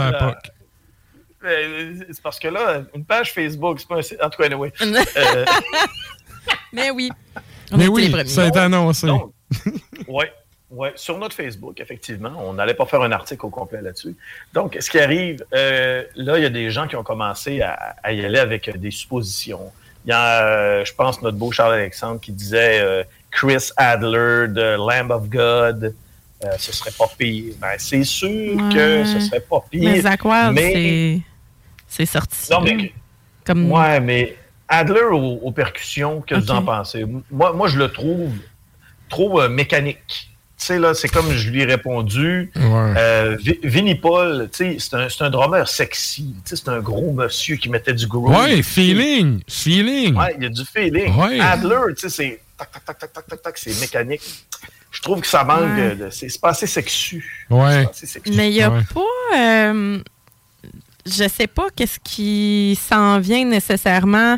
euh, 1.42 1.48
euh, 1.48 2.04
c'est 2.08 2.22
parce 2.22 2.38
que 2.38 2.48
là, 2.48 2.82
une 2.94 3.04
page 3.04 3.32
Facebook, 3.32 3.80
c'est 3.80 3.88
pas 3.88 3.96
un 3.96 4.02
site. 4.02 4.22
En 4.22 4.28
tout 4.28 4.42
cas, 4.42 4.46
anyway. 4.46 4.72
Euh, 5.16 5.44
Mais 6.72 6.90
oui. 6.90 7.10
On 7.72 7.76
Mais 7.76 7.88
oui, 7.88 8.14
ça 8.26 8.44
a 8.44 8.48
été 8.48 8.58
annoncé. 8.58 9.08
Oui, 10.08 10.24
ouais, 10.70 10.92
sur 10.96 11.18
notre 11.18 11.34
Facebook, 11.34 11.80
effectivement. 11.80 12.32
On 12.38 12.54
n'allait 12.54 12.74
pas 12.74 12.86
faire 12.86 13.02
un 13.02 13.12
article 13.12 13.46
au 13.46 13.50
complet 13.50 13.82
là-dessus. 13.82 14.16
Donc, 14.52 14.76
ce 14.80 14.90
qui 14.90 14.98
arrive, 14.98 15.44
euh, 15.54 16.04
là, 16.16 16.38
il 16.38 16.42
y 16.42 16.46
a 16.46 16.50
des 16.50 16.70
gens 16.70 16.86
qui 16.86 16.96
ont 16.96 17.02
commencé 17.02 17.60
à, 17.62 17.96
à 18.02 18.12
y 18.12 18.24
aller 18.24 18.38
avec 18.38 18.68
euh, 18.68 18.72
des 18.72 18.90
suppositions. 18.90 19.72
Il 20.06 20.10
y 20.10 20.12
a, 20.12 20.46
euh, 20.46 20.84
je 20.84 20.94
pense, 20.94 21.20
notre 21.22 21.36
beau 21.36 21.52
Charles-Alexandre 21.52 22.20
qui 22.20 22.32
disait 22.32 22.80
euh, 22.80 23.04
Chris 23.30 23.68
Adler 23.76 24.46
de 24.48 24.76
Lamb 24.76 25.10
of 25.10 25.28
God. 25.28 25.94
ce 26.58 26.72
serait 26.72 26.92
pas 26.98 27.06
pire. 27.18 27.54
Ben, 27.60 27.74
c'est 27.78 28.04
sûr 28.04 28.56
que 28.72 29.04
ce 29.04 29.20
serait 29.20 29.40
pas 29.40 29.62
pire. 29.70 29.90
Mais 29.90 30.00
Zach 30.00 30.24
Wild, 30.24 30.52
mais- 30.54 31.20
c'est- 31.86 32.06
sorti. 32.06 32.50
Non, 32.50 32.60
mais 32.62 32.92
Comme... 33.44 33.70
Ouais, 33.70 34.00
mais 34.00 34.36
Adler 34.68 35.02
aux, 35.10 35.40
aux 35.42 35.52
percussions, 35.52 36.20
que 36.22 36.34
vous 36.36 36.50
en 36.50 36.62
pensez? 36.62 37.04
Moi, 37.30 37.52
moi, 37.52 37.68
je 37.68 37.76
le 37.78 37.90
trouve 37.90 38.30
trop 39.10 39.46
mécanique. 39.48 40.29
Tu 40.60 40.66
sais, 40.66 40.78
là, 40.78 40.92
c'est 40.92 41.08
comme 41.08 41.32
je 41.32 41.48
lui 41.48 41.62
ai 41.62 41.64
répondu. 41.64 42.52
Ouais. 42.54 42.94
Euh, 42.98 43.36
Vinnie 43.64 43.94
Paul, 43.94 44.50
tu 44.52 44.58
sais, 44.58 44.76
c'est 44.78 44.94
un, 44.94 45.08
c'est 45.08 45.24
un 45.24 45.30
drummer 45.30 45.66
sexy. 45.66 46.34
Tu 46.44 46.50
sais, 46.50 46.56
c'est 46.62 46.68
un 46.68 46.80
gros 46.80 47.12
monsieur 47.14 47.56
qui 47.56 47.70
mettait 47.70 47.94
du 47.94 48.06
groove. 48.06 48.30
Ouais, 48.36 48.62
feeling. 48.62 49.40
Feeling. 49.48 50.14
Ouais, 50.14 50.34
il 50.36 50.42
y 50.42 50.46
a 50.46 50.50
du 50.50 50.62
feeling. 50.66 51.16
Ouais. 51.16 51.40
Adler, 51.40 51.94
tu 51.96 52.02
sais, 52.02 52.10
c'est 52.10 52.40
tac, 52.58 52.70
tac, 52.72 52.84
tac, 52.84 52.98
tac, 52.98 53.12
tac, 53.14 53.26
tac, 53.26 53.42
tac, 53.42 53.58
c'est 53.58 53.80
mécanique. 53.80 54.20
Je 54.90 55.00
trouve 55.00 55.22
que 55.22 55.26
ça 55.28 55.44
manque 55.44 55.60
Ouais. 55.78 55.96
de. 55.96 56.10
C'est 56.10 56.38
pas 56.38 56.50
assez 56.50 56.66
sexu. 56.66 57.46
Ouais. 57.48 57.88
C'est 57.94 58.06
sexy. 58.06 58.32
Mais 58.36 58.50
il 58.50 58.54
n'y 58.54 58.62
a 58.62 58.70
Ouais. 58.70 58.80
pas. 58.92 59.38
euh, 59.38 59.98
je 61.06 61.26
sais 61.28 61.46
pas 61.46 61.68
qu'est-ce 61.74 61.98
qui 62.04 62.78
s'en 62.88 63.18
vient 63.18 63.46
nécessairement 63.46 64.36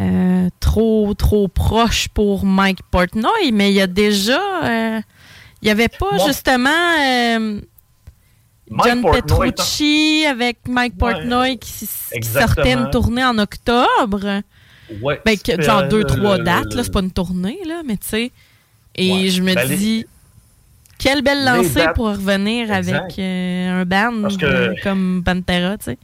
euh, 0.00 0.48
trop, 0.60 1.12
trop 1.14 1.48
proche 1.48 2.06
pour 2.08 2.44
Mike 2.46 2.80
Portnoy, 2.92 3.50
mais 3.52 3.70
il 3.70 3.74
y 3.74 3.80
a 3.80 3.86
déjà. 3.88 4.40
euh, 4.64 5.00
il 5.62 5.66
n'y 5.66 5.70
avait 5.70 5.88
pas 5.88 6.10
Moi- 6.16 6.26
justement. 6.26 6.68
euh, 7.00 7.60
John 8.84 9.02
Portnoy, 9.02 9.50
Petrucci 9.52 10.24
avec 10.28 10.58
Mike 10.66 10.94
Ouais. 10.94 11.12
Portnoy 11.12 11.58
qui, 11.58 11.88
qui 12.20 12.28
sortait 12.28 12.72
une 12.72 12.90
tournée 12.90 13.24
en 13.24 13.38
octobre. 13.38 14.40
Ouais. 15.02 15.20
Ben, 15.24 15.36
que, 15.38 15.60
genre 15.60 15.80
Euh, 15.80 15.88
deux, 15.88 16.04
trois 16.04 16.38
le- 16.38 16.44
dates, 16.44 16.74
là, 16.74 16.82
c'est 16.84 16.92
pas 16.92 17.00
une 17.00 17.10
tournée, 17.10 17.58
là, 17.66 17.82
mais 17.86 17.96
tu 17.96 18.06
sais. 18.08 18.30
Et 18.94 19.12
Ouais. 19.12 19.28
je 19.28 19.42
me 19.42 19.54
Ben, 19.54 19.68
les- 19.68 19.76
dis, 19.76 20.06
quelle 20.98 21.22
belle 21.22 21.44
lancée 21.44 21.74
dates- 21.84 21.94
pour 21.94 22.06
revenir 22.08 22.70
Exact. 22.72 22.96
avec 22.96 23.18
euh, 23.18 23.82
un 23.82 23.84
band 23.84 24.28
que- 24.36 24.44
euh, 24.44 24.74
comme 24.82 25.22
Pantera, 25.24 25.78
tu 25.78 25.84
sais. 25.84 25.98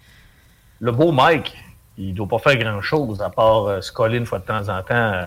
le 0.81 0.93
beau 0.93 1.11
Mike, 1.13 1.55
il 1.99 2.15
doit 2.15 2.29
pas 2.29 2.39
faire 2.39 2.57
grand-chose 2.57 3.21
à 3.21 3.31
part 3.31 3.67
euh, 3.67 3.81
se 3.81 3.91
coller 3.93 4.19
une 4.19 4.27
fois 4.27 4.39
de 4.39 4.45
temps 4.45 4.69
en 4.69 4.83
temps 4.83 5.25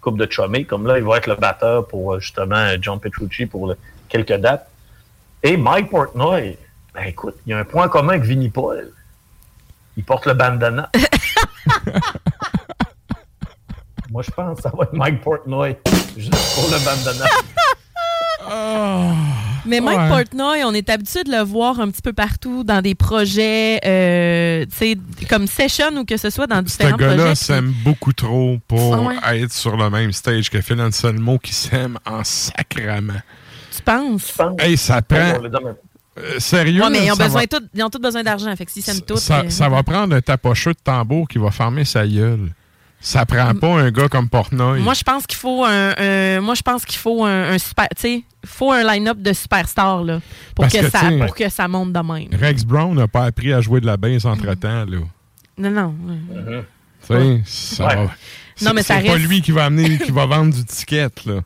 coupe 0.00 0.18
de 0.18 0.30
chumé. 0.30 0.64
Comme 0.64 0.86
là, 0.86 0.98
il 0.98 1.04
va 1.04 1.16
être 1.18 1.26
le 1.26 1.34
batteur 1.36 1.86
pour 1.86 2.14
euh, 2.14 2.20
justement 2.20 2.68
John 2.80 2.98
Petrucci 3.00 3.46
pour 3.46 3.66
le- 3.68 3.76
quelques 4.08 4.34
dates. 4.36 4.68
Et 5.42 5.56
Mike 5.56 5.90
Portnoy, 5.90 6.56
ben 6.94 7.02
écoute, 7.06 7.36
il 7.46 7.50
y 7.50 7.52
a 7.52 7.58
un 7.58 7.64
point 7.64 7.88
commun 7.88 8.14
avec 8.14 8.24
Vinnie 8.24 8.48
Paul. 8.50 8.92
Il 9.96 10.04
porte 10.04 10.26
le 10.26 10.34
bandana. 10.34 10.90
Moi, 14.10 14.22
je 14.22 14.30
pense 14.30 14.56
que 14.56 14.62
ça 14.62 14.72
va 14.74 14.84
être 14.84 14.92
Mike 14.94 15.20
Portnoy, 15.22 15.76
juste 16.16 16.54
pour 16.54 16.64
le 16.70 16.78
bandana. 16.84 17.26
Mais 19.66 19.80
Mike 19.80 19.98
Ouais. 19.98 20.08
Portnoy, 20.08 20.64
on 20.64 20.72
est 20.72 20.88
habitué 20.88 21.24
de 21.24 21.30
le 21.30 21.42
voir 21.42 21.78
un 21.80 21.90
petit 21.90 22.00
peu 22.02 22.12
partout 22.12 22.64
dans 22.64 22.80
des 22.80 22.94
projets, 22.94 23.80
euh, 23.84 24.64
tu 24.66 24.76
sais, 24.76 24.96
comme 25.28 25.46
Session 25.46 25.90
ou 25.96 26.04
que 26.04 26.16
ce 26.16 26.30
soit 26.30 26.46
dans 26.46 26.58
Ce 26.58 26.62
différents 26.62 26.96
gars-là 26.96 27.16
projets. 27.16 27.34
s'aime 27.34 27.72
beaucoup 27.84 28.12
trop 28.12 28.58
pour 28.66 28.94
Ah 28.94 29.00
ouais. 29.32 29.40
être 29.42 29.52
sur 29.52 29.76
le 29.76 29.90
même 29.90 30.12
stage 30.12 30.48
que 30.48 30.60
Phil 30.60 30.80
Anselmo 30.80 31.38
qui 31.38 31.52
s'aime 31.52 31.98
en 32.06 32.24
sacrament. 32.24 33.20
Tu 33.76 33.82
penses? 33.82 34.32
Hey, 34.58 34.76
ça 34.76 35.02
prend. 35.02 35.18
Euh, 35.18 36.38
sérieux? 36.40 36.82
Ouais, 36.82 36.90
mais 36.90 37.04
ils 37.06 37.12
ont, 37.12 37.14
ça 37.14 37.24
besoin 37.24 37.40
va- 37.42 37.46
tout- 37.46 37.66
ils 37.74 37.82
ont 37.84 37.90
tous 37.90 38.00
besoin 38.00 38.22
d'argent. 38.24 38.54
Fait 38.56 38.64
que 38.64 38.72
s'ils 38.72 38.82
s'aiment 38.82 39.02
tous. 39.02 39.18
ça, 39.18 39.40
euh, 39.40 39.50
ça 39.50 39.68
va 39.68 39.82
prendre 39.84 40.16
un 40.16 40.20
tapocheux 40.20 40.72
de 40.72 40.78
tambour 40.82 41.28
qui 41.28 41.38
va 41.38 41.50
fermer 41.52 41.84
sa 41.84 42.06
gueule. 42.06 42.50
Ça 43.00 43.24
prend 43.24 43.54
pas 43.54 43.68
un 43.80 43.90
gars 43.92 44.08
comme 44.08 44.28
Portnoy. 44.28 44.80
Moi, 44.80 44.94
je 44.94 45.02
pense 45.04 45.24
qu'il 45.26 45.38
faut 45.38 45.64
un, 45.64 45.94
un- 45.96 46.40
moi, 46.40 46.54
je 46.54 46.62
pense 46.62 46.84
qu'il 46.84 46.98
faut 46.98 47.24
un, 47.24 47.52
un 47.52 47.58
super, 47.58 47.86
tu 47.96 48.00
sais, 48.02 48.22
faut 48.44 48.72
un 48.72 48.82
line-up 48.82 49.18
de 49.18 49.32
superstars 49.32 50.02
là, 50.02 50.20
pour 50.54 50.64
Parce 50.64 50.74
que, 50.74 50.80
que, 50.80 50.90
ça, 50.90 51.00
tu 51.00 51.08
sais, 51.10 51.18
pour 51.26 51.34
que 51.34 51.48
ça 51.48 51.68
monte 51.68 51.92
de 51.92 52.00
même. 52.00 52.28
Rex 52.40 52.64
Brown 52.64 52.94
n'a 52.96 53.06
pas 53.06 53.24
appris 53.24 53.52
à 53.52 53.60
jouer 53.60 53.80
de 53.80 53.86
la 53.86 53.96
basse 53.96 54.24
entre-temps. 54.24 54.84
Là. 54.84 54.98
Non, 55.58 55.70
non. 55.70 55.94
Tu 57.06 57.14
sais, 57.14 57.42
ça 57.44 57.86
Ouais. 57.86 57.94
va- 57.94 58.00
Non, 58.02 58.08
c'est- 58.56 58.72
mais 58.72 58.82
ça 58.82 59.00
c'est 59.00 59.06
pas 59.06 59.16
lui 59.16 59.40
qui 59.42 59.52
va 59.52 59.66
amener, 59.66 59.98
qui 59.98 60.10
va 60.10 60.26
vendre 60.26 60.52
du 60.52 60.64
ticket. 60.64 61.08
Là. 61.26 61.40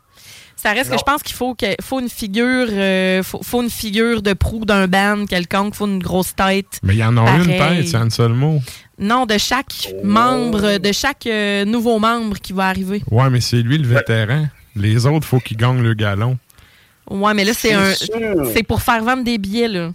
Ça 0.62 0.70
reste 0.72 0.90
Non. 0.90 0.96
que 0.96 1.00
je 1.00 1.04
pense 1.04 1.22
qu'il 1.24 1.34
faut 1.34 1.54
que, 1.56 1.66
faut 1.82 1.98
une 1.98 2.08
figure, 2.08 2.68
euh, 2.70 3.22
faut, 3.24 3.40
faut 3.42 3.62
une 3.62 3.70
figure 3.70 4.22
de 4.22 4.32
proue 4.32 4.64
d'un 4.64 4.86
band 4.86 5.26
quelconque, 5.26 5.74
faut 5.74 5.86
une 5.88 5.98
grosse 5.98 6.36
tête. 6.36 6.78
Mais 6.84 6.94
il 6.94 6.98
y 6.98 7.04
en 7.04 7.16
a 7.16 7.28
une 7.38 7.46
tête, 7.46 7.88
c'est 7.88 7.96
Anselmo. 7.96 8.60
Non, 8.98 9.26
de 9.26 9.38
chaque 9.38 9.88
Oh. 9.92 9.96
membre, 10.04 10.78
de 10.78 10.92
chaque 10.92 11.26
euh, 11.26 11.64
nouveau 11.64 11.98
membre 11.98 12.38
qui 12.38 12.52
va 12.52 12.66
arriver. 12.68 13.02
Ouais, 13.10 13.28
mais 13.28 13.40
c'est 13.40 13.56
lui 13.56 13.76
le 13.78 13.88
vétéran. 13.88 14.46
Les 14.76 15.04
autres, 15.06 15.26
faut 15.26 15.40
qu'ils 15.40 15.56
gagnent 15.56 15.82
le 15.82 15.94
galon. 15.94 16.38
Ouais, 17.10 17.34
mais 17.34 17.44
là 17.44 17.52
c'est 17.54 17.72
un, 17.74 17.92
c'est 18.54 18.62
pour 18.62 18.82
faire 18.82 19.02
vendre 19.02 19.24
des 19.24 19.38
billets 19.38 19.66
là. 19.68 19.90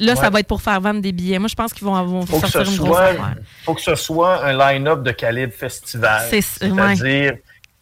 Là, 0.00 0.16
ça 0.16 0.28
va 0.30 0.40
être 0.40 0.48
pour 0.48 0.60
faire 0.60 0.80
vendre 0.80 1.00
des 1.00 1.12
billets. 1.12 1.38
Moi, 1.38 1.48
je 1.48 1.54
pense 1.54 1.72
qu'ils 1.72 1.84
vont, 1.86 2.04
vont 2.04 2.26
faut 2.26 2.40
que, 2.40 2.48
sortir 2.48 2.66
ce 2.66 2.72
une 2.72 2.84
grosse 2.84 2.98
affaire. 2.98 3.36
faut 3.64 3.72
que 3.72 3.80
ce 3.80 3.94
soit 3.94 4.44
un 4.44 4.52
line-up 4.52 5.02
de 5.04 5.12
calibre 5.12 5.52
festival. 5.54 6.26
C'est- 6.28 6.40
C'est-à-dire, 6.42 7.34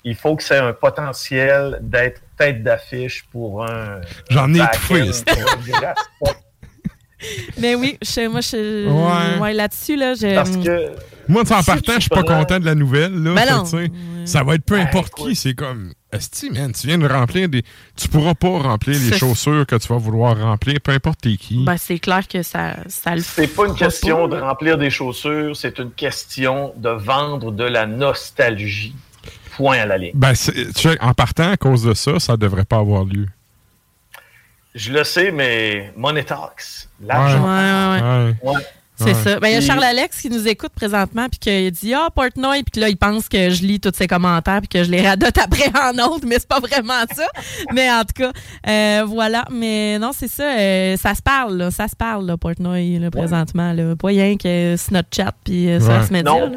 il 0.05 0.15
faut 0.15 0.37
que 0.37 0.43
ça 0.43 0.57
ait 0.57 0.61
un 0.61 0.73
potentiel 0.73 1.79
d'être 1.83 2.21
tête 2.39 2.63
d'affiche 2.63 3.25
pour 3.33 3.65
un. 3.65 4.01
J'en 4.31 4.53
ai 4.55 4.59
étouffé, 4.59 5.13
c'est-. 5.13 5.25
Mais 7.59 7.75
oui, 7.77 7.99
je, 8.03 8.29
moi, 8.29 8.41
je, 8.41 8.87
Ouais. 8.89 9.41
ouais, 9.41 9.53
là-dessus, 9.55 9.97
là, 9.97 10.15
je, 10.15 10.35
Parce 10.35 10.57
que. 10.57 10.91
Moi, 11.27 11.41
en 11.41 11.45
Si 11.63 11.65
partant, 11.65 11.93
je 11.95 12.01
suis 12.01 12.09
pas 12.11 12.23
content 12.23 12.61
de 12.61 12.67
la 12.67 12.75
nouvelle. 12.75 13.15
Là, 13.23 13.33
Ben 13.35 13.65
Fait 13.65 13.89
non. 13.89 14.27
Ça 14.27 14.43
va 14.43 14.57
être 14.57 14.65
peu 14.65 14.77
Ben, 14.77 14.87
importe 14.87 15.15
qui. 15.15 15.35
C'est 15.35 15.55
comme, 15.55 15.93
Esti, 16.13 16.51
man, 16.51 16.71
tu 16.73 16.87
viens 16.87 16.99
de 16.99 17.07
remplir 17.09 17.49
des. 17.49 17.63
Tu 17.97 18.09
pourras 18.09 18.35
pas 18.35 18.49
remplir 18.59 18.99
les 18.99 19.11
C'est- 19.13 19.19
chaussures 19.19 19.65
que 19.67 19.77
tu 19.77 19.89
vas 19.89 19.97
vouloir 19.97 20.39
remplir, 20.39 20.77
peu 20.83 20.93
importe 20.93 21.23
t'es 21.23 21.37
qui. 21.37 21.65
ben, 21.65 21.77
c'est 21.79 21.99
clair 21.99 22.29
que 22.29 22.43
ça, 22.43 22.77
ça 22.89 23.15
le 23.15 23.23
C'est 23.23 23.47
pas 23.47 23.67
une 23.67 23.75
question 23.75 24.29
pas. 24.29 24.37
de 24.37 24.43
remplir 24.43 24.77
des 24.77 24.91
chaussures, 24.91 25.57
c'est 25.57 25.79
une 25.79 25.93
question 25.93 26.75
de 26.77 26.91
vendre 26.91 27.53
de 27.53 27.65
la 27.65 27.87
nostalgie. 27.87 28.95
Point 29.57 29.79
à 29.79 29.87
la 29.87 29.99
ligne. 29.99 30.13
Ben, 30.15 30.35
c'est- 30.35 30.73
tu 30.75 30.89
sais, 30.89 31.01
en 31.01 31.15
partant, 31.15 31.51
à 31.53 31.57
cause 31.57 31.83
de 31.85 31.95
ça, 31.95 32.19
ça 32.19 32.37
devrait 32.37 32.65
pas 32.65 32.79
avoir 32.79 33.05
lieu. 33.05 33.27
Je 34.75 34.93
le 34.93 35.05
sais, 35.05 35.31
mais 35.31 35.93
Money 35.97 36.25
Talks. 36.25 36.89
L'argent. 37.01 37.45
ouais, 37.45 38.03
ouais. 38.03 38.35
Ouais. 38.43 38.55
Ouais. 38.55 38.63
C'est 38.97 39.15
ça. 39.15 39.41
Ben, 39.41 39.49
il 39.49 39.55
y 39.55 39.57
a 39.57 39.61
Charles 39.61 39.83
Alex 39.83 40.21
qui 40.21 40.31
nous 40.31 40.47
écoute 40.47 40.71
présentement, 40.73 41.27
puis 41.29 41.39
qu'il 41.41 41.71
dit 41.73 41.93
Ah, 41.95 42.09
Portnoy, 42.15 42.63
puis 42.63 42.81
là, 42.81 42.89
il 42.89 42.97
pense 42.97 43.29
que 43.29 43.51
je 43.51 43.63
lis 43.65 43.81
tous 43.81 43.91
ses 43.93 44.07
commentaires, 44.07 44.61
puis 44.61 44.69
que 44.69 44.85
je 44.85 44.91
les 44.91 45.03
radote 45.07 45.37
après 45.37 45.69
en 45.83 45.99
autre, 46.05 46.25
mais 46.27 46.37
c'est 46.39 46.47
pas 46.49 46.61
vraiment 46.61 47.03
ça. 47.13 47.27
mais 47.73 47.91
en 47.91 48.03
tout 48.03 48.23
cas, 48.23 48.33
euh, 48.69 49.05
voilà. 49.05 49.45
Mais 49.51 49.99
non, 49.99 50.13
c'est 50.17 50.29
ça. 50.31 50.45
Euh, 50.45 50.97
ça 50.97 51.15
se 51.17 51.23
parle, 51.23 51.57
là, 51.57 51.71
ça 51.73 51.89
se 51.89 51.97
parle, 51.97 52.25
là, 52.27 52.37
Portnoy, 52.37 52.99
là, 53.01 53.11
présentement. 53.11 53.73
Là. 53.73 53.97
Pas 53.97 54.09
rien 54.09 54.37
que 54.37 54.77
Snapchat, 54.77 55.33
puis 55.45 55.71
euh, 55.71 55.81
ça 55.81 56.07
se 56.07 56.13
met 56.13 56.23
Non. 56.23 56.53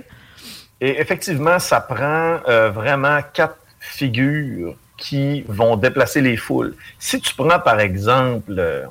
Et 0.79 0.99
effectivement, 0.99 1.59
ça 1.59 1.81
prend 1.81 2.39
vraiment 2.69 3.19
quatre 3.33 3.57
figures 3.79 4.75
qui 4.97 5.43
vont 5.47 5.75
déplacer 5.75 6.21
les 6.21 6.37
foules. 6.37 6.75
Si 6.99 7.19
tu 7.19 7.33
prends, 7.35 7.59
par 7.59 7.79
exemple, 7.79 8.87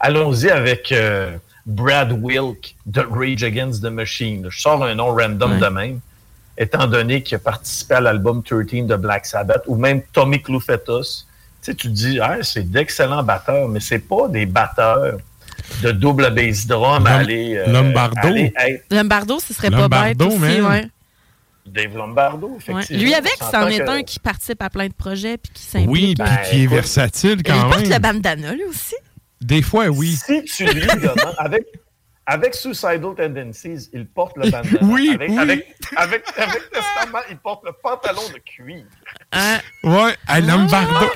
allons-y 0.00 0.50
avec 0.50 0.92
Brad 1.66 2.12
Wilk 2.12 2.76
de 2.86 3.00
Rage 3.00 3.42
Against 3.42 3.82
the 3.82 3.90
Machine. 3.90 4.46
Je 4.48 4.58
sors 4.60 4.82
un 4.84 4.94
nom 4.94 5.12
random 5.12 5.58
de 5.58 5.66
même, 5.66 6.00
étant 6.56 6.86
donné 6.86 7.22
qu'il 7.22 7.34
a 7.34 7.38
participé 7.40 7.94
à 7.94 8.00
l'album 8.00 8.42
13 8.42 8.86
de 8.86 8.96
Black 8.96 9.26
Sabbath, 9.26 9.64
ou 9.66 9.74
même 9.74 10.02
Tommy 10.12 10.40
Clufetos. 10.40 11.02
Tu 11.02 11.72
sais, 11.72 11.74
tu 11.74 11.88
te 11.88 11.92
dis, 11.92 12.20
ah, 12.20 12.38
c'est 12.42 12.70
d'excellents 12.70 13.24
batteurs, 13.24 13.68
mais 13.68 13.80
c'est 13.80 13.98
pas 13.98 14.28
des 14.28 14.46
batteurs 14.46 15.18
de 15.82 15.90
double 15.90 16.32
bass 16.32 16.66
drum 16.68 17.04
à 17.06 17.16
aller. 17.16 17.56
Euh, 17.56 17.66
Lombardo. 17.66 18.28
Lombardo, 18.90 19.40
ce 19.40 19.52
serait 19.52 19.70
pas 19.70 19.88
bête 19.88 20.22
aussi, 20.22 20.60
ouais. 20.60 20.88
Dave 21.66 21.96
Lombardo, 21.96 22.56
effectivement. 22.56 23.02
Lui 23.02 23.14
avec, 23.14 23.36
c'en 23.38 23.68
est 23.68 23.88
un 23.88 24.02
qui 24.02 24.18
participe 24.18 24.62
à 24.62 24.70
plein 24.70 24.88
de 24.88 24.92
projets 24.92 25.36
puis 25.36 25.52
qui 25.52 25.62
s'implique. 25.62 25.90
Oui, 25.90 26.14
puis 26.14 26.50
qui 26.50 26.64
est 26.64 26.66
versatile 26.66 27.42
quand 27.42 27.54
même. 27.54 27.66
Il 27.66 27.70
porte 27.70 27.88
le 27.88 27.98
bandana, 27.98 28.52
lui 28.52 28.64
aussi. 28.64 28.94
Des 29.40 29.62
fois, 29.62 29.88
oui. 29.88 30.16
Si 30.16 30.44
tu 30.44 30.64
lis 30.64 30.86
avec, 31.38 31.66
avec 32.24 32.54
Suicidal 32.54 33.14
Tendencies, 33.16 33.90
il 33.92 34.06
porte 34.06 34.36
le 34.36 34.50
bandana. 34.50 34.78
Oui, 34.82 35.10
avec, 35.14 35.30
oui. 35.30 35.38
Avec, 35.38 35.76
avec, 35.96 36.24
avec, 36.36 36.70
Testament, 36.70 37.22
il 37.30 37.36
porte 37.38 37.64
le 37.64 37.72
pantalon 37.72 38.22
de 38.32 38.38
cuir. 38.38 38.84
Hein? 39.32 39.58
Ouais, 39.84 40.14
à 40.26 40.40
Lombardo. 40.40 41.06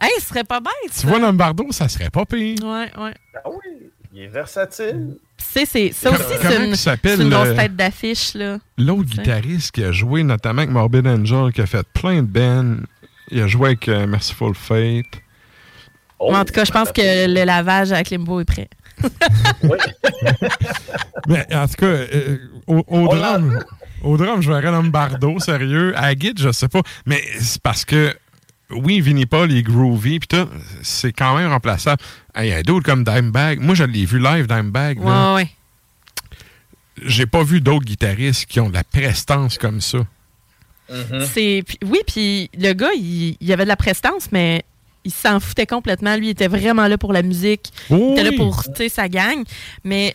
Hey, 0.00 0.10
ce 0.18 0.26
serait 0.26 0.44
pas 0.44 0.60
bête. 0.60 0.92
Tu 0.98 1.06
vois, 1.06 1.18
Lombardo, 1.18 1.66
ça 1.70 1.88
serait 1.88 2.10
pas 2.10 2.24
pire. 2.24 2.56
Ouais, 2.62 2.90
ouais. 2.98 3.14
Ah 3.36 3.50
oui, 3.50 3.90
il 4.14 4.22
est 4.22 4.28
versatile. 4.28 5.16
C'est, 5.38 5.66
c'est, 5.66 5.92
ça 5.92 6.12
aussi, 6.12 6.22
c'est 6.40 6.64
une, 6.64 6.76
c'est 6.76 7.20
une 7.20 7.28
grosse 7.28 7.54
tête 7.56 7.74
d'affiche. 7.74 8.34
Là. 8.34 8.58
L'autre 8.78 9.08
guitariste 9.08 9.72
qui 9.72 9.82
a 9.82 9.90
joué 9.90 10.22
notamment 10.22 10.62
avec 10.62 10.70
Morbid 10.70 11.06
Angel, 11.06 11.52
qui 11.52 11.60
a 11.60 11.66
fait 11.66 11.86
plein 11.92 12.22
de 12.22 12.28
bands. 12.28 12.76
Il 13.30 13.40
a 13.40 13.48
joué 13.48 13.68
avec 13.68 13.88
euh, 13.88 14.06
Merciful 14.06 14.54
Fate. 14.54 15.20
Oh, 16.20 16.32
en 16.32 16.44
tout 16.44 16.52
cas, 16.52 16.64
je 16.64 16.70
pense 16.70 16.92
que 16.92 17.26
le 17.26 17.44
lavage 17.44 17.90
avec 17.90 18.10
Limbo 18.10 18.40
est 18.40 18.44
prêt. 18.44 18.68
oui. 19.64 19.78
Mais 21.26 21.46
en 21.52 21.66
tout 21.66 21.74
cas, 21.74 21.86
euh, 21.86 22.38
au, 22.68 22.84
au 22.86 23.08
drum, 23.08 23.64
au 24.02 24.16
drum, 24.16 24.40
je 24.40 24.52
verrais 24.52 24.70
Lombardo, 24.70 25.40
sérieux. 25.40 25.92
À 25.96 26.14
Git, 26.14 26.34
je 26.38 26.52
sais 26.52 26.68
pas. 26.68 26.82
Mais 27.04 27.20
c'est 27.40 27.60
parce 27.60 27.84
que, 27.84 28.14
oui, 28.70 29.00
Vinnie 29.00 29.26
Paul 29.26 29.52
est 29.52 29.62
groovy, 29.62 30.20
pis 30.20 30.28
tout, 30.28 30.48
c'est 30.82 31.12
quand 31.12 31.36
même 31.36 31.50
remplaçable. 31.50 32.02
Il 32.38 32.46
y 32.46 32.52
a 32.52 32.62
d'autres 32.62 32.84
comme 32.84 33.04
Dimebag. 33.04 33.60
Moi, 33.60 33.74
je 33.74 33.84
l'ai 33.84 34.04
vu 34.04 34.18
live, 34.18 34.46
Dimebag. 34.46 34.98
Ouais, 35.00 35.34
ouais. 35.34 35.48
J'ai 37.02 37.26
pas 37.26 37.42
vu 37.42 37.60
d'autres 37.60 37.84
guitaristes 37.84 38.46
qui 38.46 38.60
ont 38.60 38.68
de 38.68 38.74
la 38.74 38.84
prestance 38.84 39.58
comme 39.58 39.80
ça. 39.80 39.98
Mm-hmm. 40.90 41.26
C'est 41.32 41.64
Oui, 41.84 41.98
puis 42.06 42.50
le 42.56 42.72
gars, 42.72 42.92
il, 42.96 43.36
il 43.40 43.52
avait 43.52 43.64
de 43.64 43.68
la 43.68 43.76
prestance, 43.76 44.30
mais 44.32 44.64
il 45.04 45.12
s'en 45.12 45.40
foutait 45.40 45.66
complètement. 45.66 46.16
Lui, 46.16 46.28
il 46.28 46.30
était 46.30 46.48
vraiment 46.48 46.86
là 46.88 46.96
pour 46.96 47.12
la 47.12 47.22
musique. 47.22 47.70
il 47.90 48.12
était 48.12 48.24
là 48.24 48.32
pour 48.36 48.64
sa 48.88 49.08
gang. 49.08 49.44
Mais 49.84 50.14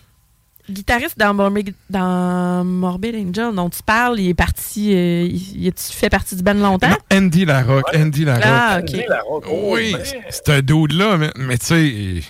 guitariste 0.70 1.18
dans 1.18 1.34
Morbid, 1.34 1.74
dans 1.90 2.64
Morbid 2.64 3.16
Angel 3.16 3.54
dont 3.54 3.70
tu 3.70 3.82
parles, 3.84 4.20
il 4.20 4.30
est 4.30 4.34
parti. 4.34 4.94
Euh, 4.94 5.28
il, 5.30 5.72
fait 5.76 6.10
partie 6.10 6.36
du 6.36 6.44
band 6.44 6.54
longtemps? 6.54 6.96
Andy 7.12 7.46
Larocque. 7.46 7.96
Andy 7.96 8.26
Larocque. 8.26 8.46
Ah, 8.46 8.82
ok. 9.28 9.46
oui, 9.74 9.96
c'est 10.30 10.50
un 10.50 10.62
dude 10.62 10.94
là, 10.94 11.18
mais, 11.18 11.32
mais 11.38 11.58
tu 11.58 11.66
sais. 11.66 12.22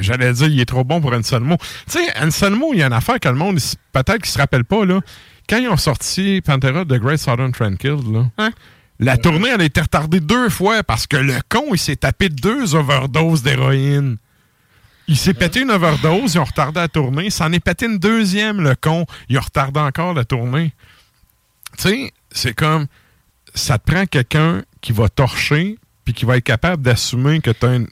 J'allais 0.00 0.32
dire, 0.32 0.48
il 0.48 0.60
est 0.60 0.64
trop 0.64 0.82
bon 0.82 1.00
pour 1.00 1.12
Anselmo. 1.12 1.56
Tu 1.86 1.98
sais, 1.98 2.18
Anselmo, 2.20 2.70
il 2.72 2.80
y 2.80 2.82
a 2.82 2.86
une 2.86 2.92
affaire 2.92 3.20
que 3.20 3.28
le 3.28 3.34
monde, 3.34 3.58
peut-être 3.92 4.22
qu'il 4.22 4.32
se 4.32 4.38
rappelle 4.38 4.64
pas, 4.64 4.84
là. 4.84 5.00
Quand 5.48 5.58
ils 5.58 5.68
ont 5.68 5.76
sorti 5.76 6.40
Pantera 6.40 6.84
de 6.84 6.96
Great 6.96 7.18
Southern 7.18 7.52
Tranquil, 7.52 7.98
là, 8.12 8.24
hein? 8.38 8.50
La 9.00 9.16
tournée, 9.16 9.48
elle 9.52 9.60
a 9.60 9.64
été 9.64 9.80
retardée 9.80 10.20
deux 10.20 10.48
fois 10.48 10.82
parce 10.84 11.06
que 11.06 11.16
le 11.16 11.34
con, 11.48 11.64
il 11.72 11.78
s'est 11.78 11.96
tapé 11.96 12.28
deux 12.28 12.74
overdoses 12.74 13.42
d'héroïne. 13.42 14.18
Il 15.06 15.16
s'est 15.16 15.34
pété 15.34 15.60
une 15.60 15.70
overdose, 15.70 16.34
ils 16.34 16.38
ont 16.38 16.44
retardé 16.44 16.80
la 16.80 16.88
tournée. 16.88 17.28
S'en 17.30 17.52
est 17.52 17.60
pété 17.60 17.86
une 17.86 17.98
deuxième, 17.98 18.60
le 18.62 18.74
con. 18.74 19.04
Il 19.28 19.36
a 19.36 19.40
retardé 19.40 19.80
encore 19.80 20.14
la 20.14 20.24
tournée. 20.24 20.72
Tu 21.76 21.82
sais, 21.88 22.12
c'est 22.30 22.54
comme. 22.54 22.86
Ça 23.54 23.78
te 23.78 23.90
prend 23.92 24.06
quelqu'un 24.06 24.62
qui 24.80 24.92
va 24.92 25.08
torcher 25.08 25.78
puis 26.04 26.12
qui 26.14 26.24
va 26.24 26.36
être 26.38 26.44
capable 26.44 26.82
d'assumer 26.82 27.40
que 27.40 27.50
tu 27.50 27.66
as 27.66 27.70
un. 27.70 27.84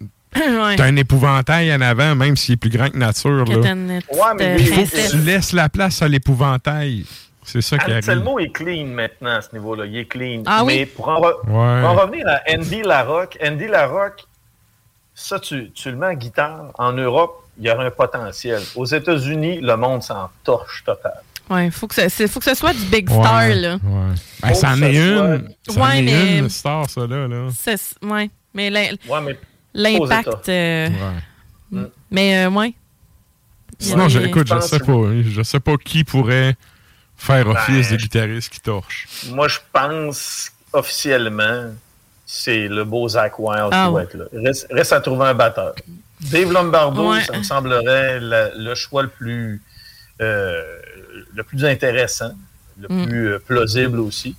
un 0.78 0.96
épouvantail 0.96 1.72
en 1.74 1.80
avant, 1.82 2.14
même 2.14 2.36
s'il 2.36 2.54
est 2.54 2.56
plus 2.56 2.70
grand 2.70 2.88
que 2.88 2.96
nature. 2.96 3.44
Là. 3.44 3.56
Ouais, 3.58 4.34
mais 4.38 4.56
tu 4.56 5.18
laisses 5.18 5.52
la 5.52 5.68
place 5.68 6.00
à 6.02 6.08
l'épouvantail. 6.08 7.04
C'est 7.44 7.60
ça 7.60 7.76
qui 7.76 7.84
arrive. 7.90 7.96
Anselmo 8.08 8.38
est 8.38 8.50
clean 8.50 8.86
maintenant 8.86 9.36
à 9.36 9.42
ce 9.42 9.52
niveau-là. 9.52 9.84
Il 9.86 9.96
est 9.96 10.04
clean. 10.06 10.42
Ah, 10.46 10.62
Mais 10.66 10.80
oui? 10.80 10.86
pour, 10.86 11.08
en 11.08 11.20
re- 11.20 11.40
pour 11.44 11.56
en 11.58 11.94
revenir 11.96 12.24
à 12.28 12.40
Andy 12.54 12.82
Larocque, 12.82 13.36
Andy 13.44 13.66
Larocque, 13.66 14.24
ça, 15.22 15.38
tu, 15.40 15.70
tu 15.72 15.90
le 15.90 15.96
mets 15.96 16.06
en 16.06 16.14
guitare. 16.14 16.70
En 16.74 16.92
Europe, 16.92 17.44
il 17.58 17.66
y 17.66 17.70
aurait 17.70 17.86
un 17.86 17.90
potentiel. 17.90 18.60
Aux 18.76 18.84
États-Unis, 18.86 19.60
le 19.60 19.76
monde 19.76 20.02
s'en 20.02 20.30
torche 20.44 20.82
total. 20.84 21.20
Ouais, 21.50 21.70
faut 21.70 21.86
que, 21.86 21.94
ça, 21.94 22.08
faut 22.28 22.38
que 22.40 22.44
ce 22.46 22.54
soit 22.54 22.72
du 22.72 22.84
big 22.86 23.08
star, 23.10 23.48
là. 23.48 23.74
Ouais. 23.74 24.14
Ben, 24.40 24.48
Faut 24.48 24.54
c'en 24.54 24.74
que 24.74 24.84
est 24.84 24.94
ça 24.94 25.34
une. 25.34 25.54
soit- 25.66 25.74
C'en 25.74 25.80
Ouais, 25.82 25.98
est 25.98 26.02
mais- 26.02 26.38
une 26.38 26.48
star, 26.48 26.88
ça, 26.88 27.06
là. 27.06 27.28
là. 27.28 27.48
Ouais. 28.02 28.30
Mais 28.54 28.70
l'impact. 29.74 30.48
Euh, 30.48 30.88
Ouais. 31.72 31.82
Mais, 32.10 32.44
euh, 32.46 32.50
ouais. 32.50 32.74
Sinon, 33.78 34.08
je, 34.08 34.20
écoute, 34.20 34.46
je 34.46 34.52
je 34.54 34.58
pense 34.58 34.66
sais 34.68 34.78
que- 34.78 34.84
pas. 34.84 35.30
Je 35.30 35.42
sais 35.42 35.58
pas 35.60 35.76
qui 35.82 36.04
pourrait 36.04 36.54
faire 37.16 37.46
office 37.48 37.88
Ben, 37.88 37.96
de 37.96 38.02
guitariste 38.02 38.52
qui 38.52 38.60
torche. 38.60 39.08
moi, 39.30 39.48
je 39.48 39.58
pense 39.72 40.50
officiellement, 40.72 41.70
c'est 42.34 42.66
le 42.66 42.84
beau 42.84 43.06
Zach 43.08 43.38
Wild 43.38 43.68
Ah 43.72 43.84
qui 43.86 43.92
va 43.92 43.98
ouais. 43.98 44.02
être 44.04 44.14
là. 44.14 44.24
Reste, 44.32 44.66
reste 44.70 44.92
à 44.94 45.00
trouver 45.00 45.26
un 45.26 45.34
batteur. 45.34 45.74
Dave 46.30 46.50
Lombardo, 46.50 47.10
Ouais. 47.12 47.20
ça 47.22 47.36
me 47.36 47.42
semblerait 47.42 48.20
la- 48.20 48.54
le 48.54 48.74
choix 48.74 49.02
le 49.02 49.08
plus, 49.08 49.60
euh, 50.22 50.62
le 51.34 51.42
plus 51.42 51.64
intéressant, 51.66 52.32
le 52.80 52.88
Mm. 52.88 53.06
plus 53.06 53.28
euh, 53.32 53.38
plausible 53.38 54.00
aussi. 54.00 54.34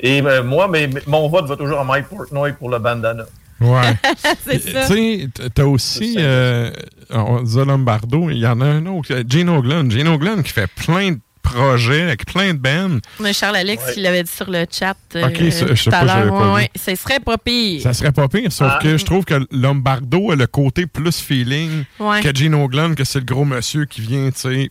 Et 0.00 0.20
euh, 0.22 0.42
moi, 0.42 0.66
mais, 0.66 0.90
mon 1.06 1.28
vote 1.28 1.46
va 1.46 1.56
toujours 1.56 1.78
à 1.78 1.84
Mike 1.84 2.08
Portnoy 2.08 2.52
pour 2.54 2.68
le 2.70 2.78
bandana. 2.80 3.24
Ouais. 3.60 3.92
c'est 4.46 4.58
Tu 4.58 4.72
ça. 4.72 4.82
sais, 4.88 5.28
t'as 5.54 5.64
aussi, 5.64 6.16
euh, 6.18 6.70
on 7.10 7.42
disait 7.42 7.64
Lombardo, 7.64 8.28
il 8.30 8.38
y 8.38 8.46
en 8.46 8.60
a 8.60 8.64
un 8.66 8.86
autre, 8.86 9.12
euh, 9.14 9.22
Gino 9.28 9.60
Glenn. 9.62 9.88
Gino 9.90 10.18
Glenn 10.18 10.42
qui 10.42 10.52
fait 10.52 10.66
plein 10.66 11.12
de 11.12 11.18
projets 11.42 12.02
avec 12.02 12.26
plein 12.26 12.54
de 12.54 12.58
bands. 12.58 12.98
Mais 13.20 13.32
Charles 13.32 13.56
Alex, 13.56 13.82
Ouais. 13.84 13.92
il 13.96 14.02
l'avait 14.02 14.22
dit 14.22 14.30
sur 14.30 14.50
le 14.50 14.64
chat 14.70 14.96
euh, 15.16 15.26
Ok, 15.28 15.36
ça, 15.52 15.66
je 15.68 15.74
sais 15.74 15.90
tout 15.90 15.96
à 15.96 16.04
pas, 16.04 16.52
Ouais, 16.54 16.62
vu. 16.74 16.80
Ce 16.80 16.94
serait 16.94 17.20
pas 17.20 17.38
pire. 17.38 17.82
Ça 17.82 17.92
serait 17.92 18.12
pas 18.12 18.28
pire, 18.28 18.50
sauf 18.52 18.72
Ah. 18.74 18.78
que 18.82 18.96
je 18.96 19.04
trouve 19.04 19.24
que 19.24 19.46
Lombardo 19.50 20.30
a 20.32 20.36
le 20.36 20.46
côté 20.46 20.86
plus 20.86 21.20
feeling 21.20 21.84
Ouais. 21.98 22.20
que 22.22 22.34
Gino 22.34 22.68
Glenn, 22.68 22.94
que 22.94 23.04
c'est 23.04 23.20
le 23.20 23.24
gros 23.24 23.44
monsieur 23.44 23.84
qui 23.86 24.00
vient, 24.00 24.30
tu 24.30 24.40
sais, 24.40 24.70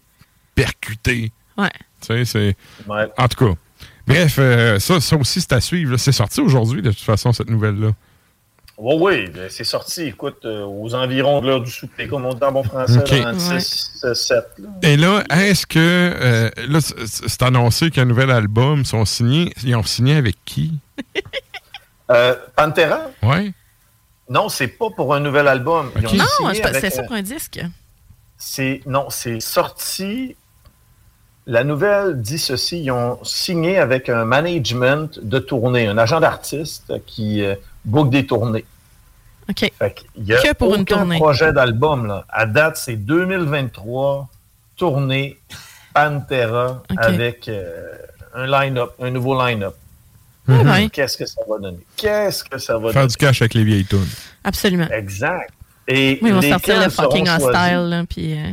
percuter. 0.55 1.31
Ouais. 1.57 1.69
Tu 2.01 2.07
sais, 2.07 2.25
c'est... 2.25 2.55
Ouais. 2.87 3.07
En 3.17 3.27
tout 3.27 3.45
cas. 3.45 3.53
Bref, 4.07 4.35
euh, 4.39 4.79
ça, 4.79 4.99
ça 4.99 5.15
aussi, 5.17 5.39
c'est 5.41 5.53
à 5.53 5.61
suivre. 5.61 5.95
C'est 5.97 6.11
sorti 6.11 6.41
aujourd'hui, 6.41 6.81
de 6.81 6.89
toute 6.91 7.01
façon, 7.01 7.31
cette 7.31 7.49
nouvelle-là. 7.49 7.91
Oui, 8.81 8.95
oui, 8.99 9.27
ben, 9.29 9.49
c'est 9.49 9.65
sorti, 9.65 10.03
écoute, 10.03 10.45
euh, 10.45 10.63
aux 10.63 10.95
environs 10.95 11.41
de 11.41 11.47
l'heure 11.47 11.59
du 11.61 11.69
souper, 11.69 12.07
comme 12.07 12.25
on 12.25 12.33
dit 12.33 12.43
en 12.43 12.51
bon 12.53 12.63
français, 12.63 12.97
Ok. 12.97 13.09
là, 13.11 13.33
26, 13.33 14.05
7. 14.13 14.37
Là. 14.59 14.69
Et 14.83 14.95
là, 14.95 15.23
est-ce 15.31 15.67
que... 15.67 15.77
euh, 15.79 16.49
là, 16.69 16.79
c'est- 16.81 17.41
annoncé 17.43 17.91
qu'un 17.91 18.05
nouvel 18.05 18.31
album 18.31 18.85
sont 18.85 19.03
signés. 19.03 19.51
Ils 19.65 19.75
ont 19.75 19.83
signé 19.83 20.15
avec 20.15 20.37
qui? 20.45 20.79
Euh, 22.09 22.35
Pantera? 22.55 23.01
Ouais. 23.21 23.51
Non, 24.29 24.47
c'est 24.47 24.67
pas 24.67 24.89
pour 24.95 25.13
un 25.13 25.19
nouvel 25.19 25.47
album. 25.47 25.91
Ils 25.99 26.05
Ok. 26.07 26.13
ont 26.13 26.17
Non, 26.17 26.25
c'est 26.53 26.61
pas- 26.61 26.69
avec 26.69 26.81
c'est 26.81 26.89
ça 26.89 27.03
pour 27.03 27.13
un 27.15 27.21
disque. 27.21 27.59
C'est 28.37 28.81
non, 28.85 29.09
c'est 29.09 29.39
sorti. 29.41 30.37
La 31.51 31.63
nouvelle 31.63 32.21
dit 32.21 32.37
ceci 32.37 32.83
ils 32.83 32.91
ont 32.91 33.17
signé 33.23 33.77
avec 33.79 34.07
un 34.07 34.23
management 34.23 35.19
de 35.23 35.39
tournée, 35.39 35.87
un 35.87 35.97
agent 35.97 36.19
d'artiste 36.19 36.93
qui 37.07 37.43
euh, 37.43 37.55
book 37.85 38.11
des 38.11 38.25
tournées. 38.27 38.65
OK. 39.49 39.71
Fait 39.79 39.93
qu'il 39.95 40.25
y 40.25 40.33
a 40.35 40.41
Que 40.43 40.53
pour 40.53 40.75
une 40.75 40.81
aucun 40.81 40.97
tournée. 40.97 41.17
projet 41.17 41.51
d'album 41.51 42.05
là. 42.05 42.23
À 42.29 42.45
date, 42.45 42.77
c'est 42.77 42.95
2023 42.97 44.29
tournée 44.77 45.39
Pantera 45.93 46.83
avec 46.97 47.47
euh, 47.49 47.93
un 48.35 48.45
line-up, 48.45 48.91
un 49.01 49.09
nouveau 49.09 49.33
line-up. 49.43 49.75
Ouais, 50.47 50.89
Qu'est-ce 50.89 51.17
que 51.17 51.25
ça 51.25 51.41
va 51.49 51.57
donner? 51.59 51.79
Qu'est-ce 51.97 52.43
que 52.43 52.57
ça 52.59 52.77
va 52.77 52.91
Faire 52.91 53.01
donner? 53.01 53.07
du 53.07 53.15
cash 53.17 53.41
avec 53.41 53.53
les 53.55 53.63
vieilles 53.63 53.85
tunes. 53.85 54.05
absolument. 54.43 54.87
Exact. 54.91 55.51
Et 55.87 56.19
Oui, 56.21 56.29
ils 56.29 56.33
vont 56.35 56.41
sortir 56.43 56.83
le 56.83 56.89
fucking 56.89 57.27
hostile, 57.27 57.89
là, 57.89 58.03
puis... 58.07 58.33
euh, 58.37 58.51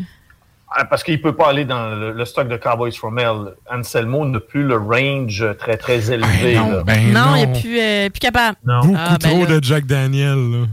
parce 0.84 1.02
qu'il 1.02 1.14
ne 1.14 1.22
peut 1.22 1.34
pas 1.34 1.48
aller 1.48 1.64
dans 1.64 1.94
le, 1.94 2.24
stock 2.24 2.48
de 2.48 2.56
Cowboys 2.56 2.92
from 2.92 3.18
Hell. 3.18 3.54
Anselmo 3.70 4.26
n'a 4.26 4.40
plus 4.40 4.62
le 4.62 4.76
range 4.76 5.44
très, 5.58 5.76
très 5.76 6.10
élevé. 6.12 6.56
non, 6.56 6.82
ben 6.82 7.12
non, 7.12 7.34
il 7.36 7.50
n'est 7.50 7.60
plus, 7.60 7.80
euh, 7.80 8.10
plus, 8.10 8.20
capable. 8.20 8.56
Beaucoup 8.62 8.94
ah, 8.96 9.16
ben 9.20 9.30
trop 9.30 9.46
de 9.46 9.62
Jack 9.62 9.86
Daniel. 9.86 10.36
Là. 10.36 10.66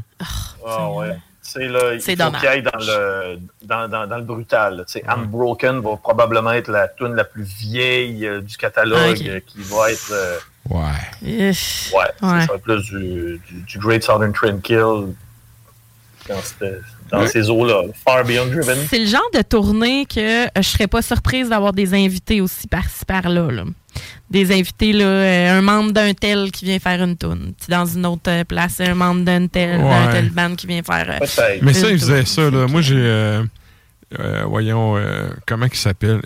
Oh, 0.66 0.68
ah, 0.68 0.92
ouais. 0.92 1.18
C'est 1.42 1.68
là, 1.68 1.94
il 1.94 2.02
faut 2.02 2.32
qu'il 2.32 2.48
aille 2.48 2.64
dans 2.64 2.80
le, 2.80 3.38
dans, 3.64 3.88
dans, 3.88 4.08
dans 4.08 4.18
le 4.18 4.24
brutal. 4.24 4.86
Ouais. 4.96 5.04
Unbroken 5.08 5.82
va 5.82 5.98
probablement 5.98 6.52
être 6.54 6.72
la 6.72 6.88
tune 6.88 7.14
la 7.16 7.26
plus 7.26 7.44
vieille 7.44 8.26
euh, 8.26 8.42
du 8.42 8.58
catalogue 8.58 9.32
ah, 9.36 9.40
qui 9.46 9.62
va 9.62 9.92
être. 9.92 10.12
Euh, 10.12 10.38
ouais. 10.70 11.22
Ouais. 11.22 11.54
Ça 11.54 12.48
sera 12.48 12.58
plus 12.58 12.82
du, 12.84 13.42
du, 13.48 13.62
du 13.68 13.78
Great 13.78 14.04
Southern 14.04 14.34
Train 14.34 14.58
Kill 14.60 15.14
quand 16.26 16.42
c'était 16.42 16.80
dans 17.14 17.28
ces 17.28 17.50
eaux-là, 17.50 17.84
Far 18.04 18.26
Beyond 18.26 18.48
Driven. 18.48 18.78
C'est 18.90 19.00
le 19.00 19.06
genre 19.06 19.30
de 19.34 19.42
tournée 19.42 20.06
que 20.06 20.46
euh, 20.46 20.50
je 20.58 20.62
serais 20.62 20.88
pas 20.88 21.02
surprise 21.02 21.50
d'avoir 21.50 21.72
des 21.72 21.94
invités 21.94 22.42
aussi 22.42 22.68
par-ci 22.68 23.06
par-là. 23.06 23.50
Des 24.32 24.52
invités, 24.52 24.94
là, 24.94 25.06
euh, 25.06 25.60
un 25.60 25.62
membre 25.62 25.92
d'un 25.92 26.14
tel 26.14 26.52
qui 26.52 26.66
vient 26.66 26.80
faire 26.80 27.04
une 27.04 27.16
tourne. 27.16 27.54
Dans 27.70 27.86
une 27.86 28.06
autre 28.08 28.30
euh, 28.30 28.44
place, 28.44 28.82
un 28.82 28.96
membre 28.96 29.24
d'un 29.24 29.46
tel, 29.48 29.80
d'un 29.80 30.12
tel 30.12 30.30
band 30.32 30.56
qui 30.56 30.66
vient 30.66 30.82
faire. 30.82 31.20
Mais 31.62 31.74
ça, 31.74 31.90
il 31.92 32.00
faisait 32.00 32.26
ça. 32.26 32.50
Là. 32.50 32.68
Moi, 32.68 32.82
j'ai. 32.82 33.42
voyons, 34.48 34.98
comment 35.46 35.68
il 35.72 35.78
s'appelle? 35.78 36.22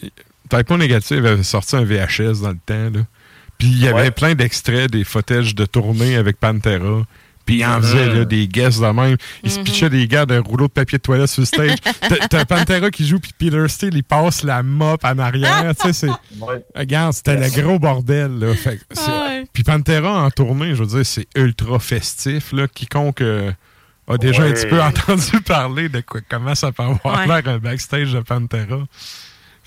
Typo 0.50 0.78
Négative 0.78 1.26
avait 1.26 1.44
sorti 1.44 1.76
un 1.76 1.84
VHS 1.84 2.42
dans 2.42 2.52
le 2.52 2.60
temps. 2.66 2.98
Là. 2.98 3.02
Puis 3.58 3.68
il 3.68 3.84
y 3.84 3.88
avait 3.90 4.12
plein 4.12 4.36
d'extraits 4.36 4.90
des 4.90 5.04
footage 5.04 5.56
de 5.56 5.66
tournée 5.66 6.16
avec 6.16 6.40
Pantera. 6.40 7.04
Puis 7.48 7.60
il 7.60 7.66
en 7.66 7.82
faisait 7.82 8.14
là, 8.14 8.26
des 8.26 8.46
guests 8.48 8.82
de 8.82 8.88
même. 8.88 9.16
Il 9.42 9.50
se 9.50 9.60
mhm. 9.60 9.64
pitchait 9.64 9.90
des 9.90 10.06
gars 10.06 10.26
d'un 10.26 10.42
rouleau 10.42 10.68
de 10.68 10.72
papier 10.72 10.98
de 10.98 11.02
toilette 11.02 11.30
sur 11.30 11.42
le 11.42 11.46
stage. 11.46 11.78
T'as 12.30 12.44
Pantera 12.44 12.92
qui 12.92 13.08
joue, 13.08 13.20
puis 13.20 13.32
Peter 13.38 13.66
Steele, 13.70 13.96
il 13.96 14.04
passe 14.04 14.44
la 14.44 14.62
mop 14.64 15.00
en 15.06 15.18
arrière. 15.18 15.74
tu 15.80 15.88
sais, 15.88 15.94
c'est... 15.94 16.40
Regarde, 16.76 17.14
c'était 17.14 17.38
le 17.38 17.50
gros 17.50 17.80
bordel. 17.80 18.38
Là. 18.38 18.54
Fait, 18.54 18.80
Puis 19.54 19.64
Pantera 19.64 20.26
en 20.26 20.30
tournée, 20.30 20.76
je 20.76 20.84
veux 20.84 20.88
dire, 20.88 21.06
c'est 21.06 21.28
ultra 21.36 21.80
festif. 21.80 22.52
Là. 22.52 22.68
Quiconque 22.68 23.22
euh, 23.22 23.50
a 24.10 24.18
déjà 24.18 24.44
un 24.44 24.52
petit 24.52 24.68
peu 24.68 24.82
entendu 24.82 25.42
parler 25.46 25.88
de 25.88 26.02
quoi, 26.02 26.20
comment 26.30 26.54
ça 26.54 26.74
peut 26.74 26.84
avoir 26.84 27.26
l'air 27.26 27.48
un 27.48 27.60
backstage 27.60 28.12
de 28.12 28.20
Pantera. 28.20 28.84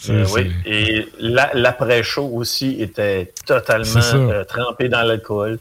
Euh, 0.09 0.27
oui, 0.35 0.53
et 0.67 1.07
l'après-show 1.19 2.27
aussi 2.27 2.77
était 2.81 3.33
totalement 3.47 4.01
euh, 4.15 4.45
trempé 4.45 4.91
dans 4.91 5.03
l'alcool. 5.03 5.59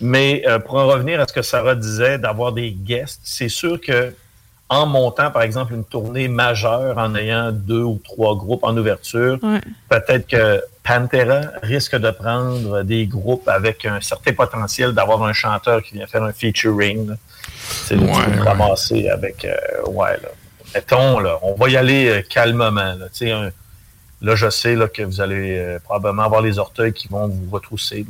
Mais 0.00 0.42
euh, 0.46 0.58
pour 0.58 0.76
en 0.76 0.86
revenir 0.86 1.20
à 1.20 1.26
ce 1.28 1.32
que 1.32 1.42
Sarah 1.42 1.74
disait, 1.74 2.18
d'avoir 2.18 2.52
des 2.52 2.72
guests, 2.72 3.20
c'est 3.22 3.48
sûr 3.48 3.80
que 3.80 4.12
en 4.68 4.86
montant, 4.86 5.30
par 5.30 5.42
exemple, 5.42 5.74
une 5.74 5.84
tournée 5.84 6.28
majeure, 6.28 6.96
en 6.96 7.14
ayant 7.14 7.52
deux 7.52 7.82
ou 7.82 8.00
trois 8.02 8.34
groupes 8.36 8.64
en 8.64 8.74
ouverture, 8.74 9.38
peut-être 9.90 10.26
que 10.26 10.62
Pantera 10.82 11.42
risque 11.62 11.94
de 11.94 12.10
prendre 12.10 12.82
des 12.82 13.06
groupes 13.06 13.46
avec 13.48 13.84
un 13.84 14.00
certain 14.00 14.32
potentiel 14.32 14.92
d'avoir 14.92 15.22
un 15.24 15.34
chanteur 15.34 15.82
qui 15.82 15.94
vient 15.94 16.06
faire 16.06 16.22
un 16.22 16.32
featuring. 16.32 17.14
C'est 17.54 17.96
le 17.96 18.06
ouais, 18.06 18.40
ramasser 18.40 19.10
avec... 19.10 19.44
Euh, 19.44 19.90
ouais, 19.90 20.16
là. 20.22 20.28
Mettons, 20.74 21.18
là, 21.18 21.38
on 21.42 21.54
va 21.54 21.68
y 21.68 21.76
aller 21.76 22.08
euh, 22.08 22.22
calmement. 22.22 22.70
Là, 22.70 23.50
là 24.22 24.34
je 24.34 24.48
sais 24.48 24.74
là, 24.74 24.88
que 24.88 25.02
vous 25.02 25.20
allez 25.20 25.76
probablement 25.84 26.22
avoir 26.22 26.40
les 26.40 26.58
orteils 26.58 26.94
qui 26.94 27.08
vont 27.08 27.28
vous 27.28 27.50
retrousser 27.50 28.06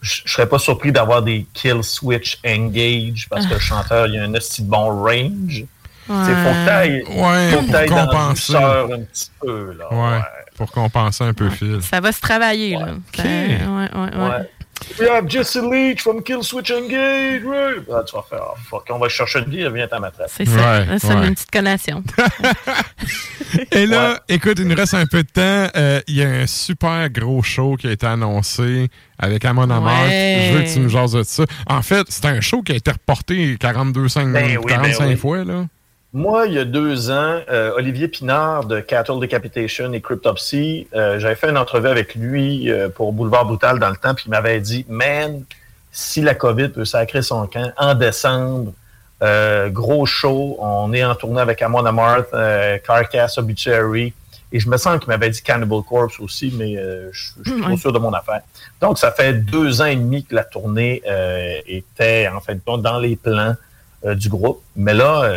je 0.00 0.22
serais 0.26 0.48
pas 0.48 0.58
surpris 0.58 0.92
d'avoir 0.92 1.22
des 1.22 1.46
kill 1.52 1.82
switch 1.82 2.38
engage 2.46 3.28
parce 3.28 3.46
que 3.46 3.54
le 3.54 3.60
chanteur 3.60 4.06
il 4.06 4.18
a 4.18 4.24
un 4.24 4.34
assez 4.34 4.62
bon 4.62 5.02
range. 5.02 5.64
Ouais. 6.08 6.16
Faut 6.16 6.50
que 6.50 6.64
t'ailles 6.66 7.04
ouais, 7.04 7.86
pour 7.86 7.96
compenser 7.96 8.56
un 8.56 9.00
petit 9.02 9.30
peu. 9.40 9.76
Là. 9.78 9.92
Ouais, 9.92 10.20
pour 10.56 10.72
compenser 10.72 11.24
un 11.24 11.34
peu 11.34 11.48
Phil. 11.50 11.80
Ça 11.82 12.00
va 12.00 12.10
se 12.10 12.20
travailler. 12.20 12.76
Là. 12.76 12.94
OK. 12.94 13.24
Ouais, 13.24 13.60
ouais, 13.68 14.16
ouais. 14.16 14.50
We 14.98 15.08
have 15.08 15.26
Jesse 15.26 15.56
Leach 15.56 16.02
from 16.02 16.22
Kill 16.22 16.42
Switch 16.42 16.70
Engage. 16.70 17.44
Right? 17.44 17.82
Ah, 17.92 18.02
tu 18.04 18.16
vas 18.16 18.22
faire, 18.28 18.42
oh, 18.52 18.56
fuck, 18.68 18.86
on 18.90 18.98
va 18.98 19.08
chercher 19.08 19.40
une 19.40 19.50
vie, 19.50 19.68
viens 19.72 19.88
à 19.90 20.00
ma 20.00 20.10
traite. 20.10 20.30
C'est 20.36 20.46
ça. 20.46 20.80
Ouais, 20.80 20.98
c'est 20.98 21.12
une 21.12 21.34
petite 21.34 21.50
collation. 21.50 22.02
Et 23.72 23.86
là, 23.86 24.20
écoute, 24.28 24.58
il 24.58 24.68
nous 24.68 24.74
reste 24.76 24.94
un 24.94 25.06
peu 25.06 25.22
de 25.22 25.28
temps. 25.28 25.70
Euh, 25.76 26.00
il 26.06 26.16
y 26.16 26.22
a 26.22 26.28
un 26.28 26.46
super 26.46 27.08
gros 27.10 27.42
show 27.42 27.76
qui 27.76 27.88
a 27.88 27.92
été 27.92 28.06
annoncé 28.06 28.88
avec 29.18 29.44
Amon 29.44 29.70
Amarth. 29.70 30.10
Je 30.10 30.52
veux 30.52 30.62
que 30.62 30.72
tu 30.72 30.80
nous 30.80 30.88
jases 30.88 31.12
de 31.12 31.22
ça. 31.22 31.44
En 31.66 31.82
fait, 31.82 32.06
c'est 32.08 32.26
un 32.26 32.40
show 32.40 32.62
qui 32.62 32.72
a 32.72 32.76
été 32.76 32.90
reporté 32.90 33.56
42 33.58 34.08
5, 34.08 34.32
ben 34.32 34.58
oui, 34.58 34.66
45 34.66 35.06
ben 35.06 35.16
fois. 35.16 35.44
Là. 35.44 35.66
Moi, 36.12 36.46
il 36.48 36.54
y 36.54 36.58
a 36.58 36.64
deux 36.64 37.12
ans, 37.12 37.40
euh, 37.48 37.72
Olivier 37.76 38.08
Pinard 38.08 38.64
de 38.64 38.80
Cattle 38.80 39.20
Decapitation 39.20 39.92
et 39.92 40.00
Cryptopsy, 40.00 40.88
euh, 40.92 41.20
j'avais 41.20 41.36
fait 41.36 41.48
une 41.48 41.56
entrevue 41.56 41.86
avec 41.86 42.16
lui 42.16 42.68
euh, 42.68 42.88
pour 42.88 43.12
Boulevard 43.12 43.44
Brutal 43.44 43.78
dans 43.78 43.90
le 43.90 43.96
temps, 43.96 44.12
puis 44.16 44.24
il 44.26 44.30
m'avait 44.30 44.58
dit 44.58 44.84
Man, 44.88 45.44
si 45.92 46.20
la 46.20 46.34
COVID 46.34 46.70
peut 46.70 46.84
sacrer 46.84 47.22
son 47.22 47.46
camp, 47.46 47.72
en 47.76 47.94
décembre, 47.94 48.72
gros 49.68 50.04
show, 50.06 50.56
on 50.58 50.92
est 50.92 51.04
en 51.04 51.14
tournée 51.14 51.42
avec 51.42 51.62
Amon 51.62 51.84
Amarth, 51.84 52.30
Carcass 52.84 53.38
Obituary, 53.38 54.12
et 54.50 54.58
je 54.58 54.68
me 54.68 54.78
sens 54.78 54.98
qu'il 54.98 55.08
m'avait 55.08 55.30
dit 55.30 55.42
Cannibal 55.42 55.82
Corpse 55.88 56.18
aussi, 56.18 56.52
mais 56.56 56.74
je, 57.12 57.32
je 57.44 57.52
suis 57.52 57.60
trop 57.60 57.76
sûr 57.76 57.92
de 57.92 57.98
mon 57.98 58.12
affaire. 58.12 58.40
Donc, 58.80 58.98
ça 58.98 59.12
fait 59.12 59.34
deux 59.34 59.82
ans 59.82 59.86
et 59.86 59.96
demi 59.96 60.24
que 60.24 60.34
la 60.34 60.44
tournée 60.44 61.02
était, 61.66 62.28
en 62.34 62.40
fait, 62.40 62.58
dans 62.66 62.98
les 62.98 63.16
plans 63.16 63.54
du 64.04 64.30
groupe. 64.30 64.62
Mais 64.74 64.94
là, 64.94 65.30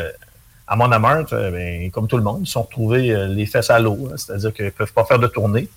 à 0.68 0.76
mon 0.76 0.92
euh, 0.92 1.52
ben, 1.52 1.92
comme 1.92 2.08
tout 2.08 2.18
le 2.18 2.24
monde, 2.24 2.42
ils 2.44 2.48
sont 2.48 2.64
retrouvés 2.64 3.12
euh, 3.12 3.28
les 3.28 3.46
fesses 3.46 3.70
à 3.70 3.80
l'eau, 3.80 4.10
hein. 4.10 4.16
c'est-à-dire 4.18 4.54
qu'ils 4.54 4.66
ne 4.66 4.70
peuvent 4.70 4.94
pas 4.94 5.06
faire 5.06 5.20
de 5.20 5.28
tournée. 5.28 5.70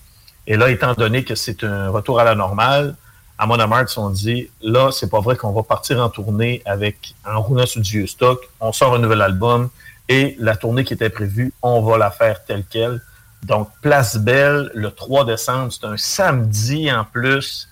Et 0.46 0.56
là, 0.56 0.70
étant 0.70 0.94
donné 0.94 1.24
que 1.24 1.34
c'est 1.34 1.64
un 1.64 1.90
retour 1.90 2.20
à 2.20 2.24
la 2.24 2.34
normale, 2.34 2.94
à 3.38 3.46
mon 3.46 3.58
ils 3.58 3.88
sont 3.88 4.10
dit, 4.10 4.48
là, 4.62 4.90
c'est 4.92 5.10
pas 5.10 5.20
vrai 5.20 5.36
qu'on 5.36 5.52
va 5.52 5.62
partir 5.62 6.00
en 6.00 6.08
tournée 6.08 6.62
avec, 6.64 7.14
en 7.26 7.40
roulant 7.42 7.66
sur 7.66 7.82
du 7.82 7.98
vieux 7.98 8.06
stock, 8.06 8.40
on 8.60 8.72
sort 8.72 8.94
un 8.94 8.98
nouvel 8.98 9.20
album, 9.20 9.68
et 10.08 10.36
la 10.38 10.56
tournée 10.56 10.84
qui 10.84 10.94
était 10.94 11.10
prévue, 11.10 11.52
on 11.62 11.82
va 11.82 11.98
la 11.98 12.10
faire 12.10 12.44
telle 12.44 12.64
qu'elle. 12.64 13.02
Donc, 13.42 13.68
Place 13.82 14.16
Belle, 14.16 14.70
le 14.74 14.90
3 14.90 15.24
décembre, 15.24 15.72
c'est 15.72 15.84
un 15.84 15.96
samedi 15.96 16.90
en 16.90 17.04
plus. 17.04 17.68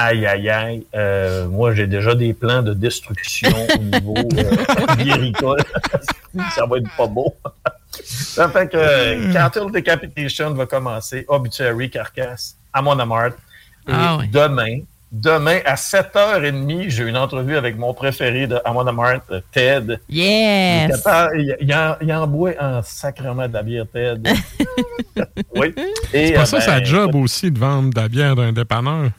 Aïe, 0.00 0.26
aïe, 0.26 0.48
aïe. 0.48 0.86
Euh, 0.94 1.48
moi, 1.48 1.74
j'ai 1.74 1.88
déjà 1.88 2.14
des 2.14 2.32
plans 2.32 2.62
de 2.62 2.72
destruction 2.72 3.50
au 3.50 3.82
niveau 3.82 4.14
euh, 4.16 5.56
ça 6.54 6.66
va 6.66 6.76
être 6.76 6.96
pas 6.96 7.08
beau. 7.08 7.34
ça 8.04 8.48
fait 8.48 8.68
que 8.68 9.32
Cattle 9.32 9.72
Decapitation 9.72 10.54
va 10.54 10.66
commencer, 10.66 11.24
Obituary, 11.26 11.90
Carcass, 11.90 12.56
Amon 12.72 12.96
Amart. 13.00 13.32
Et 13.88 13.92
ah 13.92 14.18
demain, 14.30 14.82
demain 15.10 15.58
à 15.64 15.74
7h30, 15.74 16.90
j'ai 16.90 17.02
une 17.02 17.16
entrevue 17.16 17.56
avec 17.56 17.76
mon 17.76 17.92
préféré 17.92 18.46
de 18.46 18.60
Amon 18.64 18.86
Amart, 18.86 19.22
Ted. 19.50 19.98
Yes! 20.08 21.02
Il, 21.34 21.56
il, 21.60 21.96
il, 22.02 22.12
en 22.12 22.26
boit 22.28 22.52
en 22.60 22.82
sacrement 22.82 23.48
de 23.48 23.54
la 23.54 23.62
bière, 23.64 23.86
Ted. 23.92 24.30
oui. 25.56 25.74
C'est 26.12 26.34
pas 26.34 26.46
ça 26.46 26.60
sa 26.60 26.78
ben, 26.78 26.84
job 26.84 27.16
aussi 27.16 27.50
de 27.50 27.58
vendre 27.58 27.92
de 27.92 28.00
la 28.00 28.08
bière 28.08 28.36
d'un 28.36 28.52
dépanneur? 28.52 29.10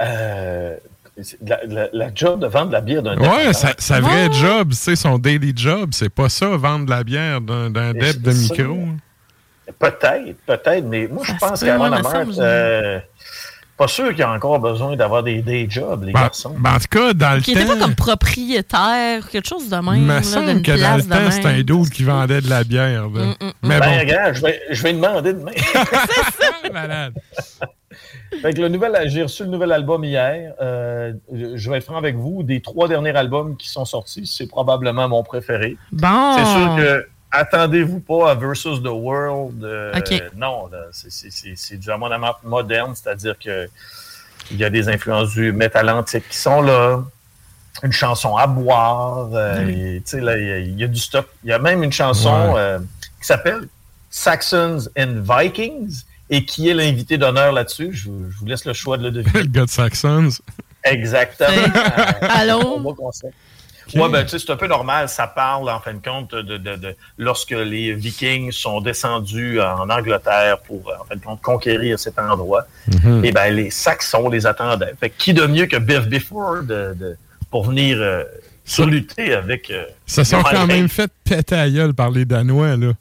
Euh, 0.00 0.76
la, 1.92 2.14
job 2.14 2.40
de 2.40 2.46
vendre 2.46 2.68
de 2.68 2.72
la 2.72 2.80
bière 2.80 3.02
d'un 3.02 3.16
Ouais, 3.16 3.52
sa, 3.52 4.00
vrai 4.00 4.30
job, 4.32 4.72
c'est 4.72 4.96
son 4.96 5.18
daily 5.18 5.52
job. 5.56 5.90
C'est 5.92 6.10
pas 6.10 6.28
ça, 6.28 6.48
vendre 6.56 6.86
de 6.86 6.90
la 6.90 7.04
bière 7.04 7.40
d'un 7.40 7.92
dep 7.92 8.20
de 8.20 8.32
micro. 8.32 8.78
Peut-être, 9.78 10.36
peut-être, 10.46 10.84
mais 10.84 11.08
moi, 11.08 11.24
je 11.24 11.32
pense 11.40 11.60
qu'avant 11.60 11.88
la 11.88 12.00
mère, 12.00 12.26
euh, 12.38 13.00
pas 13.76 13.88
sûr 13.88 14.10
qu'il 14.10 14.20
y 14.20 14.22
a 14.22 14.30
encore 14.30 14.60
besoin 14.60 14.94
d'avoir 14.96 15.22
des 15.22 15.42
day 15.42 15.66
jobs, 15.68 16.04
les 16.04 16.12
ben, 16.12 16.20
garçons. 16.20 16.54
Ben, 16.58 16.74
en 16.74 16.78
tout 16.78 16.86
cas, 16.88 17.12
dans 17.12 17.32
le 17.32 17.38
temps. 17.38 17.44
Qui 17.44 17.54
n'était 17.54 17.66
pas 17.66 17.76
comme 17.76 17.94
propriétaire, 17.94 19.28
quelque 19.28 19.48
chose 19.48 19.68
de 19.68 19.76
même. 19.76 19.96
Il 19.96 20.02
me 20.02 20.22
semble 20.22 20.62
que 20.62 20.80
dans 20.80 20.96
le 20.96 21.02
temps, 21.02 21.30
c'était 21.30 21.48
un 21.48 21.62
doute 21.62 21.90
qui 21.90 22.04
vendait 22.04 22.40
de 22.40 22.48
la 22.48 22.62
bière. 22.62 23.08
Mm, 23.10 23.18
mm, 23.18 23.34
mm. 23.40 23.52
Mais 23.62 23.80
ben, 23.80 23.90
bon. 23.90 23.98
regarde, 23.98 24.34
je 24.34 24.42
vais, 24.42 24.62
je 24.70 24.82
vais 24.82 24.92
demander 24.92 25.32
demain. 25.32 25.52
c'est 25.56 26.44
ça, 26.44 26.52
malade. 26.72 27.14
Fait 28.42 28.56
le 28.56 28.68
nouvel, 28.68 28.96
j'ai 29.06 29.22
reçu 29.22 29.44
le 29.44 29.50
nouvel 29.50 29.72
album 29.72 30.04
hier. 30.04 30.54
Euh, 30.60 31.12
je 31.32 31.70
vais 31.70 31.78
être 31.78 31.84
franc 31.84 31.96
avec 31.96 32.16
vous. 32.16 32.42
Des 32.42 32.60
trois 32.60 32.88
derniers 32.88 33.16
albums 33.16 33.56
qui 33.56 33.68
sont 33.68 33.84
sortis, 33.84 34.26
c'est 34.26 34.46
probablement 34.46 35.08
mon 35.08 35.22
préféré. 35.22 35.76
Bon. 35.92 36.36
C'est 36.36 36.44
sûr 36.44 36.76
que 36.76 37.08
attendez-vous 37.30 38.00
pas 38.00 38.30
à 38.30 38.34
Versus 38.34 38.82
the 38.82 38.88
World. 38.88 39.62
Euh, 39.64 39.92
non, 40.36 40.70
c'est 40.92 41.78
du 41.78 41.90
amendement 41.90 42.34
moderne, 42.44 42.94
c'est-à-dire 42.94 43.38
que 43.38 43.68
il 44.50 44.58
y 44.58 44.64
a 44.64 44.70
des 44.70 44.88
influences 44.88 45.30
du 45.30 45.52
métal 45.52 45.90
antique 45.90 46.28
qui 46.28 46.36
sont 46.36 46.62
là. 46.62 47.02
Une 47.82 47.92
chanson 47.92 48.36
à 48.36 48.46
boire. 48.46 49.28
Euh, 49.34 49.64
il 49.68 50.78
y, 50.78 50.84
a 50.84 50.86
du 50.86 50.98
stock. 50.98 51.26
Il 51.44 51.50
y 51.50 51.52
a 51.52 51.58
même 51.58 51.82
une 51.82 51.92
chanson 51.92 52.54
qui 53.20 53.26
s'appelle 53.26 53.68
Saxons 54.08 54.88
and 54.96 55.20
Vikings 55.20 56.04
et 56.30 56.44
qui 56.44 56.68
est 56.68 56.74
l'invité 56.74 57.18
d'honneur 57.18 57.52
là-dessus? 57.52 57.90
Je, 57.92 58.08
vous 58.08 58.46
laisse 58.46 58.64
le 58.64 58.72
choix 58.72 58.98
de 58.98 59.04
le 59.04 59.10
deviner. 59.10 59.40
le 59.42 59.48
gars 59.48 59.64
de 59.64 59.70
Saxons. 59.70 60.28
Exactement. 60.84 61.48
Allô? 62.20 62.80
Ouais, 63.94 64.08
ben, 64.08 64.24
tu 64.24 64.30
sais, 64.30 64.38
c'est 64.40 64.50
un 64.50 64.56
peu 64.56 64.66
normal. 64.66 65.08
Ça 65.08 65.28
parle, 65.28 65.70
en 65.70 65.78
fin 65.78 65.94
de 65.94 66.02
compte, 66.04 66.34
de, 66.34 66.56
de, 66.58 66.74
de, 66.74 66.96
lorsque 67.18 67.52
les 67.52 67.92
Vikings 67.92 68.50
sont 68.50 68.80
descendus 68.80 69.60
en 69.60 69.88
Angleterre 69.88 70.58
pour, 70.58 70.92
en 71.00 71.04
fin 71.04 71.14
de 71.14 71.20
compte, 71.22 71.40
conquérir 71.40 71.96
cet 71.98 72.18
endroit. 72.18 72.66
Mhm. 73.04 73.24
Et 73.24 73.30
ben, 73.30 73.54
les 73.54 73.70
Saxons 73.70 74.28
les 74.28 74.44
attendaient. 74.44 74.92
Fait 74.98 75.10
que 75.10 75.14
qui 75.16 75.34
de 75.34 75.46
mieux 75.46 75.66
que 75.66 75.76
Biff 75.76 76.06
Bifford 76.08 76.62
de, 76.64 76.94
de- 76.98 77.16
pour 77.48 77.64
venir 77.68 77.98
euh, 78.00 78.24
se 78.64 78.82
lutter 78.82 79.32
avec. 79.34 79.70
euh, 79.70 79.84
Ça 80.04 80.24
sont 80.24 80.42
quand 80.42 80.66
même 80.66 80.88
fait 80.88 81.10
péter 81.22 81.54
à 81.54 81.70
gueule 81.70 81.94
par 81.94 82.10
les 82.10 82.24
Danois, 82.24 82.76
là. 82.76 82.92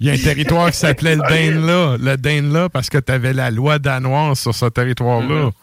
Il 0.00 0.06
y 0.06 0.10
a 0.10 0.14
un 0.14 0.18
territoire 0.18 0.70
qui 0.70 0.76
s'appelait 0.78 1.16
le 1.16 1.22
Danelaw. 1.22 1.96
Le 1.98 2.16
Danelaw, 2.16 2.68
parce 2.70 2.88
que 2.88 2.98
tu 2.98 3.12
avais 3.12 3.32
la 3.34 3.50
loi 3.50 3.78
danoise 3.78 4.38
sur 4.40 4.54
ce 4.54 4.66
territoire-là. 4.66 5.44
Mhm. 5.46 5.50
Tu 5.50 5.56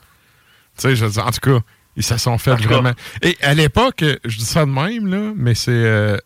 sais, 0.77 0.95
je 0.95 1.05
veux 1.05 1.11
dire, 1.11 1.25
en 1.25 1.31
tout 1.31 1.39
cas, 1.39 1.59
ils 1.95 2.03
se 2.03 2.17
sont 2.17 2.37
fait 2.37 2.53
vraiment. 2.55 2.93
Et 3.23 3.35
à 3.41 3.53
l'époque, 3.55 4.03
je 4.23 4.37
dis 4.37 4.45
ça 4.45 4.65
de 4.65 4.69
même, 4.71 5.07
là, 5.07 5.33
mais 5.35 5.55
c'est 5.55 5.71
euh, 5.71 6.17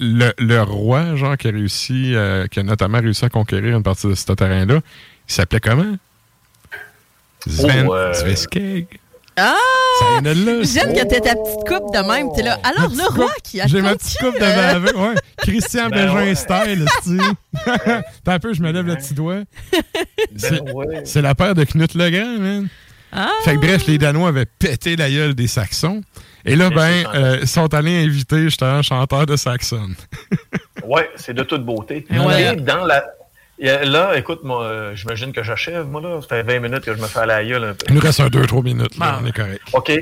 le, 0.00 0.32
le 0.38 0.62
roi, 0.62 1.14
genre, 1.16 1.36
qui 1.36 1.48
a 1.48 1.50
réussi, 1.50 2.14
euh, 2.14 2.46
qui 2.46 2.60
a 2.60 2.62
notamment 2.62 2.98
réussi 2.98 3.24
à 3.26 3.28
conquérir 3.28 3.76
une 3.76 3.82
partie 3.82 4.06
de 4.06 4.14
ce 4.14 4.32
terrain-là. 4.32 4.80
Il 5.28 5.32
s'appelait 5.32 5.60
comment? 5.60 5.96
Sven, 7.46 7.86
Oh, 7.88 7.94
euh, 7.94 8.12
Sveskeg. 8.14 8.86
Ah! 9.38 9.54
Ça 10.00 10.20
vient 10.20 10.34
de 10.34 10.44
là. 10.46 10.62
J'aime 10.62 10.92
que 10.92 11.04
t'aies 11.06 11.20
ta 11.20 11.34
petite 11.36 11.66
coupe 11.66 11.94
de 11.94 12.06
même. 12.06 12.28
T'es 12.34 12.42
là. 12.42 12.58
Alors, 12.64 12.90
le 12.90 13.14
roi 13.16 13.30
qui 13.42 13.60
a 13.60 13.66
J'ai 13.66 13.80
ma 13.80 13.94
petite 13.96 14.18
coupe 14.18 14.34
de 14.34 14.40
baveux, 14.40 14.96
ouais. 14.96 15.14
Christian 15.38 15.88
Ben 15.90 16.06
Bégin 16.06 16.14
ouais. 16.14 16.34
style, 16.34 16.86
esti. 16.86 17.18
T'as 18.24 18.32
un 18.34 18.38
peu, 18.38 18.52
je 18.52 18.62
me 18.62 18.72
lève 18.72 18.86
le 18.86 18.96
petit 18.96 19.14
doigt. 19.14 19.40
C'est 20.36 20.64
Ben 20.64 20.72
ouais. 20.72 21.02
c'est 21.04 21.22
la 21.22 21.34
paire 21.34 21.54
de 21.54 21.64
Knut 21.64 21.94
Legrand, 21.94 22.38
man. 22.38 22.68
Ah! 23.12 23.30
Fait 23.44 23.54
que 23.54 23.60
bref, 23.60 23.86
les 23.86 23.96
Danois 23.98 24.28
avaient 24.28 24.46
pété 24.46 24.96
la 24.96 25.10
gueule 25.10 25.34
des 25.34 25.46
Saxons. 25.46 26.02
Et 26.44 26.56
là, 26.56 26.70
ben, 26.70 27.04
euh, 27.14 27.38
ils 27.42 27.48
sont 27.48 27.72
allés 27.74 28.04
inviter 28.04 28.42
justement 28.42 28.70
un 28.74 28.82
chanteur 28.82 29.26
de 29.26 29.36
Saxon. 29.36 29.90
Ouais, 30.84 31.08
c'est 31.16 31.34
de 31.34 31.42
toute 31.42 31.64
beauté. 31.64 32.06
Ouais. 32.10 32.54
Et 32.54 32.56
dans 32.56 32.84
la. 32.84 33.04
A- 33.68 33.84
Là, 33.84 34.16
écoute, 34.16 34.44
moi, 34.44 34.62
euh, 34.64 34.94
j'imagine 34.94 35.32
que 35.32 35.42
j'achève, 35.42 35.86
moi, 35.86 36.00
là. 36.00 36.20
Ça 36.20 36.28
fait 36.28 36.42
20 36.42 36.60
minutes 36.60 36.84
que 36.84 36.94
je 36.94 37.00
me 37.00 37.06
fais 37.06 37.20
à 37.20 37.26
la 37.26 37.44
gueule 37.44 37.64
un 37.64 37.72
peu. 37.74 37.86
Il 37.88 37.94
nous 37.94 38.00
reste 38.00 38.20
un 38.20 38.28
2-3 38.28 38.62
minutes, 38.62 38.96
là, 38.98 39.14
Ah. 39.14 39.20
on 39.22 39.26
est 39.26 39.32
correct. 39.32 39.60
OK. 39.72 39.92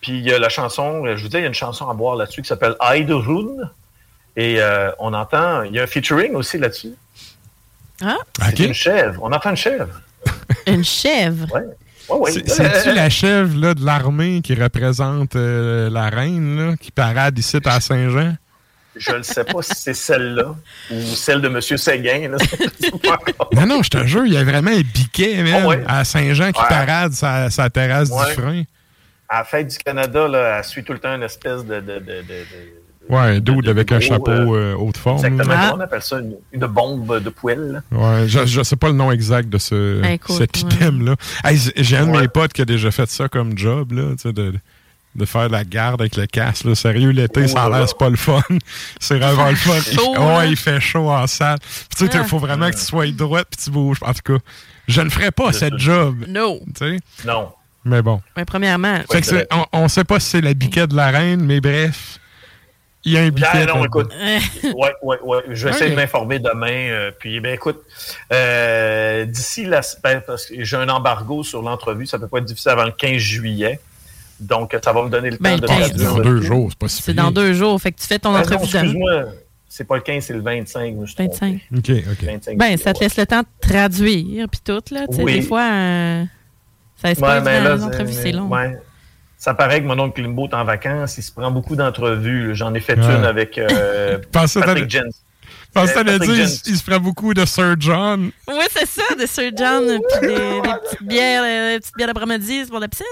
Puis 0.00 0.12
il 0.18 0.22
y 0.24 0.32
a 0.32 0.38
la 0.38 0.48
chanson, 0.48 1.04
euh, 1.06 1.16
je 1.16 1.22
vous 1.22 1.28
dis, 1.28 1.36
il 1.36 1.40
y 1.40 1.44
a 1.44 1.48
une 1.48 1.54
chanson 1.54 1.88
à 1.88 1.94
boire 1.94 2.16
là-dessus 2.16 2.42
qui 2.42 2.48
s'appelle 2.48 2.74
Rune. 2.80 3.70
Et 4.36 4.56
euh, 4.60 4.90
on 4.98 5.12
entend, 5.14 5.62
il 5.62 5.74
y 5.74 5.78
a 5.78 5.82
un 5.82 5.86
featuring 5.86 6.34
aussi 6.34 6.58
là-dessus. 6.58 6.94
Ah? 8.02 8.16
C'est 8.40 8.60
une 8.60 8.74
chèvre. 8.74 9.20
On 9.22 9.32
entend 9.32 9.50
une 9.50 9.56
chèvre. 9.56 10.00
Une 10.66 10.84
chèvre? 10.84 11.46
Ouais. 12.08 12.30
C'est- 12.32 12.48
C'est-tu 12.48 12.94
la 12.94 13.08
chèvre 13.10 13.56
là, 13.58 13.74
de 13.74 13.84
l'armée 13.84 14.40
qui 14.42 14.54
représente 14.54 15.34
euh, 15.36 15.88
la 15.90 16.08
reine, 16.10 16.56
là, 16.70 16.76
qui 16.76 16.90
parade 16.90 17.38
ici 17.38 17.58
à 17.64 17.80
Saint-Jean? 17.80 18.34
Je 18.96 19.12
ne 19.12 19.22
sais 19.22 19.44
pas 19.44 19.62
si 19.62 19.72
c'est 19.74 19.94
celle-là 19.94 20.54
ou 20.90 21.00
celle 21.00 21.40
de 21.40 21.48
M. 21.48 21.60
Séguin. 21.60 22.28
Là. 22.30 22.36
Non, 23.54 23.66
non, 23.66 23.82
je 23.82 23.90
te 23.90 24.04
jure, 24.06 24.26
il 24.26 24.34
y 24.34 24.36
a 24.36 24.44
vraiment 24.44 24.70
un 24.70 24.80
biquet, 24.80 25.42
man, 25.42 25.60
Ah 25.64 25.66
ouais? 25.66 25.84
à 25.86 26.04
Saint-Jean 26.04 26.52
qui 26.52 26.60
Ouais. 26.60 26.68
parade 26.68 27.12
sa, 27.12 27.50
sa 27.50 27.70
terrasse 27.70 28.10
Ouais. 28.10 28.26
du 28.34 28.40
frein. 28.40 28.62
À 29.28 29.38
la 29.38 29.44
fête 29.44 29.68
du 29.68 29.78
Canada, 29.78 30.28
là, 30.28 30.58
elle 30.58 30.64
suit 30.64 30.84
tout 30.84 30.92
le 30.92 30.98
temps 30.98 31.14
une 31.14 31.22
espèce 31.22 31.64
de. 31.64 31.76
de, 31.80 31.80
de, 31.80 31.98
de- 32.00 32.22
de- 32.22 32.82
Ouais, 33.08 33.18
un 33.18 33.40
dude 33.40 33.68
avec 33.68 33.90
un 33.90 33.98
gros, 33.98 34.06
chapeau 34.06 34.30
euh, 34.30 34.74
euh, 34.74 34.76
haute 34.76 34.96
forme. 34.96 35.24
Exactement. 35.26 35.54
là. 35.54 35.72
On 35.74 35.80
appelle 35.80 36.02
ça 36.02 36.20
une, 36.20 36.36
une 36.52 36.66
bombe 36.66 37.18
de 37.20 37.30
poêle. 37.30 37.82
Ouais, 37.90 38.28
je, 38.28 38.46
je 38.46 38.62
sais 38.62 38.76
pas 38.76 38.86
le 38.88 38.94
nom 38.94 39.10
exact 39.10 39.48
de 39.48 39.58
ce, 39.58 40.00
Ben, 40.00 40.12
écoute, 40.12 40.36
cet 40.36 40.54
ouais. 40.56 40.60
item-là. 40.70 41.16
Hey, 41.44 41.58
J'ai 41.76 41.96
un 41.96 42.06
de 42.06 42.12
mes 42.20 42.28
potes 42.28 42.52
qui 42.52 42.62
a 42.62 42.64
déjà 42.64 42.92
fait 42.92 43.10
ça 43.10 43.28
comme 43.28 43.58
job, 43.58 43.90
là, 43.92 44.10
tu 44.12 44.22
sais, 44.28 44.32
de, 44.32 44.54
de 45.14 45.24
faire 45.26 45.48
la 45.48 45.64
garde 45.64 46.00
avec 46.00 46.16
le 46.16 46.26
casque. 46.26 46.64
Là. 46.64 46.74
Sérieux, 46.74 47.10
l'été, 47.10 47.42
Oh 47.44 47.48
ça 47.48 47.64
a 47.64 47.68
l'air, 47.68 47.88
c'est 47.88 47.98
pas 47.98 48.08
le 48.08 48.16
fun. 48.16 48.42
c'est 49.00 49.18
vraiment 49.18 49.50
le 49.50 49.56
fun. 49.56 49.72
fait 49.80 49.94
chaud, 49.94 50.12
ouais, 50.12 50.18
hein? 50.18 50.44
il 50.46 50.56
fait 50.56 50.80
chaud 50.80 51.10
en 51.10 51.26
salle. 51.26 51.58
Puis, 51.60 52.06
tu 52.06 52.12
sais, 52.12 52.18
il 52.22 52.24
faut 52.28 52.38
vraiment 52.38 52.70
que 52.70 52.76
tu 52.76 52.82
sois 52.82 53.06
droite 53.12 53.48
puis 53.50 53.62
tu 53.64 53.70
bouges. 53.70 53.98
En 54.02 54.14
tout 54.14 54.22
cas, 54.38 54.42
je 54.88 55.00
ne 55.02 55.10
ferais 55.10 55.30
pas 55.30 55.52
cette 55.52 55.76
job. 55.78 56.24
No. 56.28 56.60
Tu 56.78 56.96
sais? 56.96 56.98
Non. 57.26 57.52
Mais 57.84 58.00
bon. 58.00 58.22
Ben, 58.36 58.44
premièrement. 58.44 59.00
Fait 59.10 59.20
que 59.20 59.26
c'est- 59.26 59.48
on, 59.52 59.66
on 59.72 59.88
sait 59.88 60.04
pas 60.04 60.18
si 60.20 60.30
c'est 60.30 60.40
la 60.40 60.54
biquette 60.54 60.90
de 60.90 60.96
la 60.96 61.10
reine, 61.10 61.44
mais 61.44 61.60
bref, 61.60 62.18
il 63.04 63.12
y 63.12 63.18
a 63.18 63.22
un 63.22 63.30
biquet. 63.30 63.48
Ah, 63.52 63.64
non, 63.66 63.84
écoute. 63.84 64.12
ouais, 64.62 64.92
ouais, 65.02 65.18
ouais. 65.24 65.42
Je 65.50 65.64
vais 65.66 65.74
essayer 65.74 65.90
de 65.90 65.96
m'informer 65.96 66.38
demain. 66.38 66.70
euh, 66.70 67.10
puis, 67.18 67.40
ben, 67.40 67.52
écoute, 67.54 67.82
euh, 68.32 69.24
d'ici 69.24 69.64
la 69.64 69.80
ben, 70.02 70.22
parce 70.26 70.46
que 70.46 70.62
j'ai 70.64 70.76
un 70.76 70.88
embargo 70.88 71.42
sur 71.42 71.60
l'entrevue, 71.62 72.06
ça 72.06 72.18
peut 72.18 72.28
pas 72.28 72.38
être 72.38 72.44
difficile 72.44 72.70
avant 72.70 72.84
le 72.84 72.92
15 72.92 73.16
juillet. 73.18 73.80
Donc, 74.42 74.76
ça 74.82 74.92
va 74.92 75.02
me 75.04 75.08
donner 75.08 75.30
le 75.30 75.38
Ben, 75.38 75.58
temps 75.60 75.66
de 75.66 75.72
le 75.72 75.78
15. 75.78 75.88
traduire 75.90 76.14
Dans 76.14 76.20
deux 76.22 76.42
jours, 76.42 76.66
c'est 76.70 76.78
pas 76.78 76.88
si 76.88 77.02
C'est 77.02 77.14
dans 77.14 77.30
deux 77.30 77.52
jours. 77.54 77.80
Fait 77.80 77.92
que 77.92 78.00
tu 78.00 78.06
fais 78.06 78.18
ton 78.18 78.32
non, 78.32 78.38
entrevue 78.38 78.64
excuse-moi. 78.64 79.24
C'est 79.68 79.84
pas 79.84 79.96
le 79.96 80.02
15, 80.02 80.24
c'est 80.24 80.34
le 80.34 80.40
25. 80.42 80.94
je 80.94 81.00
me 81.00 81.06
suis 81.06 81.14
trompé. 81.14 81.32
25. 81.40 81.60
OK, 81.78 81.90
OK. 82.12 82.24
25 82.24 82.58
Ben, 82.58 82.76
ça 82.76 82.92
te 82.92 83.00
laisse 83.00 83.16
le 83.16 83.24
temps 83.26 83.40
de 83.40 83.46
traduire, 83.60 84.46
puis 84.48 84.60
tout, 84.62 84.82
là. 84.90 85.06
Tu 85.08 85.16
sais, 85.16 85.22
Oui. 85.22 85.32
des 85.34 85.42
fois, 85.42 85.62
euh, 85.62 86.24
ça 87.00 87.08
laisse 87.08 87.18
Ouais, 87.18 87.40
là, 87.40 87.74
les 87.76 87.82
entrevues, 87.82 88.12
c'est 88.12 88.32
long. 88.32 88.48
ouais. 88.48 88.78
Ça 89.38 89.54
paraît 89.54 89.80
que 89.82 89.86
mon 89.86 89.98
oncle 89.98 90.20
Limbo 90.22 90.46
est 90.46 90.54
en 90.54 90.64
vacances. 90.64 91.16
Il 91.18 91.22
se 91.22 91.32
prend 91.32 91.50
beaucoup 91.50 91.74
d'entrevues. 91.74 92.54
J'en 92.54 92.74
ai 92.74 92.80
fait 92.80 92.96
Ouais. 92.98 93.04
une 93.16 93.24
avec 93.24 93.58
euh, 93.58 94.18
Patrick 94.32 94.62
t'allais- 94.64 94.88
Jens. 94.88 95.22
Je 95.74 95.80
pensais 95.80 95.94
que 96.04 96.10
Euh, 96.10 96.18
Jens. 96.36 96.62
il, 96.66 96.72
il 96.72 96.76
se 96.76 96.82
ferait 96.84 97.00
beaucoup 97.00 97.32
de 97.34 97.44
Sir 97.46 97.74
John. 97.78 98.30
Oui, 98.46 98.64
c'est 98.70 98.86
ça, 98.86 99.02
de 99.18 99.26
Sir 99.26 99.50
John, 99.56 99.84
puis 99.86 100.28
des, 100.28 100.34
des 100.36 100.60
petites 100.84 101.02
bières, 101.02 101.42
euh, 101.44 101.72
des 101.74 101.80
petites 101.80 101.96
bières 101.96 102.06
d'après-midi 102.08 102.60
c'est 102.64 102.70
pour 102.70 102.78
la 102.78 102.86
piscine. 102.88 103.06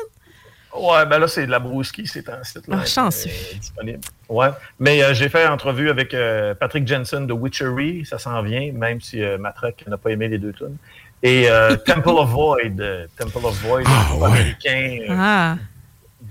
Ouais, 0.77 1.05
ben 1.07 1.19
là, 1.19 1.27
c'est 1.29 1.47
de 1.47 1.51
la 1.51 1.59
brouski, 1.59 2.07
c'est 2.07 2.29
un 2.29 2.45
site 2.45 2.67
là, 2.69 2.79
Ah, 2.83 2.87
chanceux. 2.87 3.29
euh, 3.29 3.59
disponible. 3.59 4.01
Ouais. 4.29 4.49
Mais 4.79 5.03
euh, 5.03 5.15
j'ai 5.15 5.29
fait 5.29 5.47
entrevue 5.47 5.91
avec 5.91 6.15
euh, 6.15 6.55
Patrick 6.55 6.87
Jensen 6.87 7.27
de 7.27 7.33
Witchery, 7.33 8.07
ça 8.07 8.19
s'en 8.19 8.41
vient, 8.43 8.71
même 8.73 9.01
si 9.01 9.23
euh, 9.23 9.37
Matraque 9.37 9.85
n'a 9.89 9.97
pas 9.99 10.11
aimé 10.11 10.29
les 10.29 10.39
deux 10.39 10.53
tunes. 10.53 10.77
Et 11.23 11.51
euh, 11.51 11.77
Temple 11.87 12.09
of 12.11 12.29
Void, 12.31 12.81
euh, 12.81 13.07
Temple 13.19 13.45
of 13.47 13.55
Void, 13.63 13.83
Ah, 13.87 14.27
américain, 14.27 14.99
euh, 15.09 15.15
Ah, 15.19 15.57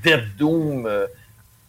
Death 0.04 0.24
Doom, 0.38 0.86
euh, 0.86 1.06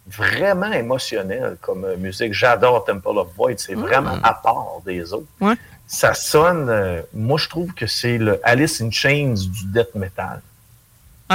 vraiment 0.07 0.73
émotionnel 0.73 1.57
comme 1.61 1.85
euh, 1.85 1.97
musique. 1.97 2.33
J'adore 2.35 2.85
Temple 2.85 3.19
of 3.19 3.29
Void, 3.37 3.55
c'est 3.59 3.75
vraiment 3.75 4.19
à 4.23 4.35
part 4.35 4.81
des 4.87 5.13
autres. 5.13 5.27
Ouais. 5.41 5.55
Ça 5.89 6.15
sonne, 6.15 6.69
euh, 6.69 7.03
moi 7.13 7.37
je 7.37 7.49
trouve 7.49 7.75
que 7.75 7.87
c'est 7.89 8.17
le 8.17 8.41
Alice 8.45 8.81
in 8.81 8.91
Chains 8.93 9.35
du 9.35 9.67
death 9.67 9.93
metal. 9.97 10.41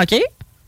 OK. 0.02 0.16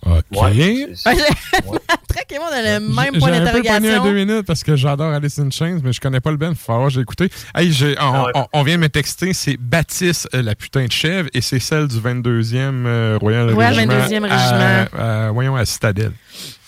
OK. 0.10 0.42
Ouais, 0.42 0.88
c'est- 0.96 1.10
Ouais, 1.68 1.80
Très 2.08 2.24
et 2.30 2.40
moi, 2.40 2.48
on 2.52 2.56
a 2.56 2.62
le 2.62 2.80
même 2.80 3.14
J'ai 3.14 3.20
point 3.20 3.32
un 3.34 3.40
peu 3.46 3.52
pogné 3.52 3.70
un 3.70 3.74
deux 3.80 3.80
d'interrogation. 3.82 4.14
minutes 4.14 4.46
parce 4.46 4.64
que 4.64 4.76
j'adore 4.76 5.14
Alice 5.14 5.40
in 5.40 5.50
Chains, 5.50 5.80
mais 5.84 5.92
je 5.94 6.00
connais 6.02 6.20
pas 6.20 6.32
le 6.32 6.38
band. 6.38 6.54
Faut 6.56 6.74
avoir, 6.74 6.90
j'ai 6.90 7.02
écouté. 7.02 7.30
Hey, 7.56 7.72
j'ai- 7.72 7.96
on, 8.00 8.14
Ah 8.14 8.26
ouais. 8.26 8.32
on- 8.36 8.48
on 8.54 8.64
vient 8.64 8.76
de 8.78 8.82
me 8.82 8.90
texter, 8.90 9.34
c'est 9.34 9.58
Baptiste, 9.58 10.28
euh, 10.34 10.42
la 10.42 10.56
putain 10.56 10.86
de 10.86 10.92
chèvre, 10.92 11.30
et 11.34 11.42
c'est 11.42 11.60
celle 11.60 11.88
du 11.88 12.00
22e 12.00 12.86
euh, 12.86 13.18
Royal, 13.20 13.52
Royal 13.54 13.74
Régiment. 13.76 13.94
22e 13.94 14.26
à- 14.26 14.38
Régiment. 14.38 15.00
à- 15.00 15.32
voyons, 15.32 15.56
à 15.56 15.66
Citadelle. 15.66 16.14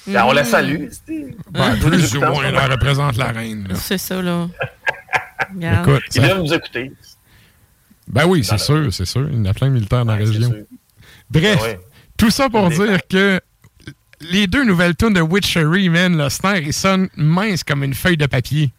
Ben, 0.08 0.24
on 0.26 0.32
la 0.32 0.44
salue. 0.44 0.88
Ben, 1.52 1.76
plus 1.82 2.16
ou 2.16 2.20
moins, 2.22 2.44
elle 2.46 2.72
représente 2.72 3.16
la 3.18 3.28
reine. 3.28 3.68
là. 3.70 3.76
C'est 3.76 3.98
ça, 4.00 4.22
là. 4.22 4.48
Écoute, 5.82 6.04
Ils 6.10 6.22
ça- 6.22 6.22
viennent 6.28 6.40
nous 6.44 6.54
écouter. 6.54 6.92
ben 8.08 8.26
oui, 8.26 8.44
c'est 8.44 8.58
sûr, 8.60 8.92
c'est 8.94 9.06
sûr. 9.06 9.28
Il 9.32 9.38
y 9.38 9.42
en 9.42 9.46
a 9.46 9.54
plein 9.54 9.68
de 9.68 9.74
militaires 9.74 10.06
dans 10.06 10.14
la 10.16 10.20
Ouais, 10.24 10.26
région. 10.30 10.54
Bref, 11.30 11.58
Ah 11.60 11.64
ouais. 11.64 11.80
Tout 12.20 12.30
ça 12.30 12.50
pour 12.50 12.70
dire 12.70 13.00
que 13.10 13.40
les 14.22 14.48
deux 14.48 14.64
nouvelles 14.66 14.96
tunes 14.96 15.14
de 15.14 15.22
Witchery, 15.22 15.90
man, 15.90 16.18
le 16.18 16.30
snare, 16.30 16.58
il 16.58 16.74
sonne 16.74 17.10
mince 17.16 17.64
comme 17.64 17.84
une 17.84 17.94
feuille 17.94 18.18
de 18.18 18.26
papier. 18.28 18.72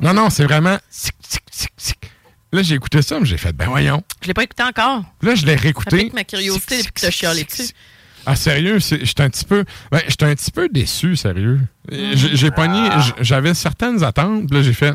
Non, 0.00 0.14
non, 0.14 0.30
c'est 0.30 0.44
vraiment... 0.44 0.78
Là, 2.52 2.62
j'ai 2.62 2.76
écouté 2.76 3.02
ça, 3.02 3.18
mais 3.20 3.26
j'ai 3.26 3.36
fait, 3.36 3.52
ben 3.52 3.66
voyons. 3.66 4.02
Je 4.22 4.28
l'ai 4.28 4.34
pas 4.34 4.42
écouté 4.44 4.62
encore. 4.62 5.02
Là, 5.20 5.34
je 5.34 5.44
l'ai 5.44 5.54
réécouté. 5.54 5.98
pique 5.98 6.14
ma 6.14 6.24
curiosité 6.24 6.78
depuis 6.78 6.92
que 6.92 7.00
t'as 7.00 7.10
chialé 7.10 7.44
dessus. 7.44 7.72
Ah, 8.24 8.36
sérieux, 8.36 8.78
j'étais 8.78 9.22
un 9.22 9.28
petit 9.30 9.44
peu. 9.44 9.64
Ben, 9.92 10.00
j'étais 10.08 10.24
un 10.26 10.34
petit 10.34 10.50
peu 10.50 10.68
déçu, 10.70 11.14
sérieux. 11.16 11.60
J'ai 11.90 12.50
pogné. 12.50 12.88
j- 13.00 13.12
J'avais 13.20 13.52
certaines 13.54 14.02
attentes. 14.02 14.50
Là, 14.52 14.62
j'ai 14.62 14.72
fait. 14.72 14.94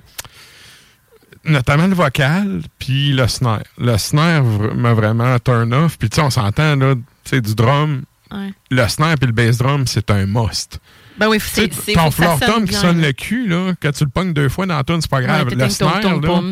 Notamment 1.45 1.87
le 1.87 1.95
vocal, 1.95 2.61
puis 2.79 3.11
le 3.13 3.27
snare. 3.27 3.63
Le 3.77 3.97
snare 3.97 4.43
m'a 4.75 4.93
vraiment 4.93 5.37
turn 5.39 5.73
off. 5.73 5.97
Puis, 5.97 6.09
tu 6.09 6.15
sais, 6.15 6.21
on 6.21 6.29
s'entend, 6.29 6.75
là, 6.77 6.95
tu 6.95 7.01
sais, 7.25 7.41
du 7.41 7.53
drum. 7.55 8.03
Ouais. 8.31 8.53
Le 8.71 8.87
snare 8.87 9.15
puis 9.19 9.27
le 9.27 9.33
bass 9.33 9.57
drum, 9.57 9.85
c'est 9.85 10.09
un 10.09 10.25
must. 10.25 10.79
Ben 11.17 11.27
oui, 11.27 11.37
c'est 11.39 11.67
ton 11.93 12.09
floor 12.09 12.39
tom 12.39 12.65
qui 12.65 12.73
sonne 12.73 12.99
le 13.01 13.11
cul, 13.11 13.47
là, 13.47 13.73
quand 13.79 13.91
tu 13.91 14.03
le 14.05 14.09
pognes 14.09 14.33
deux 14.33 14.49
fois 14.49 14.65
dans 14.65 14.77
la 14.77 14.83
tune, 14.83 14.99
c'est 15.01 15.11
pas 15.11 15.21
grave. 15.21 15.47
Ouais, 15.47 15.55
le 15.55 15.69
snare, 15.69 16.01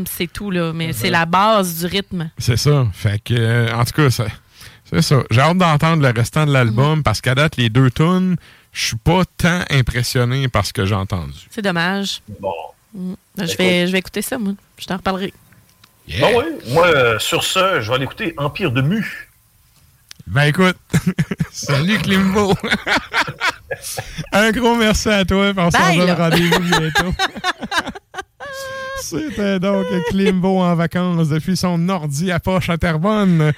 c'est 0.05 0.31
tout, 0.31 0.51
là. 0.51 0.71
Mais 0.73 0.93
c'est 0.93 1.09
la 1.09 1.25
base 1.25 1.79
du 1.79 1.85
rythme. 1.87 2.29
c'est 2.37 2.57
ça. 2.57 2.85
Fait 2.93 3.17
que, 3.23 3.33
euh, 3.33 3.73
en 3.73 3.83
tout 3.85 3.93
cas, 3.93 4.09
ça- 4.11 4.27
c'est 4.85 5.01
ça. 5.01 5.23
J'ai 5.31 5.41
hâte 5.41 5.57
d'entendre 5.57 6.03
le 6.03 6.13
restant 6.15 6.45
de 6.45 6.51
l'album 6.51 7.01
parce 7.01 7.21
qu'à 7.21 7.33
date, 7.33 7.57
les 7.57 7.69
deux 7.69 7.89
tunes, 7.89 8.35
je 8.73 8.85
suis 8.87 8.97
pas 8.97 9.23
tant 9.37 9.61
impressionné 9.71 10.47
par 10.49 10.63
ce 10.65 10.73
que 10.73 10.85
j'ai 10.85 10.93
entendu. 10.95 11.33
C'est 11.49 11.63
dommage. 11.63 12.21
Bon. 12.39 12.53
Mm. 12.93 13.13
Je, 13.37 13.57
vais, 13.57 13.87
je 13.87 13.91
vais 13.91 13.99
écouter 13.99 14.21
ça, 14.21 14.37
moi. 14.37 14.53
Je 14.77 14.85
t'en 14.85 14.97
reparlerai. 14.97 15.33
Bon, 16.19 16.39
oui. 16.39 16.73
Moi, 16.73 16.87
euh, 16.87 17.19
sur 17.19 17.43
ce, 17.43 17.81
je 17.81 17.89
vais 17.89 17.95
aller 17.95 18.03
écouter 18.05 18.33
Empire 18.37 18.71
de 18.71 18.81
Mu. 18.81 19.27
Ben 20.27 20.43
écoute, 20.43 20.77
salut 21.51 21.97
Klimbo. 21.97 22.53
Un 24.31 24.51
gros 24.51 24.75
merci 24.75 25.09
à 25.09 25.25
toi. 25.25 25.51
On 25.57 25.71
s'en 25.71 25.95
donne 25.95 26.11
rendez-vous 26.11 26.59
bientôt. 26.59 27.13
C'était 29.01 29.59
donc 29.59 29.85
Klimbo 30.09 30.59
en 30.59 30.75
vacances 30.75 31.29
depuis 31.29 31.57
son 31.57 31.89
ordi 31.89 32.31
à 32.31 32.39
poche 32.39 32.69
à 32.69 32.77
Terrebonne. 32.77 33.51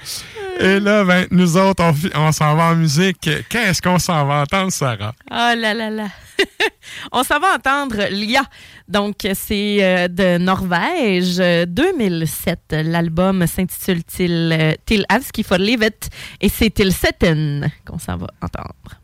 Et 0.60 0.80
là, 0.80 1.04
ben, 1.04 1.26
nous 1.30 1.56
autres, 1.56 1.84
on, 2.14 2.32
s'en 2.32 2.54
va 2.54 2.70
en 2.70 2.76
musique. 2.76 3.28
Qu'est-ce 3.48 3.82
qu'on 3.82 3.98
s'en 3.98 4.24
va 4.26 4.42
entendre, 4.42 4.72
Sarah? 4.72 5.14
Oh 5.30 5.34
là 5.56 5.74
là 5.74 5.90
là. 5.90 6.06
on 7.12 7.22
s'en 7.24 7.40
va 7.40 7.54
entendre 7.54 8.08
Lia. 8.10 8.42
Donc, 8.88 9.16
c'est 9.34 9.78
euh, 9.80 10.08
de 10.08 10.38
Norvège, 10.38 11.36
2007. 11.68 12.76
L'album 12.84 13.46
s'intitule 13.46 14.04
Til, 14.04 14.76
Til 14.86 15.04
Avski 15.08 15.42
for 15.42 15.58
livet 15.58 16.08
et 16.40 16.48
c'est 16.48 16.70
Til 16.70 16.92
Setten 16.92 17.70
qu'on 17.84 17.98
s'en 17.98 18.16
va 18.16 18.28
entendre. 18.40 19.03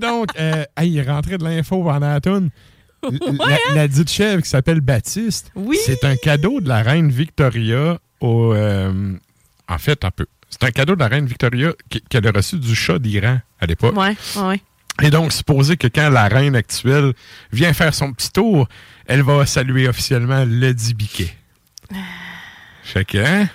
Donc, 0.00 0.28
euh, 0.38 0.64
hey, 0.76 0.90
il 0.90 0.98
est 0.98 1.02
rentré 1.10 1.38
de 1.38 1.44
l'info 1.44 1.82
pendant 1.84 2.08
la 2.08 2.20
toune. 2.20 2.50
L- 3.02 3.18
Ouais, 3.22 3.58
la, 3.68 3.74
la 3.74 3.88
dite 3.88 4.10
chèvre 4.10 4.42
qui 4.42 4.48
s'appelle 4.48 4.80
Baptiste, 4.80 5.52
Oui. 5.54 5.78
c'est 5.86 6.04
un 6.04 6.16
cadeau 6.16 6.60
de 6.60 6.68
la 6.68 6.82
reine 6.82 7.10
Victoria 7.10 7.98
au. 8.20 8.52
euh, 8.52 9.14
en 9.68 9.78
fait, 9.78 10.04
un 10.04 10.10
peu. 10.10 10.26
C'est 10.50 10.64
un 10.64 10.70
cadeau 10.72 10.94
de 10.96 11.00
la 11.00 11.06
reine 11.08 11.26
Victoria 11.26 11.72
qu'elle 12.08 12.26
a 12.26 12.32
reçu 12.32 12.58
du 12.58 12.74
chat 12.74 12.98
d'Iran 12.98 13.38
à 13.60 13.66
l'époque. 13.66 13.96
Ouais, 13.96 14.16
ouais. 14.36 14.60
Et 15.02 15.08
donc, 15.10 15.32
supposé 15.32 15.76
que 15.78 15.86
quand 15.86 16.10
la 16.10 16.28
reine 16.28 16.56
actuelle 16.56 17.14
vient 17.52 17.72
faire 17.72 17.94
son 17.94 18.12
petit 18.12 18.30
tour, 18.32 18.68
elle 19.06 19.22
va 19.22 19.46
saluer 19.46 19.88
officiellement 19.88 20.44
le 20.46 20.72
dit 20.74 20.92
biquet. 20.92 21.34
Fait 22.82 23.04
que, 23.04 23.18
hein? 23.18 23.48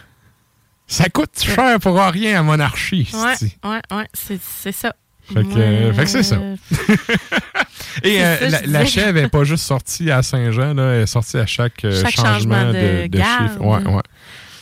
Ça 0.88 1.10
coûte 1.10 1.32
cher 1.42 1.80
pour 1.80 2.00
rien 2.00 2.40
à 2.40 2.44
monarchie. 2.44 3.10
Ouais, 3.14 3.36
c'ti. 3.36 3.58
ouais, 3.64 4.08
c'est 4.14 4.72
ça. 4.72 4.96
Fait 5.34 5.44
que, 5.44 5.58
euh, 5.58 5.94
fait 5.94 6.04
que 6.04 6.10
c'est 6.10 6.24
ça. 6.24 6.38
Et 8.04 8.24
euh, 8.24 8.50
ça, 8.50 8.62
la, 8.66 8.86
chèvre 8.86 9.20
n'est 9.20 9.30
pas 9.30 9.44
juste 9.44 9.64
sortie 9.64 10.12
à 10.12 10.22
Saint-Jean, 10.22 10.74
là, 10.74 10.94
elle 10.94 11.02
est 11.04 11.08
sortie 11.08 11.38
à 11.38 11.46
chaque, 11.46 11.84
euh, 11.84 12.02
Chaque 12.02 12.12
changement, 12.16 12.56
changement 12.56 12.68
de, 12.68 13.04
de 13.04 13.08
de 13.08 13.18
garde. 13.18 13.48
chiffre. 13.50 13.62
Ouais, 13.62 13.84
ouais. 13.84 14.02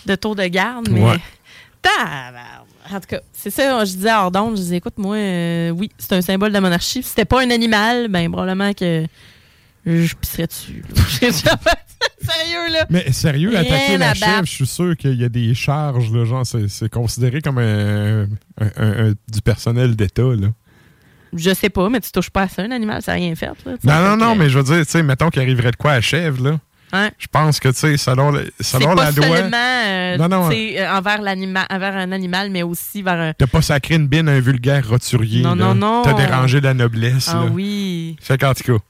de 0.06 0.16
tour 0.16 0.36
de 0.36 0.46
garde, 0.46 0.88
mais. 0.90 1.02
Ouais. 1.02 1.18
En 2.92 3.00
tout 3.00 3.08
cas, 3.08 3.20
c'est 3.34 3.50
ça, 3.50 3.84
je 3.86 3.92
disais 3.92 4.10
à 4.10 4.24
Ordon, 4.24 4.52
je 4.52 4.56
disais, 4.56 4.78
écoute, 4.78 4.98
moi, 4.98 5.16
oui, 5.72 5.90
c'est 5.98 6.14
un 6.14 6.22
symbole 6.22 6.50
de 6.50 6.54
la 6.54 6.62
monarchie. 6.62 7.02
Si 7.04 7.10
c'était 7.10 7.26
pas 7.26 7.42
un 7.42 7.50
animal, 7.50 8.08
ben, 8.08 8.30
probablement 8.32 8.74
que 8.74 9.06
je 9.86 10.16
pisserais 10.16 10.48
dessus. 10.48 10.84
Sérieux, 12.22 12.72
là. 12.74 12.86
Mais 12.90 13.12
sérieux, 13.12 13.50
Rien 13.50 13.60
attaquer 13.62 13.98
la 13.98 14.14
chèvre, 14.14 14.46
je 14.46 14.52
suis 14.52 14.66
sûr 14.68 14.96
qu'il 14.98 15.20
y 15.20 15.26
a 15.26 15.30
des 15.30 15.54
charges, 15.54 16.12
là, 16.12 16.24
genre, 16.26 16.46
c'est 16.46 16.90
considéré 16.90 17.42
comme 17.42 17.58
un, 17.58 18.24
un- 18.24 18.28
un- 18.78 19.08
un- 19.10 19.14
du 19.32 19.42
personnel 19.44 19.96
d'État, 19.96 20.22
là. 20.24 20.48
Je 21.36 21.54
sais 21.54 21.70
pas, 21.70 21.90
mais 21.90 22.00
tu 22.00 22.12
touches 22.12 22.30
pas 22.30 22.44
à 22.44 22.48
ça, 22.48 22.62
un 22.62 22.72
animal, 22.72 23.02
ça 23.02 23.14
n'a 23.14 23.16
rien 23.18 23.36
fait. 23.36 23.48
Là. 23.66 23.74
Non, 23.84 24.10
non, 24.10 24.18
non, 24.18 24.34
que- 24.34 24.40
mais 24.40 24.50
je 24.50 24.58
veux 24.60 24.64
dire, 24.64 24.86
tu 24.86 24.92
sais, 24.92 25.04
mettons 25.04 25.30
qu'il 25.30 25.42
arriverait 25.42 25.72
de 25.72 25.76
quoi 25.76 25.92
à 25.92 25.96
la 25.96 26.02
chèvre, 26.02 26.44
là. 26.44 26.60
Ouais. 26.94 27.10
Je 27.18 27.26
pense 27.26 27.60
que, 27.60 27.70
tu 27.70 27.76
sais, 27.76 27.98
selon, 27.98 28.30
le- 28.30 28.52
C'est 28.60 28.78
selon 28.78 28.94
pas 28.96 29.06
la 29.06 29.12
loi, 29.12 29.38
euh, 29.38 30.18
Non, 30.18 30.30
non, 30.30 30.48
euh, 30.52 30.88
envers, 30.96 31.20
envers 31.72 31.96
un 31.98 32.12
animal, 32.12 32.52
mais 32.52 32.62
aussi 32.62 33.02
vers 33.02 33.20
un. 33.20 33.34
t'as 33.36 33.48
pas 33.48 33.64
sacré 33.64 33.96
une 33.96 34.06
bine 34.08 34.30
à 34.30 34.34
un 34.34 34.40
vulgaire 34.40 34.88
roturier. 34.88 35.42
Non, 35.42 35.56
là. 35.56 35.74
non, 35.74 35.76
non. 35.76 36.02
T'as 36.04 36.14
dérangé 36.14 36.62
la 36.62 36.76
noblesse, 36.76 37.30
Ah 37.34 37.46
là. 37.46 37.50
oui. 37.52 38.16
Fait 38.22 38.38
qu'en 38.38 38.54
tout 38.54 38.78
cas, 38.78 38.84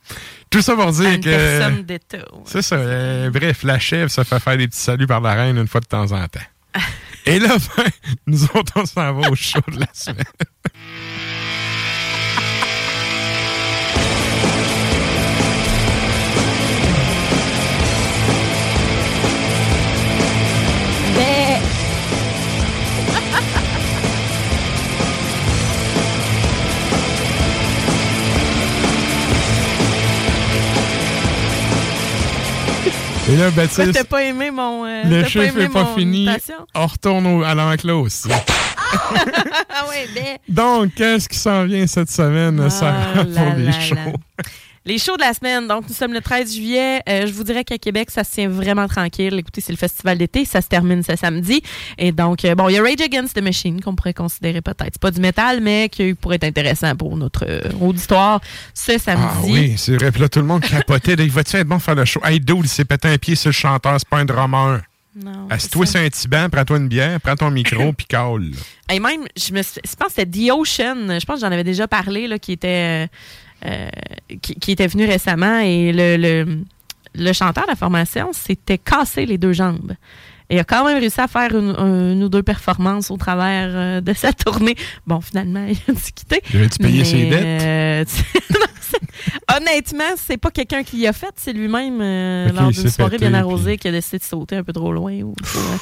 tout 0.54 0.62
ça 0.62 0.76
pour 0.76 0.92
dire 0.92 1.20
que. 1.20 1.30
personne 1.30 1.82
d'État. 1.84 2.18
ouais. 2.18 2.42
C'est 2.46 2.62
ça. 2.62 2.76
euh, 2.76 3.30
bref, 3.32 3.64
la 3.64 3.80
chèvre, 3.80 4.10
ça 4.12 4.24
fait 4.24 4.40
faire 4.40 4.56
des 4.56 4.68
petits 4.68 4.80
saluts 4.80 5.08
par 5.08 5.20
la 5.20 5.34
reine 5.34 5.58
une 5.58 5.68
fois 5.68 5.82
de 5.82 5.88
temps 5.88 6.12
en 6.12 6.28
temps. 6.28 6.40
Et 7.26 7.40
là, 7.40 7.56
ben, 7.78 7.84
nous 8.28 8.44
autres, 8.56 8.74
on 8.76 8.86
s'en 8.86 9.14
va 9.14 9.30
au 9.30 9.36
show 9.36 9.60
de 9.68 9.80
la 9.80 9.88
semaine. 9.94 10.24
Et 33.30 33.38
là, 33.38 33.50
Baptiste, 33.52 33.94
t'as 33.94 34.04
pas 34.04 34.24
aimé 34.24 34.52
mon. 34.52 34.86
euh, 34.86 35.04
le 35.06 35.24
chiffre 35.24 35.58
n'est 35.58 35.70
pas 35.70 35.84
mon 35.84 35.96
fini. 35.96 36.28
On 36.76 36.86
retourne 36.88 37.26
au- 37.28 37.44
à 37.44 37.56
l'enclos. 37.56 38.08
ah 39.70 39.88
ouais, 39.90 40.08
ben. 40.14 40.38
Donc, 40.48 40.94
qu'est-ce 40.96 41.28
qui 41.28 41.38
s'en 41.38 41.66
vient 41.66 41.86
cette 41.88 42.12
semaine, 42.12 42.60
Ah 42.64 42.70
Sarah, 42.70 43.26
pour 43.26 43.56
les 43.58 43.72
shows? 43.72 43.96
Les 44.86 44.98
shows 44.98 45.16
de 45.16 45.22
la 45.22 45.34
semaine, 45.34 45.66
donc 45.66 45.88
nous 45.88 45.96
sommes 45.96 46.12
le 46.12 46.20
13 46.20 46.56
juillet. 46.56 47.02
Euh, 47.08 47.26
je 47.26 47.32
vous 47.32 47.46
dirais 47.46 47.64
qu'à 47.64 47.78
Québec, 47.78 48.12
ça 48.12 48.26
se 48.26 48.32
tient 48.34 48.50
vraiment 48.50 48.86
tranquille. 48.90 49.34
Écoutez, 49.40 49.62
c'est 49.62 49.72
le 49.72 49.78
festival 49.78 50.18
d'été, 50.18 50.44
ça 50.44 50.62
se 50.62 50.68
termine 50.68 51.02
ce 51.04 51.16
samedi. 51.16 51.64
Et 51.98 52.12
donc, 52.12 52.44
euh, 52.44 52.54
bon, 52.54 52.68
il 52.68 52.74
y 52.74 52.78
a 52.78 52.82
Rage 52.82 53.00
Against 53.00 53.34
the 53.34 53.42
Machine 53.42 53.80
qu'on 53.80 53.96
pourrait 53.96 54.14
considérer 54.14 54.60
peut-être. 54.60 54.90
C'est 54.92 55.02
pas 55.02 55.12
du 55.12 55.22
métal, 55.22 55.62
mais 55.62 55.88
qui 55.88 56.14
pourrait 56.16 56.36
être 56.36 56.44
intéressant 56.44 56.98
pour 56.98 57.16
notre 57.16 57.46
euh, 57.48 57.62
auditoire 57.80 58.42
ce 58.74 58.98
samedi. 58.98 59.26
Ah 59.26 59.42
oui, 59.46 59.76
c'est 59.78 59.96
vrai. 59.96 60.12
Puis 60.12 60.20
là, 60.20 60.28
tout 60.28 60.40
le 60.40 60.46
monde 60.46 60.62
capotait. 60.62 61.14
Il 61.14 61.32
va-tu 61.32 61.56
être 61.56 61.68
bon 61.68 61.80
faire 61.80 61.96
le 61.96 62.04
show? 62.04 62.20
Hey, 62.26 62.42
dude, 62.42 62.58
il 62.64 62.68
s'est 62.68 62.84
pété 62.84 63.08
un 63.08 63.18
pied 63.18 63.36
sur 63.36 63.50
le 63.50 63.54
chanteur, 63.54 63.96
c'est 63.98 64.10
pas 64.10 64.18
un 64.18 64.26
drummer. 64.26 64.82
Assis-toi 65.50 65.86
sur 65.86 66.00
un 66.00 66.10
petit 66.10 66.28
banc, 66.28 66.48
prends-toi 66.52 66.78
une 66.78 66.88
bière, 66.88 67.20
prends 67.22 67.36
ton 67.36 67.52
micro, 67.52 67.94
puis 67.94 68.06
cale. 68.08 68.52
Et 68.92 69.00
même, 69.00 69.26
je, 69.38 69.54
me 69.54 69.62
je 69.62 69.96
pense 69.96 70.08
que 70.08 70.14
c'était 70.16 70.26
The 70.26 70.52
Ocean, 70.52 71.20
je 71.20 71.26
pense 71.26 71.40
que 71.40 71.46
j'en 71.46 71.52
avais 71.52 71.64
déjà 71.64 71.88
parlé, 71.88 72.28
là, 72.28 72.40
qui 72.40 72.54
était, 72.54 73.08
euh, 73.66 73.68
euh, 73.68 73.90
qui, 74.42 74.56
qui 74.56 74.72
était 74.72 74.88
venu 74.88 75.06
récemment 75.06 75.60
et 75.60 75.92
le, 75.94 76.18
le, 76.18 76.58
le 77.16 77.34
chanteur 77.34 77.66
de 77.66 77.70
la 77.70 77.76
formation 77.76 78.34
s'était 78.34 78.78
cassé 78.80 79.26
les 79.26 79.38
deux 79.38 79.54
jambes. 79.54 79.94
Et 80.54 80.58
il 80.58 80.60
a 80.60 80.64
quand 80.64 80.86
même 80.86 81.00
réussi 81.00 81.20
à 81.20 81.28
faire 81.28 81.50
une, 81.56 81.76
une 81.80 82.24
ou 82.24 82.30
deux 82.30 82.44
performances 82.44 83.10
au 83.10 83.18
travers 83.18 83.70
euh, 83.72 84.02
de 84.02 84.14
sa 84.14 84.34
tournée. 84.34 84.76
Bon, 85.08 85.20
finalement, 85.20 85.66
il 85.68 85.80
a 85.90 85.94
dû 85.94 86.12
quitter. 86.14 86.44
Il 86.54 86.62
a 86.62 86.68
dû 86.68 86.78
payer 86.78 87.04
ses 87.04 87.26
dettes? 87.26 87.44
euh, 87.44 88.06
honnêtement, 89.58 90.14
c'est 90.16 90.38
pas 90.38 90.52
quelqu'un 90.52 90.84
qui 90.84 91.02
l'a 91.02 91.12
fait. 91.12 91.34
C'est 91.38 91.54
lui-même, 91.54 92.00
euh, 92.02 92.52
lors 92.52 92.70
d'une 92.70 92.88
soirée 92.88 93.18
bien 93.18 93.34
arrosée, 93.34 93.80
qui 93.80 93.88
a 93.88 93.92
décidé 93.92 94.20
de 94.20 94.24
sauter 94.24 94.58
un 94.58 94.64
peu 94.64 94.74
trop 94.74 94.92
loin. 94.92 95.14
Ou, 95.22 95.34
euh, 95.56 95.78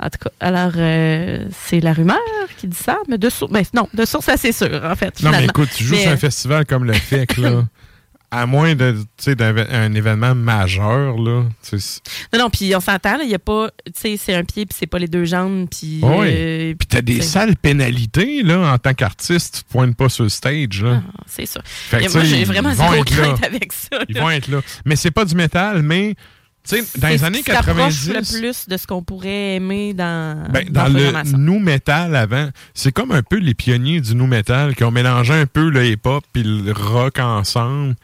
en 0.00 0.10
tout 0.10 0.18
cas, 0.24 0.30
alors, 0.40 0.72
euh, 0.76 1.46
c'est 1.52 1.78
la 1.78 1.92
rumeur 1.92 2.18
qui 2.56 2.66
dit 2.66 2.76
ça, 2.76 2.98
mais 3.06 3.18
de 3.18 3.30
source, 3.30 3.52
ben, 3.52 3.62
non, 3.72 3.88
de 3.94 4.04
source 4.04 4.28
assez 4.28 4.50
sûre, 4.50 4.80
en 4.84 4.96
fait. 4.96 5.22
Non, 5.22 5.30
mais 5.30 5.44
écoute, 5.44 5.68
tu 5.72 5.84
joues 5.84 5.94
Mais, 5.94 6.02
sur 6.02 6.10
un 6.10 6.16
festival 6.16 6.66
comme 6.66 6.82
le 6.82 6.92
FEC, 6.94 7.36
là. 7.36 7.64
À 8.30 8.44
moins 8.44 8.74
d'un 8.74 8.94
un 9.70 9.94
événement 9.94 10.34
majeur, 10.34 11.16
là. 11.16 11.44
Non, 12.32 12.38
non, 12.38 12.50
puis 12.50 12.76
on 12.76 12.80
s'entend, 12.80 13.18
il 13.22 13.28
n'y 13.28 13.34
a 13.34 13.38
pas, 13.38 13.70
tu 13.86 13.92
sais, 13.94 14.16
c'est 14.18 14.34
un 14.34 14.44
pied, 14.44 14.66
puis 14.66 14.76
c'est 14.78 14.86
pas 14.86 14.98
les 14.98 15.08
deux 15.08 15.24
jambes, 15.24 15.66
puis. 15.70 16.00
Oui. 16.02 16.26
euh, 16.28 16.74
Puis 16.78 16.86
t'as 16.88 17.00
des 17.00 17.22
sales 17.22 17.56
pénalités, 17.56 18.42
là, 18.42 18.70
en 18.72 18.76
tant 18.76 18.92
qu'artiste. 18.92 19.54
Tu 19.58 19.64
te 19.64 19.72
pointes 19.72 19.96
pas 19.96 20.10
sur 20.10 20.24
le 20.24 20.28
stage, 20.28 20.82
là. 20.82 21.02
C'est 21.26 21.46
ça. 21.46 21.60
Fait 21.64 22.00
que, 22.00 22.04
Et 22.04 22.08
moi, 22.08 22.24
j'ai 22.24 22.44
vraiment 22.44 22.74
zéro 22.74 22.92
là. 22.92 23.02
crainte 23.04 23.44
avec 23.44 23.72
ça. 23.72 23.98
Ils 24.10 24.18
vont 24.20 24.28
être 24.30 24.48
là. 24.48 24.60
Mais 24.84 24.96
c'est 24.96 25.10
pas 25.10 25.24
du 25.24 25.34
métal, 25.34 25.82
mais, 25.82 26.14
sais, 26.76 26.80
dans 26.98 27.08
C'est 27.08 27.14
les 27.14 27.24
années 27.24 27.42
qui 27.42 27.50
s'approche 27.50 28.06
90. 28.06 28.08
le 28.34 28.40
plus 28.40 28.68
de 28.68 28.76
ce 28.76 28.86
qu'on 28.86 29.02
pourrait 29.02 29.56
aimer 29.56 29.94
dans, 29.94 30.44
Ben, 30.50 30.68
dans, 30.70 30.88
le 30.88 31.36
new 31.36 31.58
metal 31.58 32.14
avant, 32.16 32.48
c'est 32.74 32.92
comme 32.92 33.12
un 33.12 33.22
peu 33.22 33.36
les 33.38 33.54
pionniers 33.54 34.00
du 34.00 34.14
new 34.14 34.26
metal 34.26 34.74
qui 34.74 34.84
ont 34.84 34.90
mélangé 34.90 35.32
un 35.34 35.46
peu 35.46 35.68
le 35.70 35.86
hip-hop 35.86 36.24
et 36.34 36.42
le 36.42 36.72
rock 36.72 37.18
ensemble. 37.18 37.94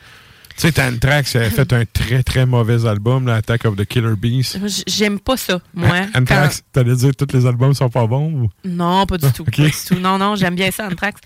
Tu 0.57 0.69
sais, 0.71 0.81
Anthrax 0.81 1.35
avait 1.35 1.51
fait 1.51 1.73
un 1.73 1.83
très 1.85 2.23
très 2.23 2.47
mauvais 2.47 2.87
album, 2.87 3.27
là, 3.27 3.35
Attack 3.35 3.65
of 3.65 3.75
the 3.75 3.85
Killer 3.85 4.15
Beast. 4.17 4.57
J'aime 4.87 5.19
pas 5.19 5.37
ça, 5.37 5.61
moi. 5.75 5.89
Anthrax, 6.15 6.63
t'allais 6.73 6.95
dire 6.95 7.11
que 7.11 7.25
tous 7.25 7.37
les 7.37 7.45
albums 7.45 7.75
sont 7.75 7.89
pas 7.91 8.07
bons? 8.07 8.31
ou? 8.33 8.49
Quand- 8.63 8.71
Non, 8.71 9.05
pas 9.07 9.19
du 9.19 9.33
tout. 9.33 9.43
Pas 9.45 9.51
du 9.51 9.73
tout. 9.89 9.97
Non, 9.99 10.17
non, 10.17 10.37
j'aime 10.37 10.55
bien 10.55 10.71
ça, 10.71 10.87
Anthrax. 10.87 11.21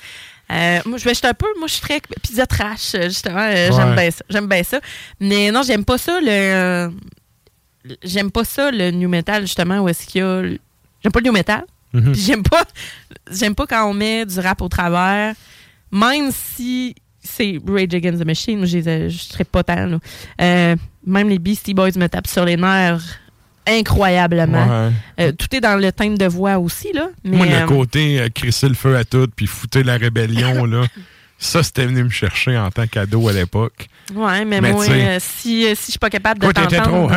Euh, 0.51 0.78
moi, 0.86 0.97
je 0.97 1.05
vais 1.05 1.12
un 1.27 1.35
peu, 1.35 1.47
moi, 1.59 1.69
je 1.69 1.74
suis 1.74 1.82
très 1.82 2.01
pizza 2.23 2.47
trash, 2.47 2.97
justement. 3.05 3.39
euh, 3.39 3.69
J'aime 3.70 3.94
bien 3.94 4.10
ça. 4.10 4.24
J'aime 4.31 4.47
bien 4.48 4.62
ça. 4.62 4.81
Mais 5.20 5.51
non, 5.51 5.60
j'aime 5.62 5.85
pas 5.85 5.98
ça, 5.98 6.20
le. 6.23 6.90
J'aime 8.02 8.31
pas 8.31 8.44
ça, 8.44 8.70
le 8.70 8.90
new 8.90 9.09
metal, 9.09 9.43
justement, 9.43 9.81
où 9.81 9.89
est-ce 9.89 10.06
qu'il 10.06 10.20
y 10.20 10.24
a. 10.24 10.43
J'aime 10.43 11.12
pas 11.12 11.20
le 11.20 11.27
new 11.27 11.32
metal. 11.32 11.65
Mhm. 11.93 12.12
Puis 12.12 12.20
j'aime 12.20 12.43
pas, 12.43 12.65
j'aime 13.31 13.55
pas 13.55 13.66
quand 13.66 13.89
on 13.89 13.94
met 13.94 14.27
du 14.27 14.39
rap 14.40 14.60
au 14.60 14.69
travers, 14.69 15.35
même 15.90 16.31
si 16.32 16.94
c'est 17.20 17.59
Rage 17.66 17.94
Against 17.94 18.23
the 18.23 18.27
Machine, 18.27 18.65
je 18.66 19.09
serais 19.09 19.44
pas 19.44 19.62
tant. 19.62 19.98
Euh, 20.40 20.77
même 21.06 21.28
les 21.28 21.39
Beastie 21.39 21.74
Boys 21.74 21.90
me 21.97 22.06
tapent 22.06 22.27
sur 22.27 22.44
les 22.44 22.56
nerfs 22.56 23.20
incroyablement. 23.66 24.66
Ouais. 24.66 24.93
Euh, 25.20 25.32
tout 25.32 25.55
est 25.55 25.60
dans 25.60 25.77
le 25.77 25.93
thème 25.93 26.16
de 26.16 26.24
voix 26.24 26.59
aussi, 26.59 26.90
là. 26.94 27.10
Mais, 27.23 27.36
Moi, 27.36 27.47
le 27.47 27.52
euh, 27.52 27.66
côté 27.66 28.27
crisser 28.35 28.66
le 28.66 28.74
feu 28.74 28.97
à 28.97 29.05
tout 29.05 29.28
puis 29.36 29.47
fouter 29.47 29.82
la 29.82 29.98
rébellion, 29.98 30.65
là, 30.65 30.86
ça, 31.39 31.62
c'était 31.62 31.85
venu 31.85 32.05
me 32.05 32.09
chercher 32.09 32.56
en 32.56 32.70
tant 32.70 32.86
qu'ado 32.86 33.28
à 33.28 33.32
l'époque. 33.35 33.89
ouais, 34.15 34.47
mais, 34.47 34.62
mais 34.62 34.73
moi, 34.73 34.86
si, 35.19 35.20
si 35.20 35.69
je 35.69 35.74
suis 35.74 35.98
pas 35.98 36.09
capable 36.09 36.40
de 36.40 36.51
t'entendre... 36.51 36.82
trop. 36.82 37.10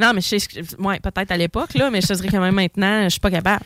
Non, 0.00 0.12
mais 0.14 0.20
je 0.20 0.38
sais, 0.38 0.38
ouais, 0.78 1.00
peut-être 1.00 1.30
à 1.30 1.36
l'époque, 1.36 1.74
là, 1.74 1.90
mais 1.90 2.00
je 2.00 2.06
te 2.08 2.12
dirais 2.14 2.28
quand 2.30 2.40
même 2.40 2.54
maintenant, 2.54 3.04
je 3.04 3.10
suis 3.10 3.20
pas 3.20 3.30
capable. 3.30 3.64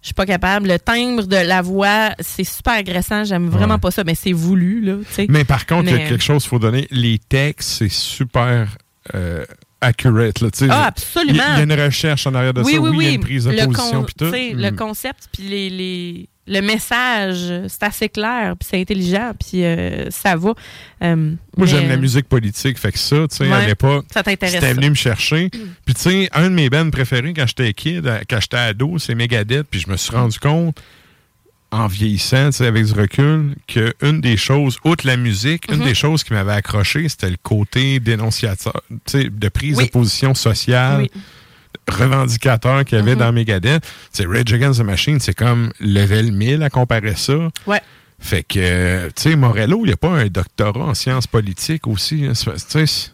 Je 0.00 0.06
suis 0.08 0.14
pas 0.14 0.26
capable. 0.26 0.68
Le 0.68 0.78
timbre 0.78 1.24
de 1.24 1.36
la 1.36 1.60
voix, 1.60 2.10
c'est 2.20 2.44
super 2.44 2.74
agressant. 2.74 3.24
J'aime 3.24 3.48
vraiment 3.48 3.78
pas 3.80 3.90
ça, 3.90 4.04
mais 4.04 4.14
c'est 4.14 4.32
voulu, 4.32 4.80
là. 4.80 4.96
Mais 5.28 5.44
par 5.44 5.66
contre, 5.66 5.88
il 5.90 5.98
y 5.98 6.02
a 6.02 6.06
quelque 6.08 6.22
chose 6.22 6.42
qu'il 6.42 6.50
faut 6.50 6.58
donner. 6.60 6.86
Les 6.92 7.18
textes, 7.18 7.70
c'est 7.78 7.88
super 7.90 8.76
euh, 9.14 9.44
accurate. 9.80 10.40
Là. 10.40 10.48
Ah, 10.70 10.86
absolument. 10.86 11.42
Il 11.54 11.58
y, 11.58 11.60
a 11.60 11.62
une 11.62 11.72
recherche 11.72 12.26
en 12.28 12.34
arrière 12.34 12.54
de 12.54 12.62
oui, 12.62 12.74
ça. 12.74 12.80
oui, 12.80 12.88
il 12.92 12.94
y 13.02 13.06
a 13.06 13.08
oui. 13.08 13.14
une 13.16 13.20
prise 13.20 13.44
de 13.46 13.50
le 13.50 13.66
position. 13.66 14.02
con- 14.02 14.06
tout. 14.16 14.24
Le 14.32 14.70
Mm. 14.70 14.76
concept, 14.76 15.28
puis 15.32 15.42
les, 15.48 15.68
les- 15.70 16.28
le 16.48 16.60
message, 16.60 17.68
c'est 17.68 17.82
assez 17.82 18.08
clair, 18.08 18.54
puis 18.58 18.68
c'est 18.70 18.80
intelligent, 18.80 19.32
puis 19.38 19.64
euh, 19.64 20.10
ça 20.10 20.34
va. 20.36 20.54
Euh, 21.02 21.34
Moi, 21.56 21.66
j'aime 21.66 21.88
la 21.88 21.94
euh, 21.94 21.98
musique 21.98 22.28
politique. 22.28 22.78
Fait 22.78 22.90
que 22.92 22.98
ça, 22.98 23.26
tu 23.28 23.36
sais, 23.36 23.46
à 23.52 23.58
Ouais, 23.58 23.66
l'époque, 23.66 24.06
ça 24.12 24.22
t'intéresse, 24.22 24.54
c'était 24.54 24.72
venu 24.74 24.90
me 24.90 24.94
chercher. 24.94 25.50
Puis, 25.50 25.94
tu 25.94 26.00
sais, 26.00 26.28
un 26.32 26.44
de 26.50 26.54
mes 26.54 26.70
bands 26.70 26.90
préférés 26.90 27.32
quand 27.34 27.46
j'étais 27.46 27.72
kid, 27.74 28.10
quand 28.28 28.40
j'étais 28.40 28.56
ado, 28.56 28.98
c'est 28.98 29.14
Megadeth. 29.14 29.66
Puis, 29.70 29.80
je 29.80 29.90
me 29.90 29.96
suis 29.96 30.12
rendu 30.16 30.38
compte, 30.38 30.80
en 31.70 31.86
vieillissant, 31.86 32.46
tu 32.46 32.56
sais, 32.56 32.66
avec 32.66 32.86
du 32.86 32.92
recul, 32.94 33.54
qu'une 33.66 34.20
des 34.22 34.38
choses, 34.38 34.78
outre 34.84 35.06
la 35.06 35.18
musique, 35.18 35.70
une 35.70 35.80
Mhm. 35.80 35.84
des 35.84 35.94
choses 35.94 36.24
qui 36.24 36.32
m'avait 36.32 36.52
accroché, 36.52 37.06
c'était 37.10 37.28
le 37.28 37.36
côté 37.42 38.00
dénonciateur, 38.00 38.80
tu 39.04 39.20
sais, 39.20 39.28
de 39.30 39.48
prise 39.50 39.76
Oui. 39.76 39.84
de 39.84 39.90
position 39.90 40.34
sociale. 40.34 41.02
Oui. 41.02 41.10
Revendicateur 41.88 42.84
qu'il 42.84 42.98
y 42.98 43.00
avait 43.00 43.12
Mhm. 43.14 43.18
dans 43.20 43.32
Megadeth. 43.32 43.84
C'est 44.12 44.26
Rage 44.26 44.52
Against 44.52 44.80
the 44.80 44.84
Machine, 44.84 45.20
c'est 45.20 45.34
comme 45.34 45.70
level 45.80 46.32
1000 46.32 46.62
à 46.62 46.70
comparer 46.70 47.14
ça. 47.16 47.36
Ouais. 47.66 47.80
Fait 48.20 48.42
que, 48.42 49.06
tu 49.08 49.22
sais, 49.22 49.36
Morello, 49.36 49.80
il 49.84 49.88
n'y 49.88 49.92
a 49.92 49.96
pas 49.96 50.08
un 50.10 50.26
doctorat 50.26 50.84
en 50.86 50.94
sciences 50.94 51.26
politiques 51.26 51.86
aussi. 51.86 52.24
hein. 52.26 52.34
C'est- 52.34 52.50
Tu 52.52 52.86
sais, 52.86 53.10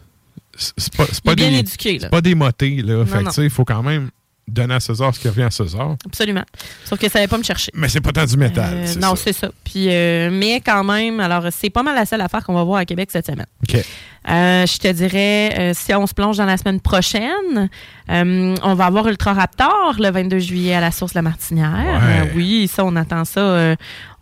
c'est 0.57 0.73
c'est 0.77 0.95
pas, 0.95 1.05
pas 1.23 1.35
des, 1.35 1.43
éduqué, 1.59 1.93
là. 1.93 1.99
c'est 2.03 2.09
pas 2.09 2.21
des 2.21 2.33
motés, 2.33 2.81
là. 2.81 3.05
fait 3.05 3.19
que, 3.19 3.25
tu 3.25 3.31
sais, 3.33 3.43
il 3.43 3.49
faut 3.49 3.65
quand 3.65 3.83
même 3.83 4.09
donner 4.47 4.75
à 4.75 4.79
César 4.79 5.13
ce 5.13 5.19
qui 5.19 5.27
revient 5.27 5.43
à 5.43 5.51
César. 5.51 5.95
Absolument. 6.05 6.43
Sauf 6.85 6.99
que 6.99 7.09
ça 7.09 7.17
n'allait 7.19 7.27
pas 7.27 7.37
me 7.37 7.43
chercher. 7.43 7.71
Mais 7.75 7.89
c'est 7.89 7.99
pas 8.01 8.11
tant 8.11 8.25
du 8.25 8.37
métal. 8.37 8.73
Euh, 8.73 8.95
non, 9.01 9.15
c'est 9.15 9.33
ça. 9.33 9.49
Puis, 9.63 9.87
euh, 9.89 10.29
mais 10.31 10.61
quand 10.61 10.83
même, 10.83 11.19
alors 11.19 11.47
c'est 11.51 11.69
pas 11.71 11.81
mal 11.83 11.95
la 11.95 12.05
seule 12.05 12.21
affaire 12.21 12.43
qu'on 12.43 12.53
va 12.53 12.63
voir 12.63 12.77
à 12.79 12.85
Québec 12.85 13.09
cette 13.11 13.25
semaine. 13.25 13.47
OK. 13.67 13.83
Euh, 14.27 14.65
je 14.65 14.77
te 14.79 14.87
dirais, 14.91 15.53
euh, 15.59 15.71
si 15.75 15.93
on 15.93 16.07
se 16.07 16.13
plonge 16.13 16.37
dans 16.37 16.45
la 16.45 16.57
semaine 16.57 16.79
prochaine, 16.81 17.69
euh, 18.09 18.55
on 18.63 18.73
va 18.73 18.85
avoir 18.85 19.07
Ultra 19.07 19.33
Raptor 19.33 19.95
le 19.99 20.09
22 20.09 20.39
juillet 20.39 20.73
à 20.75 20.81
la 20.81 20.91
source 20.91 21.13
la 21.13 21.21
Martinière. 21.21 21.71
Ouais. 21.73 22.21
Euh, 22.27 22.33
oui, 22.35 22.67
ça, 22.67 22.83
on 22.85 22.95
attend 22.95 23.23
ça. 23.25 23.39
euh, 23.39 23.75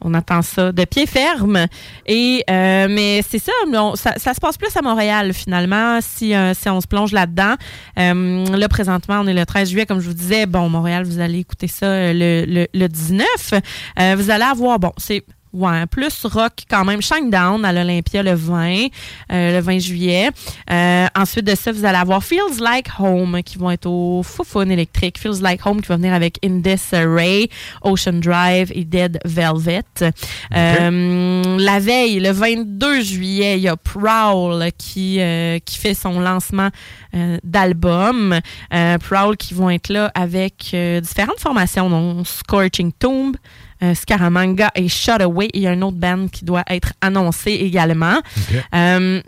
on 0.05 0.13
attend 0.13 0.41
ça 0.41 0.73
de 0.73 0.83
pied 0.83 1.05
ferme. 1.05 1.67
Et 2.05 2.43
euh, 2.49 2.87
mais 2.89 3.21
c'est 3.25 3.39
ça, 3.39 3.53
on- 3.73 3.95
ça, 3.95 4.13
ça 4.17 4.33
se 4.33 4.41
passe 4.41 4.57
plus 4.57 4.75
à 4.75 4.81
Montréal 4.81 5.31
finalement. 5.33 5.99
Si, 6.01 6.35
euh, 6.35 6.53
si 6.53 6.67
on 6.69 6.81
se 6.81 6.87
plonge 6.87 7.13
là-dedans, 7.13 7.55
Euh, 7.97 8.45
là 8.57 8.67
présentement, 8.67 9.19
on 9.21 9.27
est 9.27 9.33
le 9.33 9.45
13 9.45 9.69
juillet, 9.69 9.85
comme 9.85 10.01
je 10.01 10.07
vous 10.07 10.13
disais. 10.13 10.45
Bon, 10.45 10.67
Montréal, 10.67 11.03
vous 11.05 11.19
allez 11.21 11.39
écouter 11.39 11.67
ça 11.67 12.11
le, 12.11 12.43
le, 12.45 12.67
le 12.73 12.87
19. 12.89 13.25
Euh, 13.99 14.15
vous 14.17 14.29
allez 14.31 14.43
avoir, 14.43 14.79
bon, 14.79 14.91
c'est 14.97 15.23
Ouais, 15.53 15.85
plus 15.85 16.25
rock 16.25 16.63
quand 16.67 16.83
même. 16.83 16.99
Shinedown 16.99 17.63
à 17.63 17.71
l'Olympia 17.71 18.23
le 18.23 18.33
20, 18.33 18.87
euh, 19.31 19.55
le 19.55 19.59
20 19.59 19.77
juillet. 19.77 20.29
Euh, 20.71 21.05
ensuite 21.15 21.45
de 21.45 21.53
ça, 21.53 21.71
vous 21.71 21.85
allez 21.85 21.99
avoir 21.99 22.23
Feels 22.23 22.59
Like 22.59 22.87
Home 22.99 23.39
qui 23.45 23.59
vont 23.59 23.69
être 23.69 23.85
au 23.85 24.23
Foufoune 24.23 24.71
électrique. 24.71 25.19
Feels 25.19 25.41
Like 25.41 25.63
Home 25.67 25.81
qui 25.81 25.89
va 25.89 25.97
venir 25.97 26.13
avec 26.13 26.39
Indus 26.43 26.79
Ray, 26.91 27.49
Ocean 27.83 28.13
Drive 28.13 28.71
et 28.73 28.83
Dead 28.83 29.19
Velvet. 29.25 29.83
Euh, 30.55 31.57
la 31.59 31.79
veille, 31.79 32.19
le 32.19 32.31
22 32.31 33.01
juillet, 33.01 33.57
il 33.59 33.61
y 33.61 33.67
a 33.67 33.77
Prowl 33.77 34.71
qui, 34.75 35.19
euh, 35.19 35.59
qui 35.59 35.77
fait 35.77 35.93
son 35.93 36.19
lancement 36.19 36.69
euh, 37.15 37.37
d'album. 37.43 38.39
Euh, 38.73 38.97
Prowl 38.97 39.37
qui 39.37 39.53
vont 39.53 39.69
être 39.69 39.89
là 39.89 40.11
avec 40.15 40.71
euh, 40.73 40.99
différentes 40.99 41.39
formations, 41.39 41.87
dont 41.87 42.23
Scorching 42.23 42.91
Tomb, 42.91 43.35
euh, 43.83 43.93
Scaramanga 43.93 44.71
et 44.75 44.87
Shut 44.87 45.21
Away. 45.21 45.49
Il 45.53 45.61
y 45.61 45.67
a 45.67 45.71
un 45.71 45.81
autre 45.81 45.97
band 45.97 46.27
qui 46.31 46.45
doit 46.45 46.63
être 46.67 46.93
annoncé 47.01 47.51
également. 47.51 48.19
Euh, 48.73 49.21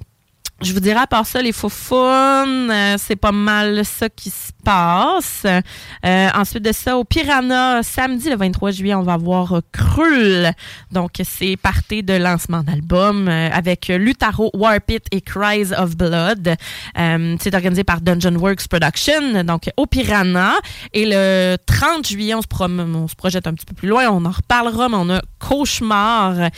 je 0.62 0.72
vous 0.72 0.80
dirais, 0.80 1.02
à 1.02 1.08
part 1.08 1.26
ça, 1.26 1.42
les 1.42 1.52
faux 1.52 1.70
euh, 1.92 2.96
c'est 2.98 3.18
pas 3.18 3.34
mal 3.34 3.84
ça 3.84 4.08
qui 4.08 4.30
se 4.30 4.54
passe. 4.64 5.46
Euh, 5.46 6.30
ensuite 6.34 6.64
de 6.64 6.72
ça, 6.72 6.98
au 6.98 7.04
Piranha, 7.04 7.84
samedi 7.84 8.30
le 8.30 8.38
23 8.38 8.72
juillet, 8.72 8.96
on 8.96 9.04
va 9.04 9.18
voir 9.18 9.60
Krull. 9.74 10.50
Donc, 10.92 11.12
c'est 11.24 11.58
parté 11.58 12.04
de 12.04 12.14
lancement 12.14 12.64
d'album 12.64 13.28
euh, 13.28 13.50
avec 13.52 13.90
Lutaro, 13.90 14.50
Warpit 14.54 15.02
et 15.12 15.20
Cries 15.20 15.74
of 15.78 15.98
Blood. 15.98 16.56
c'est 16.96 17.54
organisé 17.54 17.84
par 17.84 18.00
Dungeon 18.00 18.36
Works 18.36 18.68
Production, 18.70 19.44
donc 19.44 19.70
au 19.76 19.86
Piranha. 19.88 20.54
Et 20.94 21.06
le 21.06 21.58
30 21.66 22.08
juillet, 22.08 22.34
on 22.34 22.42
se, 22.42 22.48
on 22.60 23.08
se 23.10 23.16
projette 23.16 23.46
un 23.46 23.54
petit 23.54 23.66
peu 23.66 23.76
plus 23.76 23.90
loin, 23.90 24.08
on 24.10 24.24
en 24.24 24.32
reparlera, 24.32 24.88
mais 24.88 24.98
on 24.98 25.10
a 25.10 25.22
Cauchemar, 25.38 26.50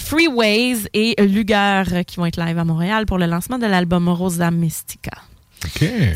Freeways 0.00 0.86
et 0.92 1.16
Luger 1.18 2.04
qui 2.06 2.16
vont 2.16 2.26
être 2.26 2.38
live 2.38 2.58
à 2.58 2.64
Montréal 2.64 3.06
pour 3.06 3.18
le 3.18 3.26
lancement 3.26 3.37
de 3.40 3.66
l'album 3.66 4.08
Rosa 4.08 4.50
Mystica. 4.50 5.12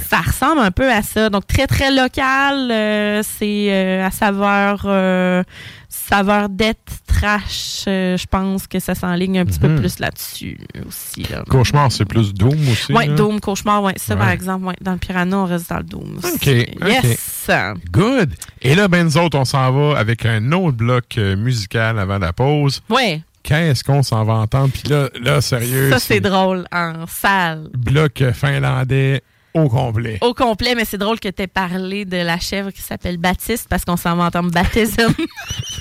Ça 0.08 0.20
ressemble 0.20 0.60
un 0.60 0.70
peu 0.70 0.90
à 0.90 1.02
ça. 1.02 1.30
Donc, 1.30 1.46
très, 1.46 1.66
très 1.66 1.90
local. 1.90 2.70
Euh, 2.70 3.22
c'est 3.22 3.66
euh, 3.70 4.06
à 4.06 4.10
saveur, 4.10 4.82
euh, 4.84 5.42
saveur 5.88 6.48
death 6.48 6.78
trash. 7.06 7.84
je 7.86 8.26
pense 8.26 8.66
que 8.66 8.78
ça 8.80 8.94
s'enligne 8.94 9.40
un 9.40 9.44
petit 9.44 9.58
peu 9.58 9.68
mhm. 9.68 9.80
plus 9.80 9.98
là-dessus 9.98 10.58
aussi. 10.86 11.26
Cauchemar, 11.48 11.90
c'est 11.90 12.04
plus 12.04 12.32
Doom 12.32 12.68
aussi. 12.70 12.92
Oui, 12.92 13.08
Doom, 13.08 13.40
Cauchemar, 13.40 13.82
oui. 13.82 13.92
Ça, 13.96 14.16
par 14.16 14.30
exemple, 14.30 14.74
dans 14.80 14.92
le 14.92 14.98
Piranha, 14.98 15.36
on 15.36 15.46
reste 15.46 15.68
dans 15.68 15.78
le 15.78 15.84
Doom. 15.84 16.20
OK. 16.22 16.46
Yes. 16.46 17.50
Good. 17.90 18.34
Et 18.60 18.74
là, 18.74 18.88
ben, 18.88 19.04
nous 19.04 19.18
autres, 19.18 19.38
on 19.38 19.44
s'en 19.44 19.72
va 19.72 19.98
avec 19.98 20.24
un 20.24 20.52
autre 20.52 20.76
bloc 20.76 21.16
musical 21.16 21.98
avant 21.98 22.18
la 22.18 22.32
pause. 22.32 22.80
Oui 22.88 23.22
qu'est-ce 23.42 23.84
qu'on 23.84 24.02
s'en 24.02 24.24
va 24.24 24.34
entendre? 24.34 24.72
Puis 24.72 24.88
là, 24.88 25.08
là, 25.20 25.40
sérieux. 25.40 25.90
Ça, 25.90 25.98
c'est 25.98 26.20
drôle 26.20 26.64
en 26.72 27.06
salle. 27.06 27.68
Bloc 27.76 28.22
finlandais 28.32 29.22
au 29.54 29.68
complet. 29.68 30.18
Au 30.20 30.34
complet, 30.34 30.74
mais 30.74 30.84
c'est 30.84 30.98
drôle 30.98 31.20
que 31.20 31.28
tu 31.28 31.42
aies 31.42 31.46
parlé 31.46 32.04
de 32.04 32.16
la 32.16 32.38
chèvre 32.38 32.70
qui 32.70 32.80
s'appelle 32.80 33.18
Baptiste 33.18 33.66
parce 33.68 33.84
qu'on 33.84 33.96
s'en 33.96 34.16
va 34.16 34.24
entendre 34.24 34.50
baptisme. 34.50 35.12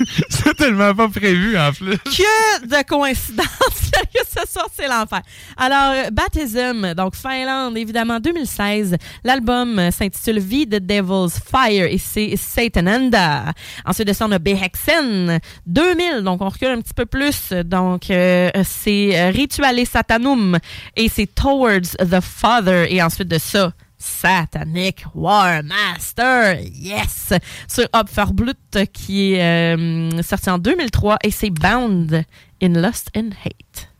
c'est 0.29 0.55
tellement 0.55 0.93
pas 0.93 1.07
prévu 1.07 1.57
en 1.57 1.71
plus. 1.71 1.97
Que 1.97 2.65
de 2.65 2.83
coïncidence 2.85 3.91
que 4.13 4.19
ce 4.39 4.51
soir, 4.51 4.67
c'est 4.73 4.87
l'enfer. 4.87 5.21
Alors, 5.57 6.11
Baptism, 6.11 6.93
donc 6.93 7.15
Finlande, 7.15 7.77
évidemment, 7.77 8.19
2016. 8.19 8.97
L'album 9.23 9.91
s'intitule 9.91 10.39
V 10.39 10.65
the 10.65 10.79
Devil's 10.81 11.39
Fire 11.39 11.85
et 11.85 11.97
c'est 11.97 12.35
Satananda. 12.35 13.53
Ensuite 13.85 14.07
de 14.07 14.13
ça, 14.13 14.25
on 14.27 14.31
a 14.31 14.39
Behexen, 14.39 15.39
2000. 15.65 16.23
Donc, 16.23 16.41
on 16.41 16.49
recule 16.49 16.69
un 16.69 16.81
petit 16.81 16.93
peu 16.93 17.05
plus. 17.05 17.51
Donc, 17.65 18.09
euh, 18.09 18.49
c'est 18.63 19.29
Rituale 19.29 19.85
Satanum 19.85 20.57
et 20.95 21.09
c'est 21.09 21.27
Towards 21.27 21.97
the 21.99 22.21
Father. 22.21 22.87
Et 22.89 23.01
ensuite 23.01 23.27
de 23.27 23.37
ça, 23.37 23.60
Satanic 24.01 25.05
War 25.13 25.61
Master, 25.61 26.59
yes! 26.59 27.33
Sur 27.67 27.85
Opferblut, 27.93 28.55
qui 28.91 29.33
est 29.33 29.75
euh, 29.77 30.23
sorti 30.23 30.49
en 30.49 30.57
2003 30.57 31.19
et 31.23 31.29
c'est 31.29 31.51
Bound 31.51 32.23
in 32.61 32.69
Lust 32.69 33.11
and 33.15 33.29
Hate. 33.45 33.90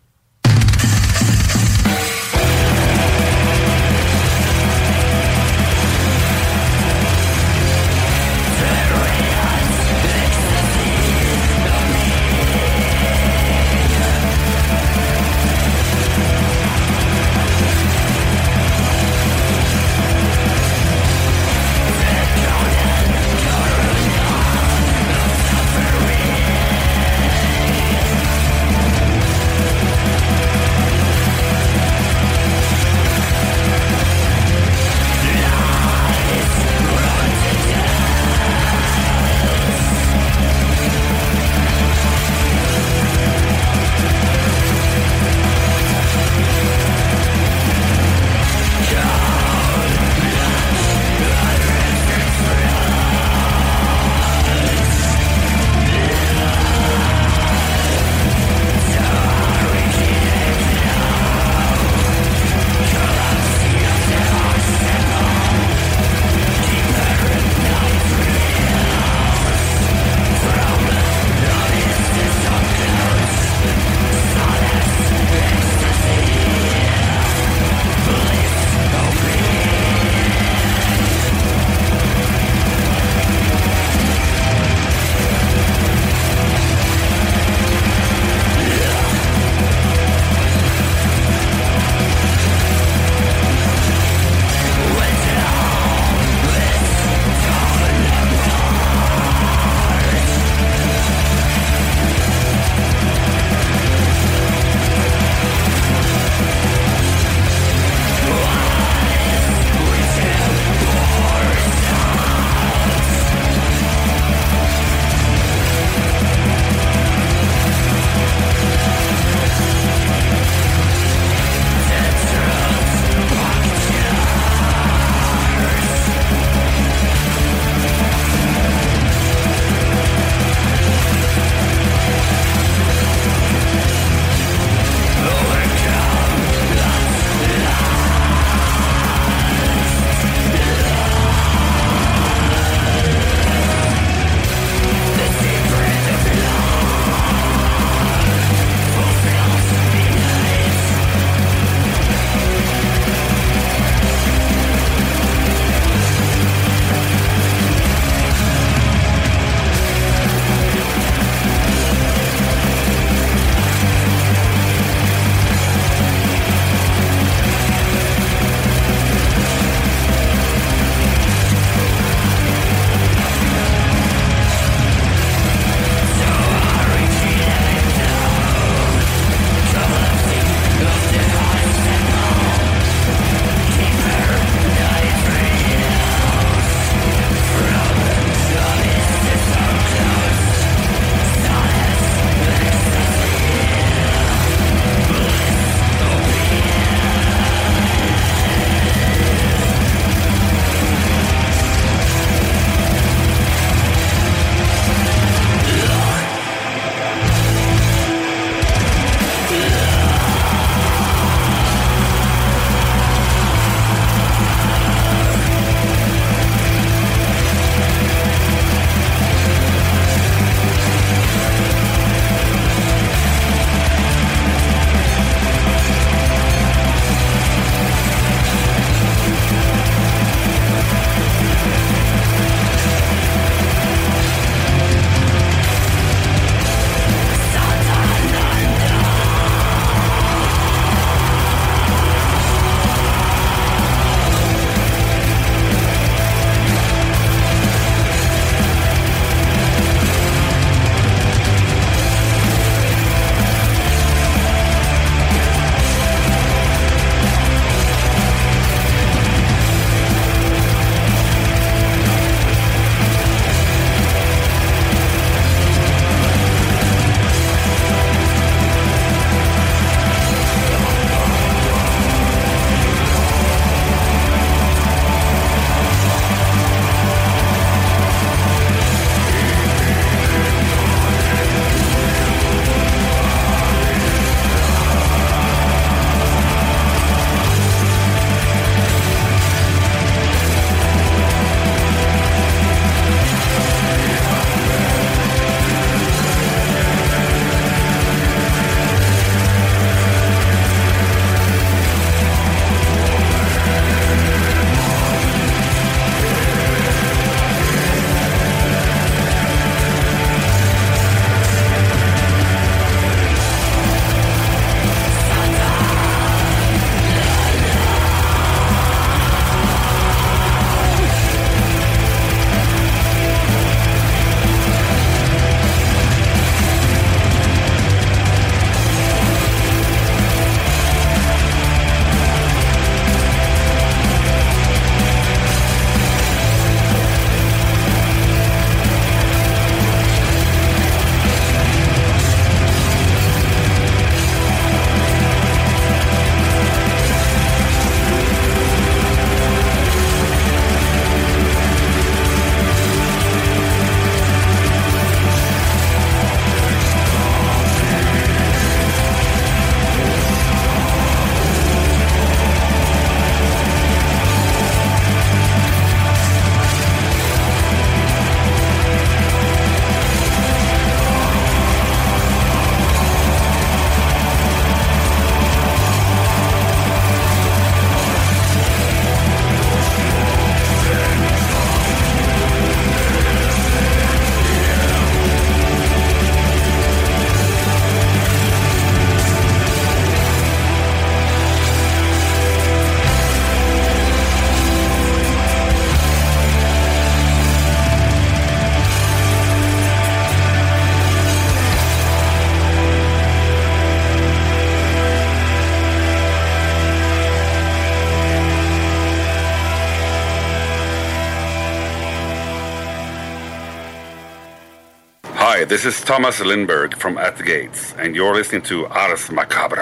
This 415.72 415.86
is 415.86 416.02
Thomas 416.02 416.42
Lindberg 416.42 416.98
from 416.98 417.18
At 417.18 417.38
the 417.38 417.44
Gates, 417.44 417.94
and 417.98 418.14
you're 418.14 418.36
listening 418.36 418.62
to 418.64 418.88
Ars 418.88 419.30
Macabra. 419.30 419.81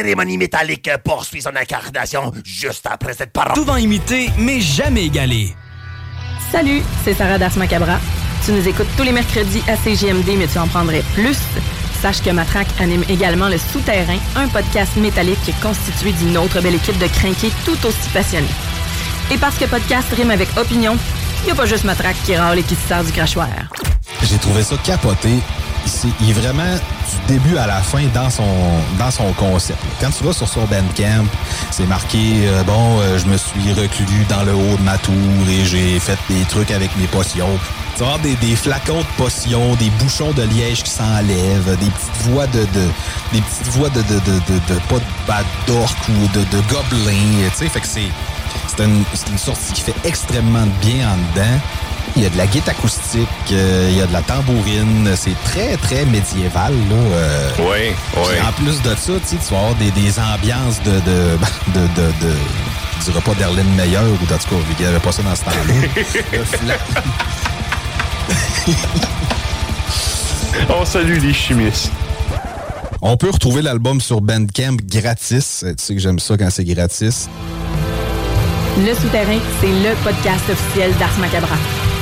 Cérémonie 0.00 0.38
métallique 0.38 0.90
poursuit 1.04 1.42
son 1.42 1.54
incarnation 1.54 2.32
juste 2.42 2.86
après 2.90 3.12
cette 3.12 3.32
parole. 3.32 3.54
Souvent 3.54 3.76
imité, 3.76 4.30
mais 4.38 4.60
jamais 4.60 5.04
égalé. 5.04 5.54
Salut, 6.50 6.80
c'est 7.04 7.12
Sarah 7.12 7.36
Das 7.38 7.56
Macabra. 7.56 7.98
Tu 8.46 8.52
nous 8.52 8.66
écoutes 8.66 8.88
tous 8.96 9.02
les 9.02 9.12
mercredis 9.12 9.62
à 9.68 9.76
CGMD, 9.76 10.38
mais 10.38 10.46
tu 10.46 10.58
en 10.58 10.66
prendrais 10.68 11.02
plus. 11.14 11.36
Sache 12.00 12.22
que 12.22 12.30
Matraque 12.30 12.68
anime 12.80 13.04
également 13.10 13.50
Le 13.50 13.58
Souterrain, 13.58 14.16
un 14.36 14.48
podcast 14.48 14.96
métallique 14.96 15.52
constitué 15.60 16.12
d'une 16.12 16.38
autre 16.38 16.62
belle 16.62 16.76
équipe 16.76 16.96
de 16.98 17.06
crinqués 17.06 17.52
tout 17.66 17.86
aussi 17.86 18.08
passionnés. 18.14 18.48
Et 19.30 19.36
parce 19.36 19.58
que 19.58 19.66
podcast 19.66 20.08
rime 20.16 20.30
avec 20.30 20.48
opinion, 20.56 20.96
il 21.42 21.46
n'y 21.46 21.50
a 21.50 21.54
pas 21.54 21.66
juste 21.66 21.84
Matraque 21.84 22.16
qui 22.24 22.34
râle 22.34 22.58
et 22.58 22.62
qui 22.62 22.74
se 22.74 22.88
sert 22.88 23.04
du 23.04 23.12
crachoir. 23.12 23.48
J'ai 24.22 24.38
trouvé 24.38 24.62
ça 24.62 24.76
capoté. 24.78 25.28
il 26.22 26.30
est 26.30 26.32
vraiment 26.32 26.78
du 27.10 27.34
début 27.34 27.56
à 27.56 27.66
la 27.66 27.80
fin 27.80 28.04
dans 28.14 28.30
son 28.30 28.44
dans 28.98 29.10
son 29.10 29.32
concept. 29.32 29.78
Quand 30.00 30.10
tu 30.10 30.24
vas 30.24 30.32
sur 30.32 30.48
son 30.48 30.64
Bandcamp, 30.66 31.26
c'est 31.70 31.86
marqué 31.86 32.18
euh, 32.44 32.62
bon, 32.64 33.00
euh, 33.00 33.18
je 33.18 33.26
me 33.26 33.36
suis 33.36 33.72
reclus 33.72 34.24
dans 34.28 34.42
le 34.42 34.54
haut 34.54 34.76
de 34.76 34.82
ma 34.82 34.98
tour 34.98 35.14
et 35.48 35.64
j'ai 35.64 35.98
fait 35.98 36.18
des 36.28 36.44
trucs 36.44 36.70
avec 36.70 36.96
mes 36.96 37.06
potions. 37.06 37.58
Tu 37.96 38.04
vas 38.04 38.18
des, 38.18 38.56
flacons 38.56 39.00
de 39.00 39.22
potions, 39.22 39.74
des 39.74 39.90
bouchons 39.90 40.32
de 40.32 40.42
liège 40.42 40.82
qui 40.82 40.90
s'enlèvent, 40.90 41.76
des 41.78 41.90
petites 41.90 42.22
voix 42.30 42.46
de, 42.46 42.60
des 43.32 43.40
petites 43.40 43.68
voix 43.68 43.90
de 43.90 44.00
de, 44.00 44.14
de, 44.14 44.74
de, 44.74 44.80
pas 44.88 44.98
de 44.98 45.26
bad 45.26 45.44
ou 45.68 46.28
de, 46.28 46.40
de 46.40 46.62
gobelins, 46.68 47.48
tu 47.50 47.56
sais, 47.56 47.68
fait 47.68 47.80
que 47.80 47.86
c'est 47.86 48.08
c'est 48.68 48.84
une, 48.84 49.04
une 49.30 49.38
sortie 49.38 49.72
qui 49.72 49.82
fait 49.82 49.94
extrêmement 50.04 50.66
bien 50.80 51.08
en 51.08 51.16
dedans. 51.16 51.58
Il 52.20 52.24
y 52.24 52.26
a 52.26 52.28
de 52.28 52.36
la 52.36 52.46
guitare 52.46 52.74
acoustique, 52.76 53.28
euh, 53.52 53.88
il 53.90 53.96
y 53.96 54.02
a 54.02 54.06
de 54.06 54.12
la 54.12 54.20
tambourine. 54.20 55.10
C'est 55.16 55.34
très, 55.42 55.78
très 55.78 56.04
médiéval. 56.04 56.74
Là, 56.90 56.94
euh. 56.94 57.50
oui, 57.60 57.94
oui. 58.14 58.34
En 58.46 58.52
plus 58.52 58.82
de 58.82 58.94
ça, 58.94 59.12
tu 59.26 59.36
vas 59.54 59.58
avoir 59.58 59.74
des, 59.76 59.90
des 59.92 60.18
ambiances 60.20 60.82
de, 60.82 60.90
de, 60.90 61.38
de, 61.74 61.80
de, 61.96 62.12
de 62.26 62.34
je 62.98 63.04
dirais 63.10 63.22
pas 63.22 63.32
d'Erlin 63.36 63.64
Meyer 63.74 63.96
ou 63.96 64.12
en 64.12 64.18
tout 64.18 64.26
cas, 64.26 64.36
vu 64.36 64.74
qu'il 64.74 64.84
n'y 64.84 64.90
avait 64.90 65.00
pas 65.00 65.12
ça 65.12 65.22
dans 65.22 65.34
ce 65.34 65.44
temps-là. 65.44 66.74
On 70.78 70.84
salue 70.84 71.20
les 71.22 71.32
chimistes. 71.32 71.90
On 73.00 73.16
peut 73.16 73.30
retrouver 73.30 73.62
l'album 73.62 73.98
sur 74.02 74.20
Bandcamp 74.20 74.76
gratis. 74.84 75.64
Tu 75.66 75.74
sais 75.78 75.94
que 75.94 76.00
j'aime 76.00 76.18
ça 76.18 76.36
quand 76.36 76.50
c'est 76.50 76.64
gratis. 76.64 77.30
Le 78.76 78.94
Souterrain, 78.94 79.38
c'est 79.62 79.68
le 79.68 79.94
podcast 80.04 80.50
officiel 80.50 80.92
d'Ars 80.98 81.18
Macabra. 81.18 81.56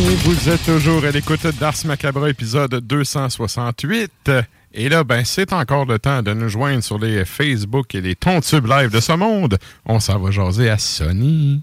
Vous 0.00 0.48
êtes 0.48 0.64
toujours 0.64 1.04
à 1.04 1.10
l'écoute 1.10 1.46
d'Ars 1.58 1.74
Macabra, 1.84 2.30
épisode 2.30 2.74
268. 2.86 4.30
Et 4.72 4.88
là, 4.88 5.04
ben, 5.04 5.24
c'est 5.24 5.52
encore 5.52 5.84
le 5.84 5.98
temps 5.98 6.22
de 6.22 6.32
nous 6.32 6.48
joindre 6.48 6.82
sur 6.82 6.98
les 6.98 7.24
Facebook 7.26 7.94
et 7.94 8.00
les 8.00 8.14
Tontubes 8.14 8.66
Live 8.66 8.90
de 8.90 9.00
ce 9.00 9.12
monde. 9.12 9.58
On 9.84 10.00
s'en 10.00 10.18
va 10.18 10.30
jaser 10.30 10.70
à 10.70 10.78
Sony. 10.78 11.60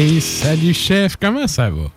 Hey, 0.00 0.18
salut 0.18 0.72
chef, 0.72 1.16
comment 1.20 1.46
ça 1.46 1.68
va? 1.68 1.90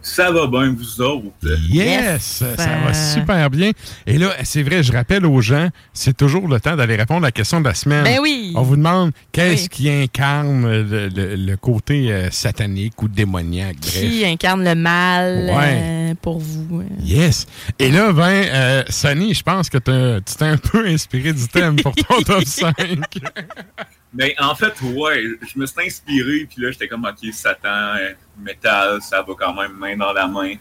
Ça 0.00 0.30
va 0.30 0.46
bien, 0.46 0.72
vous 0.72 1.00
autres? 1.00 1.26
Yes! 1.68 2.44
Ça 2.56 2.78
va 2.78 2.94
super 2.94 3.50
bien. 3.50 3.72
Et 4.06 4.18
là, 4.18 4.36
c'est 4.44 4.62
vrai, 4.62 4.84
je 4.84 4.92
rappelle 4.92 5.26
aux 5.26 5.40
gens, 5.40 5.68
c'est 5.92 6.16
toujours 6.16 6.46
le 6.46 6.60
temps 6.60 6.76
d'aller 6.76 6.94
répondre 6.94 7.24
à 7.24 7.26
la 7.26 7.32
question 7.32 7.60
de 7.60 7.64
la 7.64 7.74
semaine. 7.74 8.04
Ben 8.04 8.20
oui! 8.22 8.52
On 8.54 8.62
vous 8.62 8.76
demande 8.76 9.10
qu'est-ce 9.32 9.68
qui 9.68 9.90
incarne 9.90 10.64
le, 10.64 11.56
côté 11.56 12.12
euh, 12.12 12.30
satanique 12.30 13.02
ou 13.02 13.08
démoniaque? 13.08 13.80
Qui 13.80 14.24
incarne 14.24 14.62
le 14.62 14.76
mal 14.76 15.50
euh, 15.52 16.14
pour 16.22 16.38
vous? 16.38 16.82
Euh? 16.82 16.84
Yes! 17.02 17.48
Et 17.80 17.90
là, 17.90 18.12
ben, 18.12 18.84
Sunny, 18.88 19.34
je 19.34 19.42
pense 19.42 19.68
que 19.68 19.78
tu 19.78 20.34
t'es 20.36 20.44
un 20.44 20.56
peu 20.56 20.86
inspiré 20.86 21.32
du 21.32 21.48
thème 21.48 21.74
pour 21.74 21.96
ton 21.96 22.20
top 22.24 22.44
5. 22.44 22.72
Ben, 24.12 24.30
en 24.38 24.54
fait, 24.54 24.74
ouais, 24.82 25.22
je 25.40 25.58
me 25.58 25.66
suis 25.66 25.86
inspiré, 25.86 26.48
puis 26.50 26.62
là, 26.62 26.72
j'étais 26.72 26.88
comme, 26.88 27.04
OK, 27.04 27.32
Satan, 27.32 27.94
métal, 28.38 29.00
ça 29.00 29.22
va 29.22 29.34
quand 29.38 29.54
même 29.54 29.72
main 29.72 29.96
dans 29.96 30.12
la 30.12 30.26
main. 30.26 30.54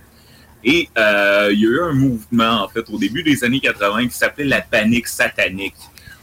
Et 0.64 0.90
euh, 0.98 1.50
il 1.52 1.60
y 1.60 1.66
a 1.66 1.70
eu 1.70 1.82
un 1.82 1.94
mouvement, 1.94 2.64
en 2.64 2.68
fait, 2.68 2.88
au 2.90 2.98
début 2.98 3.24
des 3.24 3.44
années 3.44 3.60
80 3.60 4.08
qui 4.08 4.16
s'appelait 4.16 4.46
la 4.46 4.62
panique 4.62 5.08
satanique 5.08 5.76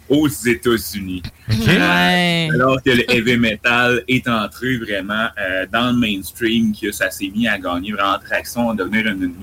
aux 0.08 0.28
États-Unis. 0.28 1.22
Euh, 1.50 2.48
alors 2.54 2.80
que 2.82 2.90
le 2.90 3.10
heavy 3.10 3.36
metal 3.36 4.02
est 4.06 4.28
entré 4.28 4.76
vraiment 4.76 5.28
euh, 5.38 5.66
dans 5.72 5.90
le 5.90 5.96
mainstream, 5.96 6.72
que 6.80 6.92
ça 6.92 7.10
s'est 7.10 7.30
mis 7.34 7.48
à 7.48 7.58
gagner 7.58 7.92
vraiment 7.92 8.18
traction, 8.18 8.70
à 8.70 8.74
devenir 8.74 9.06
une, 9.06 9.34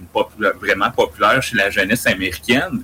vraiment 0.61 0.91
populaire 0.91 1.41
chez 1.41 1.57
la 1.57 1.69
jeunesse 1.69 2.05
américaine 2.07 2.83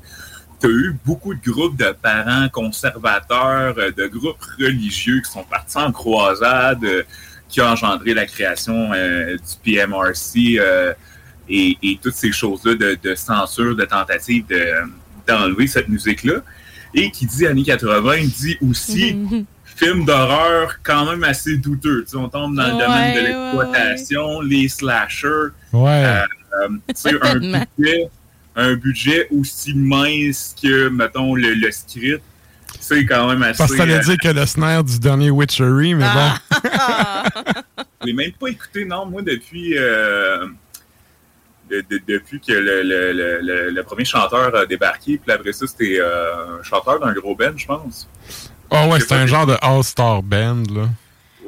tu 0.59 0.67
as 0.67 0.69
eu 0.69 0.95
beaucoup 1.05 1.33
de 1.33 1.39
groupes 1.51 1.77
de 1.77 1.91
parents 2.01 2.49
conservateurs, 2.49 3.75
euh, 3.77 3.91
de 3.91 4.07
groupes 4.07 4.41
religieux 4.59 5.21
qui 5.21 5.31
sont 5.31 5.43
partis 5.43 5.77
en 5.77 5.91
croisade, 5.91 6.83
euh, 6.83 7.03
qui 7.47 7.61
ont 7.61 7.65
engendré 7.65 8.13
la 8.13 8.25
création 8.25 8.91
euh, 8.93 9.37
du 9.37 9.55
PMRC 9.63 10.59
et, 11.49 11.99
toutes 12.01 12.13
ces 12.13 12.31
choses-là 12.31 12.75
de, 12.75 13.15
censure, 13.15 13.75
de 13.75 13.85
tentative 13.85 14.45
d'enlever 15.27 15.67
cette 15.67 15.89
musique-là. 15.89 16.41
Et 16.93 17.09
qui 17.11 17.25
dit 17.25 17.47
années 17.47 17.63
80, 17.63 18.17
dit 18.25 18.57
aussi 18.67 19.17
film 19.63 20.05
d'horreur 20.05 20.79
quand 20.83 21.09
même 21.09 21.23
assez 21.23 21.57
douteux. 21.57 22.05
Tu 22.07 22.17
on 22.17 22.29
tombe 22.29 22.55
dans 22.55 22.67
le 22.67 22.71
domaine 22.73 23.15
de 23.15 23.19
l'exploitation, 23.27 24.41
les 24.41 24.67
slashers. 24.67 25.53
Ouais. 25.73 26.21
un 26.53 26.69
budget 27.77 28.09
un 28.59 28.75
budget 28.75 29.27
aussi 29.31 29.73
mince 29.73 30.55
que, 30.61 30.89
mettons, 30.89 31.35
le, 31.35 31.71
script, 31.71 32.21
c'est 32.79 33.05
quand 33.05 33.27
même 33.29 33.41
assez... 33.43 33.57
Parce 33.57 33.71
que 33.71 33.77
ça 33.77 33.85
veut 33.85 33.93
euh, 33.93 33.99
dire 33.99 34.17
que 34.21 34.27
le 34.27 34.45
snare 34.45 34.83
du 34.83 34.99
dernier 34.99 35.29
Witchery, 35.29 35.95
mais 35.95 36.05
bon. 36.05 36.59
Je 38.01 38.07
l'ai 38.07 38.13
même 38.13 38.31
pas 38.33 38.47
écouté, 38.47 38.85
non, 38.85 39.05
moi, 39.05 39.21
depuis... 39.21 39.77
Euh, 39.77 40.47
depuis 41.69 42.39
que 42.39 42.51
le, 42.51 43.81
premier 43.83 44.05
chanteur 44.05 44.55
a 44.55 44.65
débarqué, 44.65 45.19
puis 45.23 45.31
après 45.31 45.53
ça, 45.53 45.67
c'était 45.67 45.99
euh, 45.99 46.59
un 46.59 46.63
chanteur 46.63 46.99
d'un 46.99 47.13
gros 47.13 47.35
band, 47.35 47.55
je 47.55 47.67
pense. 47.67 48.09
Oh 48.71 48.87
ouais, 48.91 48.99
c'est 48.99 49.13
un 49.13 49.27
genre 49.27 49.45
de 49.45 49.55
all-star 49.61 50.23
band, 50.23 50.63
là. 50.73 50.89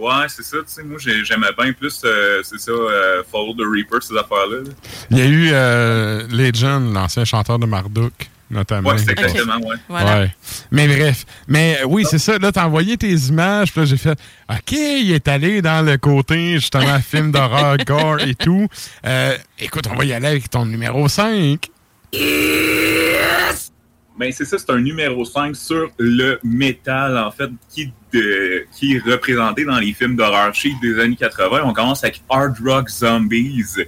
Ouais, 0.02 0.26
c'est 0.30 0.42
ça. 0.42 0.58
Tu 0.58 0.64
sais, 0.66 0.84
moi, 0.84 0.98
j'aimais 1.00 1.52
bien 1.56 1.74
plus, 1.74 2.02
euh, 2.04 2.42
c'est 2.44 2.60
ça, 2.60 2.72
euh, 2.72 3.22
Follow 3.32 3.54
the 3.54 3.62
Reaper, 3.72 4.02
ces 4.02 4.18
affaires-là. 4.18 4.64
Il 5.12 5.18
y 5.20 5.22
a 5.22 5.26
eu 5.26 5.50
euh, 5.54 6.28
Legend, 6.28 6.92
l'ancien 6.92 7.24
chanteur 7.24 7.60
de 7.60 7.68
Marduk, 7.68 8.12
notamment. 8.50 8.90
Ouais, 8.90 8.98
c'est 8.98 9.12
exactement, 9.12 9.60
ouais. 9.60 9.76
ouais. 9.90 10.32
Mais 10.72 10.88
bref. 10.88 11.26
Mais 11.48 11.82
oui, 11.86 12.04
c'est 12.10 12.18
ça. 12.18 12.40
Là, 12.40 12.52
t'as 12.52 12.66
envoyé 12.66 12.98
tes 12.98 13.14
images, 13.14 13.72
puis 13.72 13.82
là, 13.82 13.86
j'ai 13.86 13.98
fait 13.98 14.18
OK, 14.50 14.72
il 14.72 15.12
est 15.12 15.28
allé 15.28 15.62
dans 15.62 15.86
le 15.86 15.98
côté, 16.00 16.54
justement, 16.56 17.00
film 17.08 17.32
d'horreur, 17.32 17.78
gore 17.86 18.22
et 18.22 18.34
tout. 18.34 18.68
écoute, 19.60 19.84
on 19.92 19.96
va 19.96 20.06
y 20.06 20.14
aller 20.14 20.28
avec 20.28 20.50
ton 20.50 20.66
numéro 20.66 21.08
5. 21.08 21.70
Yes! 22.12 23.71
Ben, 24.22 24.32
c'est 24.32 24.46
ça, 24.46 24.60
c'est 24.60 24.70
un 24.70 24.80
numéro 24.80 25.26
5 25.26 25.56
sur 25.56 25.90
le 25.98 26.40
métal, 26.44 27.18
en 27.18 27.32
fait, 27.32 27.50
qui, 27.72 27.92
qui 28.12 28.94
est 28.94 29.00
représenté 29.00 29.66
dans 29.66 29.80
les 29.80 29.94
films 29.94 30.16
d'horreur 30.16 30.54
chic 30.54 30.80
des 30.80 31.00
années 31.00 31.16
80. 31.16 31.62
On 31.64 31.74
commence 31.74 32.04
avec 32.04 32.22
Hard 32.30 32.56
Rock 32.64 32.88
Zombies. 32.88 33.64
Euh, 33.80 33.88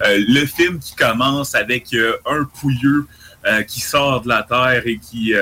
le 0.00 0.46
film 0.46 0.80
qui 0.80 0.96
commence 0.96 1.54
avec 1.54 1.94
euh, 1.94 2.16
un 2.26 2.42
pouilleux 2.58 3.06
euh, 3.46 3.62
qui 3.62 3.78
sort 3.78 4.22
de 4.22 4.28
la 4.28 4.42
terre 4.42 4.82
et 4.84 4.98
qui 4.98 5.32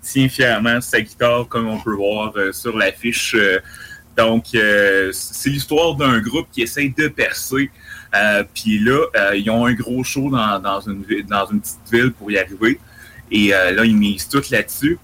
tient 0.00 0.30
fièrement 0.30 0.80
sa 0.80 1.02
guitare, 1.02 1.46
comme 1.46 1.68
on 1.68 1.78
peut 1.78 1.94
voir 1.94 2.32
sur 2.52 2.78
l'affiche. 2.78 3.36
donc, 4.16 4.46
c'est 5.12 5.50
l'histoire 5.50 5.94
d'un 5.94 6.20
groupe 6.20 6.46
qui 6.50 6.62
essaie 6.62 6.88
de 6.88 7.08
percer. 7.08 7.70
Puis 8.54 8.78
là, 8.78 9.34
ils 9.34 9.50
ont 9.50 9.66
un 9.66 9.74
gros 9.74 10.02
show 10.02 10.30
dans, 10.30 10.58
dans, 10.58 10.80
une, 10.80 11.04
dans 11.28 11.44
une 11.50 11.60
petite 11.60 11.92
ville 11.92 12.12
pour 12.12 12.30
y 12.30 12.38
arriver. 12.38 12.80
Et 13.30 13.54
euh, 13.54 13.72
là, 13.72 13.84
ils 13.84 13.96
misent 13.96 14.28
tout 14.28 14.42
là-dessus. 14.50 14.98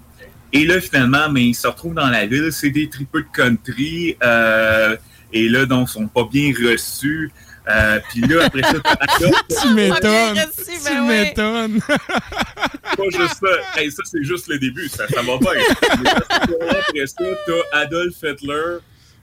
Et 0.53 0.65
là, 0.65 0.81
finalement, 0.81 1.29
mais 1.31 1.45
ils 1.45 1.55
se 1.55 1.67
retrouvent 1.67 1.95
dans 1.95 2.09
la 2.09 2.27
ville. 2.27 2.51
C'est 2.53 2.71
des 2.71 2.89
tripeux 2.89 3.23
de 3.23 3.29
country. 3.33 4.17
Euh, 4.23 4.97
et 5.33 5.49
là, 5.49 5.67
donc, 5.67 5.89
ils 5.89 5.93
sont 5.93 6.09
pas 6.09 6.25
bien 6.31 6.53
reçus. 6.53 7.31
Euh, 7.69 8.01
puis 8.09 8.23
là, 8.23 8.47
après 8.47 8.63
ça, 8.63 8.73
tu 9.63 9.75
m'étonnes. 9.75 10.39
Tu 10.57 10.85
ben 10.85 11.07
m'étonnes. 11.07 11.81
pas 11.89 13.05
juste 13.13 13.37
ça. 13.41 13.81
Hey, 13.81 13.93
ça, 13.93 14.03
c'est 14.05 14.25
juste 14.25 14.49
le 14.49 14.59
début. 14.59 14.89
Ça, 14.89 15.07
ça 15.07 15.23
va 15.23 15.39
bien. 15.39 15.51
après 15.91 17.07
ça, 17.07 17.25
t'as 17.47 17.79
Adolf 17.81 18.15
Hitler, 18.23 18.79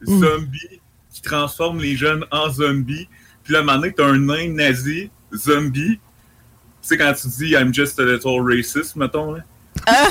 zombie, 0.05 0.79
qui 1.13 1.21
transforme 1.21 1.79
les 1.79 1.97
jeunes 1.97 2.25
en 2.31 2.49
zombies. 2.49 3.09
Puis 3.43 3.53
là, 3.53 3.59
à 3.59 3.61
un 3.63 3.65
moment 3.65 3.79
donné, 3.79 3.93
t'as 3.93 4.05
un 4.05 4.19
nain 4.19 4.49
nazi, 4.49 5.09
zombie. 5.35 5.99
Tu 6.87 6.95
sais, 6.95 6.97
quand 6.97 7.13
tu 7.13 7.27
dis 7.27 7.53
I'm 7.53 7.73
just 7.73 7.99
a 7.99 8.03
little 8.03 8.39
racist, 8.39 8.95
mettons, 8.95 9.33
là. 9.33 9.43
Ah! 9.85 10.07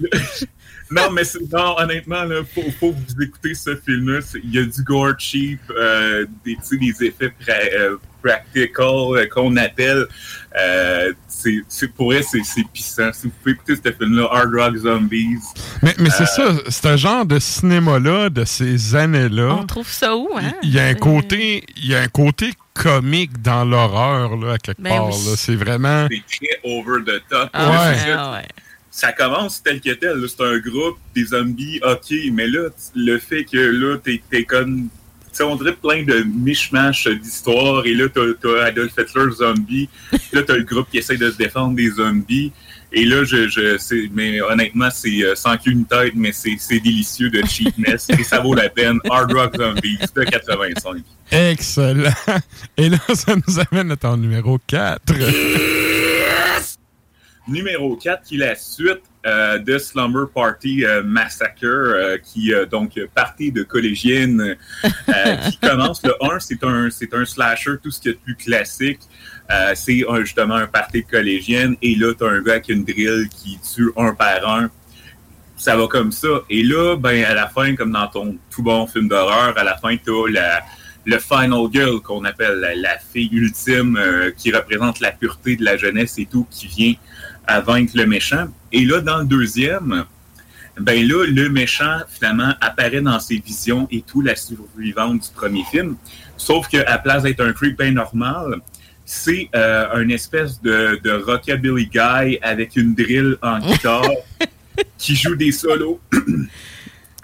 non, 0.92 1.10
mais 1.10 1.22
non, 1.52 1.74
honnêtement, 1.76 2.22
il 2.22 2.44
faut, 2.54 2.70
faut, 2.78 2.92
que 2.92 2.98
vous 2.98 3.22
écoutez 3.22 3.54
ce 3.54 3.74
film-là. 3.74 4.20
Il 4.44 4.54
y 4.54 4.58
a 4.60 4.62
du 4.62 4.82
gore 4.84 5.18
cheap, 5.18 5.58
euh, 5.70 6.26
des, 6.44 6.56
des 6.70 7.04
effets 7.04 7.30
pra 7.30 7.54
euh, 7.54 7.96
practical 8.22 8.86
euh, 8.86 9.26
qu'on 9.26 9.56
appelle. 9.56 10.06
Euh, 10.56 11.12
c'est 11.26 11.88
pour 11.88 12.14
elle, 12.14 12.22
c'est 12.22 12.42
puissant. 12.72 13.10
Si 13.12 13.26
vous 13.26 13.32
pouvez 13.42 13.52
écouter 13.54 13.74
ce 13.74 13.92
film-là, 13.92 14.28
Hard 14.30 14.54
Rock 14.54 14.76
Zombies. 14.76 15.38
Mais, 15.82 15.96
mais 15.98 16.10
c'est 16.10 16.26
ça, 16.26 16.52
c'est 16.68 16.86
un 16.86 16.96
genre 16.96 17.26
de 17.26 17.40
cinéma-là 17.40 18.30
de 18.30 18.44
ces 18.44 18.94
années-là. 18.94 19.56
On 19.60 19.66
trouve 19.66 19.88
ça 19.88 20.16
où, 20.16 20.28
hein? 20.36 20.52
Il 20.62 20.70
y 20.70 20.78
a 20.78 20.84
un 20.84 20.94
côté, 20.94 21.64
il 21.76 21.86
y 21.88 21.94
a 21.96 22.02
un 22.02 22.08
côté 22.08 22.52
comique 22.74 23.40
dans 23.42 23.64
l'horreur, 23.64 24.36
là, 24.36 24.52
à 24.54 24.58
quelque 24.58 24.80
Ben 24.80 24.90
part. 24.90 25.08
oui. 25.08 25.14
C'est 25.36 25.56
vraiment. 25.56 26.06
C'est 26.10 26.38
très 26.48 26.60
over 26.64 27.02
the 27.04 27.22
top. 27.28 27.50
Ah, 27.52 27.70
Ouais. 27.70 27.96
C'est 27.98 28.10
ah 28.12 28.32
ouais. 28.32 28.48
ça 28.90 29.12
commence 29.12 29.62
tel 29.62 29.80
que 29.80 29.90
tel. 29.90 30.22
C'est 30.28 30.42
un 30.44 30.58
groupe, 30.58 30.98
des 31.14 31.26
zombies, 31.26 31.80
ok, 31.82 32.14
mais 32.32 32.46
là, 32.46 32.68
le 32.94 33.18
fait 33.18 33.44
que 33.44 33.58
là, 33.58 33.96
t'es 33.98 34.22
es 34.32 34.44
comme. 34.44 34.88
Tu 35.32 35.36
sais, 35.36 35.42
on 35.44 35.54
dirait 35.54 35.76
plein 35.76 36.02
de 36.02 36.24
mishmash 36.24 37.06
d'histoires, 37.06 37.86
et 37.86 37.94
là, 37.94 38.06
t'as 38.08 38.22
as 38.60 38.64
Adolf 38.64 38.92
Hitler 38.98 39.30
zombie, 39.32 39.88
là, 40.32 40.42
t'as 40.42 40.56
le 40.56 40.64
groupe 40.64 40.90
qui 40.90 40.98
essaie 40.98 41.16
de 41.16 41.30
se 41.30 41.36
défendre 41.36 41.76
des 41.76 41.88
zombies, 41.90 42.50
et 42.92 43.04
là, 43.04 43.24
je, 43.24 43.48
je 43.48 43.78
sais, 43.78 44.08
mais 44.12 44.40
honnêtement, 44.40 44.88
c'est 44.92 45.22
euh, 45.22 45.34
sans 45.34 45.56
qu'une 45.56 45.84
tête, 45.84 46.12
mais 46.16 46.32
c'est 46.32 46.56
c'est 46.58 46.80
délicieux 46.80 47.30
de 47.30 47.42
cheapness, 47.46 48.08
et 48.10 48.24
ça 48.24 48.40
vaut 48.40 48.54
la 48.54 48.68
peine. 48.68 48.98
Hard 49.08 49.32
Rock 49.32 49.56
Zombies 49.56 49.98
de 50.14 50.22
85. 50.24 51.02
Excellent. 51.30 52.10
Et 52.76 52.88
là, 52.88 52.98
ça 53.14 53.34
nous 53.36 53.60
amène 53.70 53.92
à 53.92 53.96
ton 53.96 54.16
numéro 54.16 54.58
4. 54.66 55.00
Numéro 57.48 57.96
4, 57.96 58.22
qui 58.22 58.36
est 58.36 58.38
la 58.38 58.54
suite 58.54 59.02
euh, 59.26 59.58
de 59.58 59.76
Slumber 59.78 60.26
Party 60.32 60.84
euh, 60.84 61.02
Massacre, 61.02 61.64
euh, 61.64 62.18
qui 62.18 62.54
euh, 62.54 62.64
donc 62.64 62.98
partie 63.14 63.50
de 63.50 63.62
collégienne, 63.62 64.56
euh, 64.84 65.36
qui 65.50 65.58
commence. 65.58 66.02
Le 66.04 66.14
1, 66.22 66.38
c'est 66.38 66.62
un, 66.64 66.90
c'est 66.90 67.12
un 67.12 67.24
slasher, 67.24 67.72
tout 67.82 67.90
ce 67.90 68.00
qui 68.00 68.08
est 68.10 68.12
de 68.12 68.18
plus 68.18 68.36
classique. 68.36 69.00
Euh, 69.50 69.72
c'est 69.74 70.04
justement 70.20 70.54
un 70.54 70.66
party 70.66 71.02
de 71.02 71.10
collégienne, 71.10 71.76
et 71.82 71.94
là, 71.96 72.12
tu 72.14 72.24
as 72.24 72.28
un 72.28 72.40
gars 72.40 72.52
avec 72.52 72.68
une 72.68 72.84
drill 72.84 73.28
qui 73.28 73.58
tue 73.74 73.90
un 73.96 74.14
par 74.14 74.48
un. 74.48 74.70
Ça 75.56 75.76
va 75.76 75.86
comme 75.88 76.12
ça. 76.12 76.28
Et 76.48 76.62
là, 76.62 76.96
ben, 76.96 77.24
à 77.24 77.34
la 77.34 77.48
fin, 77.48 77.74
comme 77.74 77.92
dans 77.92 78.06
ton 78.06 78.36
tout 78.50 78.62
bon 78.62 78.86
film 78.86 79.08
d'horreur, 79.08 79.58
à 79.58 79.64
la 79.64 79.76
fin, 79.76 79.96
tu 79.96 80.10
as 80.10 80.30
la, 80.30 80.62
le 81.04 81.18
final 81.18 81.66
girl 81.72 82.00
qu'on 82.00 82.24
appelle 82.24 82.60
la, 82.60 82.74
la 82.74 82.98
fille 82.98 83.30
ultime 83.32 83.96
euh, 83.96 84.30
qui 84.36 84.52
représente 84.52 85.00
la 85.00 85.12
pureté 85.12 85.56
de 85.56 85.64
la 85.64 85.76
jeunesse 85.76 86.18
et 86.18 86.26
tout, 86.26 86.46
qui 86.50 86.66
vient 86.66 86.94
à 87.46 87.60
vaincre 87.60 87.92
le 87.96 88.06
méchant. 88.06 88.46
Et 88.72 88.84
là, 88.84 89.00
dans 89.00 89.18
le 89.18 89.26
deuxième, 89.26 90.04
ben 90.78 91.06
là, 91.06 91.26
le 91.26 91.48
méchant, 91.48 91.98
finalement, 92.08 92.54
apparaît 92.60 93.00
dans 93.00 93.20
ses 93.20 93.38
visions 93.38 93.88
et 93.90 94.02
tout, 94.02 94.22
la 94.22 94.36
survivante 94.36 95.22
du 95.22 95.28
premier 95.34 95.64
film. 95.70 95.96
Sauf 96.36 96.68
qu'à 96.68 96.96
place 96.98 97.24
d'être 97.24 97.40
un 97.40 97.52
creep 97.52 97.76
bien 97.78 97.92
normal, 97.92 98.60
c'est 99.12 99.48
euh, 99.56 100.00
une 100.02 100.12
espèce 100.12 100.62
de, 100.62 101.00
de 101.02 101.10
rockabilly 101.10 101.86
guy 101.86 102.38
avec 102.42 102.76
une 102.76 102.94
drill 102.94 103.36
en 103.42 103.58
guitare 103.66 104.04
qui 104.96 105.16
joue 105.16 105.34
des 105.34 105.50
solos. 105.50 106.00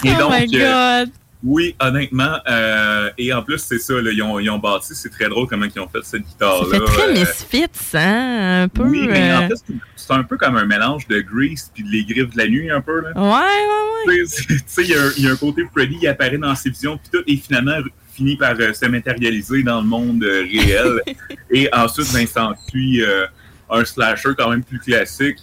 et 0.04 0.10
oh 0.20 0.28
my 0.28 0.48
euh, 0.56 1.04
God! 1.04 1.10
oui, 1.44 1.76
honnêtement. 1.78 2.38
euh, 2.48 3.10
et 3.16 3.32
en 3.32 3.40
plus, 3.44 3.58
c'est 3.58 3.78
ça, 3.78 3.94
là, 4.02 4.10
ils, 4.12 4.20
ont, 4.20 4.40
ils 4.40 4.50
ont 4.50 4.58
bâti, 4.58 4.94
c'est 4.96 5.10
très 5.10 5.28
drôle 5.28 5.46
comment 5.46 5.66
ils 5.72 5.80
ont 5.80 5.86
fait 5.88 6.00
cette 6.02 6.22
guitare-là. 6.26 6.66
Fait 6.76 6.84
très 6.84 7.08
euh, 7.08 7.12
Misfits, 7.12 7.94
hein? 7.96 8.62
Un 8.64 8.68
peu. 8.68 8.82
oui, 8.82 9.06
mais 9.08 9.32
en 9.32 9.46
fait, 9.48 9.54
c'est- 9.56 9.74
c'est 9.94 10.12
un 10.12 10.24
peu 10.24 10.36
comme 10.36 10.56
un 10.56 10.64
mélange 10.66 11.06
de 11.06 11.20
Grease 11.20 11.70
puis 11.72 11.84
de 11.84 11.90
les 11.90 12.04
griffes 12.04 12.30
de 12.34 12.38
la 12.38 12.48
nuit, 12.48 12.68
un 12.68 12.80
peu. 12.80 13.00
Là. 13.00 13.10
Ouais, 13.14 13.30
ouais, 13.30 14.12
ouais. 14.12 14.24
Tu 14.26 14.58
sais, 14.66 14.82
il 14.84 14.88
y, 14.90 14.94
a 14.94 15.02
un- 15.02 15.12
il 15.18 15.24
y 15.24 15.28
a 15.28 15.30
un 15.32 15.36
côté 15.36 15.62
Freddy 15.72 15.98
qui 16.00 16.08
apparaît 16.08 16.36
dans 16.38 16.54
ses 16.56 16.70
visions, 16.70 16.98
puis 16.98 17.10
tout, 17.12 17.24
et 17.28 17.36
finalement 17.36 17.76
finit 18.16 18.36
par 18.36 18.54
euh, 18.58 18.72
se 18.72 18.86
matérialiser 18.86 19.62
dans 19.62 19.80
le 19.80 19.86
monde 19.86 20.24
euh, 20.24 20.42
réel. 20.42 21.00
et 21.50 21.68
ensuite, 21.72 22.12
ben, 22.12 22.26
s'ensuit 22.26 23.02
euh, 23.02 23.26
un 23.70 23.84
slasher 23.84 24.30
quand 24.36 24.50
même 24.50 24.64
plus 24.64 24.78
classique. 24.78 25.38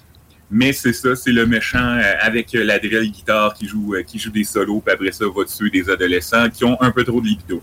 Mais 0.55 0.71
c'est 0.71 0.93
ça, 0.93 1.15
c'est 1.15 1.31
le 1.31 1.47
méchant 1.47 1.79
euh, 1.79 2.13
avec 2.21 2.53
euh, 2.53 2.63
la 2.63 2.77
drill 2.77 3.11
guitare 3.11 3.55
qui 3.55 3.67
joue, 3.67 3.95
euh, 3.95 4.03
qui 4.03 4.19
joue 4.19 4.29
des 4.29 4.43
solos, 4.43 4.83
puis 4.85 4.93
après 4.93 5.11
ça, 5.11 5.25
va 5.25 5.45
tuer 5.45 5.71
des 5.71 5.89
adolescents 5.89 6.47
qui 6.49 6.63
ont 6.63 6.79
un 6.79 6.91
peu 6.91 7.03
trop 7.03 7.19
de 7.21 7.25
libido. 7.25 7.61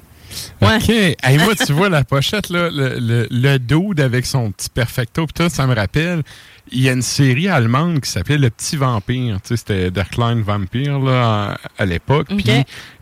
OK. 0.61 0.89
Hey, 0.89 1.39
moi, 1.39 1.55
tu 1.55 1.73
vois 1.73 1.89
la 1.89 2.03
pochette, 2.03 2.51
là, 2.51 2.69
le, 2.69 2.99
le, 2.99 3.28
le 3.31 3.59
dude 3.59 4.01
avec 4.01 4.27
son 4.27 4.51
petit 4.51 4.70
perfecto, 4.70 5.27
tout, 5.32 5.49
ça 5.49 5.69
me 5.69 5.74
rappelle. 5.74 6.23
Il 6.72 6.82
y 6.82 6.88
a 6.88 6.92
une 6.92 7.02
série 7.02 7.48
allemande 7.48 8.01
qui 8.01 8.10
s'appelait 8.10 8.38
Le 8.38 8.48
Petit 8.51 8.76
Vampire. 8.76 9.40
Tu 9.42 9.48
sais, 9.48 9.56
c'était 9.56 9.90
Der 9.90 10.09
Klein 10.09 10.40
Vampire 10.42 10.98
là, 11.01 11.56
à, 11.78 11.82
à 11.82 11.86
l'époque. 11.86 12.28
Puis 12.28 12.44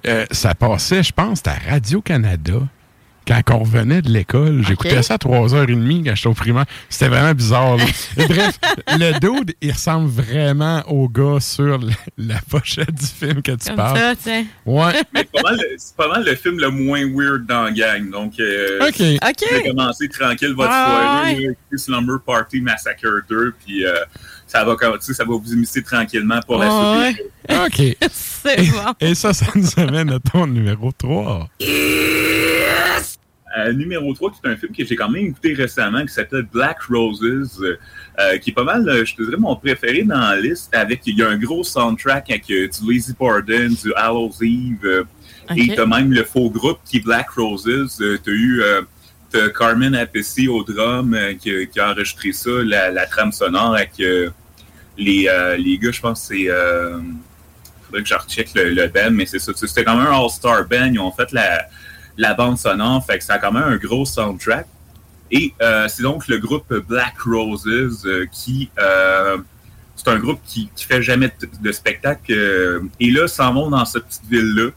euh, 0.06 0.24
ça 0.30 0.54
passait, 0.54 1.02
je 1.02 1.12
pense, 1.12 1.42
à 1.46 1.54
Radio-Canada. 1.70 2.60
Quand 3.28 3.42
on 3.50 3.58
revenait 3.58 4.00
de 4.00 4.08
l'école, 4.10 4.64
j'écoutais 4.66 5.02
ça 5.02 5.14
à 5.14 5.16
3h30 5.18 6.02
quand 6.06 6.14
j'étais 6.14 6.28
au 6.28 6.32
primaire. 6.34 6.64
C'était 6.88 7.08
vraiment 7.10 7.34
bizarre. 7.34 7.76
Et 8.16 8.26
bref, 8.26 8.58
le 8.98 9.18
dude, 9.20 9.54
il 9.60 9.70
ressemble 9.72 10.08
vraiment 10.08 10.82
au 10.88 11.10
gars 11.10 11.38
sur 11.38 11.78
la 12.16 12.36
pochette 12.48 12.94
du 12.94 13.04
film 13.04 13.42
que 13.42 13.52
tu 13.52 13.66
Comme 13.66 13.76
parles. 13.76 13.98
ça, 13.98 14.16
tu 14.16 14.22
sais. 14.22 14.46
Ouais. 14.64 14.92
Mais 15.12 15.28
c'est 15.34 15.42
pas 15.42 15.42
mal 15.50 15.56
le- 15.58 15.74
c'est 15.76 15.96
pas 15.96 16.08
mal 16.08 16.24
le 16.24 16.34
film 16.36 16.58
le 16.58 16.70
moins 16.70 17.04
weird 17.06 17.44
dans 17.46 17.64
la 17.64 17.70
gang. 17.72 18.10
Donc, 18.10 18.32
euh, 18.40 18.78
OK. 18.88 19.02
OK. 19.28 19.44
vous 19.66 20.08
tranquille 20.08 20.54
votre 20.54 20.70
Ah, 20.72 21.24
soirée, 21.26 21.48
ouais. 21.48 21.78
Slumber 21.78 22.16
Party 22.24 22.62
Massacre 22.62 23.06
2, 23.28 23.54
puis 23.62 23.84
euh, 23.84 23.92
ça, 24.46 24.64
va, 24.64 24.74
ça 25.00 25.24
va 25.24 25.34
vous 25.36 25.52
imiter 25.52 25.82
tranquillement 25.82 26.40
pour 26.46 26.56
la 26.58 27.10
suite. 27.10 27.22
OK. 27.50 27.96
C'est 28.12 28.60
Et, 28.64 28.70
bon. 28.70 28.94
et 29.00 29.14
ça, 29.14 29.34
ça 29.34 29.46
nous 29.54 29.68
amène 29.76 30.10
à 30.12 30.18
ton 30.18 30.46
numéro 30.46 30.90
3. 30.92 31.48
Euh, 33.56 33.72
numéro 33.72 34.12
3, 34.12 34.30
qui 34.30 34.38
est 34.44 34.50
un 34.50 34.56
film 34.56 34.74
que 34.74 34.84
j'ai 34.84 34.96
quand 34.96 35.08
même 35.08 35.26
écouté 35.26 35.54
récemment, 35.54 36.02
qui 36.04 36.12
s'appelle 36.12 36.46
Black 36.52 36.82
Roses, 36.82 37.22
euh, 37.62 37.78
euh, 38.18 38.36
qui 38.38 38.50
est 38.50 38.52
pas 38.52 38.64
mal, 38.64 38.84
je 39.06 39.14
te 39.14 39.22
dirais, 39.22 39.36
mon 39.38 39.56
préféré 39.56 40.02
dans 40.02 40.18
la 40.18 40.38
liste. 40.38 40.74
Avec, 40.74 41.00
il 41.06 41.18
y 41.18 41.22
a 41.22 41.28
un 41.28 41.38
gros 41.38 41.64
soundtrack 41.64 42.30
avec 42.30 42.50
euh, 42.50 42.68
du 42.68 42.92
Lazy 42.92 43.14
Pardon, 43.14 43.68
du 43.82 43.92
Hallows 43.94 44.32
Eve, 44.42 44.84
euh, 44.84 45.04
OK. 45.50 45.56
et 45.56 45.74
t'as 45.74 45.86
même 45.86 46.12
le 46.12 46.24
faux 46.24 46.50
groupe 46.50 46.80
qui 46.84 46.98
est 46.98 47.00
Black 47.00 47.30
Roses. 47.30 48.02
T'as 48.24 48.32
eu 48.32 48.62
Carmen 49.58 49.94
Appice 49.94 50.40
au 50.48 50.62
drum 50.62 51.16
qui, 51.40 51.68
qui 51.68 51.80
a 51.80 51.90
enregistré 51.90 52.32
ça, 52.32 52.50
la, 52.64 52.90
la 52.90 53.06
trame 53.06 53.32
sonore 53.32 53.74
avec 53.74 53.92
les, 53.98 54.26
les 54.96 55.78
gars, 55.78 55.90
je 55.90 56.00
pense 56.00 56.28
que 56.28 56.34
c'est... 56.34 56.48
Faudrait 57.86 58.02
que 58.02 58.08
je 58.08 58.14
recheck 58.14 58.50
le, 58.54 58.70
le 58.74 58.88
band, 58.88 59.10
mais 59.12 59.24
c'est 59.24 59.38
ça. 59.38 59.52
C'était 59.54 59.82
comme 59.84 60.00
un 60.00 60.12
all-star 60.12 60.66
band. 60.68 60.90
Ils 60.92 61.00
ont 61.00 61.10
fait 61.10 61.32
la, 61.32 61.66
la 62.18 62.34
bande 62.34 62.58
sonore, 62.58 63.04
fait 63.06 63.18
que 63.18 63.24
ça 63.24 63.34
a 63.34 63.38
quand 63.38 63.52
même 63.52 63.62
un 63.62 63.76
gros 63.76 64.04
soundtrack. 64.04 64.66
Et 65.30 65.54
euh, 65.62 65.88
c'est 65.88 66.02
donc 66.02 66.26
le 66.28 66.38
groupe 66.38 66.74
Black 66.88 67.14
Roses 67.24 67.66
euh, 68.04 68.26
qui... 68.30 68.70
euh, 68.78 69.38
c'est 69.94 70.08
un 70.08 70.18
groupe 70.18 70.40
qui, 70.46 70.68
qui 70.76 70.84
fait 70.84 71.02
jamais 71.02 71.32
de, 71.40 71.48
de 71.60 71.72
spectacle. 71.72 72.32
et 73.00 73.10
là, 73.10 73.26
s'en 73.26 73.52
vont 73.52 73.70
dans 73.70 73.84
cette 73.84 74.04
petite 74.04 74.26
ville-là 74.30 74.70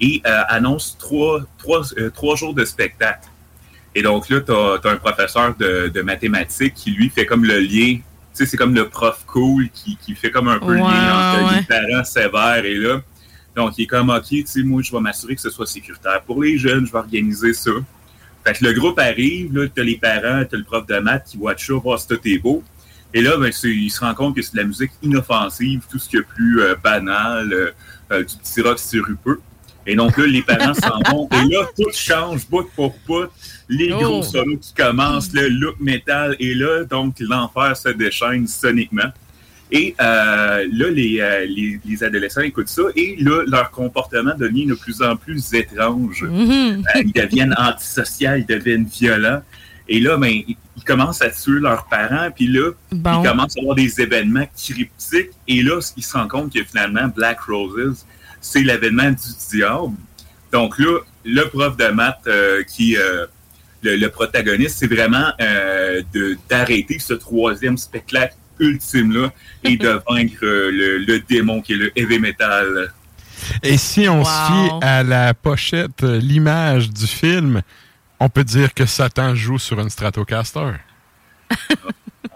et 0.00 0.22
annonce 0.24 0.96
trois, 0.98 1.42
trois, 1.58 1.82
trois 2.14 2.34
jours 2.36 2.54
de 2.54 2.64
spectacle. 2.64 3.28
Et 3.94 4.00
donc 4.00 4.30
là, 4.30 4.40
tu 4.40 4.52
as, 4.52 4.90
un 4.90 4.96
professeur 4.96 5.54
de, 5.54 5.88
de 5.88 6.00
mathématiques 6.00 6.72
qui, 6.72 6.92
lui, 6.92 7.10
fait 7.10 7.26
comme 7.26 7.44
le 7.44 7.58
lien. 7.58 7.96
Tu 7.96 8.02
sais, 8.32 8.46
c'est 8.46 8.56
comme 8.56 8.74
le 8.74 8.88
prof 8.88 9.22
cool 9.26 9.68
qui, 9.68 9.98
qui 10.00 10.14
fait 10.14 10.30
comme 10.30 10.48
un 10.48 10.58
peu 10.58 10.72
le 10.72 10.78
lien 10.78 10.84
entre 11.34 11.52
ouais. 11.52 11.60
les 11.60 11.66
parents 11.66 12.04
sévères 12.04 12.64
et 12.64 12.76
là. 12.76 13.02
Donc, 13.58 13.76
il 13.76 13.82
est 13.82 13.86
comme, 13.86 14.08
OK, 14.10 14.28
tu 14.28 14.46
sais, 14.46 14.62
moi, 14.62 14.82
je 14.82 14.92
vais 14.92 15.00
m'assurer 15.00 15.34
que 15.34 15.40
ce 15.40 15.50
soit 15.50 15.66
sécuritaire. 15.66 16.22
Pour 16.22 16.40
les 16.40 16.56
jeunes, 16.58 16.86
je 16.86 16.92
vais 16.92 16.98
organiser 16.98 17.52
ça. 17.52 17.72
Fait 18.44 18.52
que 18.52 18.64
le 18.64 18.72
groupe 18.72 19.00
arrive, 19.00 19.52
là, 19.52 19.66
t'as 19.74 19.82
les 19.82 19.96
parents, 19.96 20.44
t'as 20.48 20.56
le 20.56 20.62
prof 20.62 20.86
de 20.86 20.96
maths 21.00 21.24
qui 21.26 21.38
watch 21.38 21.66
ça, 21.66 21.74
voir 21.74 21.98
si 21.98 22.06
tout 22.06 22.20
est 22.24 22.38
beau. 22.38 22.62
Et 23.12 23.20
là, 23.20 23.36
ben, 23.36 23.50
il 23.64 23.90
se 23.90 23.98
rend 23.98 24.14
compte 24.14 24.36
que 24.36 24.42
c'est 24.42 24.52
de 24.52 24.58
la 24.58 24.64
musique 24.64 24.92
inoffensive, 25.02 25.82
tout 25.90 25.98
ce 25.98 26.08
qui 26.08 26.18
est 26.18 26.22
plus 26.22 26.60
euh, 26.60 26.76
banal, 26.76 27.52
euh, 27.52 27.70
euh, 28.12 28.22
du 28.22 28.36
petit 28.36 28.60
rock 28.60 28.78
sirupeux. 28.78 29.40
Et 29.88 29.96
donc 29.96 30.16
là, 30.18 30.26
les 30.26 30.42
parents 30.42 30.74
s'en 30.74 31.00
vont. 31.10 31.28
Et 31.32 31.52
là, 31.52 31.66
tout 31.76 31.90
change, 31.92 32.46
bout 32.48 32.70
pour 32.76 32.94
bout. 33.08 33.26
Les 33.68 33.90
Oh. 33.92 33.98
gros 33.98 34.22
solos 34.22 34.58
qui 34.58 34.72
commencent, 34.72 35.32
le 35.32 35.48
look 35.48 35.80
métal. 35.80 36.36
Et 36.38 36.54
là, 36.54 36.84
donc, 36.84 37.16
l'enfer 37.18 37.76
se 37.76 37.88
déchaîne 37.88 38.46
soniquement. 38.46 39.10
Et 39.70 39.94
euh, 40.00 40.66
là, 40.72 40.90
les, 40.90 41.18
euh, 41.20 41.44
les, 41.46 41.78
les, 41.84 42.02
adolescents 42.04 42.40
écoutent 42.40 42.68
ça 42.68 42.82
et 42.96 43.16
là, 43.20 43.42
leur 43.46 43.70
comportement 43.70 44.34
devient 44.34 44.64
de 44.66 44.74
plus 44.74 45.02
en 45.02 45.16
plus 45.16 45.52
étrange. 45.54 46.22
Mhm. 46.28 46.84
Euh, 46.96 47.02
ils 47.04 47.12
deviennent 47.12 47.54
antisociaux, 47.58 48.36
ils 48.36 48.46
deviennent 48.46 48.86
violents. 48.86 49.42
Et 49.88 50.00
là, 50.00 50.16
ben, 50.16 50.28
ils, 50.28 50.56
ils 50.76 50.84
commencent 50.84 51.20
à 51.22 51.30
tuer 51.30 51.60
leurs 51.60 51.86
parents, 51.86 52.30
puis 52.34 52.46
là, 52.46 52.70
Bon. 52.92 53.22
ils 53.22 53.28
commencent 53.28 53.56
à 53.56 53.60
avoir 53.60 53.74
des 53.74 54.00
événements 54.00 54.46
cryptiques. 54.56 55.30
Et 55.46 55.62
là, 55.62 55.80
ils 55.96 56.02
se 56.02 56.12
rendent 56.16 56.30
compte 56.30 56.52
que 56.54 56.62
finalement, 56.64 57.08
Black 57.08 57.40
Roses, 57.40 58.04
c'est 58.40 58.60
l'événement 58.62 59.10
du 59.10 59.28
diable. 59.50 59.94
Donc 60.52 60.78
là, 60.78 60.98
le 61.24 61.42
prof 61.48 61.76
de 61.76 61.88
maths 61.88 62.20
euh, 62.26 62.62
qui... 62.62 62.96
euh, 62.96 63.26
le, 63.82 63.94
le 63.96 64.08
protagoniste, 64.08 64.78
c'est 64.80 64.92
vraiment 64.92 65.28
euh, 65.40 66.02
de- 66.12 66.36
d'arrêter 66.50 66.98
ce 66.98 67.14
troisième 67.14 67.78
spectacle 67.78 68.34
ultime-là 68.60 69.30
et 69.64 69.76
de 69.76 69.88
vaincre 70.08 70.44
euh, 70.44 70.70
le, 70.70 70.98
le 70.98 71.20
démon 71.20 71.60
qui 71.60 71.72
est 71.74 71.76
le 71.76 71.92
heavy 71.98 72.18
metal. 72.18 72.92
Et 73.62 73.76
si 73.78 74.08
on 74.08 74.24
se 74.24 74.30
fie 74.30 74.70
à 74.82 75.02
la 75.02 75.32
pochette, 75.34 76.02
euh, 76.02 76.18
l'image 76.18 76.90
du 76.90 77.06
film, 77.06 77.62
on 78.20 78.28
peut 78.28 78.44
dire 78.44 78.74
que 78.74 78.84
Satan 78.86 79.34
joue 79.34 79.58
sur 79.58 79.78
une 79.80 79.90
Stratocaster. 79.90 80.72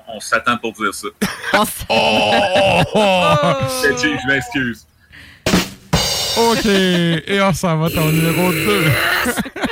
On 0.08 0.20
s'attend 0.20 0.56
pour 0.58 0.72
dire 0.72 0.94
ça. 0.94 1.08
Oh! 1.88 3.66
C'est 3.80 3.98
Jay, 3.98 4.16
je 4.22 4.26
m'excuse. 4.26 4.86
OK. 6.36 6.66
Et 6.66 7.40
on 7.42 7.52
s'en 7.52 7.76
va 7.76 7.90
ton 7.90 8.10
numéro 8.10 8.50
2. 8.52 8.84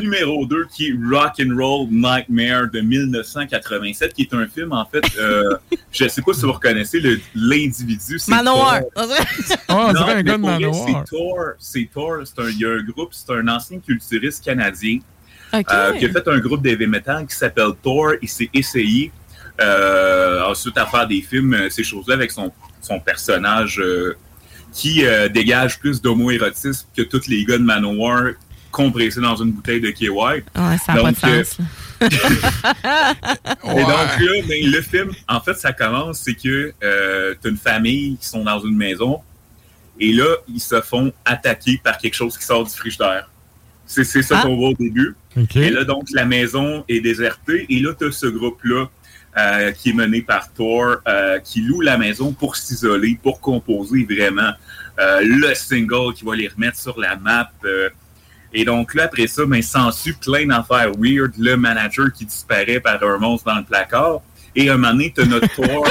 Numéro 0.00 0.46
2 0.46 0.66
qui 0.66 0.88
est 0.88 0.94
Rock 1.10 1.34
and 1.40 1.56
Roll 1.56 1.88
Nightmare 1.90 2.70
de 2.70 2.80
1987, 2.80 4.14
qui 4.14 4.22
est 4.22 4.34
un 4.34 4.46
film, 4.46 4.72
en 4.72 4.84
fait, 4.86 5.04
euh, 5.18 5.56
je 5.92 6.08
sais 6.08 6.22
pas 6.22 6.32
si 6.32 6.42
vous 6.42 6.52
reconnaissez 6.52 7.00
l'individu. 7.34 8.18
c'est. 8.18 8.32
Ah, 8.32 8.42
dirait 9.92 9.92
Non, 10.02 10.16
un 10.16 10.22
gars 10.22 10.36
de 10.36 10.42
Manowar. 10.42 10.86
C'est 10.86 11.10
Thor. 11.10 11.44
C'est 11.58 11.90
Thor. 11.92 12.18
C'est 12.24 12.42
un, 12.42 12.48
il 12.48 12.58
y 12.58 12.64
a 12.64 12.70
un 12.70 12.82
groupe, 12.82 13.10
c'est 13.12 13.32
un 13.32 13.48
ancien 13.48 13.78
culturiste 13.78 14.44
canadien 14.44 14.98
euh, 15.54 15.92
qui 15.94 16.04
a 16.04 16.10
fait 16.10 16.28
un 16.28 16.38
groupe 16.38 16.62
d'heavy 16.62 16.86
metal 16.86 17.26
qui 17.26 17.34
s'appelle 17.34 17.70
Thor. 17.82 18.12
Il 18.22 18.28
s'est 18.28 18.50
essayé 18.52 19.12
euh, 19.60 20.42
ensuite 20.44 20.76
à 20.76 20.86
faire 20.86 21.06
des 21.06 21.22
films, 21.22 21.68
ces 21.70 21.82
choses-là, 21.82 22.14
avec 22.14 22.30
son, 22.30 22.52
son 22.82 23.00
personnage 23.00 23.80
euh, 23.80 24.16
qui 24.72 25.06
euh, 25.06 25.28
dégage 25.28 25.78
plus 25.78 26.02
d'homo-érotisme 26.02 26.86
que 26.94 27.02
tous 27.02 27.26
les 27.28 27.44
gars 27.44 27.58
de 27.58 27.62
Manowar 27.62 28.32
compressés 28.76 29.22
dans 29.22 29.36
une 29.36 29.52
bouteille 29.52 29.80
de 29.80 29.90
KY. 29.90 30.10
Ouais, 30.10 30.42
ça 30.54 30.92
n'a 30.92 31.02
pas 31.02 31.12
de 31.12 31.16
euh, 31.24 31.44
sens. 31.44 31.58
et 32.02 32.08
donc 33.80 33.88
là, 34.20 34.42
ben, 34.46 34.70
le 34.70 34.82
film, 34.82 35.12
en 35.26 35.40
fait, 35.40 35.54
ça 35.54 35.72
commence, 35.72 36.18
c'est 36.18 36.34
que 36.34 36.74
euh, 36.84 37.34
t'as 37.40 37.48
une 37.48 37.56
famille 37.56 38.18
qui 38.18 38.28
sont 38.28 38.44
dans 38.44 38.60
une 38.60 38.76
maison 38.76 39.20
et 39.98 40.12
là, 40.12 40.26
ils 40.46 40.60
se 40.60 40.78
font 40.82 41.10
attaquer 41.24 41.80
par 41.82 41.96
quelque 41.96 42.14
chose 42.14 42.36
qui 42.36 42.44
sort 42.44 42.64
du 42.64 42.70
frigidaire. 42.70 43.30
C'est 43.86 44.04
c'est 44.04 44.20
ça 44.22 44.40
Ah. 44.40 44.42
qu'on 44.42 44.56
voit 44.56 44.70
au 44.70 44.74
début. 44.74 45.14
Et 45.54 45.70
là, 45.70 45.84
donc, 45.84 46.08
la 46.12 46.26
maison 46.26 46.84
est 46.86 47.00
désertée 47.00 47.64
et 47.70 47.80
là, 47.80 47.94
t'as 47.98 48.10
ce 48.10 48.26
groupe-là 48.26 48.88
euh, 49.38 49.70
qui 49.72 49.90
est 49.90 49.92
mené 49.94 50.20
par 50.22 50.52
Thor, 50.52 50.96
euh, 51.08 51.38
qui 51.38 51.62
loue 51.62 51.80
la 51.80 51.96
maison 51.96 52.32
pour 52.32 52.56
s'isoler, 52.56 53.18
pour 53.22 53.40
composer 53.40 54.04
vraiment 54.04 54.50
euh, 54.98 55.20
le 55.22 55.54
single 55.54 56.14
qui 56.14 56.24
va 56.24 56.34
les 56.34 56.48
remettre 56.48 56.78
sur 56.78 56.98
la 56.98 57.16
map. 57.16 57.50
Euh, 58.54 58.58
et 58.58 58.64
donc 58.64 58.94
là, 58.94 59.04
après 59.04 59.26
ça, 59.26 59.44
ben, 59.46 59.62
s'ensuit 59.62 60.14
plein 60.14 60.46
d'affaires 60.46 60.92
weird. 60.98 61.32
Le 61.38 61.56
manager 61.56 62.12
qui 62.12 62.24
disparaît 62.24 62.80
par 62.80 63.02
un 63.02 63.18
monstre 63.18 63.46
dans 63.46 63.58
le 63.58 63.64
placard. 63.64 64.20
Et 64.54 64.70
à 64.70 64.74
un 64.74 64.76
moment 64.76 64.92
donné, 64.92 65.12
t'as 65.14 65.26
notre 65.26 65.48
Thor. 65.54 65.86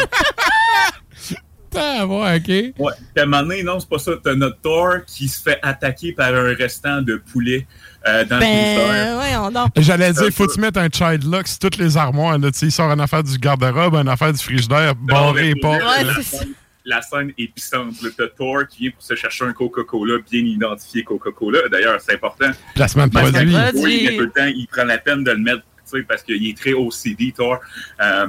Ah, 1.75 2.05
ouais, 2.07 2.37
OK. 2.37 2.47
Ouais. 2.79 2.93
À 3.17 3.21
un 3.21 3.25
moment 3.25 3.43
donné, 3.43 3.63
non, 3.63 3.79
c'est 3.79 3.89
pas 3.89 3.99
ça. 3.99 4.11
T'as 4.23 4.33
notre 4.33 4.59
Thor 4.61 5.05
qui 5.05 5.27
se 5.27 5.41
fait 5.41 5.59
attaquer 5.61 6.13
par 6.13 6.33
un 6.33 6.53
restant 6.55 7.01
de 7.01 7.21
poulet 7.31 7.67
euh, 8.07 8.23
dans. 8.25 8.39
Ben, 8.39 9.15
voyons 9.15 9.51
donc. 9.51 9.69
J'allais 9.77 10.13
dire, 10.13 10.29
faut 10.31 10.47
tu 10.47 10.59
mettre 10.59 10.79
un 10.79 10.89
child 10.91 11.23
lock 11.23 11.47
sur 11.47 11.59
toutes 11.59 11.77
les 11.77 11.97
armoires. 11.97 12.37
Là, 12.37 12.51
Tu 12.51 12.59
sais, 12.59 12.65
il 12.67 12.71
sort 12.71 12.91
une 12.91 13.01
affaire 13.01 13.23
du 13.23 13.37
garde-robe, 13.37 13.95
une 13.95 14.09
affaire 14.09 14.33
du 14.33 14.39
frigidaire, 14.41 14.95
barré 14.95 15.49
et 15.49 15.55
pas. 15.55 15.77
vrai, 15.77 16.03
la, 16.03 16.21
scène, 16.23 16.53
la 16.85 17.01
scène 17.01 17.33
est 17.37 17.47
puissante. 17.47 17.95
T'as 18.17 18.27
Thor 18.27 18.67
qui 18.67 18.83
vient 18.83 18.91
pour 18.91 19.01
se 19.01 19.15
chercher 19.15 19.45
un 19.45 19.53
Coca-Cola, 19.53 20.19
bien 20.29 20.41
identifié 20.41 21.03
Coca-Cola. 21.03 21.67
D'ailleurs, 21.69 21.99
c'est 21.99 22.13
important. 22.13 22.51
Placement 22.75 23.07
de 23.07 23.11
produit. 23.11 23.55
Oui, 23.75 24.03
mais 24.05 24.15
tout 24.17 24.23
le 24.23 24.31
temps, 24.31 24.45
il 24.47 24.67
prend 24.67 24.83
la 24.85 24.97
peine 24.97 25.23
de 25.23 25.31
le 25.31 25.37
mettre 25.39 25.63
tu 25.91 25.99
sais, 25.99 26.03
parce 26.03 26.23
qu'il 26.23 26.47
est 26.47 26.57
très 26.57 26.73
OCD, 26.73 27.31
Thor. 27.31 27.59
Euh, 28.01 28.27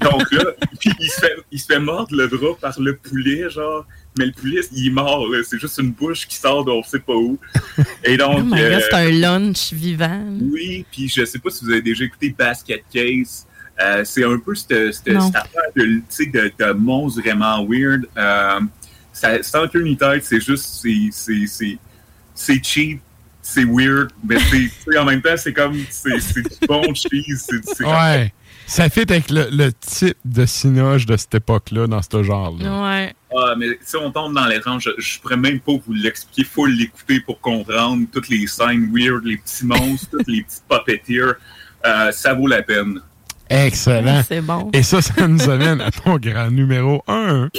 donc 0.00 0.30
là, 0.32 0.44
il 1.00 1.10
se, 1.10 1.20
fait, 1.20 1.36
il 1.52 1.60
se 1.60 1.66
fait 1.66 1.78
mordre 1.78 2.16
le 2.16 2.26
bras 2.28 2.56
par 2.60 2.80
le 2.80 2.96
poulet, 2.96 3.50
genre. 3.50 3.86
Mais 4.18 4.26
le 4.26 4.32
poulet, 4.32 4.60
il 4.72 4.86
est 4.86 4.90
mort. 4.90 5.28
là. 5.28 5.42
C'est 5.44 5.58
juste 5.58 5.78
une 5.78 5.90
bouche 5.90 6.26
qui 6.26 6.36
sort 6.36 6.64
d'on 6.64 6.82
sait 6.82 7.00
pas 7.00 7.14
où. 7.14 7.38
Et 8.04 8.16
donc, 8.16 8.46
Oh 8.50 8.54
euh, 8.56 8.80
c'est 8.80 8.94
un 8.94 9.10
lunch 9.10 9.72
vivant. 9.72 10.24
oui, 10.40 10.86
puis 10.90 11.08
je 11.08 11.24
sais 11.24 11.38
pas 11.38 11.50
si 11.50 11.64
vous 11.64 11.72
avez 11.72 11.82
déjà 11.82 12.04
écouté 12.04 12.30
Basket 12.36 12.82
Case. 12.92 13.46
Euh, 13.82 14.04
c'est 14.04 14.24
un 14.24 14.38
peu 14.38 14.54
cette, 14.54 14.68
cette, 14.94 15.04
cette 15.04 15.36
affaire 15.36 15.62
de, 15.76 15.82
de, 15.84 16.52
de 16.58 16.72
monstre 16.72 17.20
vraiment 17.22 17.64
weird. 17.68 18.06
Euh, 18.16 18.60
ça, 19.12 19.42
sans 19.42 19.66
queue 19.68 19.82
ni 19.82 19.96
tête, 19.96 20.24
c'est 20.24 20.40
juste, 20.40 20.64
c'est- 20.82 21.08
c'est 21.12 21.46
c'est- 21.46 21.78
c'est 22.34 22.64
cheap, 22.64 23.00
c'est 23.42 23.64
weird, 23.64 24.10
mais 24.26 24.36
c'est, 24.50 24.98
en 24.98 25.04
même 25.04 25.20
temps, 25.22 25.36
c'est 25.36 25.52
comme, 25.52 25.76
c'est 25.90 26.10
du 26.42 26.66
bon 26.68 26.82
cheese. 26.94 27.46
comme- 27.78 27.86
Ouais. 27.88 28.32
Ça 28.66 28.88
fit 28.88 29.00
avec 29.02 29.30
le, 29.30 29.48
le 29.50 29.72
type 29.74 30.16
de 30.24 30.46
cinoche 30.46 31.04
de 31.04 31.16
cette 31.18 31.34
époque-là, 31.34 31.86
dans 31.86 32.00
ce 32.00 32.22
genre-là. 32.22 32.82
Ouais. 32.82 33.14
Ah, 33.36 33.54
mais 33.58 33.78
si 33.84 33.96
on 33.96 34.10
tombe 34.10 34.32
dans 34.34 34.46
l'étrange, 34.46 34.84
je, 34.96 35.02
je 35.02 35.20
pourrais 35.20 35.36
même 35.36 35.60
pas 35.60 35.72
vous 35.86 35.92
l'expliquer. 35.92 36.44
faut 36.50 36.64
l'écouter 36.64 37.20
pour 37.20 37.40
comprendre 37.40 38.06
toutes 38.10 38.28
les 38.30 38.46
scènes 38.46 38.90
weird, 38.90 39.22
les 39.24 39.36
petits 39.36 39.66
monstres, 39.66 40.06
tous 40.12 40.24
les 40.30 40.42
petits 40.44 40.60
puppeteers. 40.68 41.34
Euh, 41.84 42.10
ça 42.12 42.32
vaut 42.32 42.46
la 42.46 42.62
peine. 42.62 43.00
Excellent. 43.54 44.22
C'est 44.26 44.40
bon. 44.40 44.70
Et 44.72 44.82
ça, 44.82 45.00
ça 45.00 45.28
nous 45.28 45.48
amène 45.48 45.80
à 45.80 45.90
ton 45.90 46.16
grand 46.16 46.50
numéro 46.50 47.02
1. 47.06 47.50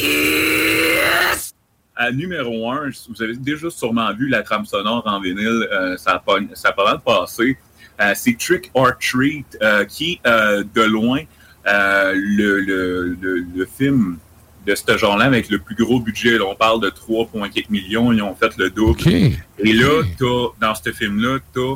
À 1.96 2.12
numéro 2.12 2.70
1, 2.70 2.90
vous 3.10 3.24
avez 3.24 3.38
déjà 3.38 3.70
sûrement 3.70 4.14
vu 4.14 4.28
la 4.28 4.44
trame 4.44 4.66
sonore 4.66 5.04
en 5.06 5.22
vinyle, 5.22 5.68
euh, 5.72 5.96
ça, 5.96 6.16
a 6.16 6.20
pas, 6.20 6.40
ça 6.54 6.70
a 6.70 6.72
pas 6.74 6.84
mal 6.84 7.00
passé. 7.00 7.58
Euh, 8.02 8.12
c'est 8.14 8.38
Trick 8.38 8.70
or 8.74 8.92
Treat, 9.00 9.46
euh, 9.62 9.86
qui 9.86 10.20
euh, 10.28 10.66
de 10.76 10.82
loin 10.82 11.22
euh, 11.68 12.12
le, 12.14 12.60
le, 12.60 13.18
le, 13.22 13.46
le 13.56 13.66
film 13.66 14.18
de 14.68 14.76
ce 14.76 14.98
genre-là 14.98 15.26
avec 15.26 15.50
le 15.50 15.60
plus 15.60 15.76
gros 15.76 16.02
budget. 16.02 16.38
Là, 16.38 16.46
on 16.46 16.56
parle 16.56 16.82
de 16.82 16.90
3,4 16.90 17.68
millions, 17.70 18.12
ils 18.12 18.22
ont 18.22 18.36
fait 18.36 18.58
le 18.58 18.70
double. 18.70 19.00
Et 19.60 19.72
là, 19.74 20.04
dans 20.60 20.76
ce 20.76 20.92
film-là, 20.92 21.38
tu 21.54 21.62
as 21.62 21.76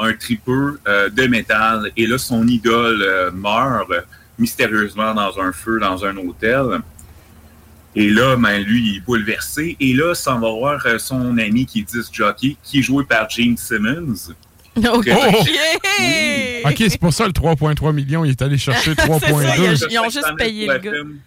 un 0.00 0.14
tripeur 0.14 0.74
euh, 0.86 1.08
de 1.10 1.26
métal. 1.26 1.90
Et 1.96 2.06
là, 2.06 2.18
son 2.18 2.46
idole 2.46 3.02
euh, 3.02 3.30
meurt 3.30 3.90
mystérieusement 4.38 5.14
dans 5.14 5.38
un 5.38 5.52
feu, 5.52 5.78
dans 5.78 6.04
un 6.04 6.16
hôtel. 6.16 6.80
Et 7.94 8.08
là, 8.08 8.36
ben, 8.36 8.62
lui, 8.62 8.80
il 8.80 8.96
est 8.96 9.00
bouleversé. 9.00 9.76
Et 9.80 9.92
là, 9.92 10.14
s'en 10.14 10.38
va 10.38 10.50
voir 10.50 10.86
euh, 10.86 10.98
son 10.98 11.36
ami 11.38 11.66
qui 11.66 11.80
est 11.80 11.92
disc 11.92 12.12
jockey, 12.12 12.56
qui 12.62 12.78
est 12.78 12.82
joué 12.82 13.04
par 13.04 13.28
Gene 13.28 13.56
Simmons. 13.56 14.32
OK. 14.76 15.10
Oh! 15.12 16.68
OK, 16.68 16.76
c'est 16.78 17.00
pour 17.00 17.12
ça 17.12 17.26
le 17.26 17.32
3,3 17.32 17.92
millions, 17.92 18.24
il 18.24 18.30
est 18.30 18.42
allé 18.42 18.56
chercher 18.56 18.94
C'est 18.98 19.06
ça, 19.06 19.18
3,2. 19.18 19.88
Ils 19.90 19.98
ont 19.98 20.04
juste 20.04 20.20
500 20.22 20.26
000 20.26 20.36
payé 20.36 20.66
le 20.68 20.78
gars. 20.78 20.92
film. 20.92 21.18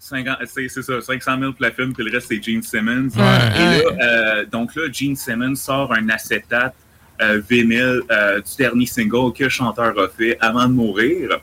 50 0.00 0.38
C'est 0.46 0.68
c'est 0.68 0.82
ça, 0.82 1.00
500 1.00 1.38
000 1.38 1.52
pour 1.52 1.62
la 1.62 1.70
film, 1.70 1.92
puis 1.92 2.04
le 2.04 2.10
reste, 2.10 2.28
c'est 2.28 2.42
Gene 2.42 2.62
Simmons. 2.62 3.10
Ouais. 3.14 3.22
Et 3.54 3.82
là, 3.82 3.82
euh, 4.02 4.46
donc 4.50 4.74
là, 4.74 4.90
Gene 4.90 5.14
Simmons 5.14 5.54
sort 5.54 5.92
un 5.92 6.08
acétate 6.08 6.74
euh, 7.20 7.40
vinyle 7.48 8.02
euh, 8.10 8.40
du 8.40 8.56
dernier 8.58 8.86
single 8.86 9.32
que 9.32 9.44
le 9.44 9.50
chanteur 9.50 9.98
a 9.98 10.08
fait 10.08 10.36
avant 10.40 10.66
de 10.66 10.72
mourir. 10.72 11.38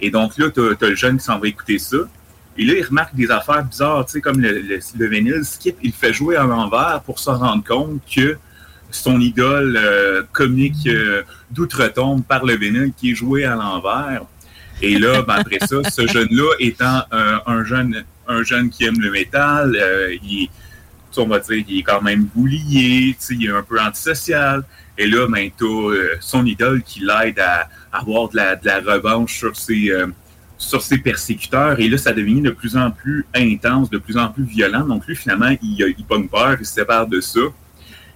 Et 0.00 0.10
donc 0.10 0.38
là, 0.38 0.46
t'as 0.50 0.86
as 0.86 0.88
le 0.88 0.94
jeune 0.94 1.18
qui 1.18 1.24
s'en 1.24 1.38
va 1.38 1.48
écouter 1.48 1.78
ça. 1.78 1.98
Et 2.56 2.64
là, 2.64 2.74
il 2.76 2.84
remarque 2.84 3.14
des 3.14 3.30
affaires 3.30 3.64
bizarres, 3.64 4.04
tu 4.06 4.12
sais, 4.12 4.20
comme 4.20 4.40
le, 4.40 4.60
le, 4.60 4.78
le 4.98 5.06
vinyle 5.06 5.44
skip, 5.44 5.76
il 5.82 5.92
fait 5.92 6.12
jouer 6.12 6.36
à 6.36 6.44
l'envers 6.44 7.02
pour 7.04 7.18
se 7.18 7.30
rendre 7.30 7.62
compte 7.62 8.00
que 8.12 8.36
son 8.90 9.20
idole 9.20 9.76
euh, 9.76 10.22
comique 10.32 10.86
euh, 10.86 11.22
d'outre-tombe 11.50 12.24
par 12.24 12.44
le 12.44 12.56
vinyle 12.56 12.92
qui 12.96 13.12
est 13.12 13.14
joué 13.14 13.44
à 13.44 13.54
l'envers. 13.54 14.22
Et 14.80 14.98
là, 14.98 15.22
ben, 15.22 15.34
après 15.34 15.58
ça, 15.60 15.76
ce 15.90 16.06
jeune-là 16.12 16.54
étant 16.58 17.02
un, 17.12 17.42
un 17.46 17.64
jeune, 17.64 18.04
un 18.26 18.42
jeune 18.42 18.70
qui 18.70 18.84
aime 18.84 19.00
le 19.00 19.10
métal, 19.10 19.76
il 20.22 20.44
est, 20.44 20.50
tu 21.12 21.20
on 21.20 21.26
va 21.26 21.38
dire, 21.38 21.64
il 21.68 21.78
est 21.78 21.82
quand 21.82 22.02
même 22.02 22.24
boulié, 22.24 23.16
tu 23.18 23.24
sais, 23.24 23.34
il 23.34 23.46
est 23.46 23.52
un 23.52 23.62
peu 23.62 23.80
antisocial. 23.80 24.64
Et 24.98 25.06
là, 25.06 25.26
ben, 25.28 25.48
t'as 25.56 25.64
euh, 25.64 26.16
son 26.20 26.44
idole 26.44 26.82
qui 26.82 27.00
l'aide 27.00 27.38
à, 27.38 27.68
à 27.92 28.00
avoir 28.00 28.28
de 28.28 28.36
la, 28.36 28.56
de 28.56 28.66
la 28.66 28.80
revanche 28.80 29.38
sur 29.38 29.56
ses, 29.56 29.90
euh, 29.90 30.08
sur 30.58 30.82
ses 30.82 30.98
persécuteurs. 30.98 31.78
Et 31.78 31.88
là, 31.88 31.96
ça 31.96 32.12
devient 32.12 32.40
de 32.40 32.50
plus 32.50 32.76
en 32.76 32.90
plus 32.90 33.24
intense, 33.34 33.88
de 33.88 33.98
plus 33.98 34.18
en 34.18 34.28
plus 34.28 34.44
violent. 34.44 34.84
Donc 34.84 35.06
lui, 35.06 35.14
finalement, 35.14 35.54
il, 35.62 35.94
il 35.96 36.04
pogne 36.04 36.28
peur, 36.28 36.56
il 36.58 36.66
se 36.66 36.74
sépare 36.74 37.06
de 37.06 37.20
ça. 37.20 37.40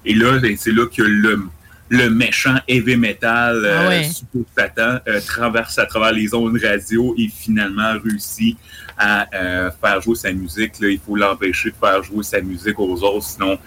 Et 0.04 0.14
là, 0.14 0.38
ben, 0.40 0.56
c'est 0.58 0.72
là 0.72 0.86
que 0.86 1.02
le, 1.02 1.44
le 1.88 2.08
méchant 2.10 2.56
heavy 2.66 2.96
metal 2.96 3.64
Ah 3.64 3.88
ouais. 3.88 4.10
Satan 4.56 4.98
euh, 5.06 5.20
traverse 5.24 5.78
à 5.78 5.86
travers 5.86 6.12
les 6.12 6.34
ondes 6.34 6.58
radio 6.62 7.14
et 7.16 7.28
finalement 7.28 7.92
réussit 8.02 8.56
à 8.98 9.28
euh, 9.34 9.70
faire 9.80 10.00
jouer 10.00 10.16
sa 10.16 10.32
musique. 10.32 10.80
Là, 10.80 10.88
il 10.88 10.98
faut 10.98 11.16
l'empêcher 11.16 11.70
de 11.70 11.76
faire 11.76 12.02
jouer 12.02 12.22
sa 12.22 12.40
musique 12.40 12.78
aux 12.78 13.02
autres, 13.02 13.26
sinon 13.26 13.58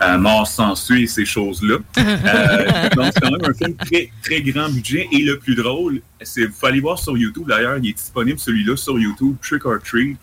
euh, 0.00 0.18
mort 0.18 0.46
s'ensuit 0.46 1.04
et 1.04 1.06
ces 1.06 1.24
choses-là. 1.24 1.78
Euh, 2.22 2.88
donc, 2.90 3.06
c'est 3.12 3.20
quand 3.20 3.30
même 3.30 3.50
un 3.50 3.54
film 3.54 3.74
très, 3.74 4.10
très 4.22 4.40
grand 4.42 4.68
budget. 4.68 5.08
Et 5.12 5.22
le 5.22 5.38
plus 5.38 5.54
drôle, 5.54 6.00
c'est 6.20 6.48
faut 6.48 6.66
aller 6.66 6.80
voir 6.80 6.98
sur 6.98 7.16
YouTube 7.16 7.44
d'ailleurs, 7.48 7.78
il 7.78 7.90
est 7.90 7.92
disponible 7.92 8.38
celui-là 8.38 8.76
sur 8.76 8.98
YouTube, 8.98 9.36
Trick 9.42 9.64
or 9.66 9.78
Treat. 9.82 10.16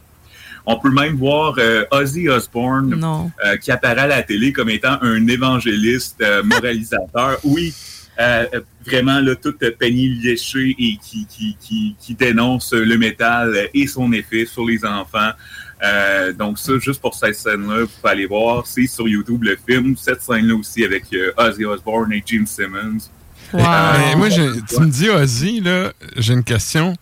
On 0.65 0.77
peut 0.77 0.91
même 0.91 1.15
voir 1.15 1.55
euh, 1.57 1.83
Ozzy 1.91 2.29
Osbourne 2.29 3.29
euh, 3.43 3.57
qui 3.57 3.71
apparaît 3.71 4.01
à 4.01 4.07
la 4.07 4.23
télé 4.23 4.53
comme 4.53 4.69
étant 4.69 4.97
un 5.01 5.27
évangéliste 5.27 6.23
moralisateur. 6.43 7.37
Oui, 7.43 7.73
euh, 8.19 8.45
vraiment 8.85 9.21
là, 9.21 9.33
tout 9.35 9.55
euh, 9.63 9.71
peigné 9.71 10.09
léché 10.09 10.75
et 10.77 10.97
qui, 11.01 11.25
qui, 11.25 11.55
qui, 11.57 11.95
qui 11.97 12.15
dénonce 12.15 12.73
le 12.73 12.97
métal 12.97 13.69
et 13.73 13.87
son 13.87 14.11
effet 14.11 14.45
sur 14.45 14.65
les 14.65 14.83
enfants. 14.83 15.31
Euh, 15.83 16.33
donc 16.33 16.59
ça, 16.59 16.73
juste 16.79 16.99
pour 17.01 17.15
cette 17.15 17.35
scène-là, 17.35 17.81
vous 17.83 17.87
pouvez 17.87 18.11
aller 18.11 18.25
voir. 18.25 18.67
C'est 18.67 18.85
sur 18.87 19.07
YouTube 19.07 19.43
le 19.43 19.57
film. 19.67 19.95
Cette 19.97 20.21
scène-là 20.21 20.55
aussi 20.55 20.83
avec 20.83 21.05
euh, 21.13 21.31
Ozzy 21.37 21.65
Osbourne 21.65 22.11
et 22.13 22.23
Gene 22.25 22.45
Simmons. 22.45 22.97
Mais 23.53 23.63
Ben, 23.63 24.17
moi, 24.17 24.29
je- 24.29 24.59
tu 24.59 24.81
me 24.81 24.87
dis 24.89 25.09
Ozzy, 25.09 25.61
là, 25.61 25.91
j'ai 26.17 26.33
une 26.33 26.43
question. 26.43 26.95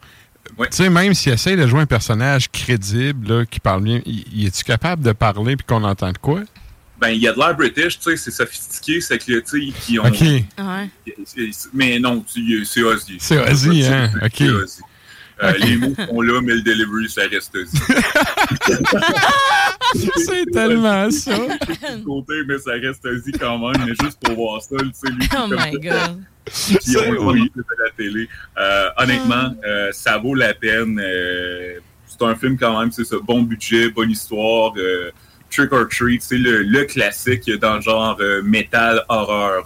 Tu 0.57 0.65
sais, 0.71 0.89
même 0.89 1.13
s'il 1.13 1.33
essaie 1.33 1.55
de 1.55 1.67
jouer 1.67 1.81
un 1.81 1.85
personnage 1.85 2.49
crédible, 2.51 3.27
là, 3.27 3.45
qui 3.45 3.59
parle 3.59 3.83
bien, 3.83 4.01
est-tu 4.05 4.63
capable 4.63 5.03
de 5.03 5.11
parler 5.11 5.55
puis 5.55 5.65
qu'on 5.67 5.83
entend 5.83 6.11
de 6.11 6.17
quoi? 6.17 6.41
Ben, 6.99 7.09
il 7.09 7.21
y 7.21 7.27
a 7.27 7.33
de 7.33 7.37
l'air 7.37 7.55
british, 7.55 7.99
tu 7.99 8.09
sais, 8.11 8.17
c'est 8.17 8.31
sophistiqué, 8.31 9.01
c'est 9.01 9.19
que, 9.19 9.39
tu 9.39 9.71
sais, 9.71 9.79
qui 9.81 9.99
ont... 9.99 10.05
OK. 10.05 10.23
Mais 11.73 11.99
non, 11.99 12.23
c'est 12.65 12.81
Ozzy. 12.81 13.17
C'est 13.19 13.37
Ozzy, 13.51 13.85
hein? 13.85 14.09
OK. 14.23 14.43
Euh, 15.43 15.53
les 15.59 15.77
mots 15.77 15.93
sont 15.95 16.21
là, 16.21 16.41
mais 16.41 16.55
le 16.55 16.61
delivery, 16.61 17.09
ça 17.09 17.21
reste 17.29 17.55
Ozzy. 17.55 17.77
c'est 20.17 20.45
tellement 20.51 21.09
ça. 21.11 21.37
Côté, 22.05 22.33
mais 22.47 22.57
ça 22.57 22.71
reste 22.71 23.05
Ozzy 23.05 23.31
quand 23.33 23.57
même, 23.59 23.85
mais 23.85 23.93
juste 24.01 24.19
pour 24.23 24.35
voir 24.35 24.61
ça, 24.61 24.75
tu 24.79 24.89
sais, 24.93 25.11
lui, 25.11 25.27
Oh 25.33 25.47
comme 25.49 25.51
my 25.55 25.57
ça. 25.89 26.07
God. 26.07 26.23
Puis 26.83 26.97
on 26.97 27.11
le 27.11 27.19
voit 27.19 27.33
oui. 27.33 27.51
à 27.55 27.83
la 27.83 27.89
télé. 27.91 28.27
Euh, 28.57 28.89
honnêtement, 28.97 29.53
euh, 29.65 29.91
ça 29.91 30.17
vaut 30.17 30.33
la 30.35 30.53
peine. 30.53 30.99
euh, 31.03 31.79
c'est 32.07 32.23
un 32.25 32.35
film 32.35 32.57
quand 32.57 32.79
même, 32.79 32.91
c'est 32.91 33.03
ça, 33.05 33.17
bon 33.23 33.41
budget, 33.43 33.89
bonne 33.89 34.11
histoire. 34.11 34.73
euh, 34.77 35.11
Trick 35.51 35.71
or 35.71 35.87
Treat, 35.87 36.21
c'est 36.21 36.37
le, 36.37 36.63
le 36.63 36.83
classique 36.85 37.49
dans 37.61 37.75
le 37.75 37.81
genre 37.81 38.17
euh, 38.21 38.41
métal 38.41 39.03
horreur. 39.07 39.63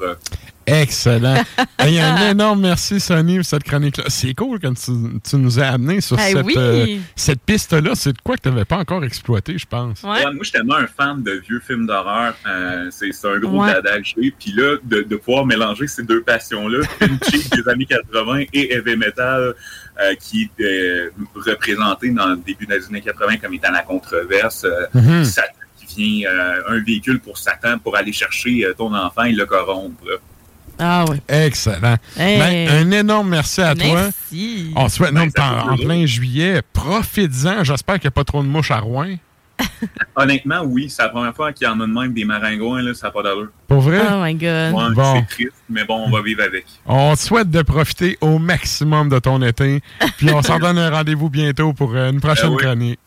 Excellent. 0.65 1.43
Hey, 1.79 1.99
un 1.99 2.29
énorme 2.29 2.61
merci, 2.61 2.99
Sonny, 2.99 3.37
pour 3.37 3.45
cette 3.45 3.63
chronique-là. 3.63 4.03
C'est 4.07 4.35
cool 4.35 4.59
quand 4.59 4.75
tu, 4.75 4.91
tu 5.27 5.35
nous 5.37 5.59
as 5.59 5.65
amené 5.69 5.99
sur 5.99 6.15
Eh 6.19 6.31
cette, 6.33 6.45
oui. 6.45 6.53
euh, 6.55 6.97
cette 7.15 7.41
piste-là. 7.41 7.95
C'est 7.95 8.13
de 8.13 8.19
quoi 8.23 8.37
que 8.37 8.43
tu 8.43 8.49
n'avais 8.49 8.65
pas 8.65 8.77
encore 8.77 9.03
exploité, 9.03 9.57
je 9.57 9.65
pense. 9.65 10.03
Ouais, 10.03 10.21
moi, 10.25 10.31
je 10.41 10.43
suis 10.43 10.51
tellement 10.51 10.75
un 10.75 10.85
fan 10.85 11.23
de 11.23 11.31
vieux 11.47 11.59
films 11.65 11.87
d'horreur. 11.87 12.35
Euh, 12.47 12.89
c'est 12.91 13.09
un 13.25 13.39
gros 13.39 13.63
Ouais. 13.63 13.73
dada 13.73 13.97
que 13.99 14.05
j'ai. 14.05 14.29
Puis 14.39 14.51
là, 14.55 14.77
de, 14.83 15.01
de 15.01 15.15
pouvoir 15.15 15.47
mélanger 15.47 15.87
ces 15.87 16.03
deux 16.03 16.21
passions-là, 16.21 16.85
film 16.99 17.17
cheap 17.31 17.51
des 17.55 17.67
années 17.67 17.85
80 17.87 18.43
et 18.53 18.73
heavy 18.75 18.95
metal, 18.95 19.55
euh, 19.99 20.13
qui 20.19 20.51
est 20.59 20.63
euh, 20.63 21.09
représenté 21.33 22.11
dans 22.11 22.27
le 22.27 22.37
début 22.37 22.67
des 22.67 22.85
années 22.85 23.01
80 23.01 23.37
comme 23.37 23.55
étant 23.55 23.71
la 23.71 23.81
controverse. 23.81 24.65
euh, 24.65 24.85
Mhm. 24.93 25.25
Satan 25.25 25.47
qui 25.87 26.19
vient, 26.21 26.29
euh, 26.29 26.61
un 26.69 26.79
véhicule 26.83 27.19
pour 27.19 27.39
Satan 27.39 27.79
pour 27.79 27.97
aller 27.97 28.13
chercher 28.13 28.65
euh, 28.65 28.75
ton 28.77 28.93
enfant 28.93 29.23
et 29.23 29.31
le 29.31 29.47
corrompre. 29.47 30.03
Ah 30.83 31.05
oui. 31.07 31.17
Excellent. 31.27 31.95
Hey. 32.17 32.39
Ben, 32.39 32.87
un 32.87 32.91
énorme 32.91 33.29
merci 33.29 33.61
à 33.61 33.75
toi. 33.75 33.85
Merci. 33.93 34.71
On 34.75 34.89
souhaite, 34.89 35.11
non, 35.11 35.27
Ben, 35.27 35.43
en, 35.43 35.73
en 35.73 35.77
plein 35.77 36.05
juillet, 36.07 36.61
profites-en. 36.73 37.63
J'espère 37.63 37.95
qu'il 37.95 38.05
n'y 38.05 38.07
a 38.07 38.11
pas 38.11 38.23
trop 38.23 38.41
de 38.41 38.47
mouches 38.47 38.71
à 38.71 38.79
Rouen. 38.79 39.15
Honnêtement, 40.15 40.61
oui, 40.65 40.89
c'est 40.89 41.03
la 41.03 41.09
première 41.09 41.35
fois 41.35 41.53
qu'il 41.53 41.67
y 41.67 41.69
en 41.69 41.79
a 41.79 41.85
de 41.85 41.91
même 41.91 42.13
des 42.13 42.25
maringouins, 42.25 42.81
là, 42.81 42.93
ça 42.95 43.07
n'a 43.07 43.11
pas 43.11 43.21
d'allure. 43.21 43.49
Pour 43.67 43.81
vrai? 43.81 43.99
Oh 44.11 44.23
my 44.23 44.33
God. 44.33 44.73
Ouais, 44.73 44.95
Bon. 44.95 45.15
C'est 45.15 45.35
triste, 45.35 45.63
mais 45.69 45.85
bon, 45.85 46.05
on 46.07 46.09
va 46.09 46.21
vivre 46.23 46.41
avec. 46.43 46.65
On 46.87 47.13
te 47.15 47.19
souhaite 47.19 47.51
de 47.51 47.61
profiter 47.61 48.17
au 48.21 48.39
maximum 48.39 49.09
de 49.09 49.19
ton 49.19 49.41
été. 49.43 49.81
Puis 50.17 50.31
on 50.31 50.41
s'en 50.41 50.57
donne 50.57 50.79
un 50.79 50.89
rendez-vous 50.89 51.29
bientôt 51.29 51.73
pour 51.73 51.93
euh, 51.95 52.09
une 52.11 52.21
prochaine 52.21 52.49
oui. 52.49 52.57
chronique. 52.57 52.99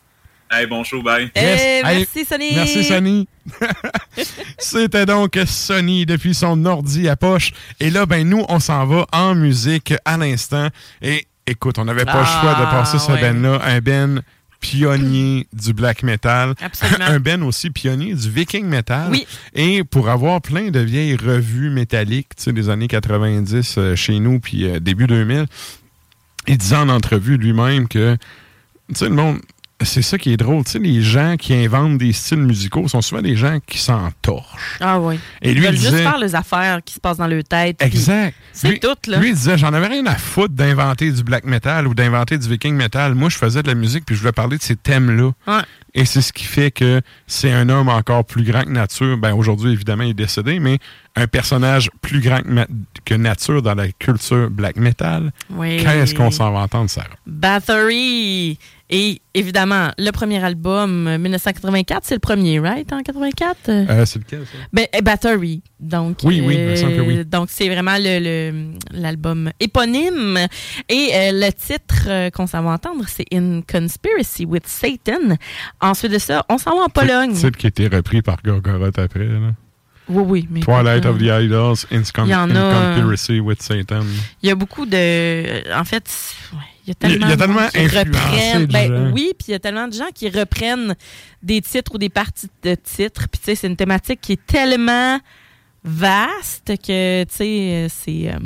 Hey, 0.51 0.67
bon 0.67 0.83
show, 0.83 1.01
bye. 1.01 1.31
Yes. 1.35 1.61
Eh, 1.61 1.81
Hey, 1.85 1.97
merci, 1.97 2.25
Sonny. 2.25 2.55
Merci, 2.55 2.83
Sonny. 2.83 3.27
C'était 4.57 5.05
donc 5.05 5.37
Sonny 5.47 6.05
depuis 6.05 6.33
son 6.33 6.65
ordi 6.65 7.09
à 7.09 7.15
poche. 7.15 7.51
Et 7.79 7.89
là, 7.89 8.05
ben 8.05 8.27
nous, 8.27 8.45
on 8.47 8.59
s'en 8.59 8.85
va 8.85 9.07
en 9.11 9.35
musique 9.35 9.93
à 10.05 10.17
l'instant. 10.17 10.69
Et 11.01 11.25
écoute, 11.47 11.77
on 11.79 11.85
n'avait 11.85 12.05
pas 12.05 12.19
le 12.19 12.25
choix 12.25 12.53
de 12.55 12.63
Ah, 12.65 12.71
passer 12.71 12.99
ce 12.99 13.11
ouais. 13.11 13.21
ben-là, 13.21 13.59
un 13.65 13.79
ben 13.81 14.21
pionnier 14.61 15.47
du 15.51 15.73
black 15.73 16.03
metal. 16.03 16.53
Absolument. 16.61 17.05
un 17.05 17.19
ben 17.19 17.43
aussi 17.43 17.69
pionnier 17.71 18.13
du 18.13 18.29
viking 18.29 18.65
metal. 18.65 19.09
Oui. 19.11 19.27
Et 19.53 19.83
pour 19.83 20.09
avoir 20.09 20.41
plein 20.41 20.69
de 20.69 20.79
vieilles 20.79 21.15
revues 21.17 21.69
métalliques, 21.69 22.35
tu 22.37 22.43
sais, 22.43 22.53
des 22.53 22.69
années 22.69 22.87
90 22.87 23.75
euh, 23.77 23.95
chez 23.95 24.19
nous, 24.19 24.39
puis 24.39 24.65
euh, 24.69 24.79
début 24.79 25.07
2000, 25.07 25.45
il 26.47 26.57
disait 26.57 26.75
en 26.77 26.89
entrevue 26.89 27.37
lui-même 27.37 27.87
que, 27.87 28.15
tu 28.89 28.95
sais, 28.95 29.05
le 29.09 29.15
monde, 29.15 29.39
c'est 29.81 30.01
ça 30.01 30.17
qui 30.17 30.31
est 30.31 30.37
drôle. 30.37 30.63
Tu 30.63 30.71
sais, 30.71 30.79
les 30.79 31.01
gens 31.01 31.35
qui 31.37 31.53
inventent 31.53 31.97
des 31.97 32.13
styles 32.13 32.37
musicaux 32.39 32.87
sont 32.87 33.01
souvent 33.01 33.21
des 33.21 33.35
gens 33.35 33.59
qui 33.67 33.77
s'en 33.77 34.09
torchent. 34.21 34.77
Ah 34.79 34.99
oui. 34.99 35.19
Et 35.41 35.51
Ils 35.51 35.55
lui, 35.57 35.65
veulent 35.65 35.73
il 35.75 35.79
juste 35.81 35.91
disait- 35.91 36.03
faire 36.03 36.17
les 36.17 36.33
affaires 36.33 36.79
qui 36.83 36.93
se 36.93 36.99
passent 36.99 37.17
dans 37.17 37.27
leur 37.27 37.43
tête. 37.43 37.81
Exact. 37.81 38.33
C'est 38.53 38.79
tout, 38.79 38.95
là. 39.07 39.19
Lui, 39.19 39.29
il 39.29 39.35
disait, 39.35 39.57
j'en 39.57 39.73
avais 39.73 39.87
rien 39.87 40.05
à 40.05 40.15
foutre 40.15 40.53
d'inventer 40.53 41.11
du 41.11 41.23
black 41.23 41.43
metal 41.43 41.87
ou 41.87 41.93
d'inventer 41.93 42.37
du 42.37 42.47
viking 42.47 42.73
metal. 42.75 43.15
Moi, 43.15 43.29
je 43.29 43.37
faisais 43.37 43.61
de 43.63 43.67
la 43.67 43.75
musique 43.75 44.05
puis 44.05 44.15
je 44.15 44.21
voulais 44.21 44.31
parler 44.31 44.57
de 44.57 44.63
ces 44.63 44.75
thèmes-là. 44.77 45.31
Ouais. 45.47 45.61
Et 45.93 46.03
c'est 46.05 46.21
ce 46.21 46.33
qui 46.33 46.43
fait 46.45 46.71
que 46.71 47.01
c'est 47.27 47.51
un 47.51 47.69
homme 47.69 47.87
encore 47.89 48.25
plus 48.25 48.43
grand 48.43 48.63
que 48.63 48.69
nature. 48.69 49.17
Ben, 49.17 49.33
aujourd'hui, 49.33 49.71
évidemment, 49.73 50.03
il 50.03 50.09
est 50.09 50.13
décédé, 50.13 50.59
mais 50.59 50.77
un 51.15 51.27
personnage 51.27 51.89
plus 52.01 52.19
grand 52.19 52.41
que, 52.41 52.65
que 53.05 53.13
nature 53.15 53.61
dans 53.61 53.75
la 53.75 53.87
culture 53.93 54.49
black 54.49 54.75
metal. 54.77 55.31
Oui. 55.51 55.77
Qu'est-ce 55.81 56.13
qu'on 56.13 56.31
s'en 56.31 56.51
va 56.51 56.59
entendre, 56.59 56.89
Sarah? 56.89 57.07
Battery. 57.25 58.57
Et 58.89 59.19
évidemment, 59.33 59.89
le 59.97 60.11
premier 60.11 60.43
album, 60.43 61.07
euh, 61.07 61.17
1984, 61.17 62.03
c'est 62.05 62.13
le 62.13 62.19
premier, 62.19 62.59
right, 62.59 62.91
en 62.93 63.01
84? 63.01 63.57
Euh, 63.69 64.05
c'est 64.05 64.19
lequel, 64.19 64.41
ça? 64.45 64.57
Ben, 64.71 64.85
euh, 64.95 65.01
Battery. 65.01 65.63
Donc, 65.79 66.19
Oui, 66.23 66.41
oui, 66.45 66.53
il 66.55 66.65
me 66.65 66.75
semble 66.75 66.95
que 66.95 67.01
oui. 67.01 67.25
Donc, 67.25 67.47
c'est 67.49 67.67
vraiment 67.67 67.95
le- 67.97 68.19
le- 68.51 68.73
l'album 68.91 69.49
éponyme. 69.59 70.37
Et 70.87 71.09
euh, 71.13 71.31
le 71.33 71.51
titre 71.51 72.05
euh, 72.07 72.29
qu'on 72.29 72.45
s'en 72.45 72.61
va 72.61 72.71
entendre, 72.71 73.05
c'est 73.07 73.25
In 73.33 73.61
Conspiracy 73.67 74.45
with 74.45 74.67
Satan. 74.67 75.35
Ensuite 75.81 76.11
de 76.11 76.19
ça, 76.19 76.45
on 76.49 76.59
s'en 76.59 76.75
va 76.77 76.83
en 76.83 76.89
Pologne. 76.89 77.33
C'est 77.33 77.47
le 77.47 77.51
qui 77.57 77.65
a 77.65 77.69
été 77.69 77.87
repris 77.87 78.21
par 78.21 78.37
Gorgoroth 78.43 78.99
après. 78.99 79.25
Là. 79.25 79.39
Oui, 80.07 80.23
oui. 80.27 80.47
Mais 80.51 80.59
Twilight 80.59 81.05
of 81.07 81.17
the 81.17 81.23
Idols, 81.23 81.77
In, 81.91 82.03
Il 82.25 82.29
y 82.29 82.35
en 82.35 82.51
in 82.51 82.55
a, 82.55 82.59
euh, 82.59 82.95
Conspiracy 82.97 83.39
with 83.39 83.63
Satan. 83.63 84.03
Il 84.43 84.47
y 84.49 84.51
a 84.51 84.55
beaucoup 84.55 84.85
de. 84.85 85.73
En 85.75 85.83
fait, 85.83 86.07
ouais, 86.53 86.59
il 86.85 86.89
y 86.89 86.91
a 86.91 86.95
tellement, 86.95 87.27
y 87.27 87.31
a 87.31 87.35
de 87.35 87.89
gens 87.89 87.99
reprennent. 87.99 88.65
Ben, 88.67 89.11
oui, 89.13 89.31
puis 89.37 89.47
il 89.49 89.51
y 89.51 89.55
a 89.55 89.59
tellement 89.59 89.87
de 89.87 89.93
gens 89.93 90.09
qui 90.13 90.29
reprennent 90.29 90.95
des 91.41 91.61
titres 91.61 91.95
ou 91.95 91.97
des 91.97 92.09
parties 92.09 92.49
de 92.63 92.75
titres. 92.75 93.27
Puis 93.31 93.39
tu 93.39 93.45
sais, 93.45 93.55
c'est 93.55 93.67
une 93.67 93.75
thématique 93.75 94.21
qui 94.21 94.33
est 94.33 94.45
tellement 94.45 95.19
vaste 95.83 96.73
que 96.85 97.23
tu 97.23 97.33
sais, 97.33 97.87
c'est. 97.89 98.31
euh, 98.33 98.39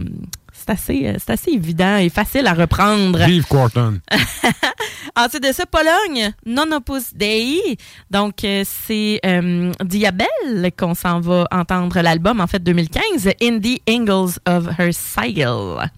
c'est 0.60 0.72
assez, 0.72 1.08
euh, 1.08 1.14
c'est 1.18 1.32
assez 1.32 1.52
évident 1.52 1.98
et 1.98 2.10
facile 2.10 2.48
à 2.48 2.54
reprendre. 2.54 3.26
Vive 3.26 3.46
Quarton. 3.46 4.00
Ensuite 5.16 5.44
de 5.44 5.52
ça, 5.52 5.66
Pologne, 5.66 6.32
Non 6.46 6.72
Opus 6.72 7.14
Dei. 7.14 7.78
Donc, 8.12 8.44
euh, 8.44 8.64
c'est 8.66 9.20
euh, 9.26 9.72
Diabel 9.84 10.72
qu'on 10.78 10.94
s'en 10.94 11.20
va 11.20 11.48
entendre 11.52 12.02
l'album, 12.02 12.42
en 12.42 12.48
fait, 12.48 12.62
2015, 12.62 13.30
In 13.42 13.60
the 13.60 13.80
Angles 13.90 14.40
of 14.46 14.68
Her 14.78 14.92
Sigil. 14.92 15.90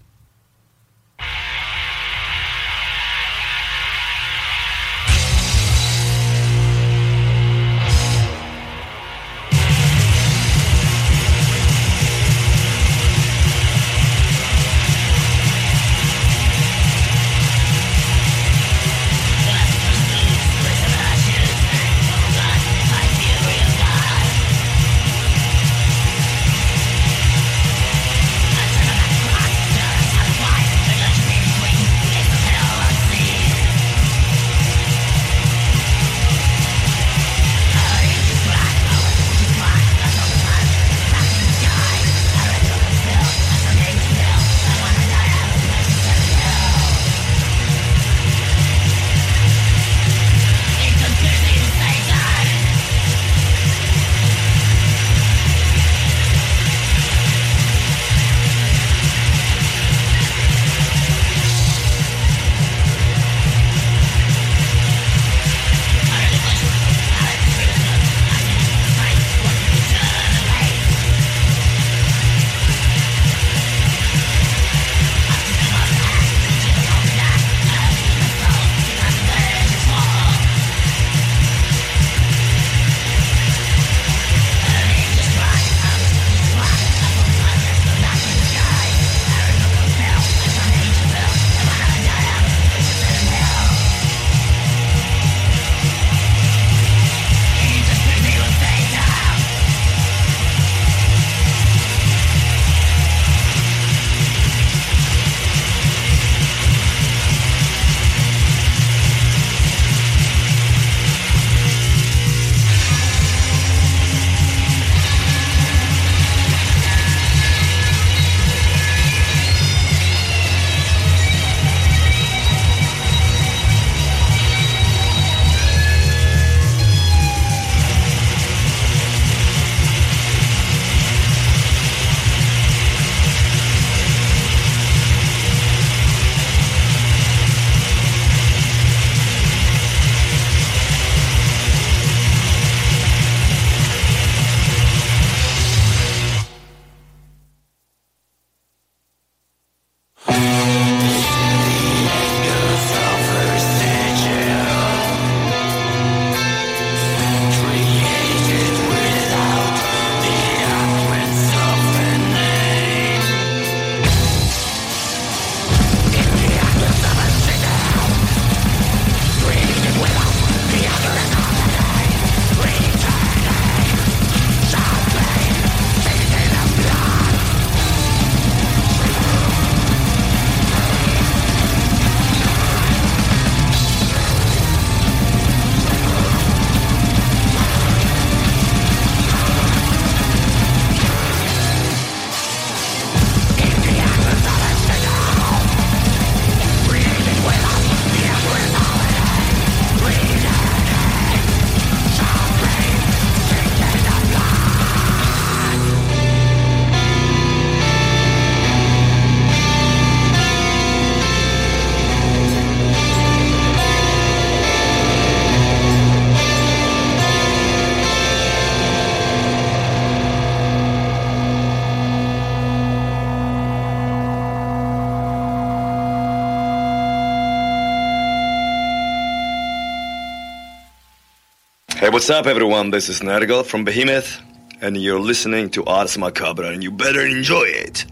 What's 232.12 232.28
up, 232.28 232.46
everyone? 232.46 232.90
This 232.90 233.08
is 233.08 233.20
Nergal 233.20 233.64
from 233.64 233.86
Behemoth, 233.86 234.38
and 234.82 234.98
you're 234.98 235.18
listening 235.18 235.70
to 235.70 235.82
Ars 235.86 236.18
Macabra, 236.18 236.70
and 236.70 236.82
you 236.82 236.90
better 236.90 237.24
enjoy 237.24 237.62
it. 237.64 238.04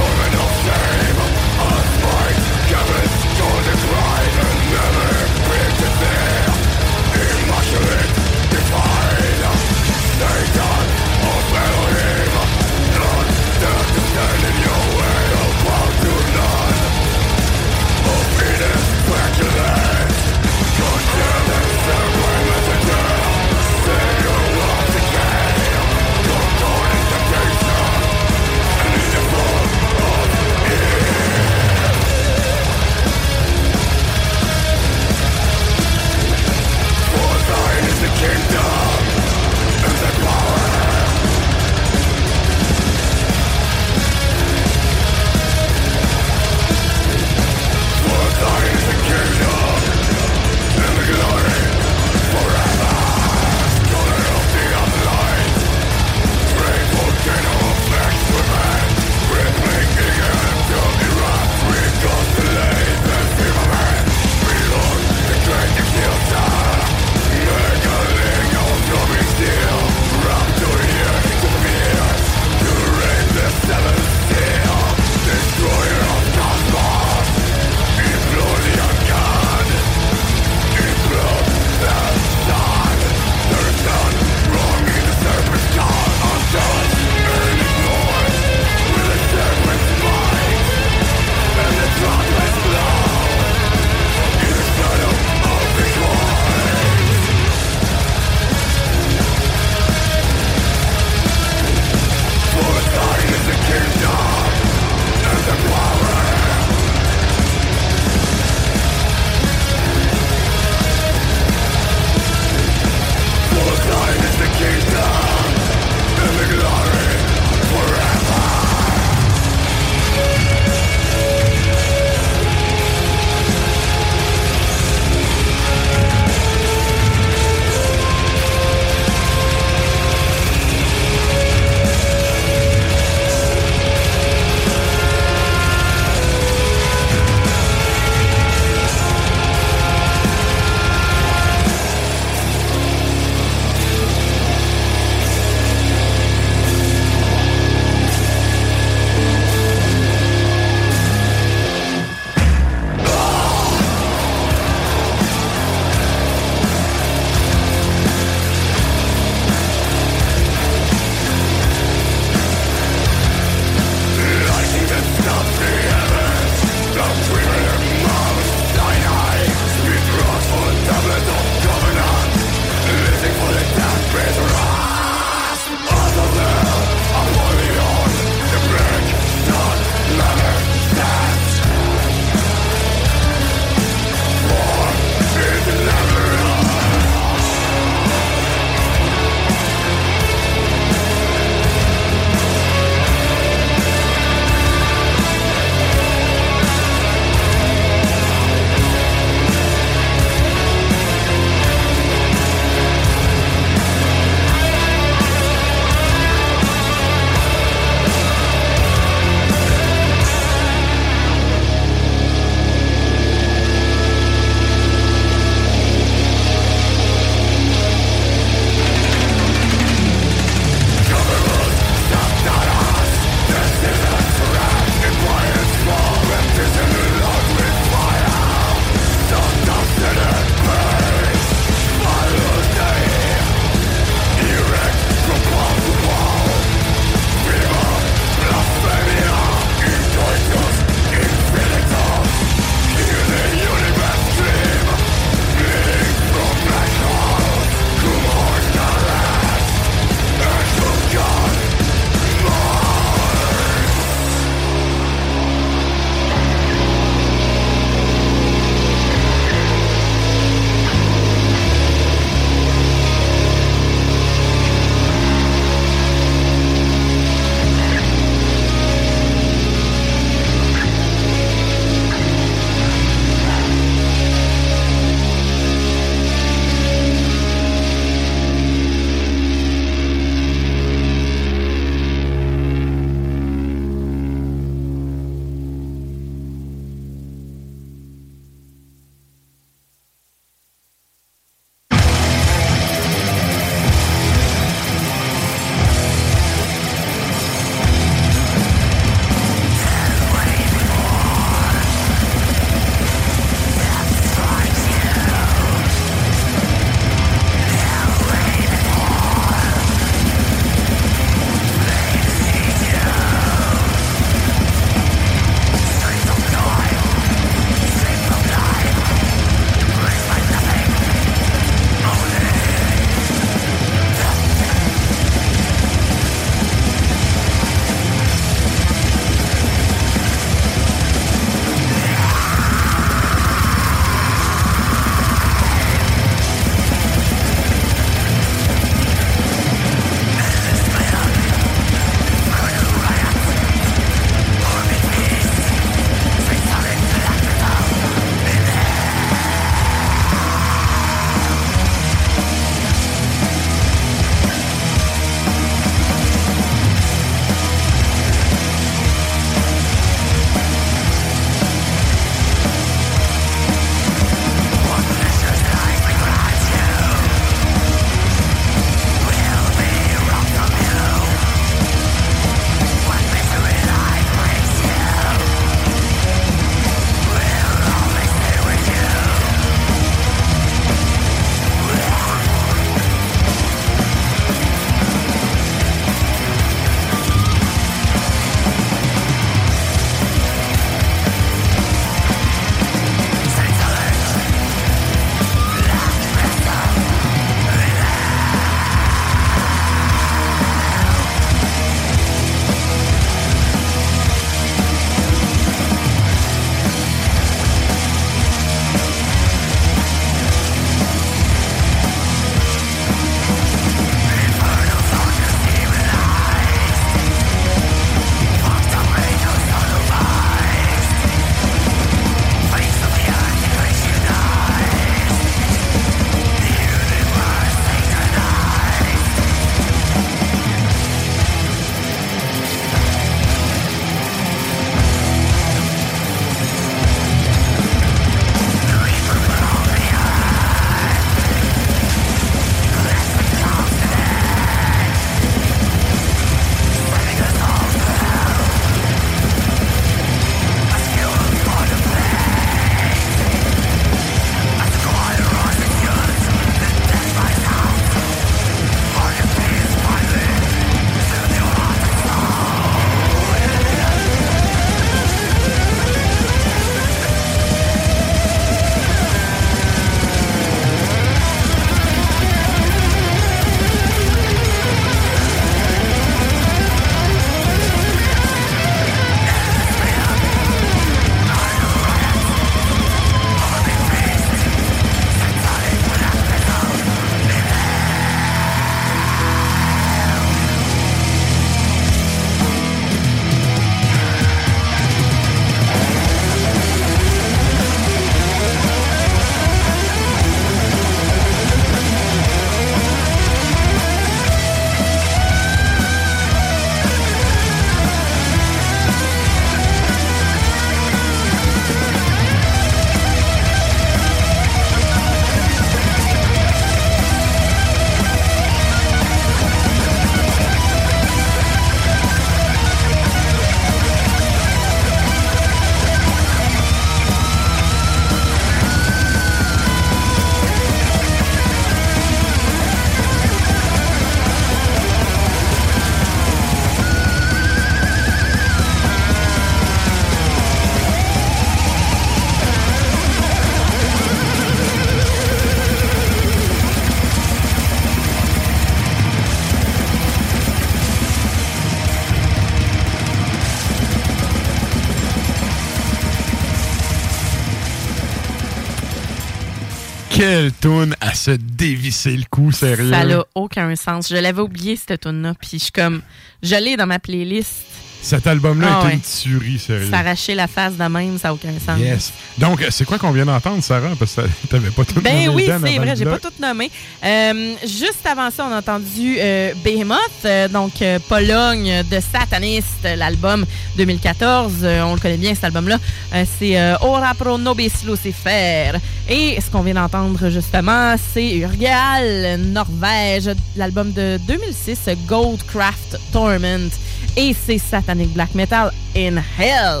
Quelle 560.40 560.72
tune 560.72 561.14
à 561.20 561.34
se 561.34 561.50
dévisser 561.50 562.34
le 562.34 562.44
cou, 562.48 562.72
sérieux? 562.72 563.10
Ça 563.10 563.26
n'a 563.26 563.44
aucun 563.54 563.94
sens. 563.94 564.30
Je 564.30 564.36
l'avais 564.36 564.62
oublié, 564.62 564.96
cette 564.96 565.20
tune-là. 565.20 565.52
Puis 565.60 565.72
je 565.74 565.76
suis 565.76 565.92
comme, 565.92 566.22
je 566.62 566.76
l'ai 566.76 566.96
dans 566.96 567.06
ma 567.06 567.18
playlist. 567.18 567.84
Cet 568.22 568.46
album-là 568.46 568.86
Ah 568.90 569.02
est 569.02 569.06
ouais. 569.06 569.14
une 569.14 569.20
tuerie, 569.20 569.78
sérieux. 569.78 570.08
S'arracher 570.10 570.54
la 570.54 570.66
face 570.66 570.94
de 570.96 571.04
même, 571.04 571.38
ça 571.38 571.48
n'a 571.48 571.54
aucun 571.54 571.72
sens. 571.84 571.98
Yes. 571.98 572.32
Donc, 572.58 572.84
c'est 572.90 573.04
quoi 573.04 573.18
qu'on 573.18 573.30
vient 573.32 573.46
d'entendre, 573.46 573.82
Sarah? 573.82 574.10
Parce 574.18 574.34
que 574.34 574.42
t'avais 574.68 574.90
pas 574.90 575.04
tout 575.04 575.20
Ben 575.20 575.46
nommé 575.46 575.48
oui, 575.48 575.66
dedans 575.66 575.78
c'est 575.84 575.96
vrai, 575.98 576.14
j'ai 576.16 576.24
pas 576.24 576.38
tout 576.38 576.52
nommé. 576.60 576.90
Euh, 577.24 577.74
juste 577.82 578.26
avant 578.30 578.50
ça, 578.50 578.66
on 578.68 578.72
a 578.72 578.78
entendu 578.78 579.36
euh, 579.38 579.72
Behemoth, 579.84 580.18
euh, 580.44 580.68
donc 580.68 581.00
euh, 581.02 581.18
Pologne 581.28 582.02
de 582.10 582.20
Satanist, 582.20 583.02
l'album 583.16 583.64
2014. 583.96 584.72
Euh, 584.82 585.02
on 585.02 585.14
le 585.14 585.20
connaît 585.20 585.36
bien, 585.38 585.54
cet 585.54 585.64
album-là. 585.64 585.96
Euh, 586.34 586.44
c'est 586.58 586.78
euh, 586.78 586.96
Ora 587.00 587.34
pro 587.34 587.56
nobis 587.58 587.92
Lucifer. 588.06 588.92
Et 589.28 589.58
ce 589.60 589.70
qu'on 589.70 589.82
vient 589.82 589.94
d'entendre, 589.94 590.50
justement, 590.50 591.14
c'est 591.32 591.56
Urgal, 591.56 592.58
Norvège, 592.60 593.50
l'album 593.76 594.12
de 594.12 594.38
2006, 594.46 595.08
Goldcraft 595.26 596.18
Torment. 596.32 596.90
Et 597.36 597.54
c'est 597.66 597.78
Satanic 597.78 598.32
Black 598.32 598.54
Metal 598.54 598.92
in 599.16 599.36
Hell. 599.58 600.00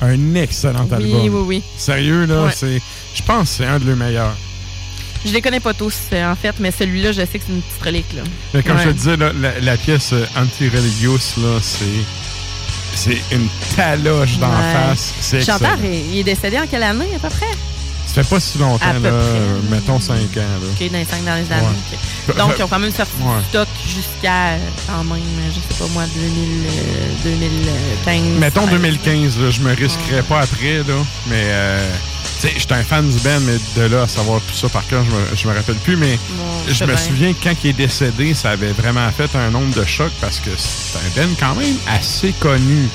Un 0.00 0.34
excellent 0.34 0.86
Oui, 0.90 0.94
album. 0.94 1.20
oui, 1.22 1.42
oui. 1.46 1.62
Sérieux, 1.76 2.24
là, 2.26 2.44
Ouais. 2.44 2.52
c'est. 2.54 2.80
Je 3.14 3.22
pense 3.22 3.50
que 3.50 3.56
c'est 3.58 3.66
un 3.66 3.78
de 3.78 3.84
leurs 3.86 3.96
meilleurs. 3.96 4.36
Je 5.24 5.32
les 5.32 5.42
connais 5.42 5.60
pas 5.60 5.74
tous, 5.74 5.94
euh, 6.14 6.32
en 6.32 6.34
fait, 6.34 6.54
mais 6.58 6.70
celui-là, 6.70 7.12
je 7.12 7.20
sais 7.20 7.38
que 7.38 7.44
c'est 7.46 7.52
une 7.52 7.60
petite 7.60 7.82
relique. 7.84 8.12
Là. 8.16 8.22
Mais 8.54 8.62
comme 8.62 8.76
Ouais. 8.76 8.84
je 8.84 8.88
te 8.88 8.94
disais, 8.94 9.16
là, 9.18 9.32
la, 9.38 9.60
la 9.60 9.76
pièce 9.76 10.14
euh, 10.14 10.24
Anti-Religious, 10.36 11.36
là, 11.42 11.58
c'est. 11.60 11.84
C'est 12.92 13.18
une 13.32 13.46
taloche 13.76 14.38
d'en 14.38 14.48
Ouais. 14.48 14.72
face. 14.72 15.12
Chanteur, 15.46 15.76
il 15.84 16.18
est 16.18 16.24
décédé 16.24 16.58
en 16.58 16.66
quelle 16.66 16.82
année, 16.82 17.06
à 17.14 17.18
peu 17.20 17.28
près? 17.28 17.46
Ça 18.14 18.22
fait 18.24 18.28
pas 18.28 18.40
si 18.40 18.58
longtemps, 18.58 18.84
À 18.84 18.94
peu 18.94 19.02
là. 19.02 19.10
près. 19.10 19.18
euh, 19.18 19.58
Mettons 19.70 20.00
5 20.00 20.14
ans, 20.14 20.20
là. 20.36 20.68
OK, 20.80 20.90
dans 20.90 20.98
les 20.98 21.04
cinq 21.04 21.24
dernières 21.24 21.52
années. 21.52 21.62
Ouais. 21.66 22.28
ok. 22.28 22.36
Donc, 22.36 22.52
ils 22.58 22.62
ont 22.64 22.68
quand 22.68 22.78
même 22.80 22.92
sorti 22.92 23.12
Ouais. 23.20 23.38
du 23.38 23.44
stock 23.50 23.68
jusqu'à, 23.86 24.48
euh, 24.54 24.58
quand 24.88 25.04
même, 25.04 25.22
je 25.48 25.54
sais 25.74 25.78
pas 25.82 25.88
moi, 25.92 26.02
2000, 26.14 26.66
euh, 26.66 27.36
2015. 28.04 28.38
Mettons 28.40 28.64
ouais. 28.64 28.70
2015, 28.72 29.38
là, 29.38 29.50
je 29.50 29.60
me 29.60 29.74
risquerais 29.74 30.22
pas 30.22 30.40
après, 30.40 30.78
là. 30.78 30.94
Mais, 31.28 31.36
euh, 31.44 31.88
tu 32.40 32.48
sais, 32.48 32.54
j'étais 32.56 32.74
un 32.74 32.82
fan 32.82 33.08
du 33.08 33.18
band, 33.20 33.40
mais 33.42 33.58
de 33.76 33.94
là 33.94 34.02
à 34.02 34.08
savoir 34.08 34.40
tout 34.40 34.54
ça 34.54 34.68
par 34.68 34.86
cœur, 34.88 35.04
je 35.04 35.10
me, 35.10 35.36
je 35.36 35.46
me 35.48 35.54
rappelle 35.54 35.76
plus. 35.76 35.96
Mais 35.96 36.18
je 36.68 36.82
me 36.84 36.88
bien. 36.88 36.96
souviens 36.96 37.32
que 37.32 37.44
quand 37.44 37.54
il 37.62 37.70
est 37.70 37.74
décédé, 37.74 38.34
ça 38.34 38.50
avait 38.50 38.72
vraiment 38.72 39.08
fait 39.12 39.30
un 39.36 39.50
nombre 39.50 39.74
de 39.74 39.84
chocs 39.84 40.12
parce 40.20 40.40
que 40.40 40.50
c'est 40.56 40.98
un 40.98 41.22
band 41.26 41.32
quand 41.38 41.54
même 41.54 41.76
assez 41.88 42.32
connu. 42.40 42.88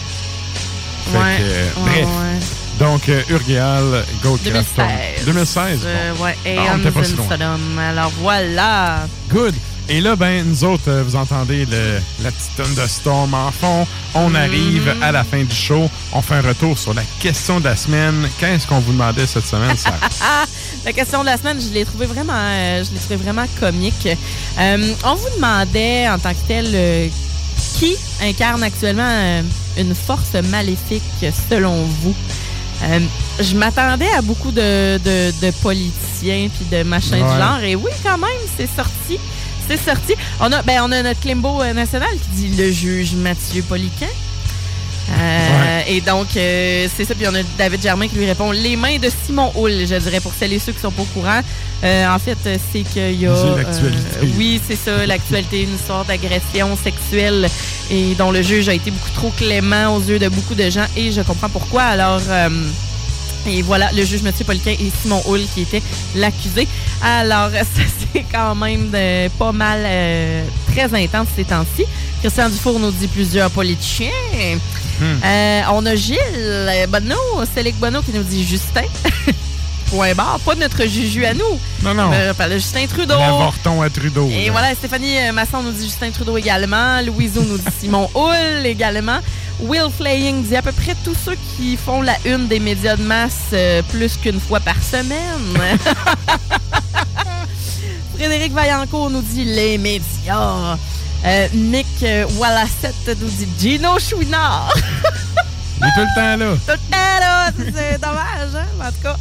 Fait 1.11 1.17
Ouais, 1.17 1.37
que, 1.37 1.43
euh, 1.43 1.65
ouais, 1.85 2.01
bref. 2.03 2.49
Donc, 2.79 3.07
euh, 3.09 3.21
Urgeal, 3.29 4.03
Goldcraft. 4.21 4.75
2016. 4.77 5.25
2016. 5.25 5.79
bon. 5.79 5.87
Euh, 5.87 6.13
ouais, 6.23 6.35
Ah, 6.57 6.73
on 6.75 6.77
loin. 6.77 7.29
Sodom. 7.29 7.77
Alors, 7.79 8.11
voilà. 8.19 9.07
Good. 9.29 9.53
Et 9.87 10.01
là, 10.01 10.15
ben, 10.15 10.43
nous 10.45 10.63
autres, 10.63 10.89
euh, 10.89 11.03
vous 11.03 11.15
entendez 11.15 11.65
le- 11.65 11.99
la 12.23 12.31
petite 12.31 12.55
tonne 12.57 12.73
de 12.73 12.87
Storm 12.87 13.33
en 13.35 13.51
fond. 13.51 13.85
On 14.15 14.31
Mm-hmm. 14.31 14.35
arrive 14.35 14.95
à 15.01 15.11
la 15.11 15.23
fin 15.23 15.43
du 15.43 15.55
show. 15.55 15.89
On 16.11 16.21
fait 16.21 16.35
un 16.35 16.41
retour 16.41 16.77
sur 16.77 16.93
la 16.95 17.03
question 17.19 17.59
de 17.59 17.65
la 17.65 17.75
semaine. 17.75 18.27
Qu'est-ce 18.39 18.65
qu'on 18.67 18.79
vous 18.79 18.91
demandait 18.93 19.27
cette 19.27 19.45
semaine, 19.45 19.77
Sarah? 19.77 19.97
Ah, 20.21 20.45
la 20.85 20.91
question 20.91 21.21
de 21.21 21.27
la 21.27 21.37
semaine, 21.37 21.59
je 21.61 21.71
l'ai 21.73 21.85
trouvé 21.85 22.07
vraiment, 22.07 22.33
euh, 22.35 22.83
je 22.83 22.91
l'ai 22.91 22.99
trouvé 22.99 23.15
vraiment 23.17 23.45
comique. 23.59 24.07
On 24.57 25.15
vous 25.15 25.29
demandait 25.35 26.09
en 26.09 26.17
tant 26.19 26.31
que 26.33 26.47
tel 26.47 27.11
qui 27.77 27.95
incarne 28.21 28.63
actuellement 28.63 29.41
une 29.77 29.93
force 29.95 30.33
maléfique 30.49 31.03
selon 31.49 31.83
vous? 32.01 32.15
Euh, 32.83 32.99
je 33.39 33.55
m'attendais 33.55 34.09
à 34.11 34.21
beaucoup 34.21 34.51
de, 34.51 34.97
de- 34.97 35.31
de 35.45 35.51
politiciens 35.61 36.49
puis 36.55 36.65
de 36.71 36.83
machins 36.83 37.13
Ouais. 37.13 37.19
du 37.33 37.37
genre. 37.39 37.59
Et 37.63 37.75
oui, 37.75 37.91
quand 38.03 38.17
même, 38.17 38.29
c'est 38.57 38.67
sorti. 38.75 39.19
C'est 39.67 39.77
sorti. 39.83 40.13
On 40.39 40.51
a, 40.51 40.61
ben, 40.61 40.81
on 40.83 40.91
a 40.91 41.01
notre 41.01 41.19
Climbo 41.21 41.61
euh, 41.61 41.73
national 41.73 42.09
qui 42.11 42.47
dit 42.49 42.55
le 42.55 42.71
juge 42.71 43.13
Mathieu 43.15 43.63
Poliquin. 43.63 44.05
Euh, 45.11 45.81
Et 45.87 46.01
donc, 46.01 46.27
euh, 46.35 46.87
c'est 46.95 47.05
ça. 47.05 47.13
Puis 47.15 47.27
on 47.27 47.35
a 47.35 47.43
David 47.57 47.81
Germain 47.81 48.07
qui 48.07 48.15
lui 48.15 48.25
répond 48.25 48.51
les 48.51 48.75
mains 48.75 48.97
de 48.97 49.09
Simon 49.25 49.51
Hull, 49.55 49.85
je 49.87 49.95
dirais, 49.95 50.19
pour 50.19 50.33
celles 50.33 50.53
et 50.53 50.59
ceux 50.59 50.71
qui 50.71 50.79
sont 50.79 50.91
pas 50.91 51.03
au 51.03 51.05
courant. 51.05 51.41
Euh, 51.83 52.07
en 52.07 52.17
fait, 52.19 52.37
c'est 52.71 52.81
qu'il 52.81 53.21
y 53.21 53.27
a. 53.27 53.33
Oui, 54.37 54.59
c'est 54.67 54.75
ça, 54.77 55.05
l'actualité, 55.05 55.63
une 55.63 55.75
histoire 55.75 56.05
d'agression 56.05 56.75
sexuelle 56.81 57.47
et 57.91 58.15
dont 58.15 58.31
le 58.31 58.41
juge 58.41 58.67
a 58.69 58.73
été 58.73 58.89
beaucoup 58.91 59.11
trop 59.13 59.29
clément 59.37 59.95
aux 59.95 60.01
yeux 60.01 60.17
de 60.19 60.27
beaucoup 60.29 60.55
de 60.55 60.69
gens 60.69 60.85
et 60.97 61.11
je 61.11 61.21
comprends 61.21 61.49
pourquoi. 61.49 61.83
Alors. 61.83 62.21
et 63.47 63.61
voilà, 63.61 63.91
le 63.95 64.03
juge 64.03 64.23
Mathieu 64.23 64.43
Poliquin 64.43 64.71
et 64.71 64.91
Simon 65.03 65.21
Hull 65.27 65.41
qui 65.53 65.61
étaient 65.61 65.83
l'accusé. 66.15 66.67
Alors, 67.03 67.51
ça, 67.53 67.81
c'est 68.13 68.25
quand 68.31 68.55
même 68.55 68.89
de- 68.89 69.27
pas 69.37 69.51
mal 69.51 69.81
euh, 69.85 70.43
très 70.73 70.91
intense 70.95 71.27
ces 71.35 71.43
temps-ci. 71.43 71.85
Christian 72.25 72.49
Dufour 72.49 72.79
nous 72.79 72.89
dit 72.89 73.07
plusieurs 73.07 73.51
politiciens. 73.51 74.09
Euh, 74.99 75.61
on 75.71 75.85
a 75.85 75.93
Gilles 75.93 76.87
Bonneau, 76.89 77.45
Célic 77.53 77.75
Bonneau 77.77 78.01
qui 78.01 78.13
nous 78.13 78.23
dit 78.23 78.43
Justin. 78.43 78.81
Point 79.91 80.15
barre. 80.15 80.39
Pas 80.39 80.55
notre 80.55 80.87
Juju 80.87 81.23
à 81.23 81.35
nous. 81.35 81.59
Non, 81.83 81.93
non. 81.93 82.09
Euh, 82.11 82.33
Justin 82.53 82.87
Trudeau. 82.87 83.19
L'avorton 83.19 83.83
à 83.83 83.91
Trudeau. 83.91 84.27
Et 84.31 84.47
là. 84.47 84.53
voilà, 84.53 84.73
Stéphanie 84.73 85.17
Masson 85.35 85.61
nous 85.61 85.71
dit 85.71 85.83
Justin 85.83 86.09
Trudeau 86.09 86.35
également. 86.35 86.99
Louiseau 87.05 87.43
nous 87.43 87.59
dit 87.59 87.75
Simon 87.79 88.09
Hull 88.15 88.65
également. 88.65 89.19
Will 89.59 89.91
Flaying 89.95 90.45
dit 90.45 90.55
à 90.55 90.63
peu 90.63 90.71
près 90.71 90.95
tous 91.03 91.15
ceux 91.23 91.37
qui 91.55 91.77
font 91.77 92.01
la 92.01 92.15
une 92.25 92.47
des 92.47 92.59
médias 92.59 92.95
de 92.95 93.03
masse 93.03 93.51
euh, 93.53 93.83
plus 93.91 94.17
qu'une 94.17 94.39
fois 94.39 94.61
par 94.61 94.81
semaine. 94.81 95.77
Frédéric 98.17 98.51
Vaillancourt 98.51 99.11
nous 99.11 99.21
dit 99.21 99.45
les 99.45 99.77
médias. 99.77 100.75
Euh, 101.25 101.47
Nick 101.53 101.87
euh, 102.03 102.25
Wallacette 102.37 103.17
nous 103.19 103.29
dit 103.29 103.47
Gino 103.59 103.97
Chouinard. 103.99 104.71
Il 105.81 105.87
est 105.87 105.91
tout 105.95 106.01
le 106.01 106.15
temps 106.15 106.37
là. 106.37 106.55
Tout 106.55 106.71
le 106.71 106.91
temps, 106.91 107.19
là. 107.19 107.51
C'est- 107.57 107.97
dommage, 107.99 108.55
hein? 108.55 108.67
En 108.79 108.91
tout 108.91 109.01
cas. 109.03 109.15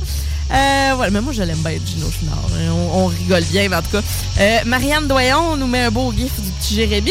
Euh, 0.52 0.92
voilà, 0.96 1.10
mais 1.10 1.20
moi, 1.22 1.32
je 1.32 1.42
l'aime 1.42 1.56
bien, 1.58 1.72
Gino 1.84 2.06
Chouinard. 2.10 2.38
On, 2.70 3.04
on 3.04 3.06
rigole 3.06 3.44
bien, 3.44 3.68
mais 3.70 3.76
en 3.76 3.82
tout 3.82 3.90
cas. 3.92 4.02
Euh, 4.40 4.58
Marianne 4.66 5.08
Doyon 5.08 5.56
nous 5.56 5.66
met 5.66 5.84
un 5.84 5.90
beau 5.90 6.12
gif 6.12 6.32
du 6.40 6.50
petit 6.50 6.74
Jérémy. 6.74 7.10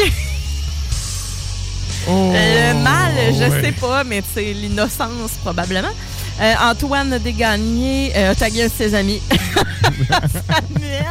Le 2.07 2.73
mal, 2.83 3.13
je 3.33 3.45
Oh, 3.45 3.49
ouais. 3.51 3.61
sais 3.63 3.71
pas, 3.71 4.03
mais 4.03 4.21
c'est 4.33 4.53
l'innocence, 4.53 5.31
probablement. 5.41 5.87
Euh, 6.41 6.53
Antoine 6.61 7.17
Desgagnés, 7.19 8.11
euh, 8.15 8.33
tagué 8.35 8.63
un 8.63 8.67
de 8.67 8.71
ses 8.77 8.93
amis. 8.93 9.21
Samuel. 10.11 11.05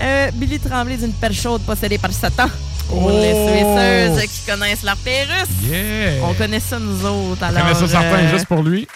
Euh, 0.00 0.30
Billy 0.34 0.58
Tremblay 0.58 0.96
d'une 0.96 1.12
perche 1.12 1.40
chaude 1.42 1.62
possédée 1.62 1.98
par 1.98 2.12
Satan. 2.12 2.46
Pour 2.92 3.10
les 3.10 3.32
Oh. 3.34 3.48
Suisseuses 3.48 4.30
qui 4.30 4.50
connaissent 4.50 4.82
leur 4.82 4.96
Pérus. 4.98 5.48
Yeah. 5.64 6.22
On 6.24 6.34
connaît 6.34 6.60
ça, 6.60 6.78
nous 6.78 7.04
autres. 7.06 7.40
On 7.40 7.44
Alors, 7.44 7.62
connaît 7.62 7.74
ça 7.74 7.88
certain, 7.88 8.18
euh, 8.18 8.30
juste 8.30 8.46
pour 8.46 8.62
lui. 8.62 8.86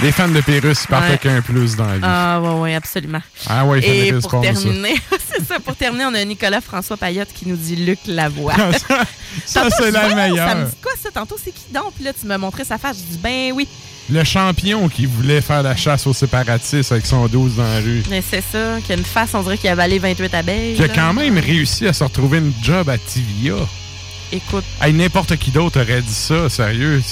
Les 0.00 0.12
fans 0.12 0.28
de 0.28 0.40
Pérus, 0.40 0.82
ils 0.84 0.88
partent 0.88 1.04
Ouais. 1.04 1.08
avec 1.10 1.24
un 1.26 1.40
plus 1.40 1.76
dans 1.76 1.86
la 1.86 1.94
vie. 1.94 2.00
Ah, 2.02 2.40
ouais, 2.42 2.60
ouais, 2.60 2.74
absolument. 2.74 3.22
Ah 3.48 3.64
ouais, 3.64 3.80
Et 3.82 4.12
pour 4.12 4.40
terminer, 4.42 4.96
c'est 5.32 5.42
ça, 5.46 5.58
pour 5.60 5.76
terminer, 5.76 6.04
on 6.06 6.14
a 6.14 6.24
Nicolas 6.24 6.60
François 6.60 6.96
Payotte 6.96 7.32
qui 7.32 7.48
nous 7.48 7.56
dit 7.56 7.76
Luc 7.76 8.00
Lavoie. 8.06 8.52
Ah, 8.56 8.72
ça, 8.76 9.04
ça, 9.46 9.70
c'est 9.70 9.90
la 9.92 10.14
meilleure. 10.14 10.48
Ça 10.48 10.54
me 10.56 10.64
dit 10.66 10.76
quoi, 10.82 10.92
ça? 11.02 11.10
Tantôt, 11.10 11.36
c'est 11.42 11.52
qui 11.52 11.72
donc? 11.72 11.92
Puis 11.94 12.04
là, 12.04 12.12
tu 12.12 12.26
m'as 12.26 12.36
montré 12.38 12.64
sa 12.64 12.76
face. 12.76 12.98
Je 12.98 13.12
dis, 13.14 13.18
ben 13.18 13.52
oui. 13.54 13.66
Le 14.10 14.22
champion 14.22 14.88
qui 14.88 15.06
voulait 15.06 15.40
faire 15.40 15.62
la 15.62 15.74
chasse 15.76 16.06
aux 16.06 16.12
séparatistes 16.12 16.92
avec 16.92 17.06
son 17.06 17.26
12 17.26 17.56
dans 17.56 17.62
la 17.62 17.78
rue. 17.80 18.02
Mais 18.10 18.22
c'est 18.28 18.42
ça, 18.52 18.76
qu'il 18.84 18.94
a 18.94 18.98
une 18.98 19.04
face, 19.04 19.30
on 19.32 19.42
dirait 19.42 19.56
qu'il 19.56 19.68
a 19.70 19.72
avalé 19.72 19.98
28 19.98 20.34
abeilles. 20.34 20.74
Qui 20.76 20.82
a 20.82 20.86
là. 20.88 20.92
quand 20.94 21.14
même 21.14 21.38
réussi 21.38 21.86
à 21.86 21.92
se 21.94 22.04
retrouver 22.04 22.38
une 22.38 22.52
job 22.62 22.88
à 22.90 22.98
TVA. 22.98 23.56
Écoute, 24.32 24.64
Hey, 24.82 24.92
N'importe 24.92 25.36
qui 25.36 25.50
d'autre 25.50 25.80
aurait 25.80 26.02
dit 26.02 26.12
ça, 26.12 26.48
sérieux. 26.50 27.02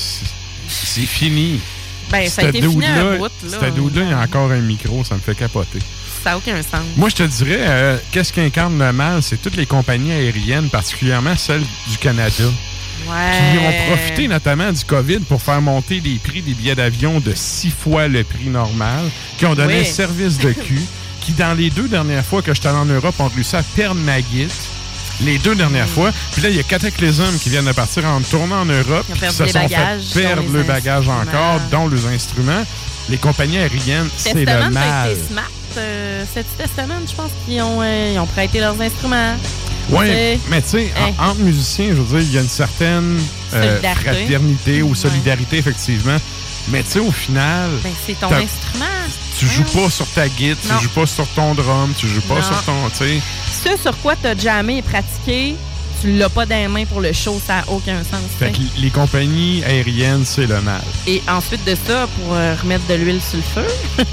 c'est- 0.68 1.00
fini. 1.06 1.60
ben, 2.10 2.28
ça 2.28 2.42
a 2.42 2.48
été 2.48 2.60
fini 2.60 2.84
un 2.84 3.12
dude-là- 3.12 3.16
bout, 3.16 3.50
là. 3.50 3.58
Ce 3.60 3.70
dude-là, 3.80 4.02
il 4.04 4.10
y 4.10 4.12
a 4.12 4.18
encore 4.20 4.50
un 4.50 4.60
micro, 4.60 5.02
ça 5.04 5.14
me 5.14 5.20
fait 5.20 5.34
capoter. 5.34 5.78
Ça 6.22 6.30
n'a 6.30 6.36
aucun 6.36 6.56
sens. 6.62 6.82
Moi, 6.96 7.08
je 7.08 7.16
te 7.16 7.22
dirais, 7.22 7.58
euh, 7.60 7.96
qu'est-ce 8.10 8.32
qui 8.32 8.40
incarne 8.40 8.78
le 8.78 8.92
mal? 8.92 9.22
C'est 9.22 9.40
toutes 9.40 9.56
les 9.56 9.66
compagnies 9.66 10.12
aériennes, 10.12 10.68
particulièrement 10.68 11.36
celles 11.36 11.64
du 11.90 11.98
Canada. 11.98 12.44
Qui 13.02 13.58
ont 13.58 13.86
profité 13.88 14.28
notamment 14.28 14.70
du 14.72 14.84
COVID 14.84 15.20
pour 15.20 15.40
faire 15.42 15.60
monter 15.60 16.00
les 16.04 16.16
prix 16.16 16.42
des 16.42 16.54
billets 16.54 16.74
d'avion 16.74 17.20
de 17.20 17.32
six 17.34 17.70
fois 17.70 18.08
le 18.08 18.24
prix 18.24 18.46
normal, 18.48 19.00
qui 19.38 19.46
ont 19.46 19.54
donné 19.54 19.74
Oui. 19.74 19.80
un 19.80 19.84
service 19.92 20.38
de 20.38 20.52
cul, 20.52 20.80
qui, 21.20 21.32
dans 21.32 21.54
les 21.56 21.70
deux 21.70 21.88
dernières 21.88 22.24
fois 22.24 22.42
que 22.42 22.52
j'étais 22.54 22.68
allé 22.68 22.78
en 22.78 22.84
Europe, 22.86 23.14
ont 23.18 23.28
réussi 23.28 23.56
à 23.56 23.62
perdre 23.62 24.00
ma 24.00 24.20
guide. 24.20 24.50
Les 25.20 25.38
deux 25.38 25.54
dernières 25.54 25.86
Mm. 25.86 25.90
fois. 25.90 26.10
Puis 26.32 26.42
là, 26.42 26.48
il 26.48 26.56
y 26.56 26.60
a 26.60 26.62
Cataclysm 26.64 27.38
qui 27.40 27.50
viennent 27.50 27.66
de 27.66 27.72
partir 27.72 28.04
en 28.06 28.20
tournant 28.22 28.62
en 28.62 28.64
Europe. 28.64 29.06
Perdu 29.20 29.36
se 29.36 29.42
les 29.44 29.52
sont 29.52 29.58
bagages, 29.60 30.02
fait 30.12 30.22
perdre 30.22 30.50
le 30.52 30.62
bagage 30.64 31.08
encore, 31.08 31.60
dont 31.70 31.86
les 31.86 32.06
instruments. 32.06 32.64
Les 33.08 33.18
compagnies 33.18 33.58
aériennes, 33.58 34.08
c'est 34.16 34.32
le 34.34 34.70
mal. 34.70 35.16
Euh, 35.76 36.24
c'est 36.32 36.44
Testament, 36.56 36.94
je 37.08 37.14
pense 37.14 37.30
qu'ils 37.46 37.60
ont, 37.62 37.80
euh, 37.82 38.12
ils 38.14 38.18
ont 38.18 38.26
prêté 38.26 38.60
leurs 38.60 38.80
instruments. 38.80 39.34
Oui, 39.90 40.06
mais 40.48 40.62
tu 40.62 40.68
sais, 40.68 40.92
en- 40.96 41.08
Hein. 41.08 41.30
entre 41.30 41.40
musiciens, 41.40 41.88
je 41.88 42.00
veux 42.00 42.20
dire, 42.20 42.28
il 42.30 42.34
y 42.34 42.38
a 42.38 42.42
une 42.42 42.48
certaine 42.48 43.18
euh, 43.54 43.80
fraternité 43.96 44.82
ou 44.82 44.94
solidarité, 44.94 45.58
effectivement. 45.58 46.16
Mais 46.68 46.82
tu 46.84 46.90
sais, 46.92 46.98
au 47.00 47.10
final. 47.10 47.68
Ben, 47.82 47.90
c'est 48.06 48.18
ton 48.18 48.28
instrument. 48.32 48.84
Tu 49.38 49.46
joues 49.48 49.64
pas 49.64 49.90
sur 49.90 50.06
ta 50.12 50.28
guitare, 50.28 50.56
Non. 50.74 50.78
tu 50.78 50.84
joues 50.84 50.90
pas 51.00 51.06
sur 51.06 51.26
ton 51.28 51.54
drum, 51.54 51.92
tu 51.98 52.06
joues 52.06 52.20
pas 52.22 52.36
Non. 52.36 52.42
sur 52.42 52.62
ton. 52.62 52.72
Tu 52.90 52.96
sais. 52.98 53.20
Ce 53.76 53.82
sur 53.82 53.98
quoi 53.98 54.14
tu 54.14 54.28
as 54.28 54.36
jamais 54.38 54.80
pratiqué, 54.82 55.56
tu 56.00 56.12
l'as 56.16 56.28
pas 56.28 56.46
dans 56.46 56.54
les 56.56 56.68
mains 56.68 56.84
pour 56.84 57.00
le 57.00 57.12
show, 57.12 57.40
ça 57.44 57.56
n'a 57.56 57.64
aucun 57.68 57.98
sens. 58.04 58.20
Fait 58.38 58.52
que 58.52 58.58
les 58.78 58.90
compagnies 58.90 59.64
aériennes, 59.64 60.22
c'est 60.24 60.46
le 60.46 60.60
mal. 60.60 60.80
Et 61.08 61.20
ensuite 61.28 61.64
de 61.64 61.74
ça, 61.86 62.06
pour 62.06 62.34
euh, 62.34 62.54
remettre 62.62 62.86
de 62.86 62.94
l'huile 62.94 63.20
sur 63.20 63.38
le 63.38 63.42
feu, 63.62 63.66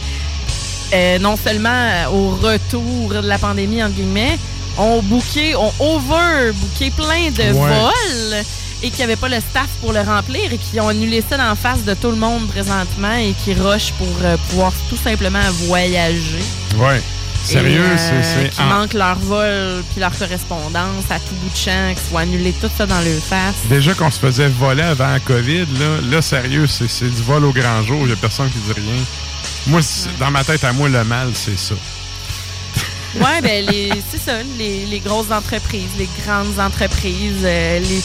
euh, 0.94 1.20
non 1.20 1.36
seulement 1.38 1.70
euh, 1.70 2.06
au 2.10 2.30
retour 2.32 3.10
de 3.22 3.28
la 3.28 3.38
pandémie, 3.38 3.84
entre 3.84 3.94
guillemets, 3.96 4.38
on 4.78 5.02
booké, 5.02 5.56
on 5.56 5.72
over-booké 5.80 6.92
plein 6.92 7.30
de 7.32 7.54
Ouais. 7.54 7.70
vols 7.70 8.44
et 8.82 8.90
qu'il 8.90 8.98
n'y 9.00 9.04
avait 9.04 9.16
pas 9.18 9.28
le 9.28 9.40
staff 9.42 9.68
pour 9.82 9.92
le 9.92 10.00
remplir 10.02 10.54
et 10.54 10.58
qui 10.58 10.80
ont 10.80 10.88
annulé 10.88 11.22
ça 11.28 11.36
en 11.52 11.56
face 11.56 11.84
de 11.84 11.94
tout 11.94 12.10
le 12.12 12.16
monde 12.18 12.48
présentement 12.48 13.14
et 13.16 13.34
qui 13.44 13.54
rushent 13.54 13.92
pour 13.98 14.08
euh, 14.24 14.38
pouvoir 14.50 14.72
tout 14.90 14.96
simplement 14.98 15.42
voyager. 15.68 16.44
Ouais. 16.78 17.02
Sérieux, 17.44 17.82
euh, 17.82 18.22
c'est. 18.22 18.50
Qui 18.50 18.62
en- 18.62 18.66
manquent 18.66 18.94
leur 18.94 19.18
vol 19.20 19.84
puis 19.92 20.00
leur 20.02 20.18
correspondance 20.18 21.06
à 21.10 21.20
tout 21.20 21.36
bout 21.42 21.50
de 21.50 21.56
champ, 21.58 21.94
qui 21.96 22.10
soit 22.10 22.22
annulé 22.22 22.54
tout 22.62 22.70
ça 22.78 22.86
dans 22.86 23.00
leur 23.00 23.22
face. 23.22 23.56
Déjà 23.70 23.94
qu'on 23.94 24.12
se 24.12 24.20
faisait 24.20 24.50
voler 24.50 24.84
avant 24.84 25.08
la 25.10 25.20
COVID, 25.22 25.66
là, 25.80 26.02
là 26.12 26.22
sérieux, 26.22 26.68
c'est 26.68 26.90
c'est 26.90 27.08
du 27.10 27.22
vol 27.24 27.46
au 27.46 27.52
grand 27.54 27.82
jour. 27.84 27.98
Il 28.02 28.08
n'y 28.08 28.12
a 28.14 28.18
personne 28.18 28.50
qui 28.50 28.58
dit 28.60 28.74
rien. 28.74 29.04
Moi, 29.68 29.82
dans 30.20 30.32
ma 30.32 30.44
tête, 30.44 30.64
à 30.64 30.74
moi, 30.74 30.90
le 30.90 31.04
mal, 31.04 31.32
c'est 31.34 31.58
ça. 31.58 31.76
Oui, 33.16 33.42
ben 33.42 33.66
c'est 34.12 34.22
ça, 34.24 34.34
les, 34.58 34.86
les 34.86 35.00
grosses 35.00 35.32
entreprises, 35.32 35.90
les 35.98 36.08
grandes 36.24 36.60
entreprises, 36.60 37.42
euh, 37.44 37.80
les, 37.80 38.02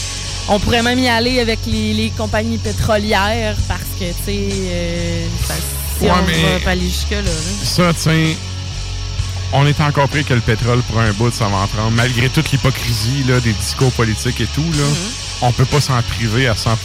on 0.48 0.58
pourrait 0.58 0.82
même 0.82 0.98
y 0.98 1.08
aller 1.08 1.40
avec 1.40 1.58
les, 1.66 1.92
les 1.92 2.10
compagnies 2.10 2.56
pétrolières 2.58 3.56
parce 3.68 3.82
que, 3.98 4.04
tu 4.04 4.24
sais, 4.24 4.48
euh, 4.50 5.26
si 5.98 6.04
Ouais, 6.04 6.10
on 6.10 6.26
mais- 6.26 6.52
va 6.54 6.60
pas 6.60 6.70
aller 6.70 6.88
jusque-là. 6.88 7.20
là. 7.22 7.30
Ça, 7.64 7.92
tiens, 7.98 8.34
on 9.52 9.66
est 9.66 9.78
encore 9.80 10.08
pris 10.08 10.24
que 10.24 10.34
le 10.34 10.40
pétrole 10.40 10.80
pour 10.82 10.98
un 10.98 11.12
bout, 11.12 11.32
ça 11.32 11.48
va 11.48 11.58
en 11.58 11.66
prendre. 11.66 11.90
Malgré 11.90 12.28
toute 12.30 12.50
l'hypocrisie 12.50 13.24
des 13.44 13.52
discours 13.52 13.92
politiques 13.92 14.40
et 14.40 14.46
tout, 14.54 14.64
là, 14.72 14.84
on 15.44 15.52
peut 15.52 15.64
pas 15.66 15.80
s'en 15.80 16.00
priver 16.02 16.48
à 16.48 16.56
100 16.56 16.76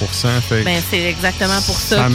fait 0.47 0.63
Ben, 0.63 0.81
c'est 0.89 1.01
exactement 1.03 1.61
pour 1.65 1.79
ça, 1.79 1.97
Ça 1.97 2.07
que 2.07 2.13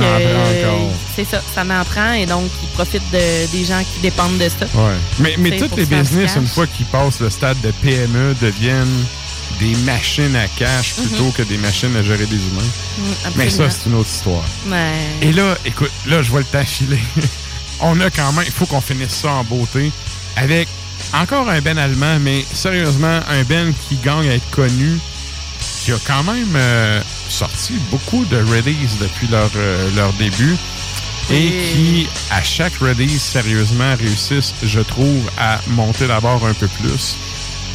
c'est 1.16 1.24
ça, 1.24 1.42
ça 1.54 1.62
en 1.62 1.84
prend 1.84 2.12
et 2.12 2.26
donc 2.26 2.50
ils 2.62 2.68
profitent 2.68 3.10
de, 3.12 3.50
des 3.50 3.64
gens 3.64 3.82
qui 3.82 4.00
dépendent 4.00 4.38
de 4.38 4.48
ça. 4.48 4.66
Ouais. 4.74 4.94
Mais, 5.18 5.34
mais 5.38 5.56
pour 5.56 5.76
les 5.78 5.86
business, 5.86 6.36
une 6.36 6.46
fois 6.46 6.66
qu'ils 6.66 6.86
passent 6.86 7.20
le 7.20 7.30
stade 7.30 7.60
de 7.62 7.70
PME, 7.70 8.34
deviennent 8.42 9.04
des 9.58 9.74
machines 9.84 10.34
à 10.36 10.48
cash 10.48 10.94
Mhm. 10.98 11.06
plutôt 11.06 11.30
que 11.30 11.42
des 11.42 11.56
machines 11.58 11.94
à 11.96 12.02
gérer 12.02 12.26
des 12.26 12.36
humains. 12.36 12.70
Mm, 12.98 13.02
Mais 13.36 13.50
ça, 13.50 13.70
c'est 13.70 13.86
une 13.88 13.94
autre 13.94 14.10
histoire. 14.10 14.44
Et 15.22 15.32
là, 15.32 15.56
écoute, 15.64 15.92
là, 16.06 16.22
je 16.22 16.30
vois 16.30 16.40
le 16.40 16.46
temps 16.46 16.64
filer. 16.64 16.98
On 17.80 18.00
a 18.00 18.10
quand 18.10 18.32
même, 18.32 18.44
il 18.46 18.52
faut 18.52 18.66
qu'on 18.66 18.80
finisse 18.80 19.12
ça 19.14 19.30
en 19.30 19.44
beauté 19.44 19.90
avec 20.36 20.68
encore 21.12 21.48
un 21.48 21.60
Ben 21.60 21.78
allemand, 21.78 22.18
mais 22.20 22.44
sérieusement, 22.52 23.20
un 23.28 23.42
Ben 23.44 23.72
qui 23.88 23.96
gagne 23.96 24.28
à 24.28 24.34
être 24.34 24.50
connu, 24.50 24.98
qui 25.84 25.92
a 25.92 25.98
quand 26.06 26.22
même 26.22 26.56
euh, 26.56 27.02
sorti 27.28 27.74
beaucoup 27.90 28.24
de 28.24 28.38
releases 28.38 28.96
depuis 28.98 29.26
leur, 29.28 29.50
euh, 29.56 29.90
leur 29.94 30.14
début 30.14 30.56
et 31.30 31.50
qui, 31.50 32.08
à 32.30 32.42
chaque 32.42 32.76
release, 32.76 33.20
sérieusement, 33.20 33.94
réussissent, 33.96 34.54
je 34.62 34.80
trouve, 34.80 35.30
à 35.38 35.60
monter 35.68 36.06
la 36.06 36.20
barre 36.20 36.44
un 36.46 36.54
peu 36.54 36.68
plus. 36.68 37.16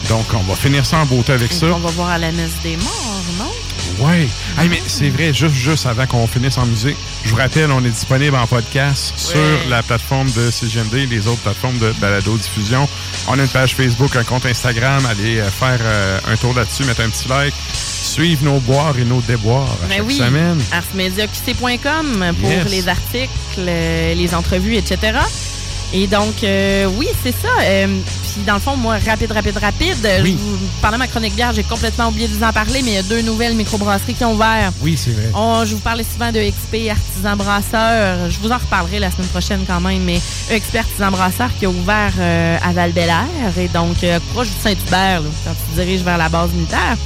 Donc, 0.07 0.25
on 0.33 0.41
va 0.43 0.55
finir 0.55 0.85
ça 0.85 0.97
en 0.97 1.05
beauté 1.05 1.33
avec 1.33 1.53
ça. 1.53 1.67
On 1.67 1.79
va 1.79 1.91
voir 1.91 2.09
à 2.09 2.17
la 2.17 2.31
messe 2.31 2.53
des 2.63 2.77
morts, 2.77 3.23
non? 3.38 3.51
Ouais. 4.00 4.27
Hey, 4.58 4.69
mais 4.69 4.82
c'est 4.88 5.09
vrai, 5.09 5.34
juste, 5.34 5.56
juste 5.56 5.85
avant 5.85 6.06
qu'on 6.06 6.27
finisse 6.27 6.58
en 6.58 6.66
musique, 6.66 6.95
je 7.26 7.30
vous 7.32 7.35
rappelle, 7.38 7.72
on 7.72 7.84
est 7.84 7.90
disponible 7.90 8.35
en 8.35 8.48
podcast 8.48 9.14
sur 9.18 9.40
la 9.69 9.84
plateforme 9.84 10.30
de 10.32 10.50
CGMD 10.51 10.93
et 10.95 11.06
les 11.08 11.27
autres 11.27 11.42
plateformes 11.42 11.77
de 11.80 11.92
balado-diffusion. 12.00 12.88
On 13.27 13.38
a 13.38 13.42
une 13.42 13.48
page 13.50 13.76
Facebook, 13.76 14.16
un 14.16 14.24
compte 14.24 14.45
Instagram. 14.45 15.06
Allez 15.06 15.40
euh, 15.40 15.50
faire 15.50 15.80
euh, 15.82 16.19
un 16.32 16.35
tour 16.38 16.53
là-dessus, 16.53 16.84
mettre 16.85 17.01
un 17.01 17.09
petit 17.09 17.27
like. 17.27 17.53
Suivre 17.74 18.43
nos 18.45 18.59
boires 18.61 18.98
et 18.98 19.03
nos 19.03 19.22
déboires 19.22 19.68
à 19.84 19.88
Ben 19.88 19.98
chaque 19.98 20.08
oui, 20.08 20.18
semaine. 20.18 20.59
arsmediaqc.com 20.72 22.34
pour 22.40 22.50
Yes. 22.50 22.69
les 22.72 22.88
articles, 22.88 23.30
euh, 23.59 24.14
les 24.16 24.34
entrevues, 24.34 24.76
etc. 24.77 25.19
Et 25.92 26.06
donc, 26.08 26.43
euh, 26.43 26.85
oui, 26.98 27.08
c'est 27.24 27.32
ça. 27.32 27.48
Euh, 27.64 27.88
Puis, 28.32 28.43
dans 28.45 28.53
le 28.53 28.59
fond, 28.59 28.76
moi, 28.77 28.98
rapide, 29.08 29.32
rapide, 29.32 29.58
rapide. 29.58 30.06
euh, 30.06 30.19
je 30.24 30.32
vous- 30.34 30.59
pendant 30.84 31.00
ma 31.00 31.08
chronique 31.08 31.34
bière, 31.35 31.51
j'ai 31.51 31.64
complètement 31.64 32.09
oublié 32.09 32.27
de 32.27 32.34
vous 32.35 32.43
en 32.43 32.53
parler, 32.53 32.82
mais 32.84 32.92
il 32.92 32.93
y 32.93 32.98
a 32.98 33.01
deux 33.03 33.24
nouvelles 33.24 33.56
microbrasseries 33.56 34.14
qui 34.14 34.24
ont 34.24 34.34
ouvert. 34.34 34.72
Oui, 34.82 34.95
c'est 35.03 35.09
vrai. 35.11 35.32
On- 35.34 35.66
je 35.66 35.74
vous 35.74 35.82
parlais 35.82 36.03
souvent 36.03 36.32
de 36.32 36.40
XP 36.40 36.92
Artisan 36.92 37.35
Brasseur. 37.35 38.30
Je 38.30 38.38
vous 38.40 38.51
en 38.51 38.58
reparlerai 38.59 39.00
la 39.00 39.09
semaine 39.09 39.27
prochaine 39.30 39.61
quand 39.66 39.82
même, 39.82 40.03
mais 40.03 40.22
XP 40.51 40.76
Artisan 40.77 41.09
Brasseur 41.09 41.50
qui 41.58 41.66
a 41.66 41.69
ouvert 41.69 42.14
euh, 42.19 42.58
à 42.64 42.72
val 42.72 42.93
et 43.58 43.68
donc 43.69 44.03
euh, 44.03 44.19
proche 44.32 44.50
du 44.50 44.61
Saint-Hubert, 44.61 45.24
quand 45.43 45.51
tu 45.53 45.76
te 45.76 45.82
diriges 45.82 46.01
vers 46.03 46.19
la 46.19 46.30
base 46.30 46.51
militaire. 46.51 46.98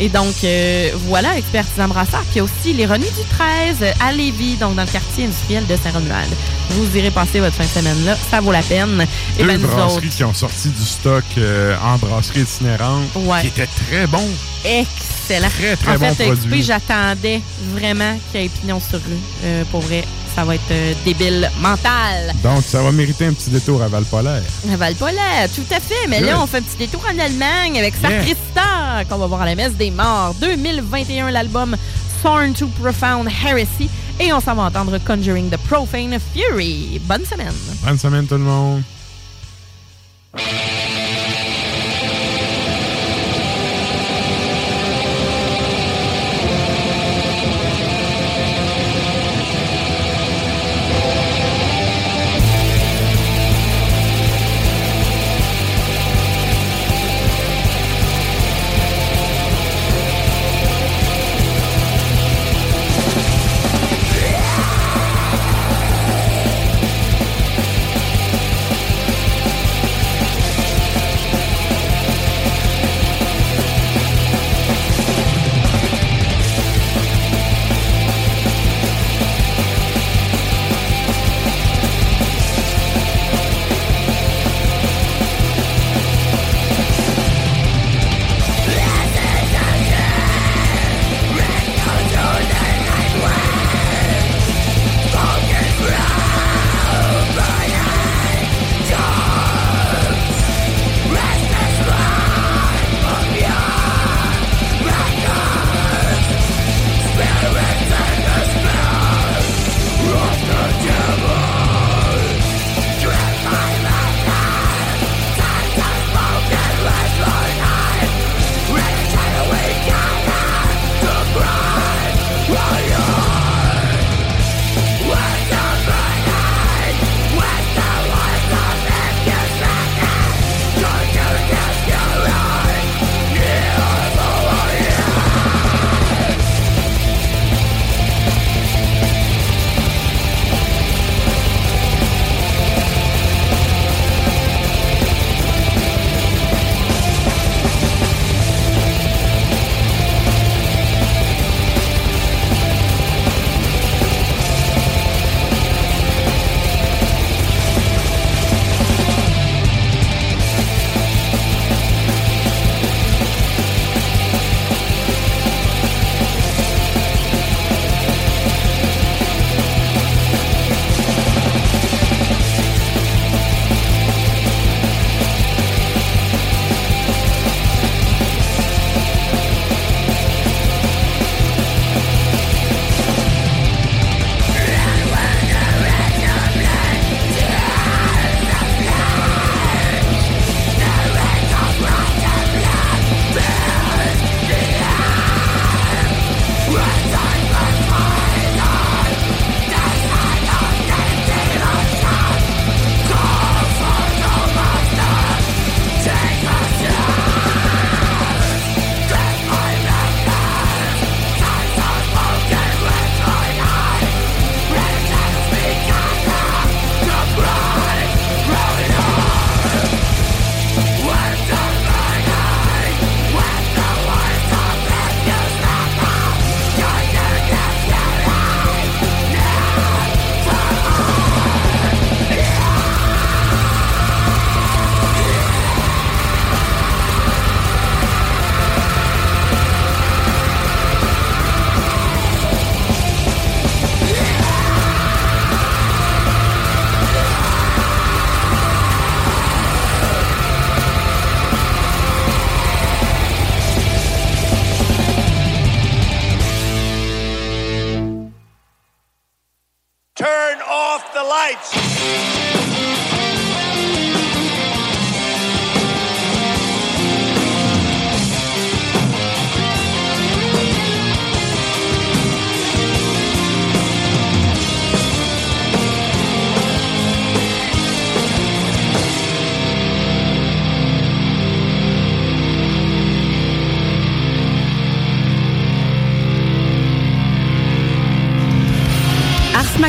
Et 0.00 0.08
donc, 0.08 0.34
euh, 0.42 0.90
voilà, 1.06 1.28
XP 1.40 1.56
Artisan 1.58 1.86
Brasseur 1.86 2.24
qui 2.32 2.40
a 2.40 2.42
aussi 2.42 2.72
les 2.72 2.86
du 2.86 3.24
13 3.30 3.76
à 4.00 4.12
Lévis, 4.12 4.56
donc 4.56 4.74
dans 4.74 4.82
le 4.82 4.88
quartier 4.90 5.26
industriel 5.26 5.64
de 5.66 5.76
Saint-Romuald. 5.76 6.30
Vous 6.70 6.96
irez 6.96 7.10
passer 7.10 7.38
votre 7.38 7.54
fin 7.54 7.64
de 7.64 7.68
semaine 7.68 8.04
là, 8.04 8.16
ça 8.32 8.40
vaut 8.40 8.50
la 8.52 8.62
peine. 8.62 9.06
Et 9.38 9.42
Deux 9.42 9.46
ben 9.46 9.60
nous 9.60 9.68
brasseries 9.68 9.96
autres, 10.06 10.16
qui 10.16 10.24
ont 10.24 10.32
sorti 10.32 10.68
du 10.70 10.84
stock 10.84 11.22
euh, 11.36 11.76
en 11.84 11.98
brasserie 11.98 12.40
itinérante 12.40 13.04
Ouais. 13.14 13.42
qui 13.42 13.48
était 13.48 13.66
très 13.66 14.06
bon. 14.06 14.24
excellent. 14.64 15.48
Très, 15.50 15.76
très 15.76 15.96
en 15.96 15.98
bon 15.98 16.14
fait, 16.14 16.24
produit. 16.24 16.60
XP, 16.60 16.66
j'attendais 16.66 17.42
vraiment 17.74 18.16
qu'il 18.30 18.40
y 18.40 18.44
ait 18.46 18.48
pignon 18.48 18.80
sur 18.80 18.98
rue. 19.00 19.18
Euh, 19.44 19.64
pour 19.70 19.82
vrai, 19.82 20.02
ça 20.34 20.44
va 20.44 20.54
être 20.54 20.62
euh, 20.70 20.94
débile 21.04 21.50
mental. 21.60 22.32
Donc, 22.42 22.62
ça 22.66 22.80
va 22.82 22.90
mériter 22.90 23.26
un 23.26 23.34
petit 23.34 23.50
détour 23.50 23.82
à 23.82 23.88
Val-Polaire. 23.88 24.42
À 24.72 24.76
Valpola, 24.76 25.46
tout 25.54 25.66
à 25.70 25.78
fait. 25.78 26.06
Mais 26.08 26.20
Good. 26.20 26.26
là, 26.28 26.40
on 26.40 26.46
fait 26.46 26.58
un 26.58 26.62
petit 26.62 26.78
détour 26.78 27.02
en 27.14 27.18
Allemagne 27.18 27.78
avec 27.78 27.92
Yeah. 28.02 28.10
Sacrista, 28.20 29.04
qu'on 29.10 29.18
va 29.18 29.26
voir 29.26 29.42
à 29.42 29.46
la 29.46 29.54
messe 29.54 29.74
des 29.74 29.90
morts. 29.90 30.34
2021, 30.40 31.30
l'album 31.30 31.76
Sorn 32.22 32.54
to 32.54 32.66
Profound 32.80 33.28
Heresy. 33.28 33.90
Et 34.20 34.32
on 34.32 34.40
s'en 34.40 34.54
va 34.54 34.64
entendre 34.64 34.98
Conjuring 34.98 35.50
the 35.50 35.56
Profane 35.68 36.18
Fury. 36.32 37.00
Bonne 37.04 37.24
semaine. 37.24 37.54
Bonne 37.84 37.98
semaine, 37.98 38.26
tout 38.26 38.34
le 38.34 38.40
monde. 38.40 38.82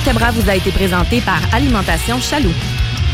Macabra 0.06 0.32
vous 0.32 0.50
a 0.50 0.56
été 0.58 0.70
présenté 0.70 1.22
par 1.22 1.40
Alimentation 1.54 2.20
Chaloux. 2.20 2.52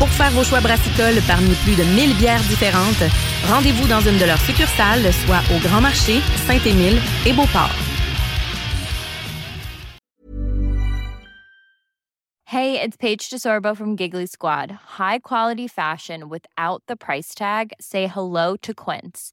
Pour 0.00 0.08
faire 0.08 0.32
vos 0.32 0.42
choix 0.42 0.58
brassicoles 0.60 1.22
parmi 1.24 1.54
plus 1.62 1.76
de 1.76 1.84
1000 1.84 2.16
bières 2.16 2.42
différentes, 2.48 3.04
rendez-vous 3.48 3.86
dans 3.86 4.00
une 4.00 4.18
de 4.18 4.24
leurs 4.24 4.40
succursales, 4.40 5.12
soit 5.24 5.40
au 5.54 5.60
Grand 5.60 5.80
Marché, 5.80 6.20
Saint-Émile 6.48 6.98
et 7.26 7.32
Beauport. 7.32 7.70
Hey, 12.46 12.80
it's 12.80 12.96
Paige 12.96 13.30
DeSorbo 13.30 13.76
from 13.76 13.96
Giggly 13.96 14.26
Squad. 14.26 14.72
High 14.98 15.20
quality 15.20 15.68
fashion 15.68 16.28
without 16.28 16.82
the 16.88 16.96
price 16.96 17.36
tag. 17.36 17.70
Say 17.78 18.08
hello 18.08 18.56
to 18.62 18.74
Quince. 18.74 19.32